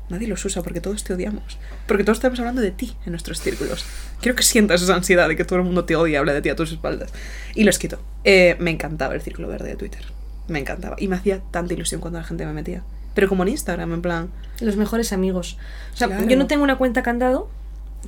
Nadie 0.10 0.28
los 0.28 0.44
usa 0.44 0.64
porque 0.64 0.82
todos 0.82 1.04
te 1.04 1.14
odiamos. 1.14 1.58
Porque 1.88 2.04
todos 2.04 2.18
estamos 2.18 2.40
hablando 2.40 2.62
de 2.62 2.72
ti 2.72 2.96
en 3.06 3.12
nuestros 3.12 3.40
círculos. 3.42 3.86
Quiero 4.22 4.36
que 4.36 4.44
sientas 4.44 4.82
esa 4.82 4.96
ansiedad 4.96 5.28
de 5.28 5.36
que 5.36 5.46
todo 5.46 5.60
el 5.60 5.66
mundo 5.66 5.86
te 5.86 5.96
odia 5.96 6.14
y 6.14 6.16
habla 6.16 6.34
de 6.34 6.42
ti 6.42 6.50
a 6.50 6.56
tus 6.56 6.72
espaldas. 6.72 7.12
Y 7.56 7.64
los 7.64 7.78
quito. 7.78 8.00
Eh, 8.24 8.56
me 8.60 8.72
encantaba 8.72 9.14
el 9.14 9.22
círculo 9.22 9.48
verde 9.48 9.70
de 9.70 9.76
Twitter. 9.76 10.02
Me 10.48 10.60
encantaba. 10.60 10.96
Y 11.00 11.08
me 11.08 11.16
hacía 11.16 11.42
tanta 11.52 11.74
ilusión 11.74 12.02
cuando 12.02 12.20
la 12.20 12.26
gente 12.26 12.46
me 12.46 12.54
metía. 12.54 12.82
Pero 13.14 13.30
como 13.30 13.44
en 13.44 13.50
Instagram, 13.50 13.94
en 13.94 14.02
plan. 14.02 14.30
Los 14.62 14.78
mejores 14.78 15.14
amigos. 15.14 15.58
O 15.94 15.98
sea, 15.98 16.08
Claro. 16.08 16.26
yo 16.28 16.38
no 16.38 16.48
tengo 16.48 16.64
una 16.64 16.78
cuenta 16.78 17.04
candado. 17.04 17.50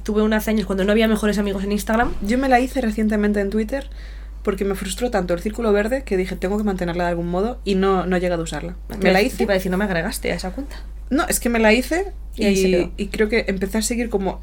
Tuve 0.03 0.21
una 0.23 0.37
hace 0.37 0.49
años 0.51 0.65
cuando 0.65 0.83
no 0.85 0.91
había 0.93 1.07
mejores 1.07 1.37
amigos 1.37 1.63
en 1.63 1.71
Instagram. 1.71 2.13
Yo 2.21 2.37
me 2.37 2.49
la 2.49 2.59
hice 2.59 2.81
recientemente 2.81 3.39
en 3.41 3.49
Twitter 3.49 3.89
porque 4.43 4.65
me 4.65 4.75
frustró 4.75 5.11
tanto 5.11 5.33
el 5.33 5.39
círculo 5.39 5.71
verde 5.71 6.03
que 6.03 6.17
dije, 6.17 6.35
tengo 6.35 6.57
que 6.57 6.63
mantenerla 6.63 7.05
de 7.05 7.09
algún 7.11 7.29
modo 7.29 7.59
y 7.63 7.75
no, 7.75 8.05
no 8.05 8.15
he 8.15 8.19
llegado 8.19 8.41
a 8.41 8.43
usarla. 8.43 8.75
Me 9.01 9.11
la 9.11 9.19
Te 9.19 9.25
hice. 9.25 9.43
iba 9.43 9.53
a 9.53 9.55
decir, 9.55 9.71
no 9.71 9.77
me 9.77 9.85
agregaste 9.85 10.31
a 10.31 10.35
esa 10.35 10.51
cuenta. 10.51 10.83
No, 11.09 11.27
es 11.27 11.39
que 11.39 11.49
me 11.49 11.59
la 11.59 11.73
hice 11.73 12.13
Y 12.35 12.47
y, 12.97 13.07
creo 13.07 13.29
que 13.29 13.45
empecé 13.47 13.77
a 13.77 13.81
seguir 13.81 14.09
como. 14.09 14.41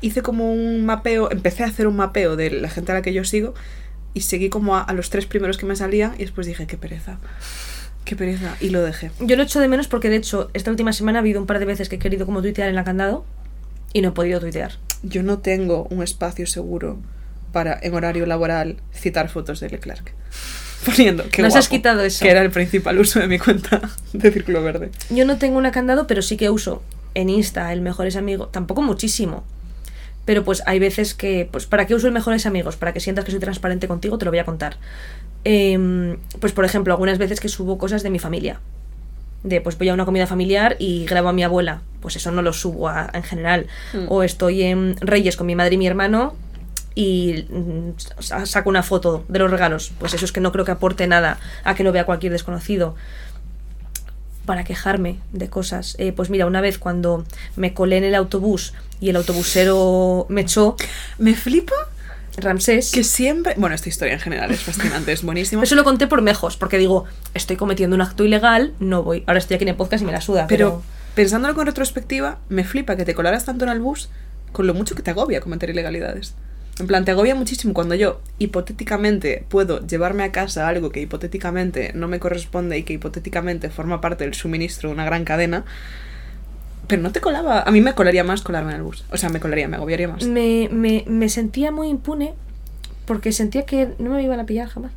Hice 0.00 0.22
como 0.22 0.50
un 0.50 0.86
mapeo, 0.86 1.30
empecé 1.30 1.62
a 1.62 1.66
hacer 1.66 1.86
un 1.86 1.96
mapeo 1.96 2.34
de 2.34 2.50
la 2.50 2.70
gente 2.70 2.90
a 2.92 2.94
la 2.94 3.02
que 3.02 3.12
yo 3.12 3.22
sigo 3.24 3.54
y 4.14 4.22
seguí 4.22 4.48
como 4.48 4.76
a, 4.76 4.80
a 4.82 4.94
los 4.94 5.10
tres 5.10 5.26
primeros 5.26 5.58
que 5.58 5.66
me 5.66 5.76
salían 5.76 6.14
y 6.14 6.20
después 6.20 6.46
dije, 6.46 6.66
qué 6.66 6.78
pereza. 6.78 7.18
Qué 8.06 8.16
pereza. 8.16 8.56
Y 8.60 8.70
lo 8.70 8.82
dejé. 8.82 9.10
Yo 9.20 9.36
lo 9.36 9.42
echo 9.42 9.60
de 9.60 9.68
menos 9.68 9.88
porque, 9.88 10.08
de 10.08 10.16
hecho, 10.16 10.50
esta 10.54 10.70
última 10.70 10.94
semana 10.94 11.18
ha 11.18 11.20
habido 11.20 11.38
un 11.40 11.46
par 11.46 11.58
de 11.58 11.66
veces 11.66 11.90
que 11.90 11.96
he 11.96 11.98
querido 11.98 12.24
como 12.24 12.40
tuitear 12.40 12.70
en 12.70 12.74
la 12.74 12.84
candado 12.84 13.26
y 13.92 14.00
no 14.00 14.08
he 14.08 14.12
podido 14.12 14.40
tuitear. 14.40 14.72
Yo 15.02 15.22
no 15.22 15.38
tengo 15.38 15.86
un 15.90 16.02
espacio 16.02 16.46
seguro 16.46 16.98
para, 17.52 17.78
en 17.82 17.94
horario 17.94 18.26
laboral, 18.26 18.76
citar 18.94 19.28
fotos 19.28 19.60
de 19.60 19.70
Leclerc. 19.70 20.12
Poniendo 20.86 21.28
que 21.28 21.42
Nos 21.42 21.56
has 21.56 21.68
quitado 21.68 22.00
eso. 22.02 22.24
Que 22.24 22.30
era 22.30 22.40
el 22.42 22.50
principal 22.50 22.98
uso 22.98 23.20
de 23.20 23.26
mi 23.28 23.38
cuenta 23.38 23.80
de 24.14 24.30
Círculo 24.32 24.62
Verde. 24.62 24.90
Yo 25.10 25.24
no 25.26 25.36
tengo 25.36 25.58
una 25.58 25.72
candado, 25.72 26.06
pero 26.06 26.22
sí 26.22 26.36
que 26.38 26.48
uso 26.48 26.82
en 27.14 27.28
Insta 27.28 27.72
el 27.72 27.80
Mejores 27.82 28.16
Amigos. 28.16 28.50
Tampoco 28.50 28.80
muchísimo. 28.82 29.44
Pero 30.24 30.44
pues 30.44 30.62
hay 30.66 30.78
veces 30.78 31.12
que, 31.14 31.48
pues 31.50 31.66
¿para 31.66 31.86
qué 31.86 31.94
uso 31.94 32.06
el 32.06 32.12
Mejores 32.12 32.46
Amigos? 32.46 32.76
Para 32.76 32.92
que 32.92 33.00
sientas 33.00 33.24
que 33.24 33.30
soy 33.30 33.40
transparente 33.40 33.88
contigo, 33.88 34.16
te 34.16 34.24
lo 34.24 34.30
voy 34.30 34.38
a 34.38 34.44
contar. 34.44 34.76
Em, 35.44 36.18
pues 36.40 36.52
por 36.52 36.64
ejemplo, 36.64 36.92
algunas 36.92 37.18
veces 37.18 37.40
que 37.40 37.48
subo 37.48 37.78
cosas 37.78 38.02
de 38.02 38.10
mi 38.10 38.18
familia. 38.18 38.60
de 39.42 39.62
pues 39.62 39.78
voy 39.78 39.88
a 39.88 39.94
una 39.94 40.04
comida 40.04 40.26
familiar 40.26 40.76
y 40.78 41.06
grabo 41.06 41.30
a 41.30 41.32
mi 41.32 41.42
abuela. 41.42 41.80
Pues 42.00 42.14
eso 42.16 42.30
no 42.30 42.42
lo 42.42 42.52
subo 42.52 42.88
a- 42.88 43.10
en 43.14 43.22
general. 43.22 43.66
Mm. 43.94 44.04
O 44.08 44.22
estoy 44.22 44.62
en 44.62 44.96
Reyes 45.00 45.36
con 45.36 45.46
mi 45.46 45.54
madre 45.56 45.74
y 45.74 45.78
mi 45.78 45.86
hermano 45.86 46.34
y 46.94 47.46
mm, 47.48 47.90
sa- 48.18 48.46
saco 48.46 48.68
una 48.68 48.82
foto 48.82 49.24
de 49.28 49.38
los 49.38 49.50
regalos. 49.50 49.92
Pues 49.98 50.14
eso 50.14 50.24
es 50.24 50.32
que 50.32 50.40
no 50.40 50.52
creo 50.52 50.64
que 50.64 50.72
aporte 50.72 51.06
nada 51.06 51.38
a 51.64 51.74
que 51.74 51.84
lo 51.84 51.92
vea 51.92 52.04
cualquier 52.04 52.32
desconocido. 52.32 52.94
Para 54.46 54.64
quejarme 54.64 55.18
de 55.32 55.48
cosas. 55.48 55.94
Eh, 55.98 56.12
pues 56.12 56.30
mira, 56.30 56.46
una 56.46 56.60
vez 56.60 56.78
cuando 56.78 57.24
me 57.56 57.72
colé 57.74 57.98
en 57.98 58.04
el 58.04 58.14
autobús 58.14 58.72
y 59.00 59.10
el 59.10 59.16
autobusero 59.16 60.26
me 60.28 60.40
echó, 60.40 60.76
Me 61.18 61.34
flipa 61.34 61.74
Ramsés. 62.36 62.90
que 62.90 63.04
siempre... 63.04 63.54
Bueno, 63.58 63.74
esta 63.76 63.88
historia 63.90 64.14
en 64.14 64.20
general 64.20 64.50
es 64.50 64.60
fascinante, 64.62 65.12
es 65.12 65.22
buenísima. 65.22 65.62
Eso 65.62 65.74
lo 65.74 65.84
conté 65.84 66.06
por 66.06 66.22
mejos, 66.22 66.56
porque 66.56 66.78
digo, 66.78 67.04
estoy 67.34 67.56
cometiendo 67.56 67.94
un 67.94 68.02
acto 68.02 68.24
ilegal, 68.24 68.72
no 68.80 69.02
voy. 69.02 69.22
Ahora 69.26 69.38
estoy 69.38 69.56
aquí 69.56 69.64
en 69.64 69.68
el 69.68 69.76
podcast 69.76 70.02
y 70.02 70.06
me 70.06 70.12
la 70.12 70.20
suda, 70.20 70.46
Pero 70.48 70.68
pero. 70.70 70.82
pensándolo 71.14 71.54
con 71.54 71.66
retrospectiva, 71.66 72.38
me 72.48 72.64
flipa 72.64 72.96
que 72.96 73.04
te 73.04 73.14
colaras 73.14 73.44
tanto 73.44 73.64
en 73.66 73.70
el 73.70 73.78
bus 73.80 74.08
con 74.52 74.66
lo 74.66 74.74
mucho 74.74 74.94
que 74.96 75.02
te 75.02 75.10
agobia 75.10 75.40
cometer 75.40 75.70
ilegalidades. 75.70 76.34
En 76.80 76.86
plan, 76.86 77.04
te 77.04 77.10
agobia 77.10 77.34
muchísimo 77.34 77.74
cuando 77.74 77.94
yo 77.94 78.20
hipotéticamente 78.38 79.44
puedo 79.48 79.86
llevarme 79.86 80.22
a 80.24 80.32
casa 80.32 80.66
algo 80.66 80.90
que 80.90 81.00
hipotéticamente 81.00 81.92
no 81.94 82.08
me 82.08 82.18
corresponde 82.18 82.78
y 82.78 82.82
que 82.84 82.94
hipotéticamente 82.94 83.68
forma 83.70 84.00
parte 84.00 84.24
del 84.24 84.34
suministro 84.34 84.88
de 84.88 84.94
una 84.94 85.04
gran 85.04 85.24
cadena. 85.24 85.64
Pero 86.88 87.02
no 87.02 87.12
te 87.12 87.20
colaba. 87.20 87.60
A 87.62 87.70
mí 87.70 87.80
me 87.80 87.94
colaría 87.94 88.24
más 88.24 88.42
colarme 88.42 88.70
en 88.72 88.78
el 88.78 88.82
bus. 88.82 89.04
O 89.12 89.16
sea, 89.16 89.28
me 89.28 89.38
colaría, 89.40 89.68
me 89.68 89.76
agobiaría 89.76 90.08
más. 90.08 90.24
Me, 90.24 90.68
me, 90.72 91.04
me 91.06 91.28
sentía 91.28 91.70
muy 91.70 91.88
impune 91.88 92.34
porque 93.04 93.30
sentía 93.32 93.64
que 93.66 93.90
no 93.98 94.10
me 94.10 94.22
iban 94.22 94.40
a 94.40 94.46
pillar 94.46 94.68
jamás. 94.68 94.92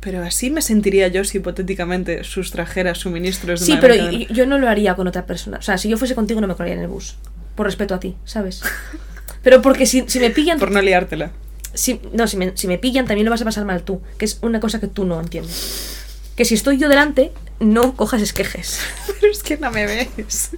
Pero 0.00 0.22
así 0.22 0.50
me 0.50 0.62
sentiría 0.62 1.08
yo 1.08 1.24
si 1.24 1.38
hipotéticamente 1.38 2.24
sustrajera 2.24 2.94
suministros 2.94 3.60
de 3.60 3.66
Sí, 3.66 3.72
una 3.72 3.80
pero 3.80 3.94
gran 3.94 4.06
cadena. 4.06 4.26
y- 4.30 4.34
yo 4.34 4.46
no 4.46 4.58
lo 4.58 4.68
haría 4.68 4.94
con 4.94 5.06
otra 5.08 5.26
persona. 5.26 5.58
O 5.58 5.62
sea, 5.62 5.76
si 5.76 5.88
yo 5.88 5.96
fuese 5.98 6.14
contigo 6.14 6.40
no 6.40 6.46
me 6.46 6.54
colaría 6.54 6.74
en 6.76 6.82
el 6.82 6.88
bus. 6.88 7.16
Por 7.54 7.66
respeto 7.66 7.94
a 7.94 8.00
ti, 8.00 8.16
¿sabes? 8.24 8.62
Pero 9.48 9.62
porque 9.62 9.86
si, 9.86 10.04
si 10.08 10.20
me 10.20 10.28
pillan... 10.28 10.58
Por 10.58 10.70
no 10.70 10.82
liártela. 10.82 11.30
si, 11.72 12.00
no, 12.12 12.26
si 12.28 12.36
me, 12.36 12.54
si 12.54 12.66
me 12.68 12.76
pillan 12.76 13.06
también 13.06 13.24
lo 13.24 13.30
vas 13.30 13.40
a 13.40 13.46
pasar 13.46 13.64
mal 13.64 13.82
tú. 13.82 14.02
Que 14.18 14.26
es 14.26 14.38
una 14.42 14.60
cosa 14.60 14.78
que 14.78 14.88
tú 14.88 15.06
no 15.06 15.18
entiendes. 15.18 16.04
Que 16.36 16.44
si 16.44 16.52
estoy 16.54 16.76
yo 16.76 16.88
delante, 16.90 17.32
no 17.60 17.94
cojas 17.96 18.20
esquejes. 18.20 18.78
Pero 19.20 19.32
es 19.32 19.42
que 19.42 19.56
no 19.56 19.70
me 19.70 19.86
ves. 19.86 20.50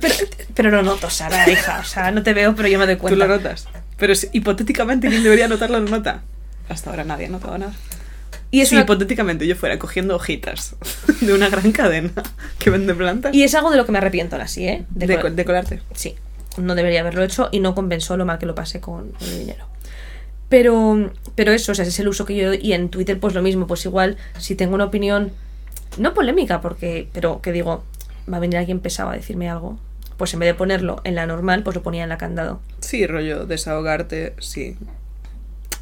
Pero, 0.00 0.14
pero 0.54 0.70
lo 0.72 0.82
noto, 0.82 1.08
Sara, 1.08 1.48
hija. 1.48 1.78
O 1.80 1.84
sea, 1.84 2.10
no 2.10 2.22
te 2.24 2.34
veo, 2.34 2.54
pero 2.56 2.68
yo 2.68 2.78
me 2.80 2.86
doy 2.86 2.96
Tú 2.96 3.02
cuenta. 3.02 3.26
lo 3.26 3.36
notas. 3.36 3.68
Pero 3.96 4.14
si- 4.14 4.28
hipotéticamente, 4.32 5.08
¿quién 5.08 5.22
debería 5.22 5.46
notarlo 5.48 5.78
lo 5.80 5.88
nota? 5.88 6.22
Hasta 6.68 6.90
ahora 6.90 7.04
nadie 7.04 7.26
ha 7.26 7.28
notado 7.30 7.56
nada. 7.58 7.72
Y 8.50 8.60
es, 8.60 8.68
si 8.68 8.74
una- 8.74 8.82
hipotéticamente 8.84 9.46
yo 9.46 9.54
fuera 9.56 9.78
cogiendo 9.78 10.16
hojitas 10.16 10.74
de 11.20 11.32
una 11.32 11.48
gran 11.48 11.70
cadena 11.72 12.10
que 12.58 12.70
vende 12.70 12.94
plantas, 12.94 13.34
y 13.34 13.42
es 13.44 13.54
algo 13.54 13.70
de 13.70 13.76
lo 13.76 13.86
que 13.86 13.92
me 13.92 13.98
arrepiento 13.98 14.34
ahora 14.36 14.48
sí, 14.48 14.66
¿eh? 14.68 14.84
de, 14.90 15.06
col- 15.14 15.22
co- 15.22 15.30
de 15.30 15.44
colarte. 15.44 15.82
Sí, 15.94 16.14
no 16.58 16.74
debería 16.74 17.00
haberlo 17.00 17.22
hecho 17.22 17.48
y 17.52 17.60
no 17.60 17.74
compensó 17.74 18.16
lo 18.16 18.24
mal 18.24 18.38
que 18.38 18.46
lo 18.46 18.54
pasé 18.54 18.80
con 18.80 19.12
el 19.20 19.38
dinero. 19.38 19.66
Pero, 20.48 21.10
pero 21.34 21.52
eso, 21.52 21.72
o 21.72 21.74
sea, 21.74 21.82
ese 21.82 21.90
es 21.90 22.00
el 22.00 22.08
uso 22.08 22.24
que 22.24 22.36
yo 22.36 22.48
doy. 22.48 22.58
Y 22.62 22.72
en 22.72 22.88
Twitter, 22.88 23.18
pues 23.18 23.34
lo 23.34 23.42
mismo, 23.42 23.66
pues 23.66 23.84
igual, 23.84 24.16
si 24.38 24.54
tengo 24.54 24.74
una 24.74 24.84
opinión, 24.84 25.32
no 25.98 26.14
polémica, 26.14 26.60
porque, 26.60 27.08
pero 27.12 27.40
que 27.42 27.52
digo, 27.52 27.84
va 28.32 28.36
a 28.36 28.40
venir 28.40 28.58
alguien 28.58 28.80
pesado 28.80 29.10
a 29.10 29.14
decirme 29.14 29.48
algo, 29.48 29.78
pues 30.16 30.32
en 30.34 30.40
vez 30.40 30.48
de 30.48 30.54
ponerlo 30.54 31.00
en 31.04 31.14
la 31.14 31.26
normal, 31.26 31.62
pues 31.62 31.76
lo 31.76 31.82
ponía 31.82 32.04
en 32.04 32.08
la 32.08 32.18
candado. 32.18 32.60
Sí, 32.80 33.06
rollo, 33.06 33.46
desahogarte, 33.46 34.34
sí. 34.38 34.76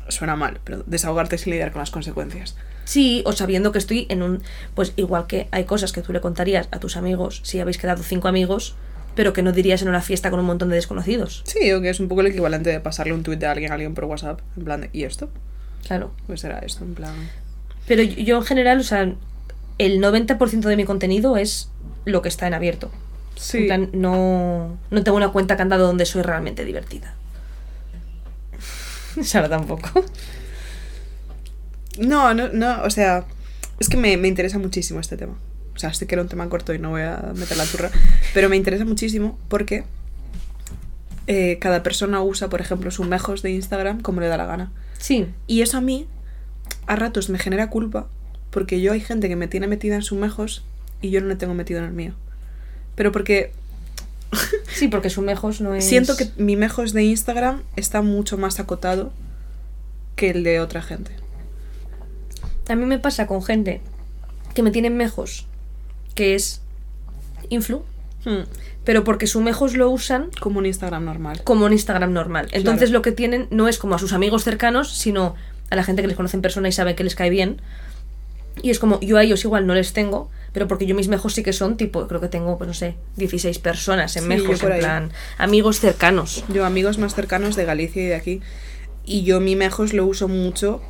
Suena 0.08 0.36
mal, 0.36 0.60
pero 0.64 0.82
desahogarte 0.86 1.38
sin 1.38 1.52
lidiar 1.52 1.72
con 1.72 1.80
las 1.80 1.90
consecuencias. 1.90 2.56
Sí, 2.84 3.22
o 3.24 3.32
sabiendo 3.32 3.72
que 3.72 3.78
estoy 3.78 4.06
en 4.10 4.22
un. 4.22 4.42
Pues 4.74 4.92
igual 4.96 5.26
que 5.26 5.48
hay 5.50 5.64
cosas 5.64 5.92
que 5.92 6.02
tú 6.02 6.12
le 6.12 6.20
contarías 6.20 6.68
a 6.70 6.80
tus 6.80 6.96
amigos 6.96 7.40
si 7.42 7.60
habéis 7.60 7.78
quedado 7.78 8.02
cinco 8.02 8.28
amigos, 8.28 8.76
pero 9.14 9.32
que 9.32 9.42
no 9.42 9.52
dirías 9.52 9.82
en 9.82 9.88
una 9.88 10.00
fiesta 10.00 10.30
con 10.30 10.40
un 10.40 10.46
montón 10.46 10.68
de 10.70 10.76
desconocidos. 10.76 11.42
Sí, 11.46 11.72
o 11.72 11.80
que 11.80 11.90
es 11.90 12.00
un 12.00 12.08
poco 12.08 12.20
el 12.22 12.28
equivalente 12.28 12.70
de 12.70 12.80
pasarle 12.80 13.12
un 13.12 13.22
tuit 13.22 13.38
de 13.38 13.46
alguien 13.46 13.70
a 13.70 13.74
alguien 13.74 13.94
por 13.94 14.04
WhatsApp, 14.04 14.40
en 14.56 14.64
plan 14.64 14.80
de, 14.82 14.90
¿y 14.92 15.04
esto? 15.04 15.30
Claro. 15.86 16.12
Pues 16.26 16.40
será 16.40 16.58
esto, 16.60 16.84
en 16.84 16.94
plan... 16.94 17.14
Pero 17.86 18.02
yo, 18.02 18.38
en 18.38 18.44
general, 18.44 18.80
o 18.80 18.82
sea, 18.82 19.02
el 19.78 20.00
90% 20.00 20.60
de 20.60 20.76
mi 20.76 20.84
contenido 20.84 21.36
es 21.36 21.68
lo 22.06 22.22
que 22.22 22.28
está 22.28 22.46
en 22.46 22.54
abierto. 22.54 22.90
En 23.36 23.42
Sí, 23.42 23.64
plan, 23.66 23.90
no, 23.92 24.78
no 24.90 25.02
tengo 25.04 25.16
una 25.16 25.30
cuenta 25.32 25.56
candado 25.56 25.86
donde 25.86 26.06
soy 26.06 26.22
realmente 26.22 26.64
divertida. 26.64 27.14
Sara 29.22 29.48
tampoco. 29.48 30.04
No, 31.98 32.32
no, 32.34 32.48
no, 32.48 32.82
o 32.82 32.90
sea, 32.90 33.24
es 33.78 33.88
que 33.88 33.96
me, 33.96 34.16
me 34.16 34.28
interesa 34.28 34.58
muchísimo 34.58 35.00
este 35.00 35.16
tema. 35.16 35.34
O 35.74 35.78
sea, 35.78 35.92
sé 35.92 36.06
que 36.06 36.14
era 36.14 36.22
un 36.22 36.28
tema 36.28 36.48
corto 36.48 36.72
y 36.72 36.78
no 36.78 36.90
voy 36.90 37.02
a 37.02 37.32
meter 37.34 37.56
la 37.56 37.64
turra, 37.64 37.90
pero 38.32 38.48
me 38.48 38.56
interesa 38.56 38.84
muchísimo 38.84 39.38
porque 39.48 39.84
eh, 41.26 41.58
cada 41.60 41.82
persona 41.82 42.22
usa, 42.22 42.48
por 42.48 42.60
ejemplo, 42.60 42.90
sus 42.90 43.06
mejos 43.06 43.42
de 43.42 43.50
Instagram 43.50 44.00
como 44.00 44.20
le 44.20 44.28
da 44.28 44.36
la 44.36 44.46
gana. 44.46 44.72
Sí, 44.98 45.26
Y 45.46 45.62
eso 45.62 45.78
a 45.78 45.80
mí, 45.80 46.06
a 46.86 46.96
ratos, 46.96 47.28
me 47.28 47.38
genera 47.38 47.70
culpa 47.70 48.06
porque 48.50 48.80
yo 48.80 48.92
hay 48.92 49.00
gente 49.00 49.28
que 49.28 49.36
me 49.36 49.48
tiene 49.48 49.66
metida 49.66 49.96
en 49.96 50.02
sus 50.02 50.16
mejos 50.16 50.62
y 51.02 51.10
yo 51.10 51.20
no 51.20 51.26
le 51.26 51.34
tengo 51.34 51.54
metido 51.54 51.80
en 51.80 51.86
el 51.86 51.92
mío. 51.92 52.14
Pero 52.94 53.10
porque 53.10 53.52
sí, 54.68 54.88
porque 54.88 55.10
su 55.10 55.22
mejos 55.22 55.60
no 55.60 55.74
es. 55.74 55.84
siento 55.84 56.16
que 56.16 56.30
mi 56.36 56.56
mejos 56.56 56.92
de 56.92 57.02
Instagram 57.02 57.62
está 57.76 58.00
mucho 58.00 58.38
más 58.38 58.60
acotado 58.60 59.12
que 60.14 60.30
el 60.30 60.44
de 60.44 60.60
otra 60.60 60.82
gente. 60.82 61.10
A 62.68 62.76
mí 62.76 62.86
me 62.86 62.98
pasa 62.98 63.26
con 63.26 63.42
gente 63.42 63.80
que 64.54 64.62
me 64.62 64.70
tienen 64.70 64.96
mejos, 64.96 65.46
que 66.14 66.34
es 66.34 66.60
influ, 67.50 67.82
Hmm, 68.24 68.44
pero 68.84 69.04
porque 69.04 69.26
su 69.26 69.42
mejos 69.42 69.74
lo 69.74 69.90
usan 69.90 70.30
Como 70.40 70.58
un 70.58 70.64
Instagram 70.64 71.04
normal. 71.04 71.42
como 71.44 71.66
un 71.66 71.72
Instagram 71.74 72.10
normal. 72.14 72.48
Entonces 72.52 72.90
lo 72.90 73.02
que 73.02 73.12
tienen 73.12 73.48
no 73.50 73.68
es 73.68 73.76
como 73.78 73.96
a 73.96 73.98
sus 73.98 74.14
amigos 74.14 74.44
cercanos, 74.44 74.90
sino 74.94 75.34
a 75.68 75.76
la 75.76 75.84
gente 75.84 76.00
que 76.00 76.08
les 76.08 76.16
conoce 76.16 76.36
en 76.38 76.40
persona 76.40 76.68
y 76.68 76.72
sabe 76.72 76.94
que 76.94 77.04
les 77.04 77.14
cae 77.16 77.28
bien. 77.28 77.60
Y 78.62 78.70
es 78.70 78.78
como, 78.78 78.98
yo 79.00 79.18
a 79.18 79.22
ellos 79.24 79.44
igual 79.44 79.66
no 79.66 79.74
les 79.74 79.92
tengo, 79.92 80.30
pero 80.54 80.68
porque 80.68 80.86
yo 80.86 80.94
mis 80.94 81.08
mejos 81.08 81.34
sí 81.34 81.42
que 81.42 81.52
son, 81.52 81.76
tipo, 81.76 82.06
creo 82.08 82.20
que 82.22 82.28
tengo, 82.28 82.56
pues 82.56 82.66
no 82.68 82.72
sé, 82.72 82.94
16 83.16 83.58
personas 83.58 84.16
en 84.16 84.22
Sí, 84.22 84.28
mejos, 84.30 84.62
en 84.62 84.72
ahí. 84.72 84.78
plan, 84.80 85.10
amigos 85.36 85.80
cercanos. 85.80 86.44
Yo 86.48 86.64
amigos 86.64 86.96
más 86.96 87.14
cercanos 87.14 87.56
de 87.56 87.64
Galicia 87.66 88.02
y 88.02 88.06
de 88.06 88.14
aquí. 88.14 88.40
Y 89.04 89.24
yo 89.24 89.40
mi 89.40 89.54
mejos 89.54 89.92
lo 89.92 90.06
uso 90.06 90.28
mucho 90.28 90.80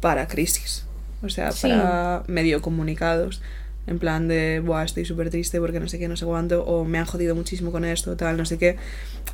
para 0.00 0.26
crisis. 0.26 0.86
O 1.22 1.28
sea, 1.28 1.52
Sí. 1.52 1.68
para 1.68 2.24
medio 2.26 2.60
comunicados. 2.62 3.42
En 3.86 3.98
plan 3.98 4.28
de, 4.28 4.60
Buah, 4.64 4.84
estoy 4.84 5.04
súper 5.04 5.30
triste 5.30 5.60
porque 5.60 5.78
no 5.78 5.88
sé 5.88 5.98
qué, 5.98 6.08
no 6.08 6.16
sé 6.16 6.24
cuánto. 6.24 6.64
O 6.64 6.84
me 6.84 6.98
han 6.98 7.04
jodido 7.04 7.34
muchísimo 7.34 7.70
con 7.70 7.84
esto, 7.84 8.16
tal, 8.16 8.36
no 8.36 8.46
sé 8.46 8.58
qué. 8.58 8.76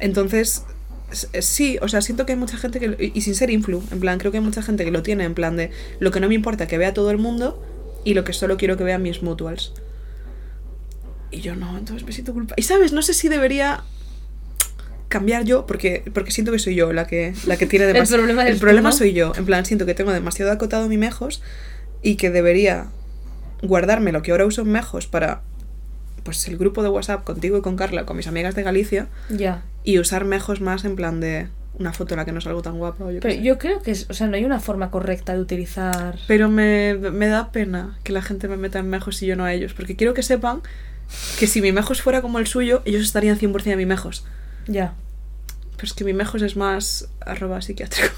Entonces, 0.00 0.64
eh, 1.32 1.42
sí, 1.42 1.78
o 1.82 1.88
sea, 1.88 2.00
siento 2.00 2.26
que 2.26 2.32
hay 2.32 2.38
mucha 2.38 2.56
gente 2.56 2.80
que... 2.80 3.12
Y 3.14 3.20
sin 3.20 3.34
ser 3.34 3.50
influ, 3.50 3.82
en 3.90 4.00
plan, 4.00 4.18
creo 4.18 4.32
que 4.32 4.38
hay 4.38 4.44
mucha 4.44 4.62
gente 4.62 4.84
que 4.84 4.90
lo 4.90 5.02
tiene. 5.02 5.24
En 5.24 5.34
plan 5.34 5.56
de, 5.56 5.70
lo 6.00 6.10
que 6.10 6.20
no 6.20 6.28
me 6.28 6.34
importa 6.34 6.66
que 6.66 6.78
vea 6.78 6.94
todo 6.94 7.10
el 7.10 7.18
mundo 7.18 7.62
y 8.04 8.14
lo 8.14 8.24
que 8.24 8.32
solo 8.32 8.56
quiero 8.56 8.76
que 8.76 8.84
vean 8.84 9.02
mis 9.02 9.22
mutuals. 9.22 9.72
Y 11.30 11.40
yo 11.40 11.54
no, 11.54 11.78
entonces 11.78 12.04
me 12.04 12.12
siento 12.12 12.32
culpa. 12.32 12.54
Y 12.56 12.62
sabes, 12.62 12.92
no 12.92 13.02
sé 13.02 13.14
si 13.14 13.28
debería 13.28 13.84
cambiar 15.08 15.44
yo, 15.44 15.66
porque, 15.66 16.04
porque 16.12 16.30
siento 16.30 16.52
que 16.52 16.58
soy 16.58 16.74
yo 16.74 16.92
la 16.92 17.06
que, 17.06 17.34
la 17.46 17.56
que 17.56 17.66
tiene 17.66 17.84
El 17.86 17.92
demasiado. 17.92 18.22
problema 18.22 18.42
eres 18.42 18.54
El 18.54 18.60
problema 18.60 18.92
soy 18.92 19.12
yo. 19.12 19.32
En 19.36 19.46
plan, 19.46 19.64
siento 19.64 19.86
que 19.86 19.94
tengo 19.94 20.12
demasiado 20.12 20.50
acotado 20.50 20.88
mi 20.88 20.98
mejos 20.98 21.42
y 22.02 22.16
que 22.16 22.30
debería 22.30 22.88
guardarme 23.62 24.12
lo 24.12 24.22
que 24.22 24.30
ahora 24.32 24.46
uso 24.46 24.62
en 24.62 24.68
mejos 24.72 25.06
para 25.06 25.42
pues 26.22 26.46
el 26.48 26.58
grupo 26.58 26.82
de 26.82 26.88
WhatsApp 26.90 27.24
contigo 27.24 27.56
y 27.58 27.62
con 27.62 27.76
Carla, 27.76 28.04
con 28.04 28.16
mis 28.16 28.26
amigas 28.26 28.54
de 28.54 28.62
Galicia, 28.62 29.08
Ya. 29.30 29.62
y 29.84 29.98
usar 29.98 30.24
mejos 30.26 30.60
más 30.60 30.84
en 30.84 30.94
plan 30.96 31.18
de 31.20 31.48
una 31.78 31.94
foto 31.94 32.12
en 32.14 32.18
la 32.18 32.24
que 32.26 32.32
no 32.32 32.42
salgo 32.42 32.60
tan 32.60 32.76
guapa. 32.76 33.04
O 33.06 33.10
yo 33.10 33.20
Pero 33.20 33.40
yo 33.40 33.58
creo 33.58 33.80
que, 33.80 33.90
es, 33.92 34.06
o 34.10 34.12
sea, 34.12 34.26
no 34.26 34.36
hay 34.36 34.44
una 34.44 34.60
forma 34.60 34.90
correcta 34.90 35.32
de 35.32 35.40
utilizar... 35.40 36.18
Pero 36.26 36.50
me, 36.50 36.94
me 36.94 37.28
da 37.28 37.52
pena 37.52 37.98
que 38.04 38.12
la 38.12 38.20
gente 38.20 38.48
me 38.48 38.58
meta 38.58 38.78
en 38.80 38.88
mejos 38.90 39.22
y 39.22 39.26
yo 39.26 39.34
no 39.36 39.44
a 39.44 39.54
ellos, 39.54 39.72
porque 39.72 39.96
quiero 39.96 40.12
que 40.12 40.22
sepan 40.22 40.60
que 41.38 41.46
si 41.46 41.62
mi 41.62 41.72
mejos 41.72 42.02
fuera 42.02 42.20
como 42.20 42.38
el 42.38 42.46
suyo, 42.46 42.82
ellos 42.84 43.02
estarían 43.02 43.38
100% 43.38 43.62
de 43.64 43.76
mi 43.76 43.86
mejos. 43.86 44.24
Ya. 44.66 44.92
Pero 45.76 45.86
es 45.86 45.94
que 45.94 46.04
mi 46.04 46.12
mejos 46.12 46.42
es 46.42 46.54
más 46.54 47.08
arroba 47.24 47.62
psiquiátrico. 47.62 48.14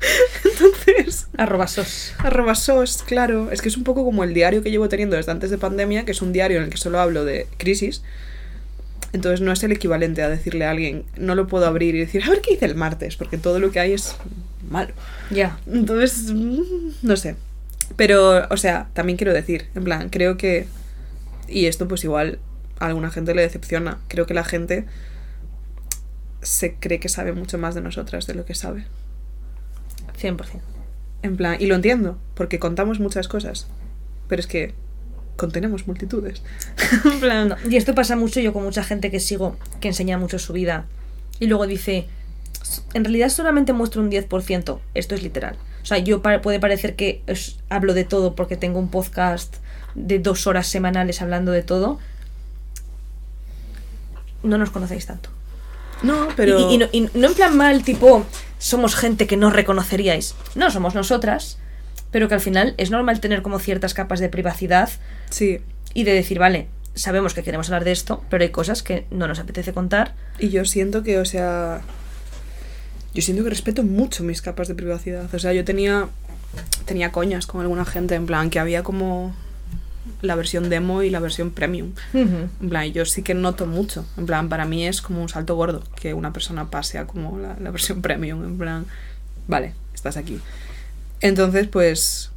Entonces, 0.44 1.26
Arroba 1.36 1.66
sos. 1.66 2.14
arroba 2.18 2.54
sos, 2.54 3.02
claro. 3.02 3.50
Es 3.50 3.62
que 3.62 3.68
es 3.68 3.76
un 3.76 3.84
poco 3.84 4.04
como 4.04 4.24
el 4.24 4.34
diario 4.34 4.62
que 4.62 4.70
llevo 4.70 4.88
teniendo 4.88 5.16
desde 5.16 5.32
antes 5.32 5.50
de 5.50 5.58
pandemia, 5.58 6.04
que 6.04 6.12
es 6.12 6.22
un 6.22 6.32
diario 6.32 6.58
en 6.58 6.64
el 6.64 6.70
que 6.70 6.76
solo 6.76 7.00
hablo 7.00 7.24
de 7.24 7.46
crisis. 7.58 8.02
Entonces 9.12 9.40
no 9.40 9.52
es 9.52 9.62
el 9.62 9.72
equivalente 9.72 10.22
a 10.22 10.28
decirle 10.28 10.64
a 10.64 10.70
alguien, 10.70 11.04
no 11.16 11.34
lo 11.34 11.48
puedo 11.48 11.66
abrir 11.66 11.94
y 11.94 12.00
decir, 12.00 12.22
a 12.22 12.30
ver 12.30 12.40
qué 12.40 12.54
hice 12.54 12.66
el 12.66 12.76
martes, 12.76 13.16
porque 13.16 13.38
todo 13.38 13.58
lo 13.58 13.72
que 13.72 13.80
hay 13.80 13.92
es 13.92 14.14
malo. 14.68 14.92
Ya. 15.30 15.58
Entonces, 15.66 16.30
mm, 16.32 16.60
no 17.02 17.16
sé. 17.16 17.36
Pero, 17.96 18.46
o 18.48 18.56
sea, 18.56 18.88
también 18.92 19.16
quiero 19.16 19.32
decir, 19.32 19.66
en 19.74 19.84
plan, 19.84 20.08
creo 20.10 20.36
que. 20.36 20.66
Y 21.48 21.66
esto, 21.66 21.88
pues 21.88 22.04
igual 22.04 22.38
a 22.78 22.86
alguna 22.86 23.10
gente 23.10 23.34
le 23.34 23.42
decepciona. 23.42 23.98
Creo 24.08 24.26
que 24.26 24.34
la 24.34 24.44
gente 24.44 24.86
se 26.42 26.74
cree 26.74 27.00
que 27.00 27.08
sabe 27.08 27.32
mucho 27.32 27.58
más 27.58 27.74
de 27.74 27.80
nosotras 27.80 28.26
de 28.26 28.34
lo 28.34 28.44
que 28.44 28.54
sabe. 28.54 28.84
100%. 30.20 30.60
En 31.22 31.36
plan, 31.36 31.56
y 31.60 31.66
lo 31.66 31.74
entiendo, 31.74 32.18
porque 32.34 32.58
contamos 32.58 32.98
muchas 33.00 33.28
cosas. 33.28 33.66
Pero 34.28 34.40
es 34.40 34.46
que 34.46 34.74
contenemos 35.36 35.86
multitudes. 35.86 36.42
en 37.04 37.20
plan, 37.20 37.48
No, 37.48 37.56
Y 37.68 37.76
esto 37.76 37.94
pasa 37.94 38.16
mucho 38.16 38.40
yo 38.40 38.52
con 38.52 38.62
mucha 38.64 38.84
gente 38.84 39.10
que 39.10 39.20
sigo 39.20 39.56
que 39.80 39.88
enseña 39.88 40.18
mucho 40.18 40.38
su 40.38 40.52
vida 40.52 40.84
y 41.38 41.46
luego 41.46 41.66
dice, 41.66 42.06
en 42.94 43.04
realidad 43.04 43.28
solamente 43.30 43.72
muestro 43.72 44.02
un 44.02 44.10
10%, 44.10 44.78
esto 44.94 45.14
es 45.14 45.22
literal. 45.22 45.56
O 45.82 45.86
sea, 45.86 45.96
yo 45.98 46.20
pa- 46.20 46.42
puede 46.42 46.60
parecer 46.60 46.94
que 46.96 47.22
es- 47.26 47.58
hablo 47.70 47.94
de 47.94 48.04
todo 48.04 48.34
porque 48.34 48.56
tengo 48.56 48.78
un 48.78 48.90
podcast 48.90 49.56
de 49.94 50.18
dos 50.18 50.46
horas 50.46 50.66
semanales 50.66 51.20
hablando 51.22 51.52
de 51.52 51.62
todo. 51.62 51.98
No 54.42 54.56
nos 54.58 54.70
conocéis 54.70 55.06
tanto. 55.06 55.30
no, 56.02 56.28
pero... 56.36 56.70
Y, 56.70 56.74
y 56.74 56.78
no, 56.78 56.86
y 56.92 57.00
no 57.14 57.28
en 57.28 57.34
plan 57.34 57.56
mal, 57.56 57.82
tipo, 57.82 58.24
somos 58.60 58.94
gente 58.94 59.26
que 59.26 59.38
no 59.38 59.50
reconoceríais. 59.50 60.36
No, 60.54 60.70
somos 60.70 60.94
nosotras, 60.94 61.58
pero 62.12 62.28
que 62.28 62.34
al 62.34 62.40
final 62.40 62.74
es 62.76 62.90
normal 62.90 63.18
tener 63.18 63.42
como 63.42 63.58
ciertas 63.58 63.94
capas 63.94 64.20
de 64.20 64.28
privacidad 64.28 64.90
Sí, 65.30 65.60
y 65.94 66.04
de 66.04 66.12
decir, 66.12 66.38
vale, 66.38 66.68
sabemos 66.94 67.34
que 67.34 67.42
queremos 67.42 67.68
hablar 67.68 67.84
de 67.84 67.92
esto, 67.92 68.22
pero 68.28 68.44
hay 68.44 68.50
cosas 68.50 68.82
que 68.82 69.06
no 69.10 69.26
nos 69.26 69.40
apetece 69.40 69.72
contar. 69.72 70.14
y 70.38 70.50
yo 70.50 70.64
siento 70.64 71.02
que, 71.02 71.18
o 71.18 71.24
sea... 71.24 71.80
Yo 73.12 73.22
siento 73.22 73.42
que 73.42 73.50
respeto 73.50 73.82
mucho 73.82 74.22
mis 74.22 74.40
capas 74.40 74.68
de 74.68 74.76
privacidad. 74.76 75.34
O 75.34 75.38
sea, 75.40 75.52
yo 75.52 75.64
tenía... 75.64 76.08
Tenía 76.84 77.10
coñas 77.10 77.46
con 77.46 77.60
alguna 77.60 77.84
gente, 77.84 78.14
en 78.14 78.26
plan, 78.26 78.50
que 78.50 78.58
había 78.58 78.82
como 78.82 79.34
la 80.22 80.34
versión 80.34 80.68
demo 80.68 81.02
y 81.02 81.10
la 81.10 81.20
versión 81.20 81.50
premium. 81.50 81.92
En 82.14 82.50
plan, 82.68 82.86
yo 82.92 83.04
sí 83.06 83.22
que 83.22 83.34
noto 83.34 83.66
mucho. 83.66 84.04
En 84.16 84.26
plan, 84.26 84.48
para 84.48 84.64
mí 84.64 84.86
es 84.86 85.00
como 85.02 85.22
un 85.22 85.28
salto 85.28 85.54
gordo 85.56 85.82
que 86.00 86.12
una 86.14 86.32
persona 86.32 86.70
pase 86.70 86.98
a 86.98 87.06
como 87.06 87.38
la, 87.38 87.56
la 87.60 87.70
versión 87.70 88.02
premium. 88.02 88.44
En 88.44 88.58
plan, 88.58 88.86
vale, 89.48 89.74
estás 89.94 90.16
aquí. 90.16 90.38
Entonces, 91.20 91.66
pues. 91.68 92.30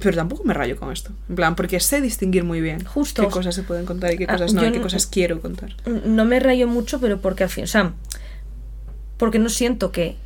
Pero 0.00 0.16
tampoco 0.16 0.42
me 0.44 0.54
rayo 0.54 0.76
con 0.78 0.90
esto. 0.90 1.10
En 1.28 1.36
plan, 1.36 1.54
porque 1.54 1.78
sé 1.78 2.00
distinguir 2.00 2.44
muy 2.44 2.60
bien 2.62 2.82
Justo. 2.84 3.22
qué 3.22 3.28
cosas 3.28 3.54
se 3.54 3.62
pueden 3.62 3.84
contar 3.84 4.12
y 4.14 4.16
qué 4.18 4.24
Ah, 4.26 4.32
cosas 4.32 4.54
no, 4.54 4.66
y 4.66 4.72
qué 4.72 4.78
no- 4.78 4.82
cosas 4.82 5.06
quiero 5.06 5.40
contar. 5.40 5.76
No 5.86 6.24
me 6.24 6.40
rayo 6.40 6.66
mucho, 6.66 6.98
pero 6.98 7.20
porque 7.20 7.44
al 7.44 7.50
fin, 7.50 7.64
o 7.64 7.66
sea, 7.66 7.92
porque 9.18 9.38
no 9.38 9.50
siento 9.50 9.92
que 9.92 10.16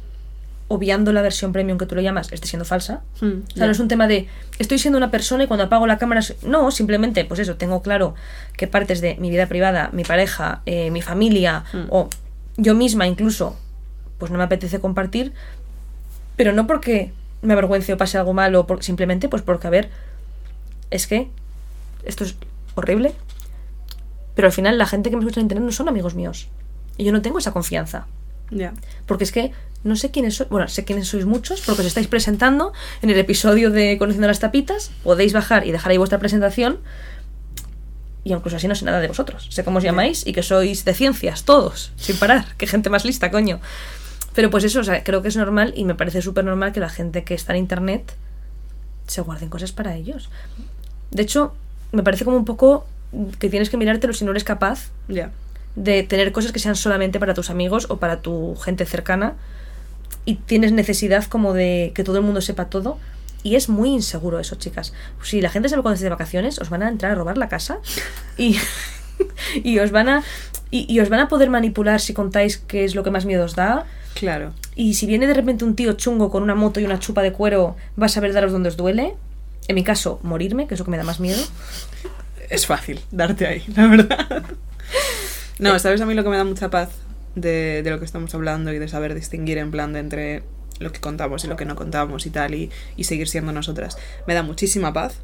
obviando 0.68 1.12
la 1.12 1.22
versión 1.22 1.52
premium 1.52 1.78
que 1.78 1.86
tú 1.86 1.94
lo 1.94 2.00
llamas 2.00 2.32
esté 2.32 2.48
siendo 2.48 2.64
falsa. 2.64 3.02
Hmm, 3.20 3.42
O 3.46 3.50
sea, 3.50 3.56
ya. 3.60 3.66
no 3.66 3.72
es 3.72 3.78
un 3.78 3.88
tema 3.88 4.08
de 4.08 4.28
estoy 4.58 4.78
siendo 4.78 4.98
una 4.98 5.10
persona 5.10 5.44
y 5.44 5.46
cuando 5.46 5.64
apago 5.64 5.86
la 5.86 5.98
cámara. 5.98 6.22
soy-". 6.22 6.36
No, 6.42 6.70
simplemente, 6.70 7.24
pues 7.24 7.40
eso, 7.40 7.56
tengo 7.56 7.82
claro 7.82 8.14
que 8.56 8.66
partes 8.66 9.00
de 9.00 9.16
mi 9.16 9.30
vida 9.30 9.46
privada, 9.46 9.90
mi 9.92 10.02
pareja, 10.04 10.62
eh, 10.66 10.90
mi 10.90 11.02
familia 11.02 11.64
Mm. 11.72 11.78
o 11.90 12.08
yo 12.56 12.74
misma 12.74 13.06
incluso, 13.06 13.56
pues 14.18 14.32
no 14.32 14.38
me 14.38 14.44
apetece 14.44 14.80
compartir, 14.80 15.32
pero 16.36 16.52
no 16.52 16.66
porque 16.66 17.12
me 17.42 17.52
avergüence 17.52 17.92
o 17.92 17.96
pase 17.96 18.18
algo 18.18 18.32
malo, 18.32 18.66
por- 18.66 18.82
simplemente 18.82 19.28
pues 19.28 19.42
porque, 19.42 19.66
a 19.68 19.70
ver, 19.70 19.90
es 20.90 21.06
que 21.06 21.28
esto 22.04 22.24
es 22.24 22.34
horrible, 22.74 23.12
pero 24.34 24.48
al 24.48 24.52
final 24.52 24.78
la 24.78 24.86
gente 24.86 25.10
que 25.10 25.16
me 25.16 25.22
escucha 25.22 25.40
en 25.40 25.44
internet 25.44 25.64
no 25.64 25.72
son 25.72 25.88
amigos 25.88 26.14
míos. 26.14 26.48
Y 26.98 27.04
yo 27.04 27.12
no 27.12 27.22
tengo 27.22 27.38
esa 27.38 27.52
confianza. 27.52 28.06
Ya. 28.50 28.74
Porque 29.06 29.24
es 29.24 29.32
que 29.32 29.52
no 29.84 29.96
sé 29.96 30.10
quiénes 30.10 30.36
sois. 30.36 30.48
Bueno, 30.50 30.68
sé 30.68 30.84
quiénes 30.84 31.08
sois 31.08 31.26
muchos, 31.26 31.60
porque 31.60 31.82
os 31.82 31.86
estáis 31.86 32.08
presentando 32.08 32.72
en 33.02 33.10
el 33.10 33.18
episodio 33.18 33.70
de 33.70 33.98
Conociendo 33.98 34.26
las 34.28 34.40
Tapitas. 34.40 34.90
Podéis 35.02 35.32
bajar 35.32 35.66
y 35.66 35.72
dejar 35.72 35.92
ahí 35.92 35.98
vuestra 35.98 36.18
presentación. 36.18 36.78
Y 38.24 38.32
incluso 38.32 38.56
así 38.56 38.66
no 38.66 38.74
sé 38.74 38.84
nada 38.84 39.00
de 39.00 39.08
vosotros. 39.08 39.46
Sé 39.50 39.62
cómo 39.64 39.78
os 39.78 39.84
llamáis 39.84 40.26
y 40.26 40.32
que 40.32 40.42
sois 40.42 40.84
de 40.84 40.94
ciencias, 40.94 41.44
todos, 41.44 41.92
sin 41.96 42.16
parar. 42.16 42.46
Qué 42.58 42.66
gente 42.66 42.90
más 42.90 43.04
lista, 43.04 43.30
coño. 43.30 43.60
Pero 44.34 44.50
pues 44.50 44.64
eso, 44.64 44.80
o 44.80 44.84
sea, 44.84 45.04
creo 45.04 45.22
que 45.22 45.28
es 45.28 45.36
normal 45.36 45.72
y 45.76 45.84
me 45.84 45.94
parece 45.94 46.20
súper 46.20 46.44
normal 46.44 46.72
que 46.72 46.80
la 46.80 46.90
gente 46.90 47.24
que 47.24 47.34
está 47.34 47.52
en 47.52 47.60
internet 47.60 48.14
se 49.06 49.20
guarden 49.20 49.48
cosas 49.48 49.72
para 49.72 49.94
ellos. 49.94 50.28
De 51.12 51.22
hecho, 51.22 51.54
me 51.92 52.02
parece 52.02 52.24
como 52.24 52.36
un 52.36 52.44
poco 52.44 52.86
que 53.38 53.48
tienes 53.48 53.70
que 53.70 53.76
mirártelo 53.76 54.12
si 54.12 54.24
no 54.24 54.32
eres 54.32 54.44
capaz 54.44 54.90
Ya. 55.08 55.30
De 55.76 56.02
tener 56.02 56.32
cosas 56.32 56.52
que 56.52 56.58
sean 56.58 56.74
solamente 56.74 57.20
para 57.20 57.34
tus 57.34 57.50
amigos 57.50 57.86
o 57.88 57.98
para 57.98 58.20
tu 58.20 58.56
gente 58.56 58.84
cercana 58.86 59.34
y 60.24 60.36
tienes 60.36 60.72
necesidad 60.72 61.24
como 61.24 61.52
de 61.52 61.92
que 61.94 62.02
todo 62.02 62.16
el 62.16 62.22
mundo 62.22 62.40
sepa 62.40 62.66
todo 62.66 62.98
y 63.42 63.54
es 63.54 63.68
muy 63.68 63.90
inseguro 63.90 64.40
eso, 64.40 64.56
chicas. 64.56 64.92
Si 65.22 65.40
la 65.40 65.50
gente 65.50 65.68
sabe 65.68 65.82
cuando 65.82 65.94
estés 65.94 66.06
de 66.06 66.10
vacaciones, 66.10 66.58
os 66.58 66.68
van 66.68 66.82
a 66.82 66.88
entrar 66.88 67.12
a 67.12 67.14
robar 67.14 67.38
la 67.38 67.48
casa 67.48 67.78
y, 68.36 68.58
y 69.62 69.78
os 69.78 69.92
van 69.92 70.08
a 70.08 70.24
y, 70.70 70.92
y 70.92 70.98
os 70.98 71.08
van 71.08 71.20
a 71.20 71.28
poder 71.28 71.48
manipular 71.48 72.00
si 72.00 72.12
contáis 72.12 72.56
qué 72.58 72.84
es 72.84 72.96
lo 72.96 73.04
que 73.04 73.12
más 73.12 73.24
miedo 73.24 73.44
os 73.44 73.54
da. 73.54 73.86
Claro. 74.14 74.52
Y 74.74 74.94
si 74.94 75.06
viene 75.06 75.26
de 75.26 75.34
repente 75.34 75.64
un 75.64 75.76
tío 75.76 75.92
chungo 75.92 76.30
con 76.30 76.42
una 76.42 76.54
moto 76.54 76.80
y 76.80 76.84
una 76.84 76.98
chupa 76.98 77.22
de 77.22 77.32
cuero, 77.32 77.76
va 78.00 78.06
a 78.06 78.08
saber 78.08 78.32
daros 78.32 78.50
donde 78.50 78.70
os 78.70 78.76
duele. 78.76 79.14
En 79.68 79.74
mi 79.74 79.84
caso, 79.84 80.18
morirme, 80.22 80.66
que 80.66 80.74
es 80.74 80.80
lo 80.80 80.84
que 80.84 80.90
me 80.90 80.96
da 80.96 81.04
más 81.04 81.20
miedo. 81.20 81.42
Es 82.48 82.66
fácil 82.66 83.00
darte 83.10 83.46
ahí, 83.46 83.64
la 83.74 83.86
verdad. 83.86 84.44
No, 85.58 85.78
¿sabes 85.78 86.00
a 86.00 86.06
mí 86.06 86.14
lo 86.14 86.22
que 86.22 86.30
me 86.30 86.36
da 86.36 86.44
mucha 86.44 86.70
paz 86.70 86.90
de, 87.34 87.82
de 87.82 87.90
lo 87.90 87.98
que 87.98 88.04
estamos 88.04 88.34
hablando 88.34 88.72
y 88.72 88.78
de 88.78 88.88
saber 88.88 89.14
distinguir 89.14 89.58
en 89.58 89.70
plan 89.70 89.92
de 89.92 90.00
entre 90.00 90.42
lo 90.78 90.92
que 90.92 91.00
contamos 91.00 91.44
y 91.44 91.48
lo 91.48 91.56
que 91.56 91.64
no 91.64 91.76
contamos 91.76 92.26
y 92.26 92.30
tal 92.30 92.54
y, 92.54 92.70
y 92.96 93.04
seguir 93.04 93.28
siendo 93.28 93.52
nosotras? 93.52 93.96
Me 94.26 94.34
da 94.34 94.42
muchísima 94.42 94.92
paz 94.92 95.20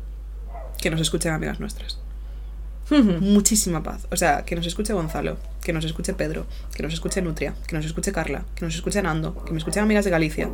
que 0.80 0.90
nos 0.90 1.00
escuchen 1.00 1.32
amigas 1.32 1.60
nuestras. 1.60 1.98
Muchísima 2.90 3.82
paz. 3.82 4.06
O 4.10 4.16
sea, 4.16 4.44
que 4.44 4.56
nos 4.56 4.66
escuche 4.66 4.92
Gonzalo, 4.92 5.38
que 5.62 5.72
nos 5.72 5.84
escuche 5.84 6.12
Pedro, 6.14 6.46
que 6.74 6.82
nos 6.82 6.92
escuche 6.92 7.22
Nutria, 7.22 7.54
que 7.66 7.76
nos 7.76 7.86
escuche 7.86 8.12
Carla, 8.12 8.44
que 8.54 8.64
nos 8.64 8.74
escuche 8.74 9.00
Nando, 9.02 9.44
que 9.44 9.52
me 9.52 9.58
escuchen 9.58 9.84
amigas 9.84 10.04
de 10.04 10.10
Galicia. 10.10 10.50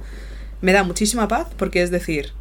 Me 0.61 0.73
da 0.73 0.85
muchísima 0.85 1.27
paz 1.29 1.49
porque 1.57 1.83
es 1.83 1.91
decir, 1.91 2.33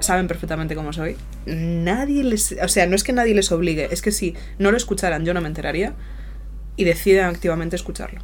saben 0.00 0.28
perfectamente 0.28 0.74
cómo 0.74 0.92
soy. 0.92 1.16
Nadie 1.46 2.24
les. 2.24 2.52
O 2.62 2.68
sea, 2.68 2.86
no 2.86 2.96
es 2.96 3.04
que 3.04 3.12
nadie 3.12 3.34
les 3.34 3.50
obligue, 3.52 3.88
es 3.90 4.02
que 4.02 4.12
si 4.12 4.34
no 4.58 4.70
lo 4.70 4.76
escucharan, 4.76 5.24
yo 5.24 5.34
no 5.34 5.40
me 5.40 5.48
enteraría. 5.48 5.94
Y 6.76 6.84
deciden 6.84 7.26
activamente 7.26 7.76
escucharlo. 7.76 8.20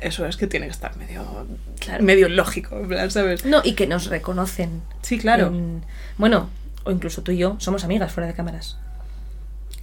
Eso 0.00 0.26
es 0.26 0.36
que 0.36 0.46
tiene 0.46 0.66
que 0.66 0.72
estar 0.72 0.96
medio. 0.96 1.46
Claro. 1.80 2.02
medio 2.04 2.28
lógico, 2.28 2.78
en 2.78 2.88
plan, 2.88 3.10
¿sabes? 3.10 3.44
No, 3.44 3.60
y 3.64 3.72
que 3.74 3.86
nos 3.86 4.06
reconocen. 4.06 4.82
Sí, 5.02 5.18
claro. 5.18 5.48
en- 5.48 5.82
bueno, 6.18 6.50
o 6.84 6.90
incluso 6.90 7.22
tú 7.22 7.32
y 7.32 7.38
yo 7.38 7.56
somos 7.58 7.84
amigas 7.84 8.12
fuera 8.12 8.26
de 8.26 8.34
cámaras. 8.34 8.78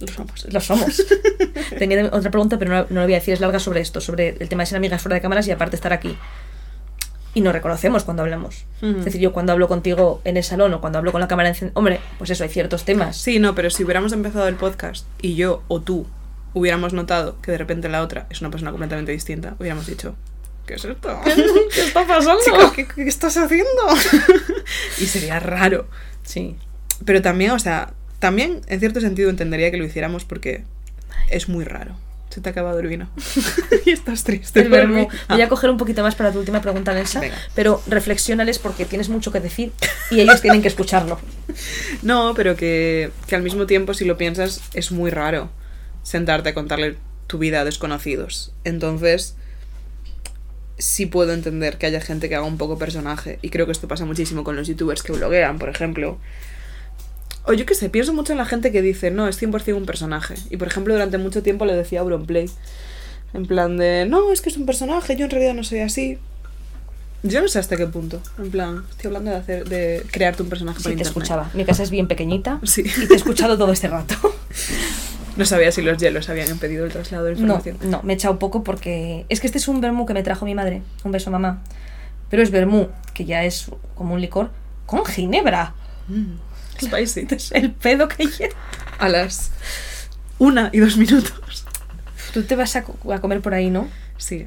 Lo 0.00 0.08
somos. 0.08 0.46
Lo 0.52 0.60
somos. 0.60 1.04
Tenía 1.78 2.06
otra 2.06 2.30
pregunta, 2.30 2.58
pero 2.58 2.72
no, 2.72 2.86
no 2.90 3.00
lo 3.00 3.02
voy 3.06 3.14
a 3.14 3.18
decir. 3.18 3.34
Es 3.34 3.40
larga 3.40 3.58
sobre 3.60 3.80
esto, 3.80 4.00
sobre 4.00 4.30
el 4.40 4.48
tema 4.48 4.62
de 4.64 4.66
ser 4.66 4.76
amigas 4.78 5.00
fuera 5.00 5.14
de 5.14 5.20
cámaras 5.20 5.46
y 5.46 5.52
aparte 5.52 5.76
estar 5.76 5.92
aquí. 5.92 6.16
Y 7.34 7.40
nos 7.40 7.52
reconocemos 7.52 8.04
cuando 8.04 8.22
hablamos. 8.22 8.64
Ujú. 8.80 8.98
Es 8.98 9.04
decir, 9.06 9.20
yo 9.20 9.32
cuando 9.32 9.52
hablo 9.52 9.68
contigo 9.68 10.20
en 10.24 10.36
el 10.36 10.44
salón 10.44 10.72
o 10.72 10.80
cuando 10.80 10.98
hablo 10.98 11.12
con 11.12 11.20
la 11.20 11.28
cámara 11.28 11.48
encendida. 11.48 11.76
Hombre, 11.78 12.00
pues 12.18 12.30
eso, 12.30 12.44
hay 12.44 12.50
ciertos 12.50 12.84
temas. 12.84 13.16
Sí, 13.16 13.38
no, 13.40 13.54
pero 13.54 13.70
si 13.70 13.84
hubiéramos 13.84 14.12
empezado 14.12 14.46
el 14.46 14.54
podcast 14.54 15.06
y 15.20 15.34
yo 15.34 15.62
o 15.68 15.80
tú 15.80 16.06
hubiéramos 16.52 16.92
notado 16.92 17.40
que 17.42 17.50
de 17.50 17.58
repente 17.58 17.88
la 17.88 18.02
otra 18.02 18.26
es 18.30 18.40
una 18.40 18.50
persona 18.50 18.70
completamente 18.70 19.12
distinta, 19.12 19.56
hubiéramos 19.58 19.86
dicho, 19.86 20.14
¿qué 20.66 20.74
es 20.74 20.84
esto? 20.84 21.20
¿Qué 21.74 21.80
está 21.80 22.06
pasando? 22.06 22.40
Chico, 22.44 22.72
¿qué, 22.72 22.86
qué 22.86 23.08
estás 23.08 23.36
haciendo? 23.36 23.82
y 25.00 25.06
sería 25.06 25.40
raro. 25.40 25.88
Sí. 26.22 26.56
Pero 27.04 27.20
también, 27.20 27.50
o 27.50 27.58
sea, 27.58 27.92
también 28.20 28.60
en 28.68 28.80
cierto 28.80 29.00
sentido 29.00 29.28
entendería 29.28 29.70
que 29.70 29.76
lo 29.76 29.84
hiciéramos 29.84 30.24
porque 30.24 30.64
es 31.28 31.48
muy 31.48 31.64
raro. 31.64 31.96
Se 32.34 32.40
te 32.40 32.48
ha 32.48 32.52
acabado 32.52 32.80
el 32.80 32.88
vino. 32.88 33.08
y 33.86 33.90
estás 33.90 34.24
triste. 34.24 34.58
El 34.60 34.68
por 34.68 34.78
verbo. 34.78 34.94
mí. 34.94 35.06
Voy 35.28 35.40
a 35.40 35.44
Ah, 35.44 35.48
coger 35.48 35.70
un 35.70 35.76
poquito 35.76 36.02
más 36.02 36.16
para 36.16 36.32
tu 36.32 36.40
última 36.40 36.60
pregunta, 36.60 36.92
Nelsa. 36.92 37.20
Venga. 37.20 37.36
Pero 37.54 37.80
reflexionales 37.86 38.58
porque 38.58 38.84
tienes 38.84 39.08
mucho 39.08 39.30
que 39.30 39.38
decir 39.38 39.70
y 40.10 40.18
ellos 40.18 40.40
tienen 40.42 40.60
que 40.60 40.68
escucharlo. 40.68 41.20
No, 42.02 42.32
pero 42.34 42.56
que, 42.56 43.12
que 43.28 43.36
al 43.36 43.42
mismo 43.42 43.66
tiempo, 43.66 43.94
si 43.94 44.04
lo 44.04 44.16
piensas, 44.18 44.60
es 44.74 44.90
muy 44.90 45.10
raro 45.12 45.48
sentarte 46.02 46.48
a 46.48 46.54
contarle 46.54 46.96
tu 47.28 47.38
vida 47.38 47.60
a 47.60 47.64
desconocidos. 47.64 48.52
Entonces, 48.64 49.36
sí 50.76 51.06
puedo 51.06 51.32
entender 51.32 51.78
que 51.78 51.86
haya 51.86 52.00
gente 52.00 52.28
que 52.28 52.34
haga 52.34 52.44
un 52.46 52.58
poco 52.58 52.78
personaje. 52.78 53.38
Y 53.42 53.50
creo 53.50 53.66
que 53.66 53.72
esto 53.72 53.86
pasa 53.86 54.04
muchísimo 54.04 54.42
con 54.42 54.56
los 54.56 54.66
youtubers 54.66 55.02
que 55.04 55.12
bloguean, 55.12 55.58
por 55.58 55.68
ejemplo. 55.68 56.18
O 57.46 57.52
yo 57.52 57.66
qué 57.66 57.74
sé, 57.74 57.90
pienso 57.90 58.12
mucho 58.14 58.32
en 58.32 58.38
la 58.38 58.46
gente 58.46 58.72
que 58.72 58.80
dice, 58.82 59.10
no, 59.10 59.28
es 59.28 59.40
100% 59.42 59.74
un 59.76 59.84
personaje. 59.86 60.34
Y 60.50 60.56
por 60.56 60.66
ejemplo, 60.68 60.94
durante 60.94 61.18
mucho 61.18 61.42
tiempo 61.42 61.64
le 61.66 61.74
decía 61.74 62.00
a 62.00 62.02
Auronplay, 62.02 62.48
en 63.34 63.46
plan 63.46 63.76
de, 63.76 64.06
no, 64.08 64.32
es 64.32 64.40
que 64.40 64.48
es 64.48 64.56
un 64.56 64.64
personaje, 64.66 65.16
yo 65.16 65.24
en 65.26 65.30
realidad 65.30 65.54
no 65.54 65.62
soy 65.64 65.80
así. 65.80 66.18
Yo 67.22 67.40
no 67.42 67.48
sé 67.48 67.58
hasta 67.58 67.76
qué 67.76 67.86
punto. 67.86 68.20
En 68.38 68.50
plan, 68.50 68.84
estoy 68.90 69.08
hablando 69.08 69.30
de 69.30 69.36
hacer 69.38 69.68
de 69.68 70.04
crearte 70.10 70.42
un 70.42 70.48
personaje 70.50 70.78
Sí, 70.78 70.84
para 70.84 70.94
te 70.96 71.00
internet. 71.02 71.16
escuchaba. 71.22 71.50
Mi 71.54 71.64
casa 71.64 71.82
es 71.82 71.90
bien 71.90 72.06
pequeñita 72.06 72.60
Sí. 72.64 72.82
y 72.84 73.06
te 73.06 73.14
he 73.14 73.16
escuchado 73.16 73.56
todo 73.58 73.72
este 73.72 73.88
rato. 73.88 74.14
No 75.36 75.44
sabía 75.44 75.72
si 75.72 75.82
los 75.82 75.98
hielos 75.98 76.28
habían 76.28 76.48
impedido 76.48 76.84
el 76.84 76.92
traslado 76.92 77.24
de 77.24 77.34
No, 77.34 77.40
información. 77.40 77.78
no, 77.90 78.00
me 78.04 78.12
he 78.12 78.14
echado 78.14 78.38
poco 78.38 78.62
porque 78.62 79.26
es 79.28 79.40
que 79.40 79.48
este 79.48 79.58
es 79.58 79.66
un 79.66 79.80
vermú 79.80 80.06
que 80.06 80.14
me 80.14 80.22
trajo 80.22 80.44
mi 80.44 80.54
madre. 80.54 80.82
Un 81.02 81.10
beso, 81.10 81.28
mamá. 81.32 81.60
Pero 82.30 82.40
es 82.40 82.52
vermú, 82.52 82.86
que 83.14 83.24
ya 83.24 83.42
es 83.44 83.66
como 83.96 84.14
un 84.14 84.20
licor, 84.20 84.50
con 84.86 85.04
ginebra. 85.04 85.74
Mm, 86.06 86.34
spicy. 86.80 87.26
Es 87.30 87.52
el 87.52 87.72
pedo 87.72 88.08
que 88.08 88.26
lleva. 88.26 88.54
A 88.98 89.08
las 89.08 89.50
una 90.38 90.70
y 90.72 90.78
dos 90.78 90.96
minutos. 90.96 91.64
Tú 92.32 92.42
te 92.44 92.56
vas 92.56 92.74
a, 92.76 92.82
co- 92.84 93.12
a 93.12 93.20
comer 93.20 93.40
por 93.40 93.54
ahí, 93.54 93.70
¿no? 93.70 93.88
Sí. 94.18 94.46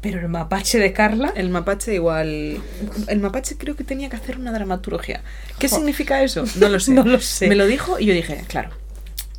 Pero 0.00 0.20
el 0.20 0.28
mapache 0.28 0.78
de 0.78 0.92
Carla. 0.92 1.32
El 1.34 1.50
mapache 1.50 1.94
igual... 1.94 2.60
El 3.08 3.20
mapache 3.20 3.56
creo 3.56 3.74
que 3.76 3.84
tenía 3.84 4.08
que 4.08 4.16
hacer 4.16 4.38
una 4.38 4.52
dramaturgia. 4.52 5.22
¿Qué 5.58 5.68
significa 5.68 6.22
eso? 6.22 6.44
No 6.56 6.68
lo 6.68 6.78
sé. 6.80 6.92
No 6.92 7.04
lo 7.04 7.20
sé. 7.20 7.48
Me 7.48 7.56
lo 7.56 7.66
dijo 7.66 7.98
y 7.98 8.06
yo 8.06 8.14
dije, 8.14 8.44
claro, 8.46 8.70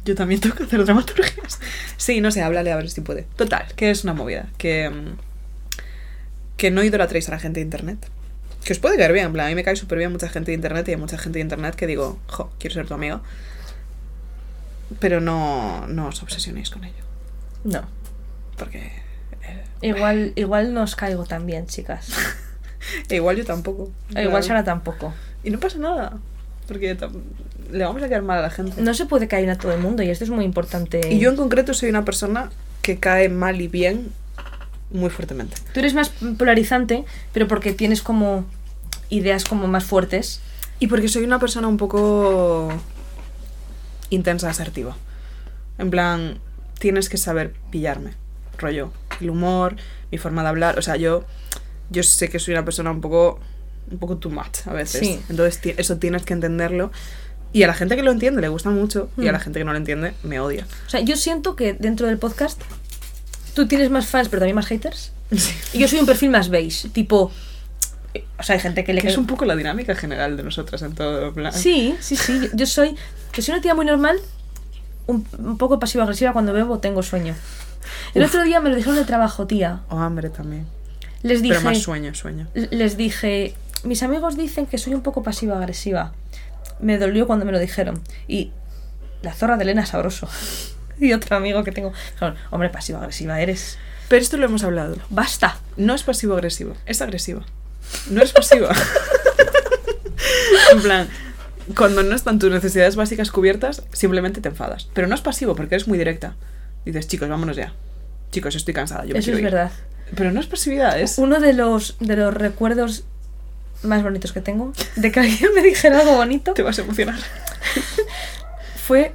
yo 0.05 0.15
también 0.15 0.41
tengo 0.41 0.55
que 0.55 0.63
hacer 0.63 0.83
dramaturgias. 0.83 1.59
Sí, 1.97 2.19
no 2.21 2.31
sé, 2.31 2.41
háblale 2.41 2.71
a 2.71 2.75
ver 2.75 2.89
si 2.89 3.01
puede. 3.01 3.23
Total, 3.35 3.65
que 3.75 3.89
es 3.89 4.03
una 4.03 4.13
movida. 4.13 4.47
Que, 4.57 4.89
mm, 4.89 5.17
que 6.57 6.71
no 6.71 6.83
idolatréis 6.83 7.29
a 7.29 7.31
la 7.31 7.39
gente 7.39 7.59
de 7.61 7.63
internet. 7.65 7.97
Que 8.63 8.73
os 8.73 8.79
puede 8.79 8.97
caer 8.97 9.13
bien, 9.13 9.27
en 9.27 9.33
plan, 9.33 9.47
a 9.47 9.49
mí 9.49 9.55
me 9.55 9.63
cae 9.63 9.75
súper 9.75 9.97
bien 9.97 10.11
mucha 10.11 10.29
gente 10.29 10.51
de 10.51 10.55
internet 10.55 10.87
y 10.87 10.91
hay 10.91 10.97
mucha 10.97 11.17
gente 11.17 11.39
de 11.39 11.43
internet 11.43 11.75
que 11.75 11.87
digo, 11.87 12.19
jo, 12.27 12.51
quiero 12.59 12.73
ser 12.73 12.87
tu 12.87 12.93
amigo. 12.93 13.21
Pero 14.99 15.21
no, 15.21 15.87
no 15.87 16.07
os 16.07 16.21
obsesionéis 16.23 16.69
con 16.69 16.83
ello. 16.83 17.03
No. 17.63 17.83
Porque 18.57 18.91
eh, 19.43 19.63
Igual, 19.81 20.33
igual 20.35 20.73
nos 20.73 20.95
caigo 20.95 21.25
también, 21.25 21.67
chicas. 21.67 22.09
e 23.07 23.15
igual 23.21 23.37
yo 23.37 23.45
tampoco. 23.45 23.91
E 24.15 24.23
igual 24.23 24.43
Sara 24.43 24.63
tampoco. 24.63 25.13
Y 25.43 25.51
no 25.51 25.59
pasa 25.59 25.77
nada. 25.77 26.17
Porque 26.67 26.97
le 27.71 27.83
vamos 27.83 28.03
a 28.03 28.09
caer 28.09 28.21
mal 28.21 28.39
a 28.39 28.41
la 28.41 28.49
gente. 28.49 28.81
No 28.81 28.93
se 28.93 29.05
puede 29.05 29.27
caer 29.27 29.49
a 29.49 29.57
todo 29.57 29.73
el 29.73 29.79
mundo 29.79 30.03
y 30.03 30.09
esto 30.09 30.23
es 30.23 30.29
muy 30.29 30.45
importante. 30.45 31.01
Y 31.09 31.19
yo 31.19 31.29
en 31.29 31.35
concreto 31.35 31.73
soy 31.73 31.89
una 31.89 32.03
persona 32.05 32.49
que 32.81 32.99
cae 32.99 33.29
mal 33.29 33.61
y 33.61 33.67
bien 33.67 34.11
muy 34.91 35.09
fuertemente. 35.09 35.55
Tú 35.73 35.79
eres 35.79 35.93
más 35.93 36.09
polarizante, 36.37 37.05
pero 37.33 37.47
porque 37.47 37.73
tienes 37.73 38.01
como 38.01 38.45
ideas 39.09 39.45
como 39.45 39.67
más 39.67 39.83
fuertes. 39.83 40.41
Y 40.79 40.87
porque 40.87 41.07
soy 41.09 41.23
una 41.23 41.39
persona 41.39 41.67
un 41.67 41.77
poco 41.77 42.69
intensa, 44.09 44.49
asertiva. 44.49 44.95
En 45.77 45.89
plan, 45.89 46.39
tienes 46.79 47.09
que 47.09 47.17
saber 47.17 47.53
pillarme. 47.71 48.11
Rollo, 48.57 48.91
el 49.21 49.29
humor, 49.29 49.75
mi 50.11 50.17
forma 50.17 50.41
de 50.43 50.49
hablar. 50.49 50.79
O 50.79 50.81
sea, 50.81 50.95
yo, 50.95 51.25
yo 51.89 52.03
sé 52.03 52.29
que 52.29 52.39
soy 52.39 52.53
una 52.53 52.65
persona 52.65 52.91
un 52.91 53.01
poco, 53.01 53.39
un 53.91 53.99
poco 53.99 54.17
too 54.17 54.29
much 54.29 54.65
a 54.65 54.73
veces. 54.73 55.01
Sí. 55.01 55.21
Entonces 55.29 55.59
eso 55.77 55.97
tienes 55.97 56.23
que 56.23 56.33
entenderlo. 56.33 56.91
Y 57.51 57.63
a 57.63 57.67
la 57.67 57.73
gente 57.73 57.95
que 57.95 58.03
lo 58.03 58.11
entiende 58.11 58.41
le 58.41 58.47
gusta 58.47 58.69
mucho. 58.69 59.09
Y 59.17 59.27
a 59.27 59.31
la 59.31 59.39
Mm. 59.39 59.41
gente 59.41 59.59
que 59.59 59.65
no 59.65 59.71
lo 59.71 59.77
entiende 59.77 60.13
me 60.23 60.39
odia. 60.39 60.65
O 60.87 60.89
sea, 60.89 60.99
yo 61.01 61.15
siento 61.15 61.55
que 61.55 61.73
dentro 61.73 62.07
del 62.07 62.17
podcast 62.17 62.61
tú 63.61 63.67
tienes 63.67 63.89
más 63.89 64.07
fans, 64.07 64.29
pero 64.29 64.39
también 64.41 64.55
más 64.55 64.67
haters. 64.67 65.11
Y 65.73 65.79
yo 65.79 65.87
soy 65.87 65.99
un 65.99 66.05
perfil 66.05 66.29
más 66.29 66.49
beige, 66.49 66.89
tipo... 66.89 67.31
O 68.39 68.43
sea, 68.43 68.55
hay 68.55 68.61
gente 68.61 68.83
que 68.83 68.93
le... 68.93 69.01
Que 69.01 69.09
es 69.09 69.17
un 69.17 69.27
poco 69.27 69.45
la 69.45 69.55
dinámica 69.55 69.93
general 69.95 70.35
de 70.37 70.43
nosotras 70.43 70.81
en 70.81 70.95
todo. 70.95 71.31
plan. 71.33 71.53
Sí, 71.53 71.95
sí, 71.99 72.15
sí. 72.15 72.39
Yo- 72.41 72.47
Yo 72.55 72.65
soy... 72.65 72.95
Que 73.31 73.41
soy 73.41 73.53
una 73.53 73.61
tía 73.61 73.75
muy 73.75 73.85
normal, 73.85 74.17
un, 75.05 75.25
un 75.37 75.57
poco 75.57 75.79
pasivo-agresiva 75.79 76.33
cuando 76.33 76.51
bebo 76.53 76.79
tengo 76.79 77.03
sueño. 77.03 77.35
El 78.15 78.23
Uf. 78.23 78.29
otro 78.29 78.43
día 78.43 78.59
me 78.59 78.69
lo 78.69 78.75
dijeron 78.75 78.95
de 78.95 79.05
trabajo, 79.05 79.45
tía. 79.45 79.81
O 79.89 79.99
hambre 79.99 80.29
también. 80.29 80.65
Les 81.21 81.41
dije... 81.43 81.55
Pero 81.55 81.69
más 81.69 81.79
sueño, 81.79 82.15
sueño. 82.15 82.47
les 82.55 82.97
dije, 82.97 83.53
mis 83.83 84.01
amigos 84.03 84.35
dicen 84.37 84.65
que 84.65 84.77
soy 84.79 84.95
un 84.95 85.01
poco 85.01 85.21
pasiva-agresiva. 85.21 86.13
Me 86.79 86.97
dolió 86.97 87.27
cuando 87.27 87.45
me 87.45 87.51
lo 87.51 87.59
dijeron. 87.59 88.01
Y 88.27 88.51
la 89.21 89.33
zorra 89.33 89.57
de 89.57 89.63
Elena 89.63 89.85
Sabroso. 89.85 90.27
y 91.05 91.13
otro 91.13 91.35
amigo 91.37 91.63
que 91.63 91.71
tengo. 91.71 91.93
Hombre, 92.51 92.69
pasiva-agresiva 92.69 93.39
eres. 93.41 93.77
Pero 94.07 94.21
esto 94.21 94.37
lo 94.37 94.45
hemos 94.45 94.63
hablado. 94.63 94.97
Basta. 95.09 95.57
No 95.77 95.93
es 95.93 96.03
pasivo-agresivo, 96.03 96.75
es 96.85 97.01
agresiva. 97.01 97.43
No 98.09 98.21
es 98.21 98.31
pasiva. 98.33 98.73
en 100.73 100.81
plan, 100.81 101.07
cuando 101.75 102.03
no 102.03 102.15
están 102.15 102.39
tus 102.39 102.51
necesidades 102.51 102.95
básicas 102.95 103.31
cubiertas, 103.31 103.83
simplemente 103.93 104.41
te 104.41 104.49
enfadas. 104.49 104.87
Pero 104.93 105.07
no 105.07 105.15
es 105.15 105.21
pasivo 105.21 105.55
porque 105.55 105.75
eres 105.75 105.87
muy 105.87 105.97
directa. 105.97 106.35
Dices, 106.85 107.07
chicos, 107.07 107.29
vámonos 107.29 107.55
ya. 107.57 107.73
Chicos, 108.31 108.55
estoy 108.55 108.73
cansada. 108.73 109.05
Yo 109.05 109.13
me 109.13 109.19
Eso 109.19 109.31
es 109.31 109.37
ir". 109.37 109.43
verdad. 109.43 109.71
Pero 110.15 110.31
no 110.31 110.39
es 110.39 110.47
pasividad, 110.47 110.99
es. 110.99 111.17
Uno 111.19 111.39
de 111.39 111.53
los, 111.53 111.95
de 111.99 112.15
los 112.15 112.33
recuerdos 112.33 113.03
más 113.83 114.01
bonitos 114.03 114.33
que 114.33 114.41
tengo 114.41 114.73
de 114.95 115.11
que 115.11 115.19
alguien 115.19 115.53
me 115.55 115.61
dijera 115.61 115.99
algo 115.99 116.15
bonito 116.15 116.53
Te 116.53 116.63
vas 116.63 116.77
a 116.79 116.81
emocionar. 116.81 117.15
fue 118.87 119.13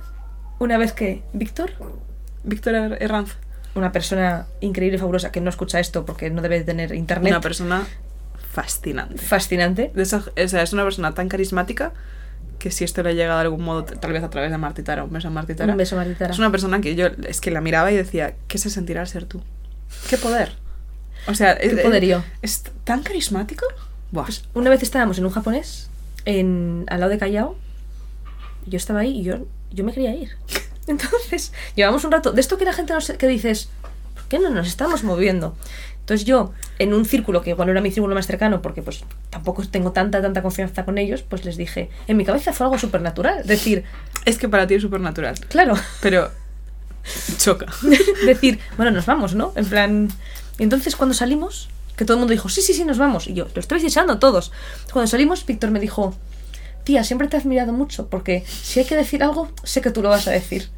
una 0.65 0.79
vez 0.79 0.93
que 0.93 1.23
Víctor, 1.33 1.71
Víctor 2.43 2.75
Her- 2.75 2.97
Herranz, 3.01 3.37
una 3.75 3.93
persona 3.93 4.47
increíble 4.61 4.97
y 4.97 5.01
fabulosa 5.01 5.33
que 5.33 5.41
no 5.41 5.51
escucha 5.51 5.81
esto 5.81 6.05
porque 6.05 6.31
no 6.31 6.43
debe 6.43 6.59
de 6.59 6.65
tener 6.65 6.95
internet, 6.95 7.33
una 7.33 7.41
persona 7.41 7.87
fascinante. 8.53 9.19
fascinante. 9.19 9.91
De 9.95 10.03
esa- 10.03 10.25
o 10.43 10.49
sea, 10.49 10.63
es 10.63 10.73
una 10.73 10.85
persona 10.85 11.13
tan 11.15 11.29
carismática 11.29 11.93
que 12.59 12.71
si 12.71 12.85
esto 12.85 13.03
le 13.03 13.15
llega 13.15 13.35
de 13.35 13.41
algún 13.43 13.63
modo, 13.63 13.85
tal 13.85 14.13
vez 14.13 14.23
a 14.23 14.31
través 14.31 14.51
de 14.51 14.59
Martitara, 14.59 15.05
un 15.05 15.13
beso 15.13 15.29
a 15.29 15.31
Martitara. 15.31 15.73
Un 15.73 15.79
beso, 15.79 15.97
Maritara. 15.97 16.33
Es 16.33 16.39
una 16.39 16.51
persona 16.51 16.81
que 16.81 16.95
yo 16.95 17.09
es 17.29 17.41
que 17.41 17.51
la 17.51 17.61
miraba 17.61 17.91
y 17.93 17.97
decía, 17.97 18.35
¿qué 18.49 18.59
se 18.59 18.71
sentirá 18.71 19.01
al 19.01 19.09
ser 19.09 19.25
tú? 19.27 19.43
¿Qué 20.09 20.17
poder? 20.17 20.53
O 21.27 21.35
sea, 21.35 21.57
Qué 21.59 21.67
es, 21.67 21.81
poderío. 21.81 22.23
es 22.43 22.63
tan 22.85 23.03
carismático. 23.03 23.67
Buah. 24.13 24.25
Pues 24.27 24.45
una 24.55 24.71
vez 24.71 24.83
estábamos 24.83 25.19
en 25.19 25.25
un 25.27 25.31
japonés, 25.33 25.91
en, 26.25 26.85
al 26.89 27.01
lado 27.01 27.11
de 27.11 27.19
Callao, 27.19 27.57
yo 28.67 28.77
estaba 28.77 29.01
ahí 29.01 29.19
y 29.21 29.25
yo, 29.25 29.47
yo 29.75 29.85
me 29.85 29.93
quería 29.93 30.15
ir. 30.15 30.31
Entonces, 30.87 31.53
llevamos 31.75 32.05
un 32.05 32.13
rato, 32.13 32.33
de 32.33 32.41
esto 32.41 32.59
que 32.59 32.65
la 32.65 32.73
gente 32.73 32.93
no 32.93 33.01
sé, 33.01 33.17
que 33.17 33.27
dices, 33.27 33.69
¿por 34.15 34.25
qué 34.25 34.39
no 34.39 34.51
nos 34.51 34.67
estamos 34.67 35.03
moviendo? 35.03 35.57
Entonces 36.01 36.27
yo, 36.27 36.53
en 36.79 36.93
un 36.93 37.07
círculo 37.07 37.41
que 37.41 37.51
igual 37.51 37.67
no 37.67 37.73
era 37.73 37.81
mi 37.81 37.91
círculo 37.91 38.15
más 38.15 38.27
cercano, 38.27 38.61
porque 38.61 38.83
pues 38.83 39.03
tampoco 39.31 39.67
tengo 39.67 39.93
tanta, 39.93 40.21
tanta 40.21 40.43
confianza 40.43 40.85
con 40.85 40.99
ellos, 40.99 41.23
pues 41.23 41.47
les 41.47 41.57
dije, 41.57 41.89
en 42.07 42.19
mi 42.19 42.27
cabeza 42.27 42.53
fue 42.53 42.67
algo 42.67 42.79
supernatural. 42.79 43.47
Decir, 43.47 43.85
es 44.27 44.37
que 44.37 44.47
para 44.47 44.67
ti 44.67 44.75
es 44.75 44.83
súper 44.83 45.01
natural. 45.01 45.35
claro, 45.49 45.75
Pero 46.03 46.31
choca. 47.39 47.67
decir, 48.27 48.59
bueno, 48.77 48.93
nos 48.93 49.07
vamos, 49.07 49.35
¿no? 49.35 49.55
En 49.57 49.65
plan. 49.65 50.09
Y 50.59 50.63
entonces 50.63 50.95
cuando 50.95 51.15
salimos, 51.15 51.71
que 51.97 52.05
todo 52.05 52.17
el 52.17 52.21
mundo 52.21 52.33
dijo, 52.33 52.51
sí, 52.51 52.61
sí, 52.61 52.75
sí, 52.75 52.85
nos 52.85 52.99
vamos. 52.99 53.27
Y 53.27 53.33
yo, 53.35 53.47
lo 53.55 53.61
estáis 53.61 53.83
echando 53.85 54.19
todos. 54.19 54.53
Cuando 54.93 55.07
salimos, 55.07 55.47
Víctor 55.47 55.71
me 55.71 55.81
dijo, 55.81 56.15
tía, 56.85 57.05
siempre 57.05 57.29
te 57.29 57.37
he 57.37 57.41
admirado 57.41 57.73
mucho, 57.73 58.09
porque 58.09 58.45
si 58.47 58.81
hay 58.81 58.87
que 58.87 58.97
decir 58.97 59.23
algo, 59.23 59.51
sé 59.65 59.81
que 59.81 59.91
tú 59.91 60.03
lo 60.03 60.09
vas 60.11 60.29
a 60.29 60.31
decir. 60.31 60.69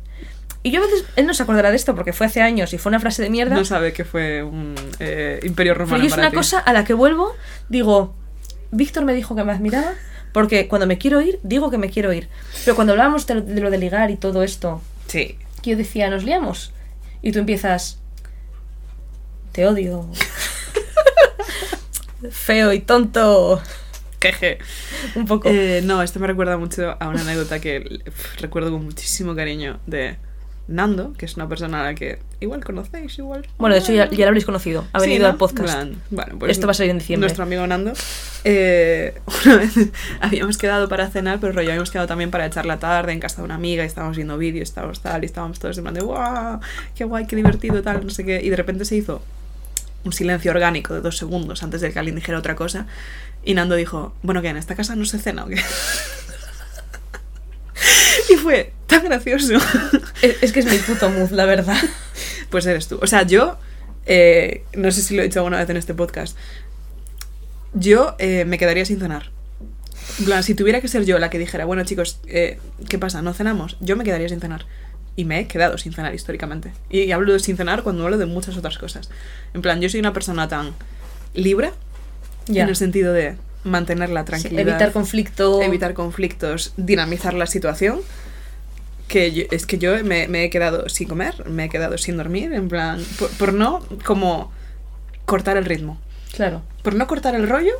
Y 0.63 0.71
yo 0.73 0.83
a 0.83 0.87
veces, 0.87 1.05
él 1.17 1.27
no 1.27 1.35
se 1.35 1.43
acordará 1.45 1.71
de 1.71 1.77
esto 1.77 1.95
porque 1.95 2.13
fue 2.13 2.27
hace 2.27 2.43
años 2.43 2.73
y 2.73 2.79
fue 2.79 2.91
una 2.91 2.99
frase 2.99 3.23
de 3.23 3.31
mierda. 3.31 3.55
No 3.55 3.65
sabe 3.65 3.93
que 3.93 4.05
fue 4.05 4.43
un 4.43 4.75
eh, 4.99 5.39
imperio 5.45 5.75
Pero 5.75 5.85
romano 5.85 6.03
yo 6.03 6.09
es 6.09 6.17
una 6.17 6.31
ti. 6.31 6.37
cosa 6.37 6.59
a 6.59 6.73
la 6.73 6.85
que 6.85 6.95
vuelvo, 6.95 7.35
digo, 7.69 8.15
Víctor 8.73 9.05
me 9.05 9.15
dijo 9.15 9.37
que 9.37 9.45
me 9.45 9.53
admiraba, 9.53 9.93
porque 10.33 10.67
cuando 10.67 10.87
me 10.89 10.99
quiero 10.99 11.21
ir, 11.21 11.39
digo 11.45 11.71
que 11.71 11.79
me 11.79 11.89
quiero 11.91 12.13
ir. 12.13 12.29
Pero 12.65 12.75
cuando 12.75 12.95
hablábamos 12.95 13.27
de 13.27 13.35
lo 13.37 13.41
de, 13.43 13.61
lo 13.61 13.71
de 13.71 13.79
ligar 13.79 14.11
y 14.11 14.17
todo 14.17 14.43
esto, 14.43 14.81
Sí. 15.07 15.39
que 15.63 15.71
yo 15.71 15.77
decía, 15.77 16.11
nos 16.11 16.25
liamos. 16.25 16.73
Y 17.23 17.31
tú 17.33 17.39
empiezas, 17.39 17.99
te 19.53 19.67
odio. 19.67 20.07
Feo 22.31 22.73
y 22.73 22.81
tonto. 22.81 23.61
Queje. 24.33 24.59
Un 25.15 25.27
poco. 25.27 25.49
Eh, 25.51 25.81
no, 25.85 26.03
esto 26.03 26.21
me 26.21 26.27
recuerda 26.27 26.57
mucho 26.57 26.97
a 26.99 27.09
una 27.09 27.21
anécdota 27.23 27.61
que 27.61 28.01
recuerdo 28.41 28.71
con 28.71 28.85
muchísimo 28.85 29.35
cariño 29.35 29.79
de 29.87 30.17
Nando, 30.69 31.13
que 31.13 31.27
es 31.27 31.37
una 31.37 31.49
persona 31.49 31.81
a 31.81 31.85
la 31.85 31.95
que 31.95 32.19
igual 32.41 32.65
conocéis, 32.65 33.17
igual. 33.19 33.47
bueno, 33.57 33.75
de 33.77 33.81
hecho 33.81 33.93
ya, 33.93 34.11
ya 34.11 34.25
lo 34.25 34.27
habréis 34.29 34.45
conocido. 34.45 34.85
Ha 34.93 34.99
Sí, 34.99 35.07
venido 35.07 35.23
¿no? 35.27 35.33
al 35.33 35.37
podcast. 35.37 35.73
Plan, 35.73 36.03
bueno, 36.11 36.39
pues 36.41 36.51
Esto 36.51 36.67
va 36.67 36.73
a 36.73 36.75
salir 36.75 36.91
en 36.91 36.99
diciembre. 36.99 37.27
Nuestro 37.29 37.45
amigo 37.45 37.65
Nando. 37.69 37.93
eh, 38.43 39.15
una 39.47 39.57
vez 39.59 39.75
habíamos 40.21 40.59
quedado 40.59 40.89
para 40.89 41.09
cenar, 41.09 41.39
pero 41.41 41.53
rollo 41.53 41.69
habíamos 41.69 41.93
quedado 41.93 42.09
también 42.09 42.33
para 42.33 42.47
echar 42.47 42.67
la 42.67 42.81
tarde 42.81 43.13
en 43.13 43.21
casa 43.21 43.37
de 43.37 43.45
una 43.45 43.55
amiga 43.55 43.85
y 43.85 43.87
estábamos 43.87 44.17
viendo 44.17 44.37
vídeos, 44.39 44.69
estábamos 44.69 45.01
tal, 45.01 45.23
y 45.23 45.27
estábamos 45.27 45.61
todos 45.61 45.79
en 45.79 45.85
plan 45.85 45.95
de 45.95 46.01
¡guau! 46.01 46.59
¡Qué 46.97 47.05
guay, 47.05 47.27
qué 47.27 47.37
divertido, 47.37 47.81
tal! 47.83 48.05
No 48.05 48.11
sé 48.11 48.25
qué. 48.25 48.41
Y 48.43 48.49
de 48.51 48.57
repente 48.57 48.85
se 48.85 48.97
hizo 48.97 49.23
un 50.03 50.13
silencio 50.13 50.51
orgánico 50.51 50.95
de 50.95 51.01
dos 51.01 51.17
segundos 51.17 51.63
antes 51.63 51.81
de 51.81 51.93
que 51.93 51.99
alguien 52.01 52.17
dijera 52.17 52.39
otra 52.39 52.57
cosa. 52.57 52.87
Y 53.47 53.55
Nando 53.55 53.77
dijo, 53.77 54.13
bueno, 54.23 54.43
¿qué? 54.43 54.49
¿En 54.49 54.57
esta 54.57 54.75
casa 54.75 54.97
no 54.97 55.05
se 55.05 55.21
cena 55.21 55.45
o 55.45 55.49
qué? 55.49 55.55
y 58.31 58.35
fue 58.35 58.73
tan 58.89 59.05
gracioso. 59.05 59.55
Es, 60.21 60.43
es 60.43 60.53
que 60.53 60.61
es 60.61 60.67
mi 60.67 60.79
puto 60.79 61.09
mood, 61.11 61.31
la 61.31 61.45
verdad. 61.45 61.81
pues 62.51 62.67
eres 62.67 62.89
tú. 62.89 62.99
O 63.01 63.07
sea, 63.07 63.23
yo, 63.23 63.57
eh, 64.05 64.65
no 64.75 64.91
sé 64.91 65.01
si 65.01 65.15
lo 65.15 65.23
he 65.23 65.27
dicho 65.27 65.39
alguna 65.39 65.59
vez 65.59 65.71
en 65.71 65.77
este 65.77 65.95
podcast, 65.95 66.37
yo 67.73 68.17
eh, 68.19 68.45
me 68.45 68.59
quedaría 68.59 68.85
sin 68.85 68.99
cenar. 68.99 69.31
En 70.19 70.25
plan, 70.25 70.43
si 70.43 70.55
tuviera 70.55 70.81
que 70.81 70.89
ser 70.89 71.05
yo 71.05 71.21
la 71.21 71.31
que 71.31 71.39
dijera, 71.39 71.67
bueno 71.67 71.85
chicos, 71.85 72.19
eh, 72.27 72.59
¿qué 72.89 72.99
pasa? 72.99 73.23
¿No 73.23 73.33
cenamos? 73.33 73.77
Yo 73.81 73.97
me 73.97 74.03
quedaría 74.03 74.29
sin 74.29 74.41
cenar. 74.41 74.67
Y 75.15 75.25
me 75.25 75.39
he 75.39 75.47
quedado 75.47 75.79
sin 75.79 75.93
cenar 75.93 76.17
históricamente. 76.17 76.73
Y 76.91 77.13
hablo 77.13 77.33
de 77.33 77.39
sin 77.39 77.57
cenar 77.57 77.85
cuando 77.85 78.05
hablo 78.05 78.19
de 78.19 78.27
muchas 78.27 78.57
otras 78.57 78.77
cosas. 78.77 79.09
En 79.55 79.63
plan, 79.63 79.81
yo 79.81 79.89
soy 79.89 80.01
una 80.01 80.13
persona 80.13 80.49
tan 80.49 80.75
libre 81.33 81.71
Ya. 82.47 82.63
en 82.65 82.69
el 82.69 82.77
sentido 82.77 83.13
de 83.13 83.37
mantener 83.65 84.11
la 84.11 84.21
Sí, 84.21 84.27
tranquilidad, 84.27 84.61
evitar 84.69 84.93
conflicto. 84.93 85.61
evitar 85.63 85.95
conflictos, 85.95 86.73
dinamizar 86.77 87.35
la 87.35 87.47
situación. 87.47 88.01
Que 89.09 89.33
yo- 89.33 89.45
es 89.51 89.67
que 89.67 89.79
yo 89.79 90.03
me, 90.05 90.27
me 90.29 90.45
he 90.45 90.51
quedado 90.51 90.89
sin 90.89 91.09
comer, 91.09 91.49
me 91.49 91.65
he 91.65 91.69
quedado 91.69 91.97
sin 91.97 92.17
dormir, 92.17 92.53
en 92.53 92.69
plan, 92.69 93.01
por, 93.19 93.31
por 93.31 93.53
no 93.53 93.81
como 94.05 94.51
cortar 95.25 95.57
el 95.57 95.65
ritmo, 95.65 96.01
Claro. 96.33 96.63
por 96.83 96.95
no 96.97 97.07
cortar 97.07 97.35
el 97.37 97.49
rollo. 97.49 97.73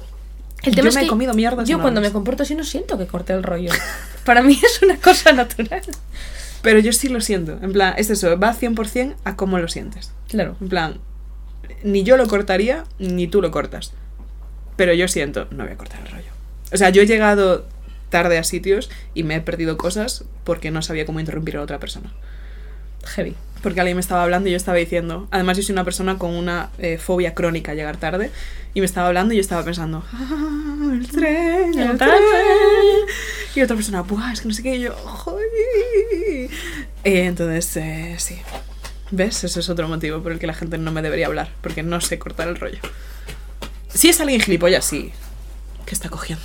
El 0.63 0.75
tema 0.75 0.85
yo 0.85 0.89
es 0.91 0.95
me 0.95 1.01
que 1.03 1.07
he 1.07 1.11
comido 1.11 1.35
mierdas. 1.35 1.69
Yo 1.69 1.81
cuando 1.81 2.01
me 2.01 2.11
comporto 2.13 2.43
así 2.45 2.55
no 2.55 2.65
siento 2.65 2.97
que 2.97 3.07
corte 3.07 3.33
el 3.33 3.43
rollo. 3.43 3.71
Para 4.25 4.43
mí 4.43 4.59
es 4.65 4.81
una 4.83 4.97
cosa 4.99 5.33
natural. 5.33 5.83
Pero 6.63 6.79
yo 6.81 6.93
sí 6.93 7.09
lo 7.09 7.21
siento, 7.21 7.59
en 7.63 7.73
plan, 7.73 7.95
es 7.97 8.09
eso, 8.11 8.37
va 8.39 8.53
100% 8.55 9.15
a 9.25 9.37
cómo 9.37 9.59
lo 9.59 9.69
sientes. 9.69 10.13
Claro. 10.29 10.57
En 10.61 10.69
plan, 10.69 10.99
ni 11.85 12.03
yo 12.05 12.17
lo 12.17 12.27
cortaría, 12.29 12.85
ni 12.99 13.27
tú 13.29 13.41
lo 13.43 13.51
cortas. 13.51 13.93
Pero 14.77 14.93
yo 14.95 15.09
siento, 15.09 15.47
no 15.51 15.65
voy 15.65 15.73
a 15.73 15.77
cortar 15.77 16.01
el 16.05 16.13
rollo. 16.13 16.31
O 16.73 16.77
sea, 16.77 16.91
yo 16.91 17.03
he 17.03 17.07
llegado 17.07 17.67
tarde 18.11 18.39
a 18.39 18.45
sitios 18.45 18.91
y 19.15 19.23
me 19.25 19.37
he 19.37 19.41
perdido 19.41 19.77
cosas 19.77 20.25
porque 20.45 20.71
no 20.71 20.83
sabía 20.83 21.07
cómo 21.07 21.21
interrumpir 21.21 21.57
a 21.57 21.63
otra 21.63 21.79
persona. 21.79 22.13
Heavy. 23.05 23.35
Porque 23.63 23.81
alguien 23.81 23.97
me 23.97 24.01
estaba 24.01 24.23
hablando 24.23 24.49
y 24.49 24.53
yo 24.53 24.57
estaba 24.57 24.77
diciendo. 24.77 25.29
Además, 25.31 25.57
yo 25.57 25.63
soy 25.63 25.73
una 25.73 25.85
persona 25.85 26.19
con 26.19 26.33
una 26.35 26.71
eh, 26.79 26.99
fobia 26.99 27.35
crónica 27.35 27.73
a 27.73 27.75
llegar 27.75 27.97
tarde. 27.97 28.31
Y 28.75 28.81
me 28.81 28.87
estaba 28.87 29.09
hablando 29.09 29.33
y 29.33 29.39
yo 29.39 29.41
estaba 29.41 29.65
pensando. 29.65 30.05
"Ah, 30.13 30.91
el 30.93 31.09
tren, 31.09 31.79
el, 31.79 31.97
tren. 31.97 32.11
Y 33.55 33.63
otra 33.63 33.75
persona, 33.75 34.03
Buah, 34.03 34.33
es 34.33 34.41
que 34.43 34.49
no 34.49 34.55
sé 34.55 34.63
qué. 34.63 34.77
Y 34.77 34.81
yo, 34.83 34.93
"Joder". 34.93 35.47
Eh, 37.05 37.25
entonces, 37.25 37.77
eh, 37.79 38.17
sí. 38.19 38.37
¿Ves? 39.11 39.43
Ese 39.45 39.61
es 39.61 39.69
otro 39.69 39.89
motivo 39.89 40.23
por 40.23 40.33
el 40.33 40.39
que 40.39 40.47
la 40.47 40.55
gente 40.55 40.79
no 40.79 40.93
me 40.93 41.01
debería 41.03 41.27
hablar. 41.27 41.49
Porque 41.63 41.83
no 41.83 42.01
sé 42.01 42.19
cortar 42.19 42.49
el 42.49 42.57
rollo. 42.57 42.79
Si 43.97 44.09
es 44.09 44.21
alguien 44.21 44.41
gilipollas, 44.41 44.85
sí. 44.85 45.13
¿Qué 45.87 45.95
está 45.95 46.09
cogiendo? 46.09 46.45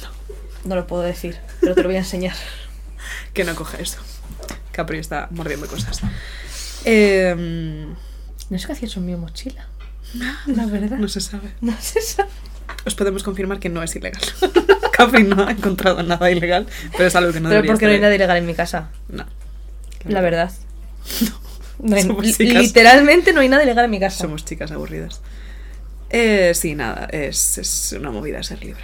No 0.64 0.76
lo 0.76 0.86
puedo 0.88 1.02
decir, 1.03 1.38
pero 1.60 1.73
te 1.76 1.82
lo 1.82 1.88
voy 1.90 1.95
a 1.95 1.99
enseñar. 1.99 2.36
Que 3.34 3.44
no 3.45 3.56
coge 3.56 3.82
eso. 3.82 3.98
Capri 4.72 4.98
está 4.99 5.28
mordiendo 5.32 5.65
cosas. 5.68 6.02
Eh, 6.86 7.34
No 8.49 8.60
sé 8.60 8.68
qué 8.68 8.73
hacía 8.73 8.88
eso 8.88 8.99
en 8.99 9.06
mi 9.06 9.15
mochila. 9.15 9.68
La 10.48 10.65
verdad. 10.65 10.98
no 10.98 11.07
se 11.07 11.22
sabe. 11.22 11.53
No 11.61 11.73
sé 11.80 11.99
eso. 11.99 12.23
Os 12.86 12.95
podemos 12.95 13.23
confirmar 13.23 13.60
que 13.60 13.69
no 13.69 13.82
es 13.84 13.95
ilegal. 13.95 14.22
Capri 14.91 15.23
no 15.23 15.45
ha 15.48 15.52
encontrado 15.52 16.03
nada 16.03 16.30
ilegal, 16.30 16.68
pero 16.91 17.06
es 17.07 17.15
algo 17.15 17.32
que 17.32 17.40
no 17.40 17.49
Pero 17.49 17.64
porque 17.65 17.86
no 17.86 17.91
hay 17.91 17.99
nada 17.99 18.14
ilegal 18.15 18.38
en 18.38 18.45
mi 18.45 18.53
casa. 18.53 18.90
No. 19.10 19.26
La 20.06 20.22
verdad. 20.22 20.52
No 21.84 21.95
hay- 21.95 22.03
literalmente 22.38 23.34
no 23.34 23.40
hay 23.41 23.49
nada 23.49 23.64
ilegal 23.64 23.86
en 23.86 23.91
mi 23.91 23.99
casa. 23.99 24.19
Somos 24.19 24.45
chicas 24.45 24.72
aburridas. 24.72 25.19
Eh, 26.14 26.52
sí, 26.54 26.76
nada, 26.76 27.08
es, 27.12 27.58
es 27.58 27.96
una 27.98 28.12
movida 28.12 28.44
ser 28.44 28.62
libre. 28.64 28.84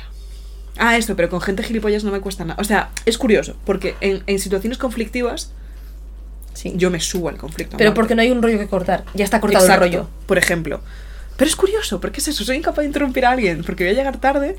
Ah, 0.78 0.98
esto, 0.98 1.16
pero 1.16 1.30
con 1.30 1.42
gente 1.42 1.64
gilipollas 1.64 2.04
no 2.04 2.12
me 2.12 2.22
cuesta 2.22 2.46
nada. 2.46 2.60
O 2.62 2.64
sea, 2.64 2.90
es 3.06 3.18
curioso, 3.18 3.56
porque 3.66 3.96
en, 4.02 4.24
en 4.28 4.40
situaciones 4.40 4.78
conflictivas 4.78 5.52
Sí. 6.54 6.74
yo 6.76 6.90
me 6.90 7.00
subo 7.00 7.30
al 7.30 7.38
conflicto. 7.38 7.78
Pero 7.78 7.94
porque 7.94 8.16
no 8.16 8.24
hay 8.24 8.32
un 8.32 8.42
rollo 8.42 8.58
que 8.58 8.68
cortar. 8.68 9.04
Ya 9.14 9.24
está 9.26 9.40
cortado 9.40 9.64
Exacto, 9.66 9.86
el 9.86 9.92
rollo. 9.92 10.10
Por 10.26 10.40
ejemplo. 10.40 10.82
Pero 11.36 11.48
es 11.50 11.56
curioso, 11.56 12.02
porque 12.02 12.20
es 12.20 12.28
eso, 12.30 12.44
soy 12.44 12.58
incapaz 12.58 12.80
de 12.80 12.86
interrumpir 12.88 13.26
a 13.26 13.32
alguien, 13.32 13.64
porque 13.64 13.84
voy 13.84 13.94
a 13.94 13.96
llegar 13.96 14.18
tarde, 14.20 14.56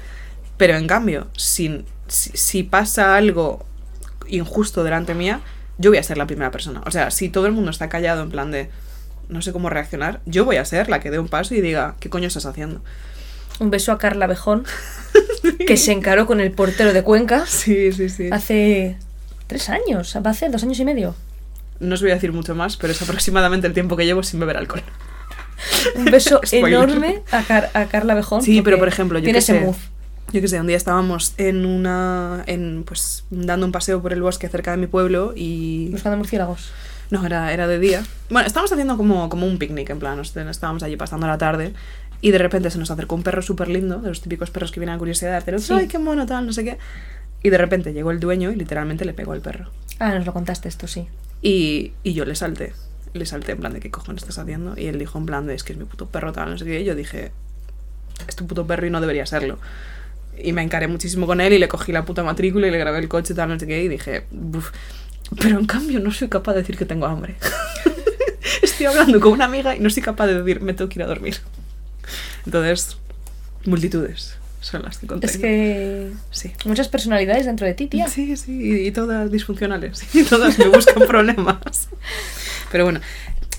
pero 0.57 0.77
en 0.77 0.87
cambio, 0.87 1.27
si, 1.37 1.85
si, 2.07 2.31
si 2.35 2.63
pasa 2.63 3.17
algo 3.17 3.67
injusto 4.29 4.85
delante 4.85 5.15
mía, 5.15 5.41
yo 5.79 5.91
voy 5.91 5.99
a 5.99 6.03
ser 6.05 6.19
la 6.19 6.27
primera 6.27 6.53
persona. 6.53 6.83
O 6.87 6.91
sea, 6.93 7.11
si 7.11 7.31
todo 7.31 7.47
el 7.47 7.53
mundo 7.53 7.71
está 7.73 7.89
callado 7.89 8.23
en 8.23 8.31
plan 8.31 8.53
de 8.53 8.71
no 9.29 9.43
sé 9.43 9.53
cómo 9.53 9.69
reaccionar, 9.71 10.21
yo 10.27 10.45
voy 10.45 10.57
a 10.57 10.65
ser 10.65 10.89
la 10.89 11.01
que 11.01 11.11
dé 11.11 11.19
un 11.19 11.29
paso 11.29 11.55
y 11.55 11.61
diga, 11.61 11.95
¿qué 12.01 12.09
coño 12.11 12.27
estás 12.29 12.47
haciendo? 12.47 12.81
Un 13.61 13.71
beso 13.71 13.93
a 13.93 13.99
Carla 13.99 14.27
Bejón, 14.27 14.65
que 15.67 15.77
se 15.77 15.93
encaró 15.93 16.27
con 16.27 16.41
el 16.41 16.53
portero 16.53 16.93
de 16.93 17.03
Cuenca 17.03 17.45
Sí, 17.47 17.93
sí, 17.93 18.09
sí. 18.09 18.29
hace 18.33 18.97
tres 19.47 19.69
años. 19.69 20.15
Va 20.17 20.29
a 20.29 20.33
hacer 20.33 20.51
dos 20.51 20.63
años 20.63 20.79
y 20.79 20.85
medio. 20.85 21.15
No 21.81 21.95
os 21.95 22.03
voy 22.03 22.11
a 22.11 22.15
decir 22.15 22.33
mucho 22.33 22.55
más, 22.55 22.77
pero 22.77 22.93
es 22.93 23.03
aproximadamente 23.03 23.67
el 23.67 23.73
tiempo 23.75 23.97
que 23.97 24.05
llevo 24.07 24.23
sin 24.23 24.41
beber 24.41 24.57
alcohol. 24.57 24.83
Un 25.97 26.05
beso 26.07 26.41
enorme 26.53 27.23
a, 27.33 27.43
Car- 27.43 27.71
a 27.75 27.87
Carla 27.87 28.15
Bejón. 28.15 28.43
Sí, 28.43 28.63
pero 28.63 28.79
por 28.79 28.89
ejemplo, 28.89 29.19
yo 29.19 29.25
tiene 29.25 29.39
qué 29.39 29.45
ese 29.45 29.59
sé. 29.59 29.61
mood. 29.65 29.77
Yo 30.33 30.41
que 30.41 30.49
sé, 30.49 30.61
un 30.61 30.67
día 30.67 30.77
estábamos 30.77 31.35
en 31.39 31.65
una. 31.65 32.45
en 32.47 32.85
pues 32.87 33.25
dando 33.31 33.65
un 33.67 33.73
paseo 33.73 34.03
por 34.03 34.13
el 34.13 34.21
bosque 34.23 34.49
cerca 34.49 34.73
de 34.73 34.77
mi 34.77 34.87
pueblo 34.87 35.33
y. 35.35 35.89
Buscando 35.91 36.19
murciélagos. 36.19 36.71
No, 37.11 37.25
era, 37.25 37.53
era 37.53 37.67
de 37.67 37.79
día. 37.79 38.03
Bueno, 38.31 38.47
estábamos 38.47 38.71
haciendo 38.73 38.97
como, 38.97 39.29
como 39.29 39.47
un 39.47 39.59
picnic, 39.59 39.89
en 39.91 39.99
plan, 39.99 40.17
nos- 40.17 40.37
estábamos 40.37 40.83
allí 40.83 40.97
pasando 40.97 41.27
la 41.27 41.39
tarde 41.39 41.73
y 42.21 42.31
de 42.33 42.39
repente 42.39 42.71
se 42.71 42.79
nos 42.79 42.91
acercó 42.91 43.15
un 43.15 43.23
perro 43.23 43.43
súper 43.43 43.69
lindo, 43.69 43.99
de 43.99 44.09
los 44.09 44.21
típicos 44.21 44.51
perros 44.51 44.73
que 44.73 44.81
vienen 44.81 44.97
a 44.97 44.99
curiosidad, 44.99 45.37
hacer, 45.37 45.59
Sí. 45.61 45.73
¡ay, 45.73 45.87
qué 45.89 45.99
mono, 45.99 46.27
tal, 46.27 46.47
no 46.47 46.53
sé 46.53 46.65
qué! 46.65 46.79
Y 47.43 47.51
de 47.51 47.59
repente 47.59 47.93
llegó 47.93 48.11
el 48.11 48.19
dueño 48.21 48.51
y 48.51 48.57
literalmente 48.57 49.05
le 49.05 49.15
pegó 49.15 49.33
al 49.33 49.41
perro. 49.41 49.71
Ah, 50.01 50.13
nos 50.15 50.27
lo 50.27 50.33
contaste 50.33 50.69
esto, 50.69 50.87
sí. 50.89 51.07
Y, 51.41 51.93
y 52.03 52.13
yo 52.15 52.25
le 52.25 52.35
salté. 52.35 52.73
Le 53.15 53.25
salté 53.27 53.53
en 53.53 53.59
plan 53.59 53.73
de 53.73 53.81
qué 53.81 53.91
cojones 53.91 54.23
estás 54.23 54.39
haciendo. 54.39 54.75
Y 54.77 54.87
él 54.87 54.99
dijo 54.99 55.19
en 55.19 55.27
plan 55.27 55.47
de 55.47 55.55
es 55.55 55.63
que 55.63 55.73
es 55.73 55.79
mi 55.79 55.85
puto 55.85 56.07
perro, 56.07 56.33
tal, 56.33 56.51
no 56.51 56.59
sé 56.59 56.65
qué. 56.65 56.81
Y 56.81 56.85
yo 56.85 56.95
dije, 56.97 57.31
es 58.27 58.35
tu 58.37 58.47
puto 58.47 58.67
perro 58.67 58.87
y 58.87 58.91
no 58.91 59.01
debería 59.01 59.25
serlo. 59.25 59.59
Y 60.37 60.53
me 60.53 60.63
encaré 60.63 60.89
muchísimo 60.89 61.27
con 61.27 61.41
él 61.41 61.53
y 61.53 61.59
le 61.59 61.69
cogí 61.69 61.91
la 61.93 62.05
puta 62.05 62.23
matrícula 62.25 62.67
y 62.67 62.71
le 62.73 62.79
grabé 62.79 62.99
el 62.99 63.09
coche, 63.09 63.35
tal, 63.35 63.49
no 63.51 63.59
sé 63.59 63.67
qué. 63.67 63.83
Y 63.83 63.89
dije, 63.89 64.25
"Buf". 64.33 64.73
Pero 65.41 65.59
en 65.59 65.67
cambio 65.67 66.01
no 66.01 66.11
soy 66.13 66.29
capaz 66.29 66.55
de 66.55 66.61
decir 66.61 66.77
que 66.79 66.85
tengo 66.87 67.07
hambre. 67.07 67.37
Estoy 68.63 68.87
hablando 68.87 69.21
con 69.21 69.33
una 69.33 69.45
amiga 69.45 69.77
y 69.77 69.81
no 69.81 69.91
soy 69.91 70.03
capaz 70.03 70.27
de 70.27 70.43
decir, 70.43 70.61
me 70.63 70.73
tengo 70.73 70.89
que 70.89 70.99
ir 70.99 71.03
a 71.03 71.07
dormir. 71.07 71.37
Entonces, 72.47 72.97
multitudes 73.65 74.37
son 74.61 74.83
las 74.83 74.99
que 74.99 75.07
contengo. 75.07 75.31
Es 75.31 75.39
que 75.39 76.11
Sí. 76.31 76.53
muchas 76.65 76.89
personalidades 76.89 77.47
dentro 77.47 77.67
de 77.67 77.75
ti, 77.75 77.87
tía. 77.87 78.09
Sí, 78.09 78.37
sí, 78.37 78.53
y, 78.61 78.87
y 78.89 78.91
todas 78.91 79.31
disfuncionales. 79.31 80.03
Y 80.15 80.25
todas 80.25 80.59
me 80.59 80.69
buscan 80.69 81.07
problemas. 81.07 81.89
Pero 82.73 82.85
bueno, 82.85 83.01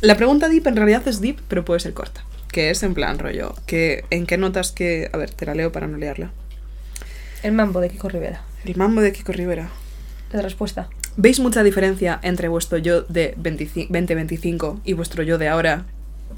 la 0.02 0.18
pregunta 0.18 0.50
deep 0.50 0.68
en 0.68 0.76
realidad 0.76 1.08
es 1.08 1.22
deep, 1.22 1.40
pero 1.48 1.64
puede 1.66 1.80
ser 1.80 1.94
corta. 1.94 2.24
Que 2.52 2.72
es 2.72 2.82
en 2.84 2.94
plan 2.96 3.20
rollo. 3.20 3.54
Que, 3.68 4.06
¿En 4.10 4.26
qué 4.26 4.38
notas 4.38 4.72
que.? 4.72 5.10
A 5.14 5.18
ver, 5.18 5.30
te 5.30 5.46
la 5.46 5.54
leo 5.54 5.72
para 5.72 5.88
no 5.88 5.98
liarla. 5.98 6.32
El 7.44 7.52
mambo 7.54 7.80
de 7.80 7.90
Kiko 7.90 8.10
Rivera. 8.10 8.42
El 8.66 8.76
mambo 8.76 9.02
de 9.02 9.14
Kiko 9.14 9.32
Rivera. 9.32 9.70
La 10.34 10.42
respuesta. 10.42 10.90
¿Veis 11.18 11.40
mucha 11.40 11.64
diferencia 11.64 12.20
entre 12.22 12.48
vuestro 12.48 12.78
yo 12.78 13.02
de 13.04 13.34
25 13.38 13.88
2025 13.92 14.82
y 14.86 14.94
vuestro 14.94 15.24
yo 15.24 15.38
de 15.38 15.50
ahora? 15.50 15.86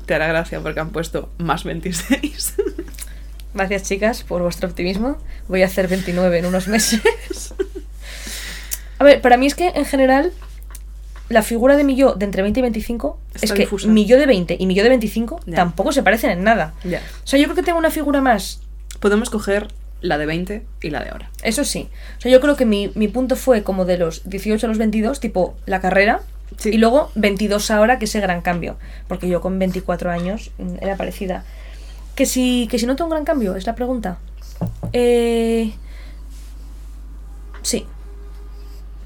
Te 0.06 0.15
hará 0.15 0.27
gracia 0.27 0.60
porque 0.61 0.80
han 0.80 0.89
puesto 0.89 1.30
más 1.38 1.64
26. 1.64 2.56
Gracias, 3.53 3.84
chicas, 3.84 4.23
por 4.23 4.41
vuestro 4.41 4.68
optimismo. 4.69 5.18
Voy 5.48 5.61
a 5.61 5.65
hacer 5.65 5.88
29 5.88 6.39
en 6.39 6.45
unos 6.45 6.68
meses. 6.68 7.53
A 8.98 9.03
ver, 9.03 9.22
para 9.22 9.38
mí 9.38 9.45
es 9.48 9.56
que 9.56 9.68
en 9.68 9.85
general 9.85 10.31
la 11.30 11.43
figura 11.43 11.76
de 11.77 11.84
mi 11.84 11.95
yo 11.95 12.14
de 12.14 12.26
entre 12.26 12.41
20 12.41 12.60
y 12.60 12.64
25 12.64 13.19
Está 13.34 13.45
es 13.45 13.52
que 13.53 13.60
difusa. 13.61 13.88
mi 13.88 14.06
yo 14.06 14.18
de 14.18 14.26
20 14.26 14.57
y 14.60 14.65
mi 14.65 14.73
yo 14.76 14.84
de 14.84 14.89
25 14.89 15.41
Ya. 15.45 15.56
tampoco 15.56 15.91
se 15.91 16.02
parecen 16.03 16.31
en 16.31 16.43
nada. 16.43 16.73
O 16.85 17.27
sea, 17.27 17.39
yo 17.39 17.45
creo 17.45 17.56
que 17.56 17.64
tengo 17.64 17.77
una 17.80 17.91
figura 17.91 18.22
más 18.22 18.61
Podemos 18.99 19.30
coger 19.30 19.68
la 20.01 20.17
de 20.17 20.25
20 20.25 20.65
y 20.81 20.89
la 20.89 21.03
de 21.03 21.09
ahora. 21.09 21.29
Eso 21.43 21.63
sí. 21.63 21.89
O 22.17 22.21
sea, 22.21 22.31
yo 22.31 22.41
creo 22.41 22.55
que 22.55 22.65
mi, 22.65 22.91
mi 22.95 23.07
punto 23.07 23.35
fue 23.35 23.63
como 23.63 23.85
de 23.85 23.97
los 23.97 24.27
18 24.29 24.65
a 24.65 24.69
los 24.69 24.77
22, 24.77 25.19
tipo 25.19 25.55
la 25.65 25.79
carrera. 25.79 26.21
Sí. 26.57 26.69
Y 26.69 26.77
luego 26.77 27.11
22 27.15 27.71
ahora, 27.71 27.97
que 27.99 28.05
ese 28.05 28.19
gran 28.19 28.41
cambio. 28.41 28.77
Porque 29.07 29.27
yo 29.27 29.41
con 29.41 29.57
24 29.57 30.11
años 30.11 30.51
mm, 30.57 30.75
era 30.81 30.97
parecida. 30.97 31.45
Que 32.15 32.25
si, 32.25 32.67
que 32.69 32.77
si 32.79 32.85
noto 32.85 33.03
un 33.05 33.11
gran 33.11 33.23
cambio, 33.23 33.55
es 33.55 33.65
la 33.65 33.75
pregunta. 33.75 34.17
Eh, 34.91 35.71
sí. 37.61 37.85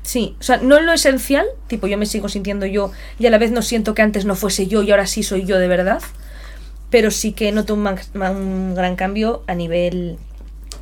Sí. 0.02 0.36
O 0.40 0.44
sea, 0.44 0.58
no 0.58 0.78
en 0.78 0.86
lo 0.86 0.94
esencial, 0.94 1.46
tipo 1.68 1.88
yo 1.88 1.98
me 1.98 2.06
sigo 2.06 2.30
sintiendo 2.30 2.66
yo 2.66 2.92
y 3.20 3.26
a 3.26 3.30
la 3.30 3.38
vez 3.38 3.52
no 3.52 3.62
siento 3.62 3.94
que 3.94 4.02
antes 4.02 4.26
no 4.26 4.36
fuese 4.36 4.68
yo 4.68 4.84
y 4.84 4.92
ahora 4.92 5.08
sí 5.08 5.24
soy 5.24 5.46
yo 5.46 5.60
de 5.60 5.68
verdad. 5.68 6.02
Pero 6.90 7.12
sí 7.12 7.34
que 7.34 7.52
noto 7.52 7.74
un, 7.74 7.88
un 8.14 8.76
gran 8.76 8.96
cambio 8.96 9.44
a 9.48 9.56
nivel 9.56 10.18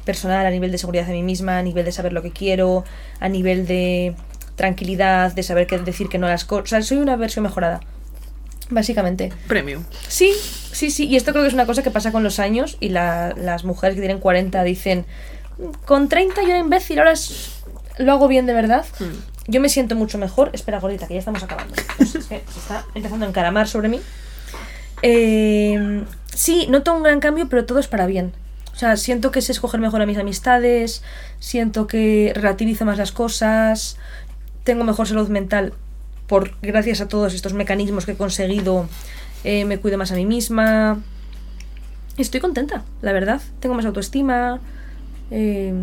personal, 0.06 0.46
a 0.46 0.50
nivel 0.50 0.72
de 0.72 0.78
seguridad 0.78 1.06
de 1.08 1.14
mí 1.14 1.24
misma, 1.24 1.58
a 1.60 1.64
nivel 1.64 1.86
de 1.86 1.92
saber 1.92 2.14
lo 2.14 2.22
que 2.22 2.32
quiero, 2.32 2.84
a 3.20 3.30
nivel 3.30 3.66
de 3.68 4.16
tranquilidad, 4.56 5.32
de 5.34 5.44
saber 5.44 5.66
qué 5.68 5.78
decir 5.80 6.10
que 6.10 6.18
no 6.18 6.28
a 6.28 6.30
las 6.30 6.46
cosas. 6.46 6.66
O 6.66 6.68
sea, 6.68 6.82
soy 6.82 6.98
una 6.98 7.16
versión 7.16 7.44
mejorada. 7.44 7.80
Básicamente. 8.70 9.32
Premium. 9.48 9.84
Sí, 10.08 10.32
sí, 10.72 10.90
sí. 10.90 11.06
Y 11.08 11.16
esto 11.16 11.32
creo 11.32 11.44
que 11.44 11.48
es 11.50 11.54
una 11.54 11.66
cosa 11.66 11.84
que 11.84 11.92
pasa 11.92 12.12
con 12.12 12.24
los 12.24 12.40
años 12.40 12.78
y 12.80 12.90
la- 12.90 13.34
las 13.38 13.66
mujeres 13.66 13.96
que 13.96 14.02
tienen 14.02 14.20
40 14.20 14.64
dicen, 14.64 15.06
con 15.86 16.08
30 16.10 16.42
yo 16.44 16.50
era 16.50 16.60
imbécil, 16.60 16.98
ahora 17.00 17.12
es- 17.12 17.62
lo 17.98 18.12
hago 18.14 18.28
bien 18.28 18.46
de 18.46 18.54
verdad. 18.54 18.86
Hmm. 19.00 19.14
Yo 19.48 19.60
me 19.60 19.68
siento 19.70 19.96
mucho 19.96 20.18
mejor. 20.18 20.50
Espera, 20.54 20.80
gordita, 20.80 21.08
que 21.08 21.14
ya 21.16 21.20
estamos 21.20 21.44
acabando. 21.44 21.76
Pues 21.98 22.16
es 22.16 22.26
que 22.26 22.42
se 22.52 22.60
está 22.60 22.86
empezando 22.96 23.26
a 23.26 23.30
encaramar 23.30 23.68
sobre 23.68 23.90
mí. 23.90 24.00
Eh, 25.02 26.04
sí, 26.34 26.68
noto 26.70 26.94
un 26.94 27.04
gran 27.04 27.20
cambio, 27.20 27.50
pero 27.50 27.66
todo 27.66 27.80
es 27.80 27.88
para 27.88 28.06
bien. 28.06 28.34
O 28.74 28.76
sea, 28.76 28.98
siento 28.98 29.32
que 29.32 29.42
sé 29.42 29.52
escoger 29.52 29.80
mejor 29.80 30.02
a 30.02 30.06
mis 30.06 30.18
amistades, 30.18 31.04
siento 31.40 31.86
que 31.88 32.32
relativizo 32.36 32.86
más 32.86 32.98
las 32.98 33.12
cosas, 33.12 33.98
tengo 34.64 34.84
mejor 34.84 35.08
salud 35.08 35.30
mental 35.30 35.74
por 36.28 36.56
gracias 36.62 37.00
a 37.02 37.08
todos 37.08 37.34
estos 37.34 37.54
mecanismos 37.54 38.06
que 38.06 38.14
he 38.14 38.16
conseguido, 38.18 38.88
eh, 39.44 39.66
me 39.66 39.78
cuido 39.78 39.98
más 39.98 40.12
a 40.12 40.16
mí 40.16 40.26
misma. 40.26 41.02
Estoy 42.18 42.40
contenta, 42.40 42.84
la 43.02 43.12
verdad. 43.12 43.42
Tengo 43.60 43.76
más 43.76 43.86
autoestima. 43.86 44.60
eh, 45.32 45.74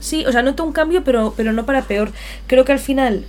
Sí, 0.00 0.24
o 0.26 0.32
sea, 0.32 0.42
noto 0.42 0.64
un 0.64 0.72
cambio, 0.72 1.02
pero, 1.02 1.34
pero 1.36 1.52
no 1.52 1.66
para 1.66 1.82
peor. 1.82 2.12
Creo 2.46 2.64
que 2.64 2.72
al 2.72 2.78
final, 2.78 3.24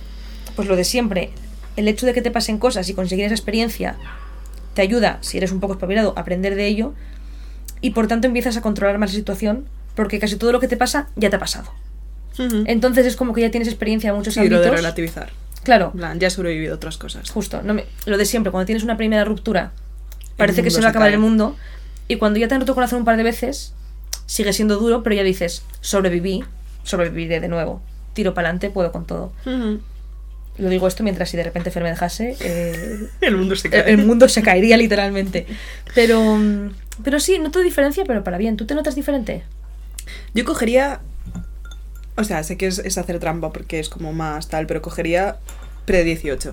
pues 0.54 0.68
lo 0.68 0.76
de 0.76 0.84
siempre, 0.84 1.30
el 1.76 1.88
hecho 1.88 2.06
de 2.06 2.14
que 2.14 2.22
te 2.22 2.30
pasen 2.30 2.58
cosas 2.58 2.88
y 2.88 2.94
conseguir 2.94 3.24
esa 3.24 3.34
experiencia 3.34 3.96
te 4.74 4.82
ayuda, 4.82 5.18
si 5.20 5.36
eres 5.36 5.50
un 5.50 5.58
poco 5.58 5.72
espabilado, 5.72 6.14
a 6.16 6.20
aprender 6.20 6.54
de 6.54 6.66
ello 6.68 6.94
y 7.80 7.90
por 7.90 8.06
tanto 8.06 8.26
empiezas 8.26 8.56
a 8.56 8.60
controlar 8.62 8.98
más 8.98 9.10
la 9.12 9.16
situación 9.16 9.66
porque 9.94 10.18
casi 10.18 10.36
todo 10.36 10.52
lo 10.52 10.60
que 10.60 10.68
te 10.68 10.76
pasa 10.76 11.08
ya 11.16 11.30
te 11.30 11.36
ha 11.36 11.40
pasado. 11.40 11.70
Entonces 12.66 13.04
es 13.06 13.16
como 13.16 13.34
que 13.34 13.42
ya 13.42 13.50
tienes 13.50 13.68
experiencia 13.68 14.10
en 14.10 14.16
muchos 14.16 14.32
Sí, 14.34 14.40
lo 14.40 14.44
ámbitos. 14.46 14.64
de 14.64 14.70
relativizar. 14.76 15.30
Claro, 15.62 15.92
plan, 15.92 16.18
ya 16.18 16.28
he 16.28 16.30
sobrevivido 16.30 16.74
otras 16.76 16.96
cosas. 16.96 17.30
justo. 17.30 17.60
No 17.62 17.74
me- 17.74 17.84
lo 18.06 18.16
de 18.16 18.24
siempre, 18.24 18.50
cuando 18.50 18.64
tienes 18.64 18.82
una 18.82 18.96
primera 18.96 19.24
ruptura 19.24 19.72
parece 20.38 20.62
que 20.62 20.70
se 20.70 20.80
va 20.80 20.86
a 20.86 20.90
acabar 20.90 21.08
cae. 21.08 21.14
el 21.16 21.20
mundo. 21.20 21.56
Y 22.08 22.16
cuando 22.16 22.38
ya 22.38 22.48
te 22.48 22.54
han 22.54 22.60
roto 22.62 22.72
el 22.72 22.76
corazón 22.76 23.00
un 23.00 23.04
par 23.04 23.18
de 23.18 23.24
veces, 23.24 23.74
sigue 24.24 24.54
siendo 24.54 24.76
duro, 24.78 25.02
pero 25.02 25.14
ya 25.16 25.22
dices, 25.22 25.64
sobreviví, 25.82 26.42
sobreviviré 26.82 27.40
de 27.40 27.48
nuevo. 27.48 27.82
Tiro 28.14 28.32
para 28.32 28.48
adelante, 28.48 28.70
puedo 28.70 28.90
con 28.90 29.04
todo. 29.06 29.32
Lo 30.56 30.68
digo 30.70 30.88
esto 30.88 31.02
mientras 31.02 31.28
si 31.30 31.36
de 31.36 31.42
repente 31.44 31.70
Fer 31.70 31.82
me 31.82 31.90
dejase, 31.90 32.36
eh, 32.40 33.06
El 33.20 33.36
mundo 33.36 33.54
se 33.54 33.68
cae. 33.68 33.80
el 33.92 34.00
el 34.00 34.06
mundo 34.06 34.28
se 34.30 34.42
caería 34.42 34.76
literalmente. 34.78 35.46
Pero, 35.94 36.36
mm, 36.36 36.70
pero 37.04 37.20
sí, 37.20 37.38
noto 37.38 37.60
diferencia, 37.60 38.04
pero 38.04 38.22
para 38.24 38.38
bien. 38.38 38.56
¿Tú 38.56 38.66
te 38.66 38.74
notas 38.74 38.94
diferente? 38.94 39.42
Yo 40.34 40.44
cogería. 40.44 41.00
O 42.16 42.24
sea, 42.24 42.42
sé 42.42 42.56
que 42.56 42.66
es, 42.66 42.78
es 42.78 42.98
hacer 42.98 43.18
trampa 43.18 43.52
porque 43.52 43.78
es 43.80 43.88
como 43.88 44.12
más 44.12 44.48
tal, 44.48 44.66
pero 44.66 44.82
cogería 44.82 45.38
pre-18. 45.86 46.52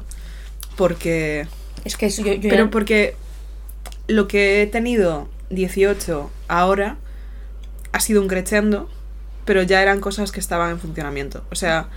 Porque. 0.75 1.47
Es 1.83 1.97
que 1.97 2.07
eso 2.07 2.23
yo, 2.23 2.33
yo 2.33 2.49
Pero 2.49 2.65
ya- 2.65 2.71
porque 2.71 3.15
lo 4.07 4.27
que 4.27 4.61
he 4.61 4.67
tenido 4.67 5.27
18 5.49 6.29
ahora 6.47 6.97
ha 7.91 7.99
sido 7.99 8.21
un 8.21 8.27
crescendo, 8.27 8.89
pero 9.45 9.63
ya 9.63 9.81
eran 9.81 9.99
cosas 10.01 10.31
que 10.31 10.39
estaban 10.39 10.71
en 10.71 10.79
funcionamiento. 10.79 11.43
O 11.51 11.55
sea, 11.55 11.89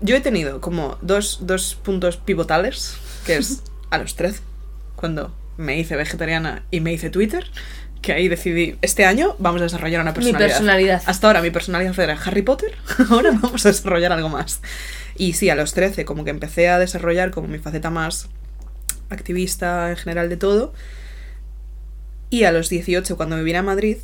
yo 0.00 0.16
he 0.16 0.20
tenido 0.20 0.60
como 0.60 0.98
dos, 1.00 1.40
dos 1.42 1.74
puntos 1.74 2.16
pivotales, 2.16 2.96
que 3.26 3.36
es 3.36 3.62
a 3.90 3.98
los 3.98 4.14
13, 4.16 4.40
cuando 4.96 5.34
me 5.62 5.78
hice 5.78 5.96
vegetariana 5.96 6.64
y 6.70 6.80
me 6.80 6.92
hice 6.92 7.08
Twitter, 7.10 7.44
que 8.02 8.12
ahí 8.12 8.28
decidí, 8.28 8.76
este 8.82 9.04
año 9.06 9.36
vamos 9.38 9.60
a 9.62 9.64
desarrollar 9.64 10.00
una 10.00 10.10
Mi 10.10 10.16
personalidad. 10.16 10.48
personalidad. 10.48 11.02
Hasta 11.06 11.26
ahora 11.28 11.40
mi 11.40 11.50
personalidad 11.50 11.98
era 11.98 12.14
Harry 12.24 12.42
Potter, 12.42 12.74
ahora 13.10 13.30
vamos 13.40 13.64
a 13.64 13.68
desarrollar 13.70 14.12
algo 14.12 14.28
más. 14.28 14.60
Y 15.16 15.34
sí, 15.34 15.50
a 15.50 15.54
los 15.54 15.72
13 15.74 16.04
como 16.04 16.24
que 16.24 16.30
empecé 16.30 16.68
a 16.68 16.78
desarrollar 16.78 17.30
como 17.30 17.48
mi 17.48 17.58
faceta 17.58 17.90
más 17.90 18.28
activista 19.10 19.90
en 19.90 19.96
general 19.96 20.28
de 20.28 20.36
todo. 20.36 20.72
Y 22.30 22.44
a 22.44 22.52
los 22.52 22.68
18, 22.70 23.16
cuando 23.16 23.36
me 23.36 23.42
vine 23.42 23.58
a 23.58 23.62
Madrid, 23.62 23.98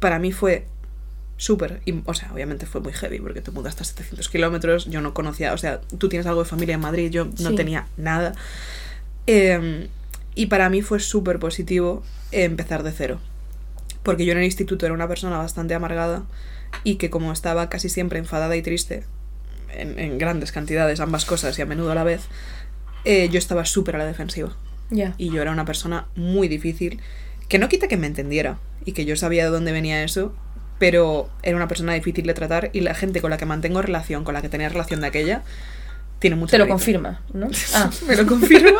para 0.00 0.18
mí 0.18 0.32
fue 0.32 0.66
súper, 1.36 1.80
o 2.06 2.14
sea, 2.14 2.32
obviamente 2.32 2.64
fue 2.64 2.80
muy 2.80 2.92
heavy 2.92 3.18
porque 3.20 3.40
te 3.42 3.50
mudaste 3.50 3.82
a 3.82 3.84
700 3.84 4.28
kilómetros, 4.28 4.86
yo 4.86 5.00
no 5.00 5.12
conocía, 5.12 5.52
o 5.52 5.58
sea, 5.58 5.80
tú 5.98 6.08
tienes 6.08 6.26
algo 6.26 6.42
de 6.44 6.48
familia 6.48 6.76
en 6.76 6.80
Madrid, 6.80 7.10
yo 7.10 7.26
no 7.26 7.50
Sí. 7.50 7.54
tenía 7.56 7.86
nada. 7.96 8.32
Eh, 9.26 9.88
y 10.34 10.46
para 10.46 10.68
mí 10.70 10.82
fue 10.82 11.00
súper 11.00 11.38
positivo 11.38 12.02
empezar 12.32 12.82
de 12.82 12.92
cero. 12.92 13.20
Porque 14.02 14.24
yo 14.24 14.32
en 14.32 14.38
el 14.38 14.44
instituto 14.44 14.86
era 14.86 14.94
una 14.94 15.08
persona 15.08 15.38
bastante 15.38 15.74
amargada 15.74 16.24
y 16.82 16.96
que 16.96 17.10
como 17.10 17.32
estaba 17.32 17.68
casi 17.68 17.88
siempre 17.88 18.18
enfadada 18.18 18.56
y 18.56 18.62
triste, 18.62 19.04
en, 19.70 19.98
en 19.98 20.18
grandes 20.18 20.52
cantidades, 20.52 21.00
ambas 21.00 21.24
cosas 21.24 21.58
y 21.58 21.62
a 21.62 21.66
menudo 21.66 21.92
a 21.92 21.94
la 21.94 22.04
vez, 22.04 22.22
eh, 23.04 23.28
yo 23.30 23.38
estaba 23.38 23.64
súper 23.64 23.96
a 23.96 23.98
la 23.98 24.06
defensiva. 24.06 24.56
Ya. 24.90 25.14
Y 25.18 25.30
yo 25.30 25.42
era 25.42 25.52
una 25.52 25.64
persona 25.64 26.06
muy 26.16 26.48
difícil, 26.48 27.00
que 27.48 27.58
no 27.58 27.68
quita 27.68 27.88
que 27.88 27.96
me 27.96 28.06
entendiera 28.06 28.58
y 28.84 28.92
que 28.92 29.04
yo 29.04 29.16
sabía 29.16 29.44
de 29.44 29.50
dónde 29.50 29.72
venía 29.72 30.02
eso, 30.02 30.34
pero 30.78 31.30
era 31.42 31.56
una 31.56 31.68
persona 31.68 31.94
difícil 31.94 32.26
de 32.26 32.34
tratar 32.34 32.70
y 32.72 32.80
la 32.80 32.94
gente 32.94 33.20
con 33.20 33.30
la 33.30 33.36
que 33.36 33.46
mantengo 33.46 33.82
relación, 33.82 34.24
con 34.24 34.34
la 34.34 34.42
que 34.42 34.48
tenía 34.48 34.68
relación 34.68 35.00
de 35.00 35.06
aquella, 35.06 35.42
tiene 36.24 36.36
mucho 36.36 36.52
Te 36.52 36.56
lo 36.56 36.64
mérito. 36.64 36.74
confirma, 36.78 37.20
¿no? 37.34 37.48
Ah, 37.74 37.90
me 38.08 38.16
lo 38.16 38.24
confirma. 38.26 38.78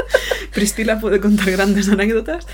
Priscila 0.54 0.98
puede 0.98 1.20
contar 1.20 1.50
grandes 1.50 1.88
anécdotas, 1.90 2.46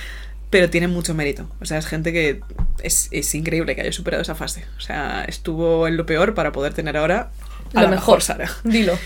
pero 0.51 0.69
tiene 0.69 0.89
mucho 0.89 1.14
mérito. 1.14 1.48
O 1.60 1.64
sea, 1.64 1.78
es 1.78 1.86
gente 1.86 2.12
que 2.12 2.40
es, 2.82 3.06
es 3.12 3.32
increíble 3.36 3.77
que 3.77 3.82
haya 3.82 3.93
superado 3.93 4.20
esa 4.23 4.35
fase. 4.35 4.64
O 4.77 4.81
sea, 4.81 5.24
estuvo 5.28 5.86
en 5.86 5.97
lo 5.97 6.06
peor 6.06 6.35
para 6.35 6.51
poder 6.51 6.74
tener 6.74 6.97
ahora 6.97 7.31
a 7.73 7.82
lo 7.82 7.89
la 7.89 7.94
mejor. 7.94 8.20
Sara. 8.20 8.51
Dilo. 8.64 8.98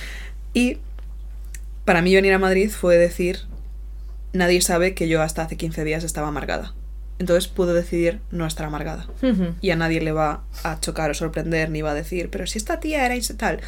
Y 0.55 0.79
para 1.85 2.01
mí 2.01 2.15
venir 2.15 2.33
a 2.33 2.39
Madrid 2.39 2.71
fue 2.71 2.97
decir, 2.97 3.41
nadie 4.33 4.63
sabe 4.63 4.95
que 4.95 5.07
yo 5.07 5.21
hasta 5.21 5.43
hace 5.43 5.59
15 5.59 5.85
días 5.85 6.03
estaba 6.03 6.29
amargada. 6.29 6.73
Entonces 7.19 7.47
puedo 7.49 7.75
decidir 7.75 8.21
no 8.31 8.47
estar 8.47 8.65
amargada. 8.65 9.07
Ujú. 9.21 9.55
Y 9.61 9.71
a 9.71 9.77
nadie 9.77 10.01
le 10.01 10.13
va 10.13 10.45
a 10.65 10.81
chocar 10.81 11.11
o 11.11 11.15
sorprender, 11.15 11.69
ni 11.69 11.83
va 11.83 11.91
a 11.91 11.95
decir, 11.95 12.31
pero 12.31 12.47
si 12.47 12.57
esta 12.57 12.81
tía 12.81 13.05
era 13.05 13.15
tal. 13.37 13.61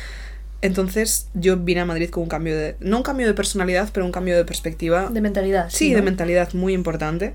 Entonces 0.61 1.29
yo 1.35 1.57
vine 1.57 1.81
a 1.81 1.85
Madrid 1.85 2.11
con 2.11 2.25
un 2.25 2.29
cambio 2.29 2.57
de, 2.57 2.77
no 2.81 2.99
un 2.99 3.03
cambio 3.03 3.27
de 3.27 3.35
personalidad, 3.35 3.91
pero 3.93 4.05
un 4.05 4.13
cambio 4.13 4.37
de 4.37 4.45
perspectiva. 4.45 5.09
De 5.09 5.21
mentalidad. 5.21 5.69
sí, 5.71 5.91
¿no? 5.91 5.97
de 5.97 6.03
mentalidad 6.03 6.53
muy 6.55 6.73
importante. 6.73 7.35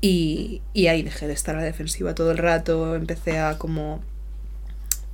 Y, 0.00 0.62
y 0.72 0.86
ahí 0.86 1.02
dejé 1.02 1.26
de 1.26 1.32
estar 1.32 1.56
a 1.56 1.58
la 1.58 1.64
defensiva 1.64 2.14
todo 2.14 2.30
el 2.30 2.38
rato, 2.38 2.94
empecé 2.94 3.38
a 3.38 3.58
como... 3.58 4.02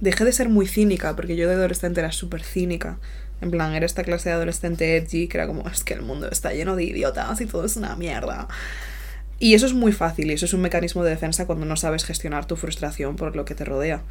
Dejé 0.01 0.25
de 0.25 0.33
ser 0.33 0.49
muy 0.49 0.67
cínica, 0.67 1.15
porque 1.15 1.37
yo 1.37 1.49
de 1.49 1.55
adolescente 1.55 2.01
era 2.01 2.11
súper 2.11 2.43
cínica. 2.43 2.99
En 3.41 3.51
plan, 3.51 3.75
era 3.75 3.87
esta 3.87 4.05
clase 4.05 4.29
de 4.29 4.35
adolescente 4.35 4.97
edgy 4.97 5.29
que 5.29 5.39
era 5.39 5.47
como, 5.47 5.69
es 5.69 5.85
que 5.85 5.95
el 5.95 6.03
mundo 6.03 6.29
está 6.31 6.53
lleno 6.53 6.77
de 6.77 6.85
idiotas 6.85 7.41
y 7.41 7.47
todo 7.47 7.65
es 7.65 7.77
una 7.77 7.97
mierda. 7.97 8.49
Y 9.39 9.55
eso 9.55 9.67
es 9.67 9.73
muy 9.73 9.93
fácil 9.93 10.31
y 10.31 10.35
eso 10.35 10.45
es 10.45 10.53
un 10.53 10.61
mecanismo 10.61 11.03
de 11.03 11.11
defensa 11.11 11.47
cuando 11.47 11.67
no 11.67 11.77
sabes 11.77 12.05
gestionar 12.05 12.47
tu 12.47 12.57
frustración 12.57 13.17
por 13.17 13.35
lo 13.35 13.45
que 13.45 13.57
te 13.57 13.65
rodea. 13.65 14.03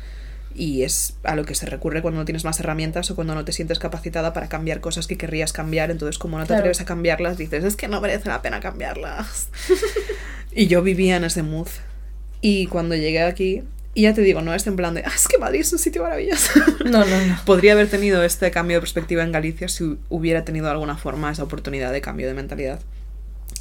Y 0.56 0.84
es 0.84 1.16
a 1.24 1.36
lo 1.36 1.46
que 1.46 1.56
se 1.56 1.66
recurre 1.66 2.02
cuando 2.02 2.20
no 2.20 2.26
tienes 2.26 2.44
más 2.44 2.60
herramientas 2.60 3.10
o 3.12 3.16
cuando 3.16 3.34
no 3.36 3.46
te 3.46 3.52
sientes 3.52 3.80
capacitada 3.80 4.34
para 4.34 4.50
cambiar 4.50 4.82
cosas 4.82 5.08
que 5.08 5.18
querrías 5.18 5.54
cambiar. 5.54 5.92
Entonces, 5.92 6.18
como 6.18 6.38
no 6.38 6.44
te 6.44 6.48
Claro. 6.50 6.60
atreves 6.62 6.82
a 6.82 6.86
cambiarlas, 6.86 7.38
dices, 7.38 7.64
es 7.64 7.76
que 7.76 7.88
no 7.88 8.02
merece 8.02 8.30
la 8.30 8.42
pena 8.42 8.60
cambiarlas. 8.60 9.48
y 10.52 10.68
yo 10.68 10.82
vivía 10.84 11.16
en 11.18 11.24
ese 11.24 11.44
mood. 11.44 11.68
Y 12.42 12.68
cuando 12.68 12.96
llegué 12.96 13.22
aquí, 13.24 13.64
y 13.94 14.04
ya 14.04 14.14
te 14.14 14.22
digo, 14.22 14.42
no 14.42 14.54
es 14.54 14.66
en 14.68 14.76
plan 14.76 14.94
de, 14.94 15.04
ah, 15.06 15.12
es 15.16 15.28
que 15.28 15.38
Madrid 15.38 15.62
es 15.62 15.72
un 15.74 15.80
sitio 15.80 16.04
maravilloso. 16.04 16.52
No, 16.86 17.06
no, 17.06 17.26
no. 17.26 17.38
Podría 17.46 17.74
haber 17.74 17.88
tenido 17.90 18.24
este 18.24 18.50
cambio 18.52 18.78
de 18.78 18.82
perspectiva 18.82 19.24
en 19.24 19.32
Galicia 19.32 19.68
si 19.70 19.98
hubiera 20.10 20.44
tenido 20.44 20.66
de 20.66 20.72
alguna 20.72 20.98
forma 20.98 21.32
esa 21.32 21.44
oportunidad 21.44 21.92
de 21.92 22.02
cambio 22.02 22.28
de 22.28 22.34
mentalidad. 22.34 22.80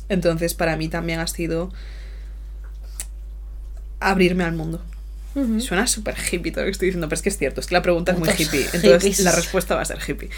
Entonces, 0.09 0.55
para 0.55 0.77
mí 0.77 0.89
también 0.89 1.21
ha 1.21 1.27
sido 1.27 1.73
abrirme 4.01 4.45
al 4.45 4.55
mundo. 4.55 4.83
Ujú. 5.35 5.61
Suena 5.61 5.87
súper 5.87 6.15
hippie 6.31 6.51
todo 6.53 6.63
lo 6.63 6.67
que 6.67 6.73
estoy 6.73 6.87
diciendo, 6.87 7.09
pero 7.09 7.15
es 7.17 7.23
que 7.23 7.29
es 7.29 7.39
cierto, 7.39 7.61
es 7.61 7.67
que 7.69 7.75
la 7.75 7.83
pregunta 7.83 8.13
es 8.13 8.19
muy 8.19 8.29
hippie, 8.29 8.67
entonces 8.73 9.03
hippies. 9.05 9.21
la 9.21 9.33
respuesta 9.33 9.75
va 9.77 9.83
a 9.83 9.85
ser 9.85 9.99
hippie. 10.07 10.29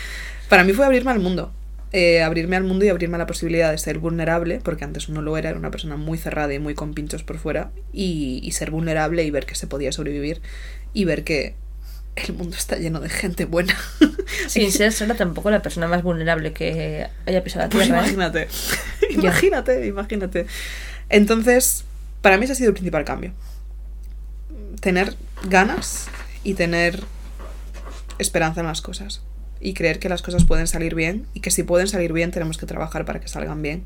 Para 0.49 0.65
mí 0.65 0.73
fue 0.75 0.85
abrirme 0.85 1.11
al 1.13 1.19
mundo, 1.21 1.51
eh, 1.93 2.23
abrirme 2.23 2.57
al 2.57 2.65
mundo 2.65 2.85
y 2.85 2.89
abrirme 2.91 3.15
a 3.17 3.19
la 3.19 3.27
posibilidad 3.27 3.71
de 3.71 3.79
ser 3.79 3.99
vulnerable, 3.99 4.61
porque 4.63 4.85
antes 4.85 5.09
no 5.09 5.23
lo 5.23 5.37
era, 5.39 5.49
era 5.51 5.59
una 5.59 5.71
persona 5.71 5.97
muy 5.97 6.19
cerrada 6.19 6.53
y 6.53 6.59
muy 6.59 6.75
con 6.75 6.93
pinchos 6.95 7.23
por 7.23 7.39
fuera, 7.39 7.71
y, 7.93 8.41
y 8.43 8.53
ser 8.53 8.71
vulnerable 8.71 9.25
y 9.25 9.31
ver 9.31 9.47
que 9.47 9.55
se 9.55 9.67
podía 9.67 9.93
sobrevivir 9.93 10.43
y 10.93 11.05
ver 11.07 11.25
que 11.25 11.55
el 12.17 12.35
mundo 12.35 12.55
está 12.59 12.77
lleno 12.77 13.01
de 13.01 13.09
gente 13.09 13.47
buena. 13.47 13.75
Sin 14.49 14.71
ser 14.73 14.93
Sara 14.93 15.15
tampoco 15.15 15.51
la 15.51 15.63
persona 15.63 15.89
más 15.89 16.03
vulnerable 16.03 16.53
que 16.53 17.07
haya 17.25 17.43
pisado 17.43 17.65
la 17.65 17.71
Pues 17.71 17.85
tierra. 17.87 18.01
¿eh? 18.01 18.13
imagínate, 18.13 18.49
imagínate, 19.11 19.87
imagínate. 19.87 20.47
Entonces, 21.09 21.85
para 22.21 22.37
mí 22.37 22.45
ese 22.45 22.53
ha 22.53 22.57
sido 22.57 22.69
el 22.69 22.75
principal 22.75 23.05
cambio. 23.07 23.33
Tener 24.83 25.17
ganas 25.49 26.09
y 26.43 26.55
tener 26.55 27.03
esperanza 28.19 28.61
en 28.61 28.67
las 28.67 28.83
cosas. 28.83 29.23
Y 29.61 29.75
creer 29.75 30.01
que 30.01 30.09
las 30.09 30.23
cosas 30.23 30.45
pueden 30.45 30.67
salir 30.67 30.97
bien 30.97 31.27
y 31.35 31.41
que 31.41 31.53
si 31.53 31.63
pueden 31.63 31.87
salir 31.87 32.13
bien 32.13 32.33
tenemos 32.33 32.59
que 32.59 32.67
trabajar 32.67 33.05
para 33.05 33.21
que 33.21 33.29
salgan 33.29 33.63
bien. 33.63 33.85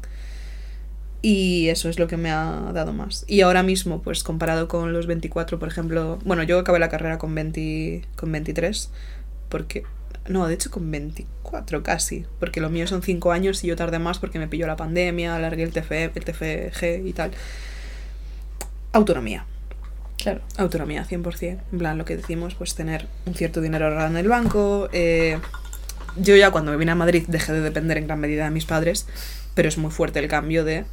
Y 1.21 1.69
eso 1.69 1.91
es 1.91 1.99
lo 1.99 2.07
que 2.07 2.17
me 2.17 2.31
ha 2.31 2.71
dado 2.73 2.95
más. 2.95 3.25
Y 3.27 3.43
ahora 3.43 3.63
mismo, 3.63 4.01
pues 4.01 4.23
comparado 4.23 4.69
con 4.69 4.95
los 4.95 5.07
24, 5.07 5.59
por 5.59 5.69
ejemplo, 5.69 6.19
bueno, 6.25 6.43
yo 6.45 6.59
acabé 6.59 6.79
la 6.79 6.89
carrera 6.89 7.19
con, 7.19 7.35
20, 7.35 8.05
con 8.17 8.33
23, 8.33 8.91
porque... 9.49 9.83
No, 10.29 10.49
de 10.49 10.55
hecho 10.55 10.73
con 10.73 10.91
24 10.91 11.85
casi, 11.85 12.25
porque 12.41 12.61
lo 12.61 12.69
mío 12.69 12.89
son 12.89 13.03
5 13.03 13.31
años 13.31 13.63
y 13.63 13.69
yo 13.69 13.77
tardé 13.77 14.01
más 14.01 14.19
porque 14.19 14.41
me 14.41 14.49
pilló 14.49 14.67
la 14.67 14.75
pandemia, 14.75 15.37
alargué 15.37 15.63
el, 15.63 15.73
TF, 15.73 15.93
el 15.93 16.25
TFG 16.25 17.07
y 17.07 17.13
tal. 17.13 17.31
Autonomía. 18.93 19.47
Claro. 20.19 20.41
Autonomía, 20.57 21.05
100%. 21.05 21.59
En 21.73 21.79
plan, 21.79 21.99
lo 21.99 22.05
que 22.05 22.17
decimos, 22.17 22.55
pues 22.55 22.75
tener 22.75 23.07
un 23.27 23.35
cierto 23.35 23.61
dinero 23.61 23.87
ahorrado 23.87 24.09
en 24.09 24.17
el 24.17 24.29
banco. 24.29 24.89
eh, 24.93 25.39
Yo 26.17 26.35
ya 26.37 26.51
cuando 26.51 26.71
me 26.73 26.79
vine 26.79 26.93
a 26.93 26.95
Madrid 26.95 27.25
dejé 27.29 27.53
de 27.53 27.61
depender 27.61 27.99
en 27.99 28.07
gran 28.07 28.19
medida 28.21 28.45
de 28.45 28.51
mis 28.51 28.65
padres, 28.65 29.07
pero 29.55 29.69
es 29.69 29.77
muy 29.79 29.91
fuerte 29.91 30.19
el 30.19 30.29
cambio 30.29 30.65
de... 30.65 30.85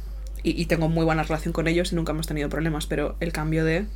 Y, 0.42 0.60
y 0.60 0.66
tengo 0.66 0.88
muy 0.90 1.04
buena 1.06 1.22
relación 1.22 1.52
con 1.54 1.66
ellos 1.68 1.92
y 1.92 1.96
nunca 1.96 2.12
hemos 2.12 2.26
tenido 2.26 2.48
problemas, 2.50 2.86
pero 2.86 3.16
el 3.20 3.32
cambio 3.32 3.64
de... 3.64 3.86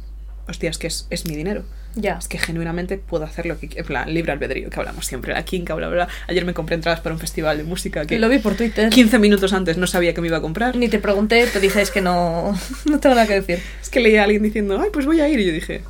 Hostia, 0.48 0.70
es 0.70 0.78
que 0.78 0.86
es, 0.86 1.06
es 1.10 1.26
mi 1.26 1.36
dinero. 1.36 1.62
Ya. 1.94 2.14
Es 2.18 2.26
que 2.28 2.38
genuinamente 2.38 2.96
puedo 2.96 3.24
hacer 3.24 3.44
lo 3.46 3.58
que... 3.58 3.68
En 3.74 3.84
plan, 3.84 4.12
libre 4.12 4.32
albedrío, 4.32 4.70
que 4.70 4.78
hablamos 4.80 5.04
siempre. 5.06 5.32
La 5.34 5.44
Kinka, 5.44 5.74
bla, 5.74 5.88
bla, 5.88 6.04
bla. 6.06 6.08
Ayer 6.26 6.44
me 6.44 6.54
compré 6.54 6.74
entradas 6.76 7.00
para 7.00 7.14
un 7.14 7.20
festival 7.20 7.58
de 7.58 7.64
música 7.64 8.06
que 8.06 8.18
Lo 8.18 8.28
vi 8.28 8.38
por 8.38 8.54
Twitter. 8.54 8.88
15 8.88 9.18
minutos 9.18 9.52
antes 9.52 9.76
no 9.76 9.86
sabía 9.86 10.14
que 10.14 10.20
me 10.20 10.28
iba 10.28 10.38
a 10.38 10.40
comprar. 10.40 10.76
Ni 10.76 10.88
te 10.88 10.98
pregunté, 10.98 11.46
te 11.46 11.60
dices 11.60 11.90
que 11.90 12.00
no, 12.00 12.58
no 12.86 13.00
tengo 13.00 13.14
nada 13.14 13.26
que 13.26 13.34
decir. 13.40 13.60
Es 13.82 13.90
que 13.90 14.00
leía 14.00 14.22
a 14.22 14.24
alguien 14.24 14.42
diciendo, 14.42 14.80
ay, 14.80 14.88
pues 14.92 15.04
voy 15.06 15.20
a 15.20 15.28
ir. 15.28 15.38
Y 15.40 15.46
yo 15.46 15.52
dije, 15.52 15.82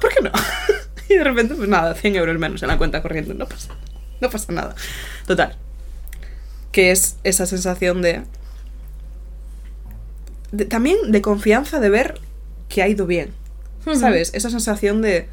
¿por 0.00 0.12
qué 0.12 0.22
no? 0.22 0.30
y 1.08 1.14
de 1.14 1.24
repente, 1.24 1.54
pues 1.54 1.68
nada, 1.68 1.94
100 1.94 2.16
euros 2.16 2.38
menos 2.38 2.62
en 2.62 2.68
la 2.68 2.78
cuenta 2.78 3.00
corriente. 3.02 3.34
No 3.34 3.46
pasa, 3.46 3.68
no 4.20 4.30
pasa 4.30 4.52
nada. 4.52 4.74
Total. 5.26 5.54
Que 6.72 6.90
es 6.90 7.18
esa 7.24 7.46
sensación 7.46 8.00
de, 8.02 8.22
de- 10.50 10.64
También 10.64 10.96
de 11.12 11.20
confianza 11.22 11.78
de 11.80 11.90
ver 11.90 12.20
que 12.68 12.82
ha 12.82 12.88
ido 12.88 13.06
bien. 13.06 13.30
¿Sabes? 14.00 14.30
Esa 14.34 14.50
sensación 14.50 15.02
de... 15.02 15.28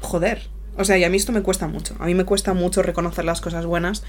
Joder, 0.00 0.48
O 0.76 0.84
sea, 0.84 0.96
y 0.96 1.04
a 1.04 1.10
mí 1.10 1.16
esto 1.16 1.32
me 1.32 1.42
cuesta 1.42 1.66
mucho. 1.68 1.94
A 1.98 2.06
mí 2.06 2.14
me 2.14 2.24
cuesta 2.24 2.54
mucho 2.54 2.82
reconocer 2.82 3.24
las 3.24 3.40
cosas 3.40 3.66
buenas. 3.66 4.02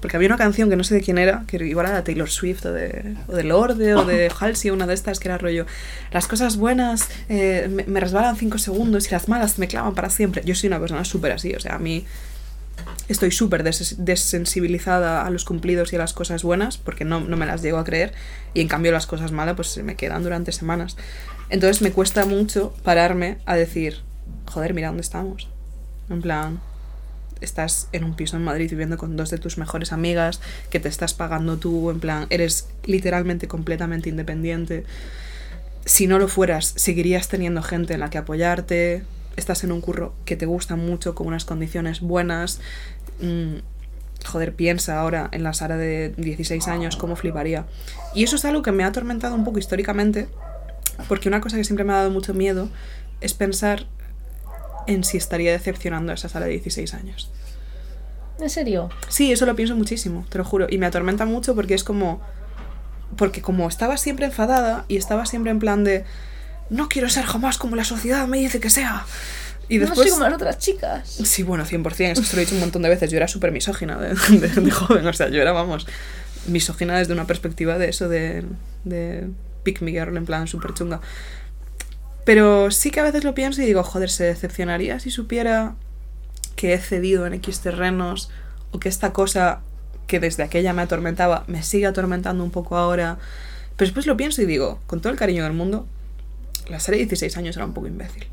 Porque 0.00 0.16
había 0.16 0.28
una 0.28 0.36
canción 0.36 0.68
que 0.70 0.76
no 0.76 0.84
sé 0.84 0.94
de 0.94 1.00
quién 1.00 1.18
era, 1.18 1.44
que 1.48 1.56
igual 1.64 1.86
era 1.86 1.96
de 1.96 2.02
Taylor 2.02 2.28
Swift 2.30 2.64
o 2.66 2.72
de, 2.72 3.16
o 3.26 3.34
de 3.34 3.42
Lorde 3.42 3.94
o 3.94 4.04
de 4.04 4.30
Halsey, 4.40 4.70
una 4.70 4.86
de 4.86 4.94
estas 4.94 5.18
que 5.18 5.28
era 5.28 5.38
rollo. 5.38 5.66
Las 6.12 6.26
cosas 6.28 6.56
buenas 6.56 7.08
eh, 7.28 7.68
me, 7.70 7.84
me 7.84 8.00
resbalan 8.00 8.36
cinco 8.36 8.58
segundos 8.58 9.08
y 9.08 9.10
las 9.12 9.28
malas 9.28 9.58
me 9.58 9.66
clavan 9.66 9.94
para 9.94 10.10
siempre. 10.10 10.42
Yo 10.44 10.54
soy 10.54 10.68
una 10.68 10.78
persona 10.78 11.04
súper 11.04 11.32
así, 11.32 11.54
o 11.54 11.60
sea, 11.60 11.74
a 11.76 11.78
mí 11.78 12.04
estoy 13.08 13.30
súper 13.30 13.62
des- 13.62 13.96
desensibilizada 13.98 15.24
a 15.26 15.30
los 15.30 15.44
cumplidos 15.44 15.92
y 15.92 15.96
a 15.96 15.98
las 16.00 16.12
cosas 16.12 16.42
buenas 16.42 16.76
porque 16.78 17.04
no, 17.04 17.20
no 17.20 17.36
me 17.36 17.46
las 17.46 17.62
llego 17.62 17.78
a 17.78 17.84
creer 17.84 18.12
y 18.52 18.60
en 18.60 18.68
cambio 18.68 18.92
las 18.92 19.06
cosas 19.06 19.32
malas 19.32 19.54
pues 19.56 19.68
se 19.68 19.82
me 19.82 19.96
quedan 19.96 20.22
durante 20.22 20.52
semanas. 20.52 20.96
Entonces 21.50 21.82
me 21.82 21.92
cuesta 21.92 22.24
mucho 22.24 22.74
pararme 22.82 23.38
a 23.46 23.54
decir, 23.56 23.98
joder, 24.46 24.74
mira 24.74 24.88
dónde 24.88 25.02
estamos. 25.02 25.48
En 26.10 26.20
plan, 26.20 26.60
estás 27.40 27.88
en 27.92 28.04
un 28.04 28.14
piso 28.14 28.36
en 28.36 28.44
Madrid 28.44 28.70
viviendo 28.70 28.96
con 28.96 29.16
dos 29.16 29.30
de 29.30 29.38
tus 29.38 29.58
mejores 29.58 29.92
amigas, 29.92 30.40
que 30.70 30.80
te 30.80 30.88
estás 30.88 31.14
pagando 31.14 31.58
tú, 31.58 31.90
en 31.90 32.00
plan, 32.00 32.26
eres 32.30 32.68
literalmente 32.84 33.48
completamente 33.48 34.08
independiente. 34.08 34.84
Si 35.84 36.06
no 36.06 36.18
lo 36.18 36.28
fueras, 36.28 36.72
seguirías 36.76 37.28
teniendo 37.28 37.62
gente 37.62 37.94
en 37.94 38.00
la 38.00 38.10
que 38.10 38.18
apoyarte, 38.18 39.04
estás 39.36 39.64
en 39.64 39.72
un 39.72 39.80
curro 39.80 40.14
que 40.24 40.36
te 40.36 40.46
gusta 40.46 40.76
mucho, 40.76 41.14
con 41.14 41.26
unas 41.26 41.44
condiciones 41.44 42.00
buenas. 42.00 42.60
Mm, 43.20 43.56
joder, 44.24 44.54
piensa 44.54 44.98
ahora 44.98 45.28
en 45.32 45.42
la 45.42 45.52
Sara 45.52 45.76
de 45.76 46.14
16 46.16 46.68
años, 46.68 46.96
cómo 46.96 47.16
fliparía. 47.16 47.66
Y 48.14 48.24
eso 48.24 48.36
es 48.36 48.44
algo 48.44 48.62
que 48.62 48.72
me 48.72 48.84
ha 48.84 48.88
atormentado 48.88 49.34
un 49.34 49.44
poco 49.44 49.58
históricamente, 49.58 50.28
porque 51.08 51.28
una 51.28 51.40
cosa 51.40 51.56
que 51.56 51.64
siempre 51.64 51.84
me 51.84 51.92
ha 51.92 51.96
dado 51.96 52.10
mucho 52.10 52.34
miedo 52.34 52.68
es 53.20 53.34
pensar 53.34 53.86
en 54.86 55.04
si 55.04 55.16
estaría 55.16 55.52
decepcionando 55.52 56.12
a 56.12 56.14
esa 56.14 56.28
Sara 56.28 56.46
de 56.46 56.52
16 56.52 56.94
años. 56.94 57.30
¿En 58.38 58.50
serio? 58.50 58.90
Sí, 59.08 59.32
eso 59.32 59.46
lo 59.46 59.54
pienso 59.56 59.76
muchísimo, 59.76 60.26
te 60.28 60.38
lo 60.38 60.44
juro. 60.44 60.66
Y 60.68 60.78
me 60.78 60.86
atormenta 60.86 61.24
mucho 61.24 61.54
porque 61.54 61.74
es 61.74 61.84
como. 61.84 62.20
Porque 63.16 63.42
como 63.42 63.68
estaba 63.68 63.96
siempre 63.96 64.26
enfadada 64.26 64.84
y 64.88 64.96
estaba 64.96 65.24
siempre 65.26 65.52
en 65.52 65.58
plan 65.60 65.84
de. 65.84 66.04
No 66.70 66.88
quiero 66.88 67.08
ser 67.08 67.24
jamás 67.24 67.58
como 67.58 67.76
la 67.76 67.84
sociedad 67.84 68.26
me 68.26 68.38
dice 68.38 68.58
que 68.60 68.70
sea. 68.70 69.04
Y 69.68 69.78
después. 69.78 69.98
No 69.98 70.02
soy 70.04 70.10
como 70.12 70.24
las 70.24 70.34
otras 70.34 70.58
chicas. 70.58 71.08
Sí, 71.24 71.42
bueno, 71.44 71.64
100%. 71.64 72.00
Esto 72.10 72.24
se 72.24 72.34
lo 72.36 72.42
he 72.42 72.44
dicho 72.44 72.54
un 72.56 72.60
montón 72.60 72.82
de 72.82 72.88
veces. 72.88 73.10
Yo 73.10 73.16
era 73.16 73.28
súper 73.28 73.52
misógina 73.52 73.96
de, 73.98 74.08
de- 74.38 74.48
de 74.60 74.70
joven. 74.70 75.06
O 75.06 75.12
sea, 75.12 75.28
yo 75.28 75.40
era, 75.40 75.52
vamos, 75.52 75.86
misógina 76.48 76.98
desde 76.98 77.12
una 77.12 77.26
perspectiva 77.26 77.78
de 77.78 77.88
eso, 77.88 78.08
de, 78.08 78.44
de 78.84 79.28
pick 79.64 79.80
me 79.80 79.90
girl, 79.90 80.16
en 80.16 80.26
plan 80.26 80.46
súper 80.46 80.74
chunga. 80.74 81.00
Pero 82.24 82.70
sí 82.70 82.90
que 82.90 83.00
a 83.00 83.02
veces 83.02 83.24
lo 83.24 83.34
pienso 83.34 83.60
y 83.62 83.66
digo, 83.66 83.82
joder, 83.82 84.10
se 84.10 84.24
decepcionaría 84.24 84.98
si 85.00 85.10
supiera 85.10 85.74
que 86.56 86.72
he 86.72 86.78
cedido 86.78 87.26
en 87.26 87.34
X 87.34 87.60
terrenos 87.60 88.30
o 88.70 88.78
que 88.78 88.88
esta 88.88 89.12
cosa 89.12 89.60
que 90.06 90.20
desde 90.20 90.42
aquella 90.42 90.72
me 90.72 90.82
atormentaba 90.82 91.44
me 91.46 91.62
sigue 91.62 91.86
atormentando 91.86 92.44
un 92.44 92.50
poco 92.50 92.76
ahora. 92.76 93.18
Pero 93.76 93.88
después 93.88 94.06
lo 94.06 94.16
pienso 94.16 94.40
y 94.42 94.46
digo, 94.46 94.80
con 94.86 95.00
todo 95.00 95.12
el 95.12 95.18
cariño 95.18 95.42
del 95.44 95.52
mundo, 95.52 95.86
la 96.68 96.80
serie 96.80 97.00
de 97.00 97.06
16 97.06 97.36
años 97.36 97.56
era 97.56 97.66
un 97.66 97.74
poco 97.74 97.88
imbécil. 97.88 98.26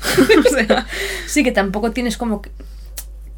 o 0.46 0.48
sea, 0.48 0.86
Sí, 1.26 1.42
que 1.42 1.52
tampoco 1.52 1.92
tienes 1.92 2.16
como 2.16 2.42
que, 2.42 2.50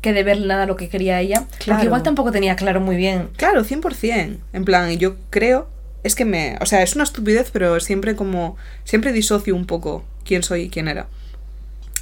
que 0.01 0.13
deber 0.13 0.41
nada 0.41 0.65
a 0.65 0.67
lo 0.67 0.77
que 0.77 0.89
quería 0.89 1.21
ella. 1.21 1.47
Claro. 1.59 1.65
Porque 1.67 1.85
igual 1.87 2.03
tampoco 2.03 2.33
tenía 2.33 2.57
claro 2.57 2.81
muy 2.81 2.97
bien. 2.97 3.29
Claro, 3.37 3.65
100%. 3.65 4.39
En 4.53 4.65
plan, 4.65 4.91
yo 4.99 5.17
creo, 5.31 5.69
es 6.03 6.15
que 6.15 6.25
me, 6.25 6.57
o 6.61 6.67
sea, 6.67 6.83
es 6.83 6.95
una 6.95 7.05
estupidez, 7.05 7.51
pero 7.53 7.79
siempre 7.81 8.17
como, 8.17 8.57
siempre 8.85 9.13
disocio 9.13 9.55
un 9.55 9.67
poco 9.67 10.05
quién 10.25 10.43
soy 10.43 10.63
y 10.63 10.69
quién 10.71 10.89
era. 10.89 11.07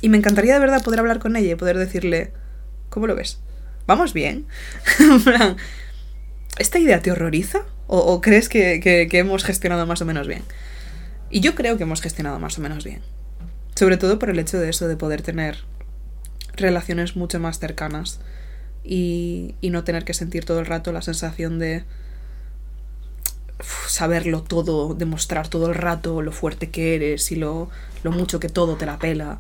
Y 0.01 0.09
me 0.09 0.17
encantaría 0.17 0.55
de 0.55 0.61
verdad 0.61 0.83
poder 0.83 1.01
hablar 1.01 1.19
con 1.19 1.37
ella 1.37 1.53
y 1.53 1.55
poder 1.57 1.77
decirle, 1.79 2.33
¿cómo 2.89 3.07
lo 3.07 3.15
ves? 3.15 3.39
¿Vamos 3.87 4.13
bien? 4.15 4.47
¿esta 6.59 6.79
idea 6.79 7.01
te 7.01 7.13
horroriza? 7.13 7.61
¿O, 7.93 8.21
crees 8.21 8.49
que, 8.49 8.79
que- 8.81 9.09
que 9.09 9.19
hemos 9.19 9.43
gestionado 9.45 9.85
más 9.85 10.01
o 10.01 10.05
menos 10.05 10.29
bien? 10.29 10.43
Y 11.29 11.41
yo 11.41 11.55
creo 11.57 11.77
que 11.77 11.83
hemos 11.83 12.01
gestionado 12.01 12.39
más 12.39 12.57
o 12.59 12.61
menos 12.63 12.85
bien. 12.85 13.01
Sobre 13.75 13.97
todo 13.97 14.19
por 14.21 14.31
el 14.31 14.39
hecho 14.39 14.59
de 14.61 14.69
eso, 14.71 14.87
de 14.87 14.97
poder 14.97 15.23
tener 15.23 15.59
relaciones 16.57 17.17
mucho 17.17 17.41
más 17.41 17.59
cercanas 17.59 18.21
y, 18.85 19.57
y 19.61 19.71
no 19.71 19.83
tener 19.83 20.05
que 20.05 20.15
sentir 20.15 20.45
todo 20.45 20.61
el 20.61 20.67
rato 20.67 20.93
la 20.93 21.03
sensación 21.03 21.59
de 21.59 21.85
saberlo 23.63 24.43
todo, 24.43 24.95
demostrar 24.95 25.49
todo 25.49 25.69
el 25.69 25.75
rato 25.75 26.23
lo 26.23 26.33
fuerte 26.33 26.71
que 26.71 26.95
eres 26.95 27.31
y 27.33 27.37
lo, 27.37 27.71
lo 28.03 28.13
mucho 28.13 28.41
que 28.41 28.49
todo 28.49 28.77
te 28.77 28.87
la 28.87 28.99
pela. 28.99 29.39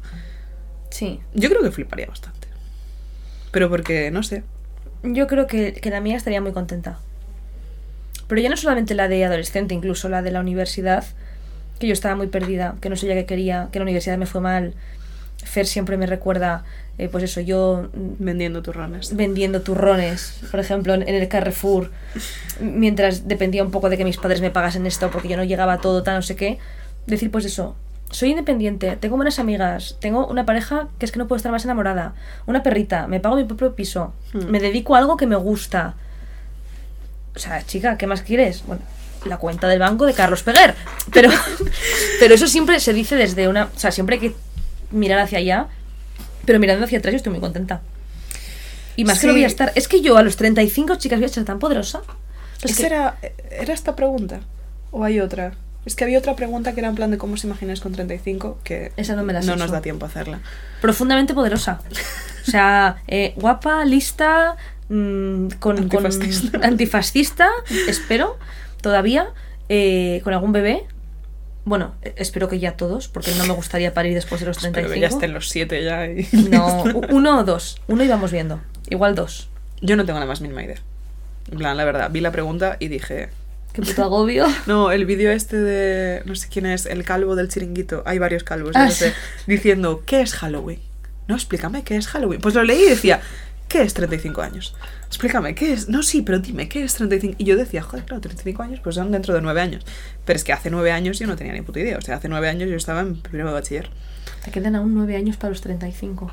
Sí. 0.90 1.20
Yo 1.34 1.48
creo 1.48 1.62
que 1.62 1.70
fliparía 1.70 2.06
bastante. 2.06 2.48
Pero 3.50 3.68
porque, 3.68 4.10
no 4.10 4.22
sé. 4.22 4.42
Yo 5.02 5.26
creo 5.26 5.46
que, 5.46 5.72
que 5.72 5.90
la 5.90 6.00
mía 6.00 6.16
estaría 6.16 6.40
muy 6.40 6.52
contenta. 6.52 6.98
Pero 8.28 8.40
ya 8.40 8.48
no 8.48 8.56
solamente 8.56 8.94
la 8.94 9.08
de 9.08 9.24
adolescente, 9.24 9.74
incluso 9.74 10.08
la 10.08 10.22
de 10.22 10.30
la 10.30 10.40
universidad, 10.40 11.04
que 11.80 11.86
yo 11.86 11.92
estaba 11.92 12.14
muy 12.14 12.28
perdida, 12.28 12.76
que 12.80 12.90
no 12.90 12.96
sabía 12.96 13.14
qué 13.14 13.26
quería, 13.26 13.68
que 13.72 13.78
la 13.78 13.84
universidad 13.84 14.18
me 14.18 14.26
fue 14.26 14.40
mal. 14.40 14.74
Fer 15.44 15.66
siempre 15.66 15.96
me 15.96 16.06
recuerda, 16.06 16.64
eh, 16.98 17.08
pues 17.08 17.24
eso, 17.24 17.40
yo 17.40 17.88
mm, 17.94 18.24
Vendiendo 18.24 18.62
turrones. 18.62 19.14
vendiendo 19.16 19.62
turrones, 19.62 20.40
por 20.50 20.60
ejemplo, 20.60 20.94
en, 20.94 21.02
en 21.02 21.14
el 21.14 21.28
Carrefour, 21.28 21.90
mientras 22.60 23.26
dependía 23.26 23.62
un 23.64 23.70
poco 23.70 23.88
de 23.88 23.96
que 23.96 24.04
mis 24.04 24.16
padres 24.18 24.40
me 24.40 24.50
pagasen 24.50 24.86
esto 24.86 25.10
porque 25.10 25.28
yo 25.28 25.36
no 25.36 25.44
llegaba 25.44 25.74
a 25.74 25.78
todo, 25.80 26.02
tal, 26.02 26.16
no 26.16 26.22
sé 26.22 26.36
qué. 26.36 26.58
Decir, 27.06 27.30
pues 27.30 27.44
eso, 27.46 27.74
soy 28.10 28.30
independiente, 28.30 28.96
tengo 28.96 29.16
buenas 29.16 29.38
amigas, 29.38 29.96
tengo 30.00 30.26
una 30.26 30.44
pareja 30.44 30.88
que 30.98 31.06
es 31.06 31.12
que 31.12 31.18
no 31.18 31.26
puedo 31.26 31.38
estar 31.38 31.52
más 31.52 31.64
enamorada, 31.64 32.14
una 32.46 32.62
perrita, 32.62 33.06
me 33.06 33.20
pago 33.20 33.36
mi 33.36 33.44
propio 33.44 33.74
piso, 33.74 34.12
Hmm. 34.32 34.50
me 34.50 34.60
dedico 34.60 34.94
a 34.94 34.98
algo 34.98 35.16
que 35.16 35.26
me 35.26 35.36
gusta. 35.36 35.94
O 37.34 37.38
sea, 37.38 37.64
chica, 37.64 37.96
¿qué 37.96 38.06
más 38.06 38.22
quieres? 38.22 38.62
Bueno, 38.66 38.82
la 39.24 39.38
cuenta 39.38 39.68
del 39.68 39.78
banco 39.78 40.04
de 40.04 40.12
Carlos 40.14 40.42
Peguer. 40.42 40.74
Pero, 41.12 41.30
pero 42.20 42.34
eso 42.34 42.46
siempre 42.46 42.80
se 42.80 42.92
dice 42.92 43.16
desde 43.16 43.48
una... 43.48 43.64
O 43.74 43.78
sea, 43.78 43.90
siempre 43.92 44.16
hay 44.16 44.20
que 44.20 44.34
mirar 44.90 45.18
hacia 45.20 45.38
allá, 45.38 45.66
pero 46.44 46.58
mirando 46.58 46.84
hacia 46.84 46.98
atrás 46.98 47.12
yo 47.12 47.16
estoy 47.16 47.32
muy 47.32 47.40
contenta. 47.40 47.80
Y 48.96 49.04
más 49.04 49.18
que 49.20 49.26
no 49.28 49.32
voy 49.32 49.44
a 49.44 49.46
estar... 49.46 49.72
Es 49.74 49.88
que 49.88 50.00
yo 50.02 50.16
a 50.18 50.22
los 50.22 50.36
35, 50.36 50.96
chicas, 50.96 51.18
voy 51.18 51.26
a 51.26 51.28
ser 51.28 51.44
tan 51.44 51.58
poderosa. 51.58 52.02
Es 52.62 52.72
¿Esa 52.72 52.80
que- 52.80 52.86
era, 52.86 53.18
¿Era 53.50 53.72
esta 53.72 53.96
pregunta? 53.96 54.40
¿O 54.90 55.04
hay 55.04 55.20
otra? 55.20 55.52
Es 55.86 55.94
que 55.94 56.04
había 56.04 56.18
otra 56.18 56.36
pregunta 56.36 56.74
que 56.74 56.80
era 56.80 56.88
en 56.90 56.94
plan 56.94 57.10
de 57.10 57.16
cómo 57.16 57.34
os 57.34 57.44
imagináis 57.44 57.80
con 57.80 57.92
35 57.92 58.58
que 58.62 58.92
Esa 58.98 59.16
no 59.16 59.22
me 59.22 59.32
la 59.32 59.40
no 59.40 59.56
nos 59.56 59.70
da 59.70 59.80
tiempo 59.80 60.04
a 60.04 60.08
hacerla. 60.08 60.40
profundamente 60.82 61.32
poderosa. 61.32 61.80
O 62.46 62.50
sea, 62.50 62.96
eh, 63.08 63.32
guapa, 63.36 63.84
lista, 63.86 64.56
mm, 64.90 65.46
con, 65.58 65.78
antifascista, 66.62 67.48
espero, 67.88 68.36
todavía, 68.82 69.28
eh, 69.70 70.20
con 70.24 70.34
algún 70.34 70.52
bebé. 70.52 70.84
Bueno, 71.64 71.94
eh, 72.02 72.14
espero 72.16 72.48
que 72.48 72.58
ya 72.58 72.76
todos, 72.76 73.08
porque 73.08 73.32
no 73.34 73.44
me 73.46 73.52
gustaría 73.52 73.92
parir 73.94 74.14
después 74.14 74.40
de 74.40 74.46
los 74.46 74.56
Espero 74.56 74.72
35. 74.88 74.94
que 74.94 75.00
ya 75.00 75.08
estén 75.08 75.32
los 75.34 75.48
siete 75.48 75.84
ya. 75.84 76.06
y- 76.06 76.26
No, 76.50 76.82
uno 77.10 77.38
o 77.40 77.44
dos. 77.44 77.80
Uno 77.86 78.02
íbamos 78.04 78.32
viendo. 78.32 78.60
Igual 78.88 79.14
dos. 79.14 79.48
Yo 79.82 79.96
no 79.96 80.04
tengo 80.04 80.18
la 80.20 80.26
más 80.26 80.40
mínima 80.40 80.62
idea. 80.62 80.76
En 81.50 81.58
plan, 81.58 81.76
la 81.76 81.84
verdad, 81.84 82.10
vi 82.10 82.20
la 82.20 82.32
pregunta 82.32 82.76
y 82.80 82.88
dije... 82.88 83.28
Qué 83.72 83.82
puto 83.82 84.02
agobio. 84.02 84.46
No, 84.66 84.90
el 84.90 85.04
vídeo 85.06 85.30
este 85.30 85.56
de... 85.58 86.22
No 86.24 86.34
sé 86.34 86.48
quién 86.48 86.66
es, 86.66 86.86
el 86.86 87.04
calvo 87.04 87.36
del 87.36 87.48
chiringuito. 87.48 88.02
Hay 88.06 88.18
varios 88.18 88.42
calvos, 88.42 88.72
Ah, 88.74 88.80
yo 88.80 88.84
no 88.86 88.90
sé, 88.92 89.12
diciendo, 89.46 90.02
¿qué 90.06 90.22
es 90.22 90.34
Halloween? 90.34 90.80
No, 91.28 91.34
explícame, 91.36 91.84
¿qué 91.84 91.96
es 91.96 92.08
Halloween? 92.08 92.40
Pues 92.40 92.54
lo 92.54 92.64
leí 92.64 92.82
y 92.84 92.88
decía, 92.88 93.20
¿qué 93.68 93.82
es 93.82 93.94
35 93.94 94.42
años? 94.42 94.74
Explícame, 95.10 95.54
¿qué 95.56 95.72
es? 95.72 95.88
No, 95.88 96.02
sí, 96.04 96.22
pero 96.22 96.38
dime, 96.38 96.68
¿qué 96.68 96.84
es 96.84 96.94
35? 96.94 97.34
Y 97.36 97.44
yo 97.44 97.56
decía, 97.56 97.82
joder, 97.82 98.04
claro, 98.04 98.20
35 98.20 98.62
años, 98.62 98.80
pues 98.80 98.94
son 98.94 99.10
dentro 99.10 99.34
de 99.34 99.40
9 99.42 99.60
años. 99.60 99.84
Pero 100.24 100.36
es 100.36 100.44
que 100.44 100.52
hace 100.52 100.70
9 100.70 100.92
años 100.92 101.18
yo 101.18 101.26
no 101.26 101.34
tenía 101.36 101.52
ni 101.52 101.62
puta 101.62 101.80
idea. 101.80 101.98
O 101.98 102.00
sea, 102.00 102.16
hace 102.16 102.28
9 102.28 102.48
años 102.48 102.70
yo 102.70 102.76
estaba 102.76 103.00
en 103.00 103.20
primero 103.20 103.48
de 103.48 103.54
bachiller. 103.54 103.90
Te 104.44 104.50
quedan 104.50 104.74
aún 104.76 104.94
nueve 104.94 105.16
años 105.16 105.36
para 105.36 105.50
los 105.50 105.60
35. 105.60 106.32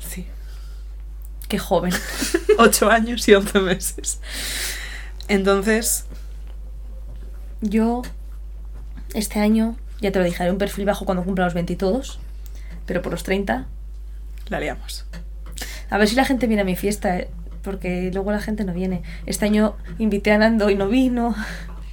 Sí. 0.00 0.26
Qué 1.48 1.58
joven. 1.58 1.92
8 2.58 2.90
años 2.90 3.28
y 3.28 3.34
11 3.34 3.60
meses. 3.60 4.20
Entonces, 5.28 6.06
Yo, 7.60 8.02
este 9.14 9.40
año, 9.40 9.76
ya 10.00 10.10
te 10.10 10.18
lo 10.18 10.24
dije, 10.24 10.42
haré 10.42 10.52
un 10.52 10.58
perfil 10.58 10.84
bajo 10.86 11.04
cuando 11.04 11.22
cumpla 11.24 11.44
los 11.44 11.54
20 11.54 11.72
y 11.72 11.76
todos. 11.76 12.18
Pero 12.86 13.02
por 13.02 13.12
los 13.12 13.22
30, 13.22 13.66
la 14.48 14.60
liamos. 14.60 15.04
A 15.90 15.98
ver 15.98 16.08
si 16.08 16.14
la 16.16 16.24
gente 16.24 16.46
viene 16.46 16.62
a 16.62 16.64
mi 16.64 16.76
fiesta, 16.76 17.18
eh, 17.18 17.28
porque 17.62 18.10
luego 18.12 18.32
la 18.32 18.40
gente 18.40 18.64
no 18.64 18.72
viene. 18.72 19.02
Este 19.26 19.44
año 19.44 19.76
invité 19.98 20.32
a 20.32 20.38
Nando 20.38 20.70
y 20.70 20.74
no 20.74 20.88
vino. 20.88 21.34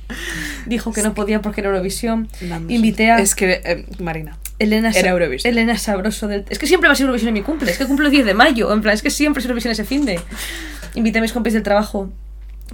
Dijo 0.65 0.93
que 0.93 1.01
no 1.01 1.13
podía 1.13 1.41
porque 1.41 1.61
era 1.61 1.69
Eurovisión. 1.69 2.27
Nando, 2.41 2.73
Invité 2.73 3.11
a 3.11 3.19
Es 3.19 3.35
que, 3.35 3.61
eh, 3.63 3.85
Marina, 3.99 4.37
Elena, 4.59 4.91
era 4.91 5.09
Eurovisión. 5.09 5.51
Elena 5.51 5.77
Sabroso 5.77 6.27
del... 6.27 6.45
Es 6.49 6.59
que 6.59 6.67
siempre 6.67 6.87
va 6.87 6.93
a 6.93 6.95
ser 6.95 7.05
Eurovisión 7.05 7.29
en 7.29 7.33
mi 7.35 7.41
cumple. 7.41 7.71
Es 7.71 7.77
que 7.77 7.85
cumplo 7.85 8.05
el 8.05 8.11
10 8.11 8.25
de 8.25 8.33
mayo. 8.33 8.71
En 8.73 8.81
plan, 8.81 8.93
es 8.93 9.01
que 9.01 9.09
siempre 9.09 9.39
es 9.39 9.45
Eurovisión 9.45 9.71
ese 9.71 9.85
fin 9.85 10.05
de... 10.05 10.19
Invité 10.95 11.19
a 11.19 11.21
mis 11.21 11.33
compis 11.33 11.53
del 11.53 11.63
trabajo, 11.63 12.09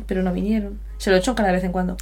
pero 0.05 0.21
no 0.21 0.31
vinieron. 0.31 0.79
Se 0.97 1.09
lo 1.09 1.17
hecho 1.17 1.33
cada 1.35 1.51
vez 1.51 1.63
en 1.63 1.71
cuando. 1.71 1.97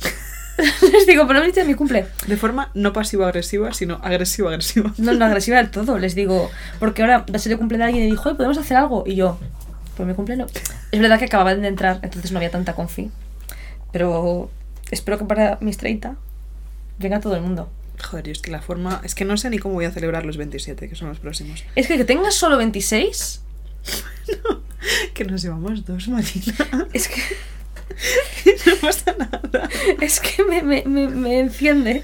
les 0.91 1.07
digo, 1.07 1.25
pero 1.27 1.35
no 1.35 1.41
me 1.41 1.47
dices 1.47 1.65
mi 1.65 1.73
cumple. 1.73 2.05
De 2.27 2.37
forma 2.37 2.71
no 2.73 2.93
pasivo-agresiva, 2.93 3.73
sino 3.73 3.99
agresivo-agresiva. 4.03 4.93
No, 4.97 5.13
no, 5.13 5.25
agresiva 5.25 5.57
del 5.57 5.71
todo. 5.71 5.97
Les 5.97 6.15
digo, 6.15 6.49
porque 6.79 7.01
ahora 7.01 7.19
va 7.19 7.35
a 7.35 7.39
ser 7.39 7.53
el 7.53 7.57
cumple 7.57 7.77
de 7.77 7.85
alguien 7.85 8.03
y 8.03 8.09
dijo, 8.09 8.27
"Oye, 8.29 8.35
¿podemos 8.35 8.57
hacer 8.57 8.77
algo? 8.77 9.03
Y 9.05 9.15
yo, 9.15 9.39
pues 9.99 10.07
mi 10.07 10.15
cumple 10.15 10.37
no. 10.37 10.47
Es 10.93 11.01
verdad 11.01 11.19
que 11.19 11.25
acababan 11.25 11.61
de 11.61 11.67
entrar, 11.67 11.99
entonces 12.03 12.31
no 12.31 12.37
había 12.37 12.49
tanta 12.49 12.73
confi. 12.73 13.11
Pero 13.91 14.49
espero 14.91 15.17
que 15.17 15.25
para 15.25 15.57
mis 15.59 15.75
30 15.75 16.15
venga 16.99 17.19
todo 17.19 17.35
el 17.35 17.41
mundo. 17.41 17.69
Joder, 18.01 18.27
yo 18.27 18.31
es 18.31 18.39
que 18.39 18.49
la 18.49 18.61
forma... 18.61 19.01
Es 19.03 19.13
que 19.13 19.25
no 19.25 19.35
sé 19.35 19.49
ni 19.49 19.59
cómo 19.59 19.73
voy 19.73 19.83
a 19.83 19.91
celebrar 19.91 20.25
los 20.25 20.37
27, 20.37 20.87
que 20.87 20.95
son 20.95 21.09
los 21.09 21.19
próximos. 21.19 21.65
Es 21.75 21.87
que 21.87 21.97
que 21.97 22.05
tengas 22.05 22.33
solo 22.33 22.55
26, 22.55 23.41
Que 25.13 25.25
nos 25.25 25.41
llevamos 25.41 25.83
dos, 25.83 26.07
Marina. 26.07 26.87
es 26.93 27.09
que, 27.09 28.55
no 28.65 28.75
pasa 28.77 29.13
nada. 29.19 29.67
es 29.99 30.21
que 30.21 30.45
me, 30.45 30.61
me, 30.61 30.83
me, 30.85 31.09
me 31.09 31.41
enciende. 31.41 32.03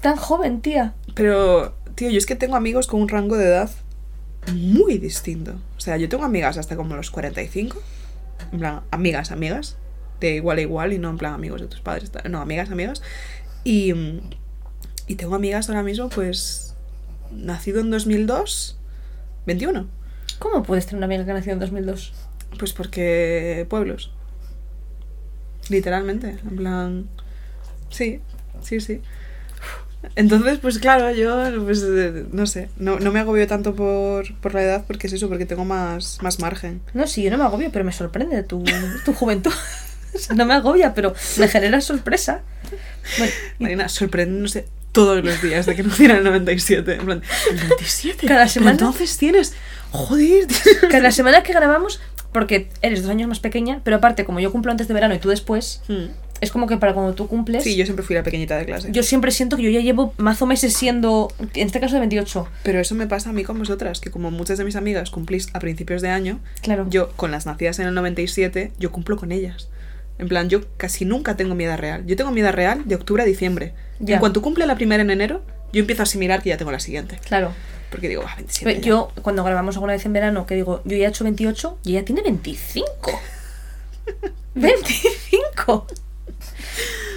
Tan 0.00 0.16
joven, 0.16 0.62
tía. 0.62 0.94
Pero, 1.14 1.76
tío, 1.94 2.08
yo 2.08 2.16
es 2.16 2.24
que 2.24 2.36
tengo 2.36 2.56
amigos 2.56 2.86
con 2.86 3.02
un 3.02 3.10
rango 3.10 3.36
de 3.36 3.48
edad 3.48 3.70
muy 4.52 4.98
distinto. 4.98 5.54
O 5.76 5.80
sea, 5.80 5.96
yo 5.96 6.08
tengo 6.08 6.24
amigas 6.24 6.58
hasta 6.58 6.76
como 6.76 6.96
los 6.96 7.10
45. 7.10 7.82
En 8.52 8.58
plan, 8.58 8.82
amigas, 8.90 9.30
amigas. 9.30 9.76
De 10.20 10.36
igual 10.36 10.58
a 10.58 10.60
igual 10.62 10.92
y 10.92 10.98
no 10.98 11.10
en 11.10 11.18
plan 11.18 11.34
amigos 11.34 11.60
de 11.60 11.66
tus 11.66 11.80
padres. 11.80 12.10
No, 12.28 12.40
amigas, 12.40 12.70
amigas. 12.70 13.02
Y, 13.64 13.92
y 15.06 15.14
tengo 15.16 15.34
amigas 15.34 15.68
ahora 15.68 15.82
mismo, 15.82 16.08
pues, 16.08 16.74
nacido 17.32 17.80
en 17.80 17.90
2002, 17.90 18.78
21. 19.46 19.86
¿Cómo 20.38 20.62
puedes 20.62 20.86
tener 20.86 20.98
una 20.98 21.06
amiga 21.06 21.24
que 21.24 21.32
nació 21.32 21.52
en 21.52 21.60
2002? 21.60 22.12
Pues 22.58 22.72
porque 22.72 23.66
pueblos. 23.68 24.12
Literalmente. 25.68 26.38
En 26.48 26.56
plan. 26.56 27.08
Sí, 27.90 28.20
sí, 28.60 28.80
sí. 28.80 29.00
Entonces, 30.14 30.58
pues 30.58 30.78
claro, 30.78 31.10
yo, 31.10 31.64
pues, 31.64 31.82
eh, 31.82 32.24
no 32.32 32.46
sé, 32.46 32.68
no, 32.76 32.98
no 32.98 33.10
me 33.12 33.20
agobio 33.20 33.46
tanto 33.46 33.74
por, 33.74 34.32
por 34.40 34.54
la 34.54 34.62
edad 34.62 34.84
porque 34.86 35.06
es 35.08 35.12
eso, 35.12 35.28
porque 35.28 35.46
tengo 35.46 35.64
más, 35.64 36.18
más 36.22 36.38
margen. 36.40 36.80
No, 36.94 37.06
sí, 37.06 37.22
yo 37.22 37.30
no 37.30 37.38
me 37.38 37.44
agobio, 37.44 37.70
pero 37.72 37.84
me 37.84 37.92
sorprende 37.92 38.42
tu, 38.42 38.62
tu 39.04 39.12
juventud. 39.12 39.52
O 40.14 40.18
sea, 40.18 40.34
no 40.34 40.46
me 40.46 40.54
agobia, 40.54 40.94
pero 40.94 41.14
me 41.36 41.46
genera 41.46 41.78
sorpresa. 41.82 42.40
Bueno, 43.18 43.32
Marina, 43.58 43.86
sorprendiéndose 43.90 44.66
todos 44.92 45.22
los 45.22 45.42
días 45.42 45.66
de 45.66 45.76
que 45.76 45.82
naciera 45.82 46.14
en 46.14 46.18
el 46.20 46.24
97. 46.24 46.94
En 46.94 47.04
plan, 47.04 47.22
¿el 47.50 47.56
97? 47.56 48.26
Cada 48.26 48.48
semana- 48.48 48.70
entonces 48.72 49.18
tienes... 49.18 49.52
Joder. 49.90 50.46
cada 50.90 51.10
semana 51.10 51.42
que 51.42 51.52
grabamos, 51.52 52.00
porque 52.32 52.70
eres 52.80 53.02
dos 53.02 53.10
años 53.10 53.28
más 53.28 53.40
pequeña, 53.40 53.82
pero 53.84 53.96
aparte, 53.98 54.24
como 54.24 54.40
yo 54.40 54.50
cumplo 54.52 54.70
antes 54.72 54.88
de 54.88 54.94
verano 54.94 55.14
y 55.14 55.18
tú 55.18 55.28
después, 55.28 55.82
Hmm. 55.86 56.06
Es 56.40 56.50
como 56.50 56.66
que 56.66 56.76
para 56.76 56.92
cuando 56.94 57.14
tú 57.14 57.28
cumples, 57.28 57.64
Sí, 57.64 57.76
yo 57.76 57.84
siempre 57.84 58.04
fui 58.04 58.14
la 58.16 58.22
pequeñita 58.22 58.56
de 58.56 58.64
clase. 58.66 58.88
yo 58.92 59.02
siempre 59.02 59.30
siento 59.30 59.56
que 59.56 59.62
yo 59.62 59.70
ya 59.70 59.80
llevo 59.80 60.12
mazo 60.18 60.46
meses 60.46 60.74
siendo, 60.74 61.32
en 61.54 61.66
este 61.66 61.80
caso 61.80 61.94
de 61.94 62.00
28. 62.00 62.48
Pero 62.62 62.80
eso 62.80 62.94
me 62.94 63.06
pasa 63.06 63.30
a 63.30 63.32
mí 63.32 63.42
con 63.44 63.58
vosotras, 63.58 64.00
que 64.00 64.10
como 64.10 64.30
muchas 64.30 64.58
de 64.58 64.64
mis 64.64 64.76
amigas 64.76 65.10
cumplís 65.10 65.48
a 65.54 65.58
principios 65.60 66.02
de 66.02 66.08
año, 66.10 66.40
Claro. 66.62 66.86
yo 66.90 67.10
con 67.16 67.30
las 67.30 67.46
nacidas 67.46 67.78
en 67.78 67.86
el 67.88 67.94
97, 67.94 68.72
yo 68.78 68.92
cumplo 68.92 69.16
con 69.16 69.32
ellas. 69.32 69.68
En 70.18 70.28
plan, 70.28 70.48
yo 70.48 70.60
casi 70.78 71.04
nunca 71.04 71.36
tengo 71.36 71.54
mi 71.54 71.64
edad 71.64 71.78
real. 71.78 72.04
Yo 72.06 72.16
tengo 72.16 72.30
mi 72.30 72.40
edad 72.40 72.54
real 72.54 72.82
de 72.86 72.94
octubre 72.94 73.22
a 73.22 73.26
diciembre. 73.26 73.74
Ya. 74.00 74.14
En 74.14 74.20
cuanto 74.20 74.40
cumple 74.40 74.66
la 74.66 74.74
primera 74.74 75.02
en 75.02 75.10
enero, 75.10 75.42
yo 75.72 75.80
empiezo 75.80 76.02
a 76.02 76.04
asimilar 76.04 76.42
que 76.42 76.48
ya 76.50 76.56
tengo 76.56 76.72
la 76.72 76.80
siguiente. 76.80 77.18
Claro. 77.26 77.52
Porque 77.90 78.08
digo, 78.08 78.22
ah, 78.26 78.34
27. 78.36 78.64
Pero 78.64 78.80
ya. 78.82 78.86
yo, 78.88 79.12
cuando 79.22 79.44
grabamos 79.44 79.76
alguna 79.76 79.92
vez 79.92 80.04
en 80.06 80.12
verano, 80.14 80.46
que 80.46 80.54
digo, 80.54 80.80
yo 80.86 80.96
ya 80.96 81.06
he 81.06 81.08
hecho 81.08 81.22
28 81.24 81.78
y 81.84 81.92
ella 81.92 82.04
tiene 82.04 82.22
25. 82.22 82.92
¡25! 84.54 85.84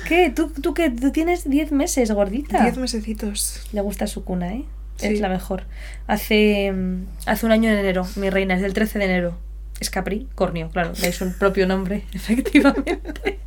¿Qué? 0.07 0.31
¿Tú, 0.35 0.49
tú 0.49 0.73
que 0.73 0.89
tú 0.89 1.11
tienes 1.11 1.49
10 1.49 1.71
meses, 1.71 2.11
gordita? 2.11 2.63
10 2.63 2.77
mesecitos. 2.77 3.61
Le 3.71 3.81
gusta 3.81 4.07
su 4.07 4.23
cuna, 4.23 4.53
¿eh? 4.53 4.65
Sí. 4.97 5.07
Es 5.07 5.19
la 5.21 5.29
mejor. 5.29 5.63
Hace, 6.07 6.71
mm, 6.71 7.05
hace 7.25 7.45
un 7.45 7.51
año 7.51 7.69
en 7.69 7.77
enero, 7.77 8.07
mi 8.15 8.29
reina, 8.29 8.55
es 8.55 8.61
del 8.61 8.73
13 8.73 8.99
de 8.99 9.05
enero. 9.05 9.37
Es 9.79 9.89
Capricornio, 9.89 10.69
claro, 10.71 10.91
es 11.01 11.21
un 11.21 11.33
propio 11.33 11.67
nombre, 11.67 12.03
efectivamente. 12.13 13.39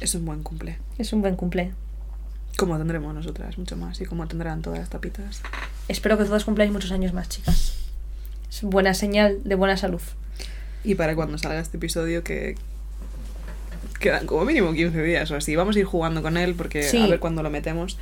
Es 0.00 0.14
un 0.14 0.24
buen 0.24 0.42
cumple. 0.42 0.78
Es 0.98 1.12
un 1.12 1.22
buen 1.22 1.36
cumple. 1.36 1.72
Como 2.56 2.76
tendremos 2.78 3.14
nosotras, 3.14 3.56
mucho 3.58 3.76
más. 3.76 4.00
Y 4.00 4.06
como 4.06 4.26
tendrán 4.26 4.62
todas 4.62 4.78
las 4.78 4.88
tapitas. 4.88 5.42
Espero 5.88 6.18
que 6.18 6.24
todos 6.24 6.44
cumpláis 6.44 6.72
muchos 6.72 6.90
años 6.90 7.12
más, 7.12 7.28
chicas. 7.28 7.74
Es 8.50 8.62
buena 8.62 8.94
señal 8.94 9.42
de 9.44 9.54
buena 9.54 9.76
salud. 9.76 10.00
Y 10.82 10.94
para 10.94 11.14
cuando 11.14 11.36
salga 11.38 11.60
este 11.60 11.76
episodio, 11.76 12.24
que 12.24 12.56
quedan 13.98 14.26
como 14.26 14.44
mínimo 14.44 14.72
15 14.72 15.02
días 15.02 15.30
o 15.30 15.36
así. 15.36 15.56
Vamos 15.56 15.76
a 15.76 15.78
ir 15.78 15.84
jugando 15.84 16.22
con 16.22 16.36
él 16.36 16.54
porque 16.54 16.82
Sí. 16.82 17.02
a 17.02 17.06
ver 17.06 17.18
cuándo 17.20 17.42
lo 17.42 17.50
metemos. 17.50 17.98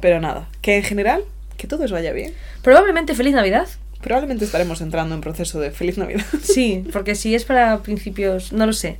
Pero 0.00 0.20
nada, 0.20 0.48
que 0.62 0.76
en 0.76 0.82
general, 0.82 1.24
que 1.56 1.66
todo 1.66 1.84
os 1.84 1.92
vaya 1.92 2.12
bien. 2.12 2.34
Probablemente 2.62 3.14
feliz 3.14 3.34
Navidad. 3.34 3.66
Probablemente 4.02 4.44
estaremos 4.44 4.80
entrando 4.82 5.14
en 5.14 5.20
proceso 5.22 5.60
de 5.60 5.70
feliz 5.70 5.96
Navidad. 5.98 6.24
Sí, 6.42 6.84
porque 6.92 7.14
si 7.14 7.34
es 7.34 7.44
para 7.44 7.82
principios, 7.82 8.52
no 8.52 8.66
lo 8.66 8.72
sé. 8.72 8.98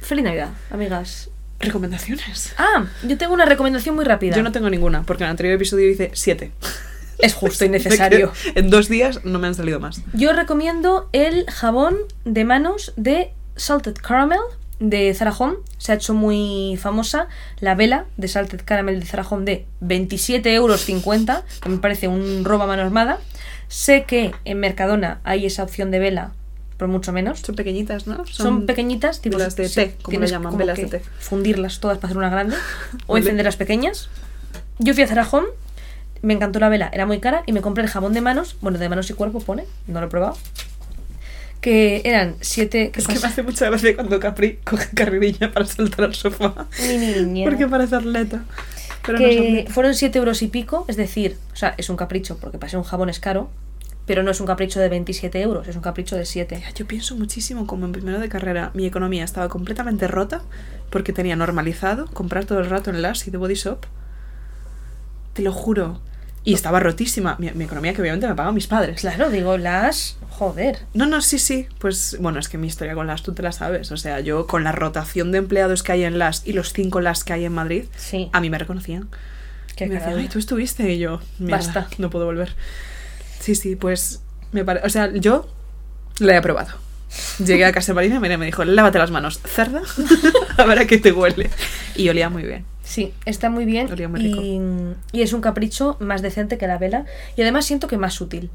Feliz 0.00 0.24
Navidad, 0.24 0.50
amigas. 0.70 1.30
Recomendaciones. 1.60 2.54
Ah, 2.56 2.86
yo 3.06 3.18
tengo 3.18 3.34
una 3.34 3.44
recomendación 3.44 3.96
muy 3.96 4.04
rápida. 4.04 4.36
Yo 4.36 4.42
no 4.42 4.52
tengo 4.52 4.70
ninguna, 4.70 5.02
porque 5.02 5.24
en 5.24 5.26
el 5.28 5.30
anterior 5.32 5.54
episodio 5.56 5.88
hice 5.90 6.10
7. 6.14 6.50
Es 7.18 7.34
justo 7.34 7.64
y 7.64 7.68
necesario. 7.78 8.32
en 8.54 8.70
dos 8.70 8.88
días 8.88 9.24
no 9.24 9.40
me 9.40 9.48
han 9.48 9.54
salido 9.56 9.80
más. 9.80 10.02
Yo 10.12 10.32
recomiendo 10.32 11.08
el 11.12 11.46
jabón 11.50 11.96
de 12.24 12.44
manos 12.44 12.92
de 12.96 13.32
Salted 13.56 13.94
Caramel 13.94 14.38
de 14.80 15.12
Zara 15.14 15.34
Home. 15.36 15.56
Se 15.78 15.92
ha 15.92 15.94
hecho 15.94 16.14
muy 16.14 16.78
famosa 16.80 17.28
la 17.60 17.74
vela 17.74 18.06
de 18.16 18.28
Salted 18.28 18.60
Caramel 18.64 19.00
de 19.00 19.06
Zara 19.06 19.26
Home 19.28 19.44
de 19.44 19.66
27,50 19.82 20.52
euros, 20.52 20.86
que 21.60 21.68
me 21.68 21.78
parece 21.78 22.08
un 22.08 22.44
robo 22.44 22.64
a 22.64 22.66
mano 22.66 22.82
armada. 22.82 23.18
Sé 23.68 24.04
que 24.04 24.32
en 24.44 24.60
Mercadona 24.60 25.20
hay 25.24 25.46
esa 25.46 25.62
opción 25.62 25.90
de 25.90 25.98
vela 25.98 26.32
por 26.78 26.88
mucho 26.88 27.12
menos. 27.12 27.40
Son 27.40 27.56
pequeñitas, 27.56 28.06
¿no? 28.06 28.24
Son, 28.26 28.64
pequeñitas, 28.64 29.20
tipo 29.20 29.36
velas 29.36 29.56
de 29.56 29.68
sí, 29.68 29.74
té, 29.74 29.96
como 30.00 30.20
le 30.20 30.26
llaman, 30.28 30.52
como 30.52 30.58
velas 30.58 30.78
que 30.78 30.84
de 30.86 30.98
té. 30.98 31.04
Fundirlas 31.18 31.80
todas 31.80 31.98
para 31.98 32.06
hacer 32.06 32.16
una 32.16 32.30
grande 32.30 32.56
o 33.06 33.18
encender 33.18 33.44
las 33.44 33.56
pequeñas. 33.56 34.08
Yo 34.78 34.94
fui 34.94 35.02
a 35.02 35.08
Zara 35.08 35.28
Home, 35.30 35.48
me 36.22 36.34
encantó 36.34 36.60
la 36.60 36.68
vela, 36.68 36.88
era 36.92 37.04
muy 37.04 37.18
cara 37.18 37.42
y 37.46 37.52
me 37.52 37.60
compré 37.60 37.82
el 37.82 37.90
jabón 37.90 38.12
de 38.12 38.20
manos, 38.20 38.56
bueno, 38.60 38.78
de 38.78 38.88
manos 38.88 39.10
y 39.10 39.14
cuerpo 39.14 39.40
pone, 39.40 39.64
no 39.88 40.00
lo 40.00 40.06
he 40.06 40.08
probado. 40.10 40.38
Que 41.60 42.02
eran 42.04 42.36
siete. 42.40 42.90
¿qué 42.92 43.00
Es 43.00 43.06
que 43.06 43.14
me 43.14 43.20
pasa? 43.20 43.28
hace 43.28 43.42
mucha 43.42 43.66
gracia 43.68 43.94
cuando 43.94 44.20
Capri 44.20 44.58
coge 44.64 44.88
carrerilla 44.94 45.52
para 45.52 45.66
saltar 45.66 46.04
al 46.06 46.14
sofá. 46.14 46.66
Mi 46.80 46.96
niña. 46.96 47.44
Porque 47.48 47.66
parece 47.66 47.96
atleta. 47.96 48.44
Pero 49.04 49.18
no 49.18 49.24
que 49.24 49.38
atleta. 49.38 49.72
fueron 49.72 49.94
7 49.94 50.18
euros 50.18 50.42
y 50.42 50.48
pico, 50.48 50.84
es 50.88 50.96
decir, 50.96 51.36
o 51.52 51.56
sea, 51.56 51.74
es 51.78 51.88
un 51.88 51.96
capricho, 51.96 52.36
porque 52.38 52.58
para 52.58 52.68
ser 52.70 52.78
un 52.78 52.84
jabón 52.84 53.08
es 53.08 53.20
caro, 53.20 53.48
pero 54.06 54.22
no 54.22 54.30
es 54.30 54.40
un 54.40 54.46
capricho 54.46 54.80
de 54.80 54.88
27 54.88 55.40
euros, 55.40 55.66
es 55.66 55.76
un 55.76 55.82
capricho 55.82 56.14
de 56.16 56.26
7. 56.26 56.56
Tía, 56.56 56.70
Yo 56.74 56.86
pienso 56.86 57.16
muchísimo 57.16 57.66
como 57.66 57.86
en 57.86 57.92
primero 57.92 58.18
de 58.20 58.28
carrera 58.28 58.70
mi 58.74 58.86
economía 58.86 59.24
estaba 59.24 59.48
completamente 59.48 60.08
rota 60.08 60.42
porque 60.90 61.12
tenía 61.12 61.36
normalizado 61.36 62.06
comprar 62.06 62.44
todo 62.44 62.58
el 62.60 62.68
rato 62.70 62.90
en 62.90 63.02
Lush 63.02 63.24
y 63.26 63.30
The 63.30 63.36
Body 63.36 63.54
Shop. 63.54 63.84
Te 65.34 65.42
lo 65.42 65.52
juro. 65.52 66.00
Y 66.48 66.54
estaba 66.54 66.80
rotísima. 66.80 67.36
Mi, 67.38 67.50
mi 67.50 67.64
economía 67.64 67.92
que 67.92 68.00
obviamente 68.00 68.26
me 68.26 68.34
pagaban 68.34 68.54
mis 68.54 68.66
padres. 68.66 69.00
Claro, 69.00 69.28
digo, 69.30 69.58
las. 69.58 70.16
Joder. 70.30 70.78
No, 70.94 71.06
no, 71.06 71.20
sí, 71.20 71.38
sí. 71.38 71.66
Pues 71.78 72.16
bueno, 72.20 72.38
es 72.38 72.48
que 72.48 72.58
mi 72.58 72.66
historia 72.68 72.94
con 72.94 73.06
Lush 73.06 73.22
tú 73.22 73.34
te 73.34 73.42
la 73.42 73.52
sabes. 73.52 73.90
O 73.92 73.96
sea, 73.96 74.20
yo 74.20 74.46
con 74.46 74.64
la 74.64 74.72
rotación 74.72 75.30
de 75.32 75.38
empleados 75.38 75.82
que 75.82 75.92
hay 75.92 76.04
en 76.04 76.18
Lush 76.18 76.38
y 76.44 76.52
los 76.52 76.72
cinco 76.72 77.00
Lush 77.00 77.22
que 77.22 77.32
hay 77.32 77.44
en 77.44 77.52
Madrid, 77.52 77.84
Sí. 77.96 78.30
a 78.32 78.40
mí 78.40 78.48
me 78.50 78.58
reconocían. 78.58 79.08
Qué 79.76 79.86
me 79.86 79.96
decían, 79.96 80.16
ay, 80.18 80.28
tú 80.28 80.38
estuviste. 80.38 80.90
Y 80.92 80.98
yo, 80.98 81.20
Basta. 81.38 81.88
no 81.98 82.08
puedo 82.10 82.24
volver. 82.24 82.54
Sí, 83.40 83.54
sí, 83.54 83.76
pues 83.76 84.22
me 84.52 84.64
parece. 84.64 84.86
O 84.86 84.90
sea, 84.90 85.12
yo 85.12 85.48
la 86.18 86.32
he 86.32 86.36
aprobado. 86.36 86.70
Llegué 87.44 87.64
a 87.64 87.72
casa 87.72 87.92
de 87.92 87.94
Marina 87.94 88.16
y 88.16 88.36
me 88.38 88.46
dijo, 88.46 88.64
lávate 88.64 88.98
las 88.98 89.10
manos, 89.10 89.38
cerda, 89.40 89.82
a 90.56 90.64
ver 90.64 90.78
a 90.80 90.86
qué 90.86 90.98
te 90.98 91.12
huele. 91.12 91.48
Y 91.94 92.08
olía 92.08 92.28
muy 92.28 92.42
bien. 92.42 92.64
Sí, 92.88 93.12
está 93.26 93.50
muy 93.50 93.66
bien. 93.66 93.86
Muy 94.08 94.96
y, 95.12 95.18
y 95.18 95.22
es 95.22 95.34
un 95.34 95.42
capricho 95.42 95.98
más 96.00 96.22
decente 96.22 96.56
que 96.56 96.66
la 96.66 96.78
vela. 96.78 97.04
Y 97.36 97.42
además 97.42 97.66
siento 97.66 97.86
que 97.86 97.98
más 97.98 98.18
útil. 98.18 98.50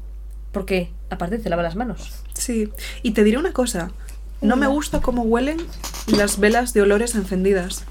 Porque 0.50 0.90
aparte 1.08 1.38
te 1.38 1.48
lava 1.48 1.62
las 1.62 1.76
manos. 1.76 2.10
Sí, 2.32 2.68
y 3.04 3.12
te 3.12 3.22
diré 3.22 3.38
una 3.38 3.52
cosa. 3.52 3.92
No 4.40 4.56
me 4.56 4.66
gusta 4.66 5.00
cómo 5.00 5.22
huelen 5.22 5.58
las 6.08 6.40
velas 6.40 6.74
de 6.74 6.82
olores 6.82 7.14
encendidas. 7.14 7.84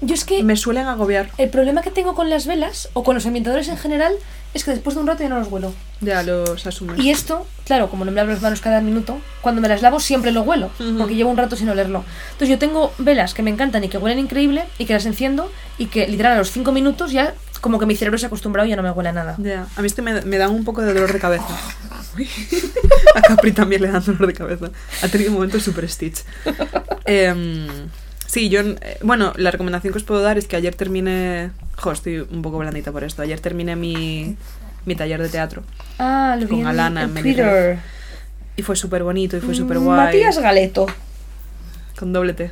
Yo 0.00 0.14
es 0.14 0.24
que 0.24 0.42
Me 0.42 0.56
suelen 0.56 0.86
agobiar. 0.86 1.30
el 1.38 1.48
problema 1.48 1.82
que 1.82 1.90
tengo 1.90 2.14
con 2.14 2.28
las 2.28 2.46
velas 2.46 2.88
o 2.92 3.02
con 3.02 3.14
los 3.14 3.24
ambientadores 3.26 3.68
en 3.68 3.78
general 3.78 4.12
es 4.52 4.64
que 4.64 4.70
después 4.70 4.94
de 4.94 5.00
un 5.00 5.06
rato 5.06 5.22
ya 5.22 5.28
no 5.28 5.38
los 5.38 5.48
huelo. 5.50 5.72
Ya 6.00 6.22
los 6.22 6.66
asumes. 6.66 6.98
Y 6.98 7.10
esto, 7.10 7.46
claro, 7.64 7.88
como 7.90 8.04
no 8.04 8.10
me 8.10 8.16
lavo 8.16 8.30
las 8.30 8.42
manos 8.42 8.60
cada 8.60 8.80
minuto, 8.80 9.18
cuando 9.40 9.60
me 9.60 9.68
las 9.68 9.82
lavo 9.82 10.00
siempre 10.00 10.32
lo 10.32 10.42
huelo, 10.42 10.70
porque 10.98 11.14
llevo 11.14 11.30
un 11.30 11.36
rato 11.36 11.56
sin 11.56 11.68
olerlo. 11.68 12.04
Entonces 12.32 12.48
yo 12.48 12.58
tengo 12.58 12.92
velas 12.98 13.34
que 13.34 13.42
me 13.42 13.50
encantan 13.50 13.84
y 13.84 13.88
que 13.88 13.98
huelen 13.98 14.18
increíble 14.18 14.64
y 14.78 14.84
que 14.86 14.92
las 14.94 15.04
enciendo 15.06 15.50
y 15.78 15.86
que 15.86 16.06
literal 16.08 16.32
a 16.32 16.38
los 16.38 16.50
5 16.52 16.72
minutos 16.72 17.12
ya 17.12 17.34
como 17.60 17.78
que 17.78 17.86
mi 17.86 17.96
cerebro 17.96 18.18
se 18.18 18.26
ha 18.26 18.28
acostumbrado 18.28 18.66
y 18.66 18.70
ya 18.70 18.76
no 18.76 18.82
me 18.82 18.90
huele 18.90 19.08
a 19.10 19.12
nada. 19.12 19.34
Ya, 19.38 19.66
a 19.76 19.80
mí 19.80 19.86
es 19.86 19.94
que 19.94 20.02
me, 20.02 20.20
me 20.22 20.38
dan 20.38 20.50
un 20.52 20.64
poco 20.64 20.82
de 20.82 20.92
dolor 20.92 21.12
de 21.12 21.18
cabeza. 21.18 21.46
A 23.14 23.20
Capri 23.22 23.52
también 23.52 23.82
le 23.82 23.88
dan 23.90 24.02
dolor 24.04 24.26
de 24.26 24.32
cabeza. 24.32 24.70
Ha 25.02 25.08
tenido 25.08 25.32
momentos 25.32 25.62
super 25.62 25.86
Stitch. 25.88 26.22
Em, 27.04 27.66
Sí, 28.26 28.48
yo, 28.48 28.60
eh, 28.60 28.98
bueno, 29.02 29.32
la 29.36 29.50
recomendación 29.50 29.92
que 29.92 29.98
os 29.98 30.04
puedo 30.04 30.20
dar 30.22 30.36
es 30.38 30.46
que 30.46 30.56
ayer 30.56 30.74
terminé, 30.74 31.50
jo, 31.76 31.92
estoy 31.92 32.18
un 32.20 32.42
poco 32.42 32.58
blandita 32.58 32.92
por 32.92 33.04
esto, 33.04 33.22
ayer 33.22 33.40
terminé 33.40 33.76
mi, 33.76 34.36
mi 34.84 34.94
taller 34.96 35.22
de 35.22 35.28
teatro 35.28 35.62
Ah, 35.98 36.36
lo 36.38 36.46
Con 36.48 36.56
vi 36.56 36.62
en, 36.62 36.66
Alana 36.68 37.02
en 37.04 37.14
Twitter. 37.14 37.78
y 38.56 38.62
fue 38.62 38.76
súper 38.76 39.02
bonito 39.02 39.36
y 39.36 39.40
fue 39.40 39.54
súper 39.54 39.78
Mm, 39.78 39.84
guay. 39.84 39.96
Matías 40.06 40.38
Galeto. 40.38 40.86
Con 41.98 42.12
doble 42.12 42.34
T, 42.34 42.50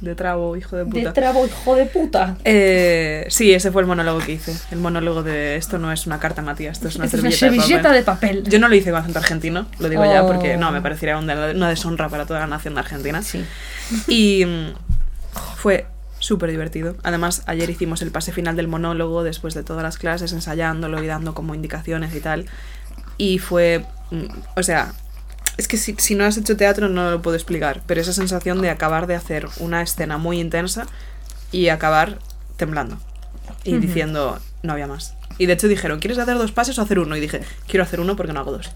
de 0.00 0.14
trabo, 0.14 0.56
hijo 0.56 0.74
de 0.76 0.84
De 0.84 0.90
puta. 0.90 1.12
trabo, 1.12 1.44
hijo 1.44 1.74
de 1.76 1.84
puta. 1.84 2.36
Eh, 2.44 3.26
sí, 3.28 3.52
ese 3.52 3.70
fue 3.70 3.82
el 3.82 3.88
monólogo 3.88 4.20
que 4.20 4.32
hice, 4.32 4.54
el 4.70 4.78
monólogo 4.78 5.22
de 5.22 5.56
esto 5.56 5.78
no 5.78 5.92
es 5.92 6.06
una 6.06 6.18
carta, 6.18 6.40
Matías, 6.40 6.78
esto 6.78 6.88
es 6.88 6.96
una 6.96 7.04
Esta 7.04 7.18
es 7.18 7.22
una 7.22 7.30
servilleta, 7.32 7.62
servilleta 7.66 7.90
de 7.92 7.98
de 7.98 8.02
papel. 8.04 8.36
papel. 8.38 8.50
Yo 8.52 8.58
no 8.58 8.68
lo 8.68 8.74
hice 8.74 8.90
con 8.90 9.00
acento 9.00 9.18
argentino, 9.18 9.66
lo 9.78 9.88
digo 9.90 10.04
ya 10.06 10.22
Oh. 10.24 10.28
porque 10.28 10.56
no, 10.56 10.72
me 10.72 10.80
parecería 10.80 11.18
una, 11.18 11.68
deshonra 11.68 12.08
para 12.08 12.24
toda 12.24 12.40
la 12.40 12.46
nación 12.46 12.72
de 12.74 12.80
Argentina. 12.80 13.20
Sí. 13.22 13.44
Y 14.08 14.46
fue 15.56 15.86
súper 16.18 16.50
divertido. 16.50 16.96
Además, 17.02 17.42
ayer 17.46 17.68
hicimos 17.70 18.02
el 18.02 18.10
pase 18.10 18.32
final 18.32 18.56
del 18.56 18.68
monólogo 18.68 19.22
después 19.22 19.54
de 19.54 19.62
todas 19.62 19.82
las 19.82 19.98
clases, 19.98 20.32
ensayándolo 20.32 21.02
y 21.02 21.06
dando 21.06 21.34
como 21.34 21.54
indicaciones 21.54 22.14
y 22.14 22.20
tal. 22.20 22.46
Y 23.16 23.38
fue, 23.38 23.84
mm, 24.10 24.26
o 24.56 24.62
sea, 24.62 24.92
es 25.56 25.68
que 25.68 25.76
si, 25.76 25.94
si 25.98 26.14
no 26.14 26.24
has 26.24 26.36
hecho 26.36 26.56
teatro 26.56 26.88
no 26.88 27.10
lo 27.10 27.22
puedo 27.22 27.36
explicar, 27.36 27.82
pero 27.86 28.00
esa 28.00 28.12
sensación 28.12 28.62
de 28.62 28.70
acabar 28.70 29.06
de 29.06 29.14
hacer 29.14 29.48
una 29.58 29.82
escena 29.82 30.18
muy 30.18 30.40
intensa 30.40 30.86
y 31.52 31.68
acabar 31.68 32.18
temblando 32.56 32.98
y 33.64 33.78
diciendo, 33.78 34.38
no 34.62 34.72
había 34.72 34.86
más. 34.86 35.14
Y 35.38 35.46
de 35.46 35.54
hecho 35.54 35.68
dijeron, 35.68 36.00
¿quieres 36.00 36.18
hacer 36.18 36.36
dos 36.36 36.52
pases 36.52 36.78
o 36.78 36.82
hacer 36.82 36.98
uno? 36.98 37.16
Y 37.16 37.20
dije, 37.20 37.40
quiero 37.66 37.82
hacer 37.82 38.00
uno 38.00 38.16
porque 38.16 38.32
no 38.32 38.40
hago 38.40 38.52
dos. 38.52 38.70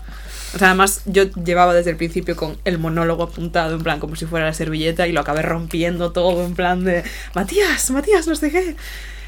O 0.55 0.59
sea, 0.59 0.69
además 0.69 1.03
yo 1.07 1.25
llevaba 1.33 1.75
desde 1.75 1.91
el 1.91 1.97
principio 1.97 2.37
con 2.37 2.57
el 2.65 2.79
monólogo 2.79 3.25
apuntado, 3.25 3.75
en 3.75 3.83
plan, 3.83 3.99
como 3.99 4.15
si 4.15 4.25
fuera 4.25 4.47
la 4.47 4.55
servilleta, 4.55 5.09
y 5.09 5.13
lo 5.13 5.21
acabé 5.21 5.43
rompiendo 5.43 6.13
todo, 6.13 6.47
en 6.47 6.55
plan 6.55 6.85
de, 6.85 7.03
Matías, 7.35 7.91
Matías, 7.91 8.27
no 8.29 8.37
sé. 8.37 8.77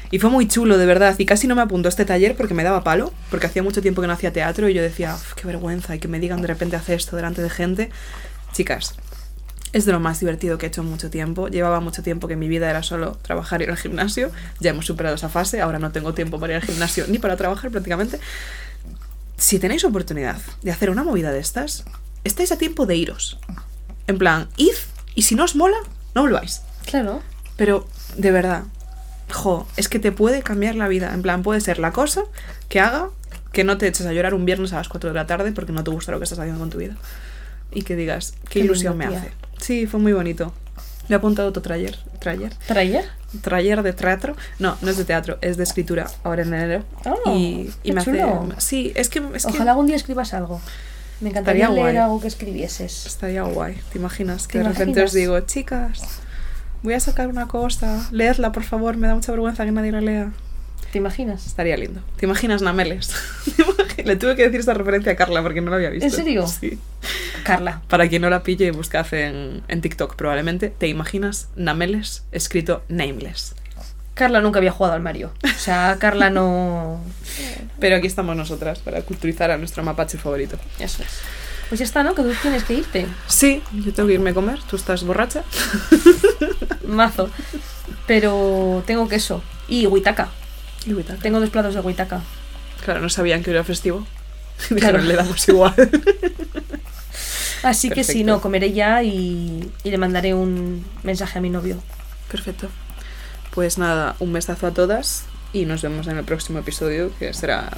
Y 0.09 0.19
fue 0.19 0.29
muy 0.29 0.47
chulo, 0.47 0.77
de 0.77 0.85
verdad, 0.85 1.15
y 1.17 1.25
casi 1.25 1.47
no 1.47 1.55
me 1.55 1.61
apuntó 1.61 1.89
este 1.89 2.05
taller 2.05 2.37
porque 2.37 2.53
me 2.53 2.63
daba 2.63 2.81
palo, 2.83 3.11
porque 3.29 3.47
hacía 3.47 3.61
mucho 3.61 3.81
tiempo 3.81 4.01
que 4.01 4.07
no 4.07 4.13
hacía 4.13 4.31
teatro 4.31 4.69
y 4.69 4.73
yo 4.73 4.81
decía, 4.81 5.15
"Uf, 5.15 5.33
qué 5.33 5.45
vergüenza, 5.45 5.95
y 5.95 5.99
que 5.99 6.07
me 6.07 6.19
digan 6.19 6.41
de 6.41 6.47
repente 6.47 6.77
hacer 6.77 6.95
esto 6.95 7.17
delante 7.17 7.41
de 7.41 7.49
gente. 7.49 7.89
Chicas, 8.53 8.95
es 9.73 9.85
de 9.85 9.91
lo 9.91 9.99
más 9.99 10.21
divertido 10.21 10.57
que 10.57 10.65
he 10.65 10.69
hecho 10.69 10.81
en 10.81 10.87
mucho 10.87 11.09
tiempo. 11.09 11.49
Llevaba 11.49 11.81
mucho 11.81 12.03
tiempo 12.03 12.29
que 12.29 12.37
mi 12.37 12.47
vida 12.47 12.69
era 12.69 12.83
solo 12.83 13.17
trabajar 13.21 13.61
y 13.61 13.65
ir 13.65 13.69
al 13.69 13.77
gimnasio. 13.77 14.31
Ya 14.61 14.69
hemos 14.71 14.85
superado 14.85 15.15
esa 15.15 15.27
fase, 15.27 15.59
ahora 15.59 15.77
no 15.77 15.91
tengo 15.91 16.13
tiempo 16.13 16.39
para 16.39 16.53
ir 16.53 16.61
al 16.61 16.65
gimnasio 16.65 17.05
ni 17.09 17.19
para 17.19 17.35
trabajar 17.35 17.69
prácticamente. 17.69 18.19
Si 19.37 19.59
tenéis 19.59 19.83
oportunidad 19.85 20.37
de 20.63 20.71
hacer 20.71 20.89
una 20.89 21.03
movida 21.03 21.31
de 21.31 21.39
estas, 21.39 21.85
estáis 22.23 22.51
a 22.51 22.57
tiempo 22.57 22.85
de 22.85 22.95
iros. 22.95 23.39
En 24.07 24.17
plan, 24.17 24.49
id 24.57 24.73
y 25.15 25.23
si 25.23 25.35
no 25.35 25.43
os 25.43 25.55
mola, 25.55 25.77
no 26.15 26.21
volváis. 26.21 26.61
Claro. 26.85 27.21
Pero, 27.55 27.87
de 28.17 28.31
verdad, 28.31 28.63
jo, 29.31 29.67
es 29.77 29.89
que 29.89 29.99
te 29.99 30.11
puede 30.11 30.41
cambiar 30.41 30.75
la 30.75 30.87
vida. 30.87 31.13
En 31.13 31.21
plan, 31.21 31.43
puede 31.43 31.61
ser 31.61 31.79
la 31.79 31.91
cosa 31.91 32.23
que 32.69 32.79
haga 32.79 33.09
que 33.51 33.63
no 33.63 33.77
te 33.77 33.87
eches 33.87 34.05
a 34.05 34.13
llorar 34.13 34.33
un 34.33 34.45
viernes 34.45 34.73
a 34.73 34.77
las 34.77 34.89
4 34.89 35.09
de 35.09 35.15
la 35.15 35.25
tarde 35.25 35.51
porque 35.51 35.71
no 35.71 35.83
te 35.83 35.91
gusta 35.91 36.11
lo 36.11 36.19
que 36.19 36.25
estás 36.25 36.39
haciendo 36.39 36.59
con 36.59 36.69
tu 36.69 36.77
vida. 36.77 36.95
Y 37.71 37.83
que 37.83 37.95
digas, 37.95 38.33
qué, 38.43 38.49
Qué 38.49 38.59
ilusión 38.59 38.97
me 38.97 39.05
hace. 39.05 39.31
Sí, 39.59 39.87
fue 39.87 39.99
muy 39.99 40.13
bonito. 40.13 40.53
Le 41.07 41.15
he 41.15 41.17
apuntado 41.17 41.49
otro 41.49 41.61
taller. 41.61 41.97
¿Trayer? 42.19 42.53
¿Trayer? 42.67 43.05
Taller 43.41 43.83
de 43.83 43.93
teatro. 43.93 44.35
No, 44.59 44.77
no 44.81 44.89
es 44.91 44.97
de 44.97 45.05
teatro, 45.05 45.37
es 45.41 45.57
de 45.57 45.63
escritura. 45.63 46.07
Ahora 46.23 46.41
en 46.43 46.53
enero. 46.53 46.83
Oh, 47.05 47.31
y 47.35 47.71
y 47.83 47.91
me 47.91 48.01
hace. 48.01 48.23
Sí, 48.57 48.91
es 48.95 49.09
que. 49.09 49.23
Es 49.33 49.45
que 49.45 49.53
Ojalá 49.53 49.71
algún 49.71 49.87
día 49.87 49.95
escribas 49.95 50.33
algo. 50.33 50.59
Me 51.19 51.29
encantaría 51.29 51.63
Estaría 51.65 51.83
leer 51.83 51.95
guay. 51.95 52.03
algo 52.03 52.21
que 52.21 52.27
escribieses. 52.27 53.05
Estaría 53.05 53.43
guay. 53.43 53.77
¿Te 53.91 53.97
imaginas? 53.97 54.47
Que 54.47 54.59
¿Te 54.59 54.63
de 54.63 54.69
repente 54.69 55.03
os 55.03 55.13
digo, 55.13 55.39
chicas, 55.41 56.01
voy 56.83 56.93
a 56.93 56.99
sacar 56.99 57.27
una 57.27 57.47
cosa. 57.47 58.07
Leedla, 58.11 58.51
por 58.51 58.63
favor. 58.63 58.97
Me 58.97 59.07
da 59.07 59.15
mucha 59.15 59.31
vergüenza 59.31 59.65
que 59.65 59.71
nadie 59.71 59.91
la 59.91 60.01
lea. 60.01 60.31
¿Te 60.91 60.97
imaginas? 60.99 61.45
Estaría 61.45 61.75
lindo. 61.77 62.01
¿Te 62.17 62.25
imaginas 62.25 62.61
Nameles? 62.61 63.13
¿Te 63.45 63.63
imagi- 63.63 64.03
Le 64.05 64.15
tuve 64.15 64.35
que 64.35 64.43
decir 64.43 64.59
esta 64.59 64.73
referencia 64.73 65.11
a 65.11 65.15
Carla 65.15 65.41
porque 65.43 65.59
no 65.61 65.69
la 65.69 65.75
había 65.77 65.89
visto. 65.89 66.05
¿En 66.05 66.11
serio? 66.11 66.47
Sí. 66.47 66.79
Carla. 67.43 67.81
Para 67.87 68.07
quien 68.09 68.21
no 68.21 68.29
la 68.29 68.43
pille, 68.43 68.71
buscad 68.71 69.05
en, 69.13 69.63
en 69.67 69.81
TikTok 69.81 70.15
probablemente. 70.15 70.69
¿Te 70.69 70.87
imaginas 70.87 71.49
Nameles 71.55 72.23
escrito 72.31 72.83
Nameless? 72.89 73.55
Carla 74.13 74.41
nunca 74.41 74.57
había 74.59 74.71
jugado 74.71 74.95
al 74.95 75.01
Mario. 75.01 75.31
O 75.43 75.59
sea, 75.59 75.97
Carla 75.99 76.29
no. 76.29 77.01
Pero 77.79 77.95
aquí 77.97 78.07
estamos 78.07 78.35
nosotras 78.35 78.79
para 78.79 79.01
culturizar 79.03 79.51
a 79.51 79.57
nuestro 79.57 79.83
mapache 79.83 80.17
favorito. 80.17 80.57
Eso 80.79 81.03
es. 81.03 81.09
Pues 81.69 81.79
ya 81.79 81.85
está, 81.85 82.01
¿no? 82.01 82.15
Que 82.15 82.23
tú 82.23 82.31
tienes 82.41 82.63
que 82.63 82.73
irte. 82.75 83.05
Sí, 83.27 83.61
yo 83.73 83.93
tengo 83.93 84.07
que 84.07 84.13
irme 84.15 84.29
a 84.29 84.33
comer. 84.33 84.59
Tú 84.69 84.75
estás 84.77 85.03
borracha. 85.03 85.43
Mazo. 86.87 87.29
Pero 88.07 88.83
tengo 88.87 89.07
queso. 89.07 89.43
Y 89.67 89.85
huitaca. 89.85 90.29
Y 90.87 90.93
Huitaca. 90.93 91.21
Tengo 91.21 91.39
dos 91.39 91.49
platos 91.51 91.75
de 91.75 91.81
huitaca. 91.81 92.21
Claro, 92.83 93.01
no 93.01 93.09
sabían 93.09 93.43
que 93.43 93.51
era 93.51 93.63
festivo. 93.63 94.05
Claro. 94.69 94.75
Dijeron, 94.97 95.07
le 95.07 95.15
damos 95.15 95.47
igual. 95.49 95.75
Así 97.63 97.89
que 97.89 98.03
sí, 98.03 98.07
Perfecto. 98.13 98.31
no, 98.31 98.41
comeré 98.41 98.71
ya 98.73 99.03
y, 99.03 99.71
y 99.83 99.91
le 99.91 99.97
mandaré 99.99 100.33
un 100.33 100.83
mensaje 101.03 101.37
a 101.37 101.41
mi 101.41 101.49
novio. 101.51 101.77
Perfecto. 102.31 102.69
Pues 103.51 103.77
nada, 103.77 104.15
un 104.19 104.33
besazo 104.33 104.65
a 104.67 104.71
todas 104.71 105.25
y 105.53 105.65
nos 105.65 105.81
vemos 105.83 106.07
en 106.07 106.17
el 106.17 106.23
próximo 106.23 106.59
episodio 106.59 107.11
que 107.19 107.33
será... 107.33 107.69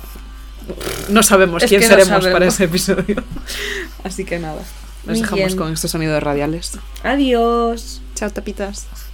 No 1.10 1.24
sabemos 1.24 1.64
Es 1.64 1.70
quién 1.70 1.82
no 1.82 1.88
seremos 1.88 2.28
para 2.28 2.46
ese 2.46 2.66
episodio. 2.66 3.24
Así 4.04 4.24
que 4.26 4.38
nada, 4.40 4.62
nos 5.06 5.18
Muy 5.18 5.22
dejamos 5.22 5.46
bien. 5.48 5.58
con 5.58 5.74
estos 5.74 5.92
sonidos 5.92 6.22
radiales. 6.22 6.74
Adiós. 7.04 8.02
Chao, 8.16 8.30
tapitas. 8.30 8.86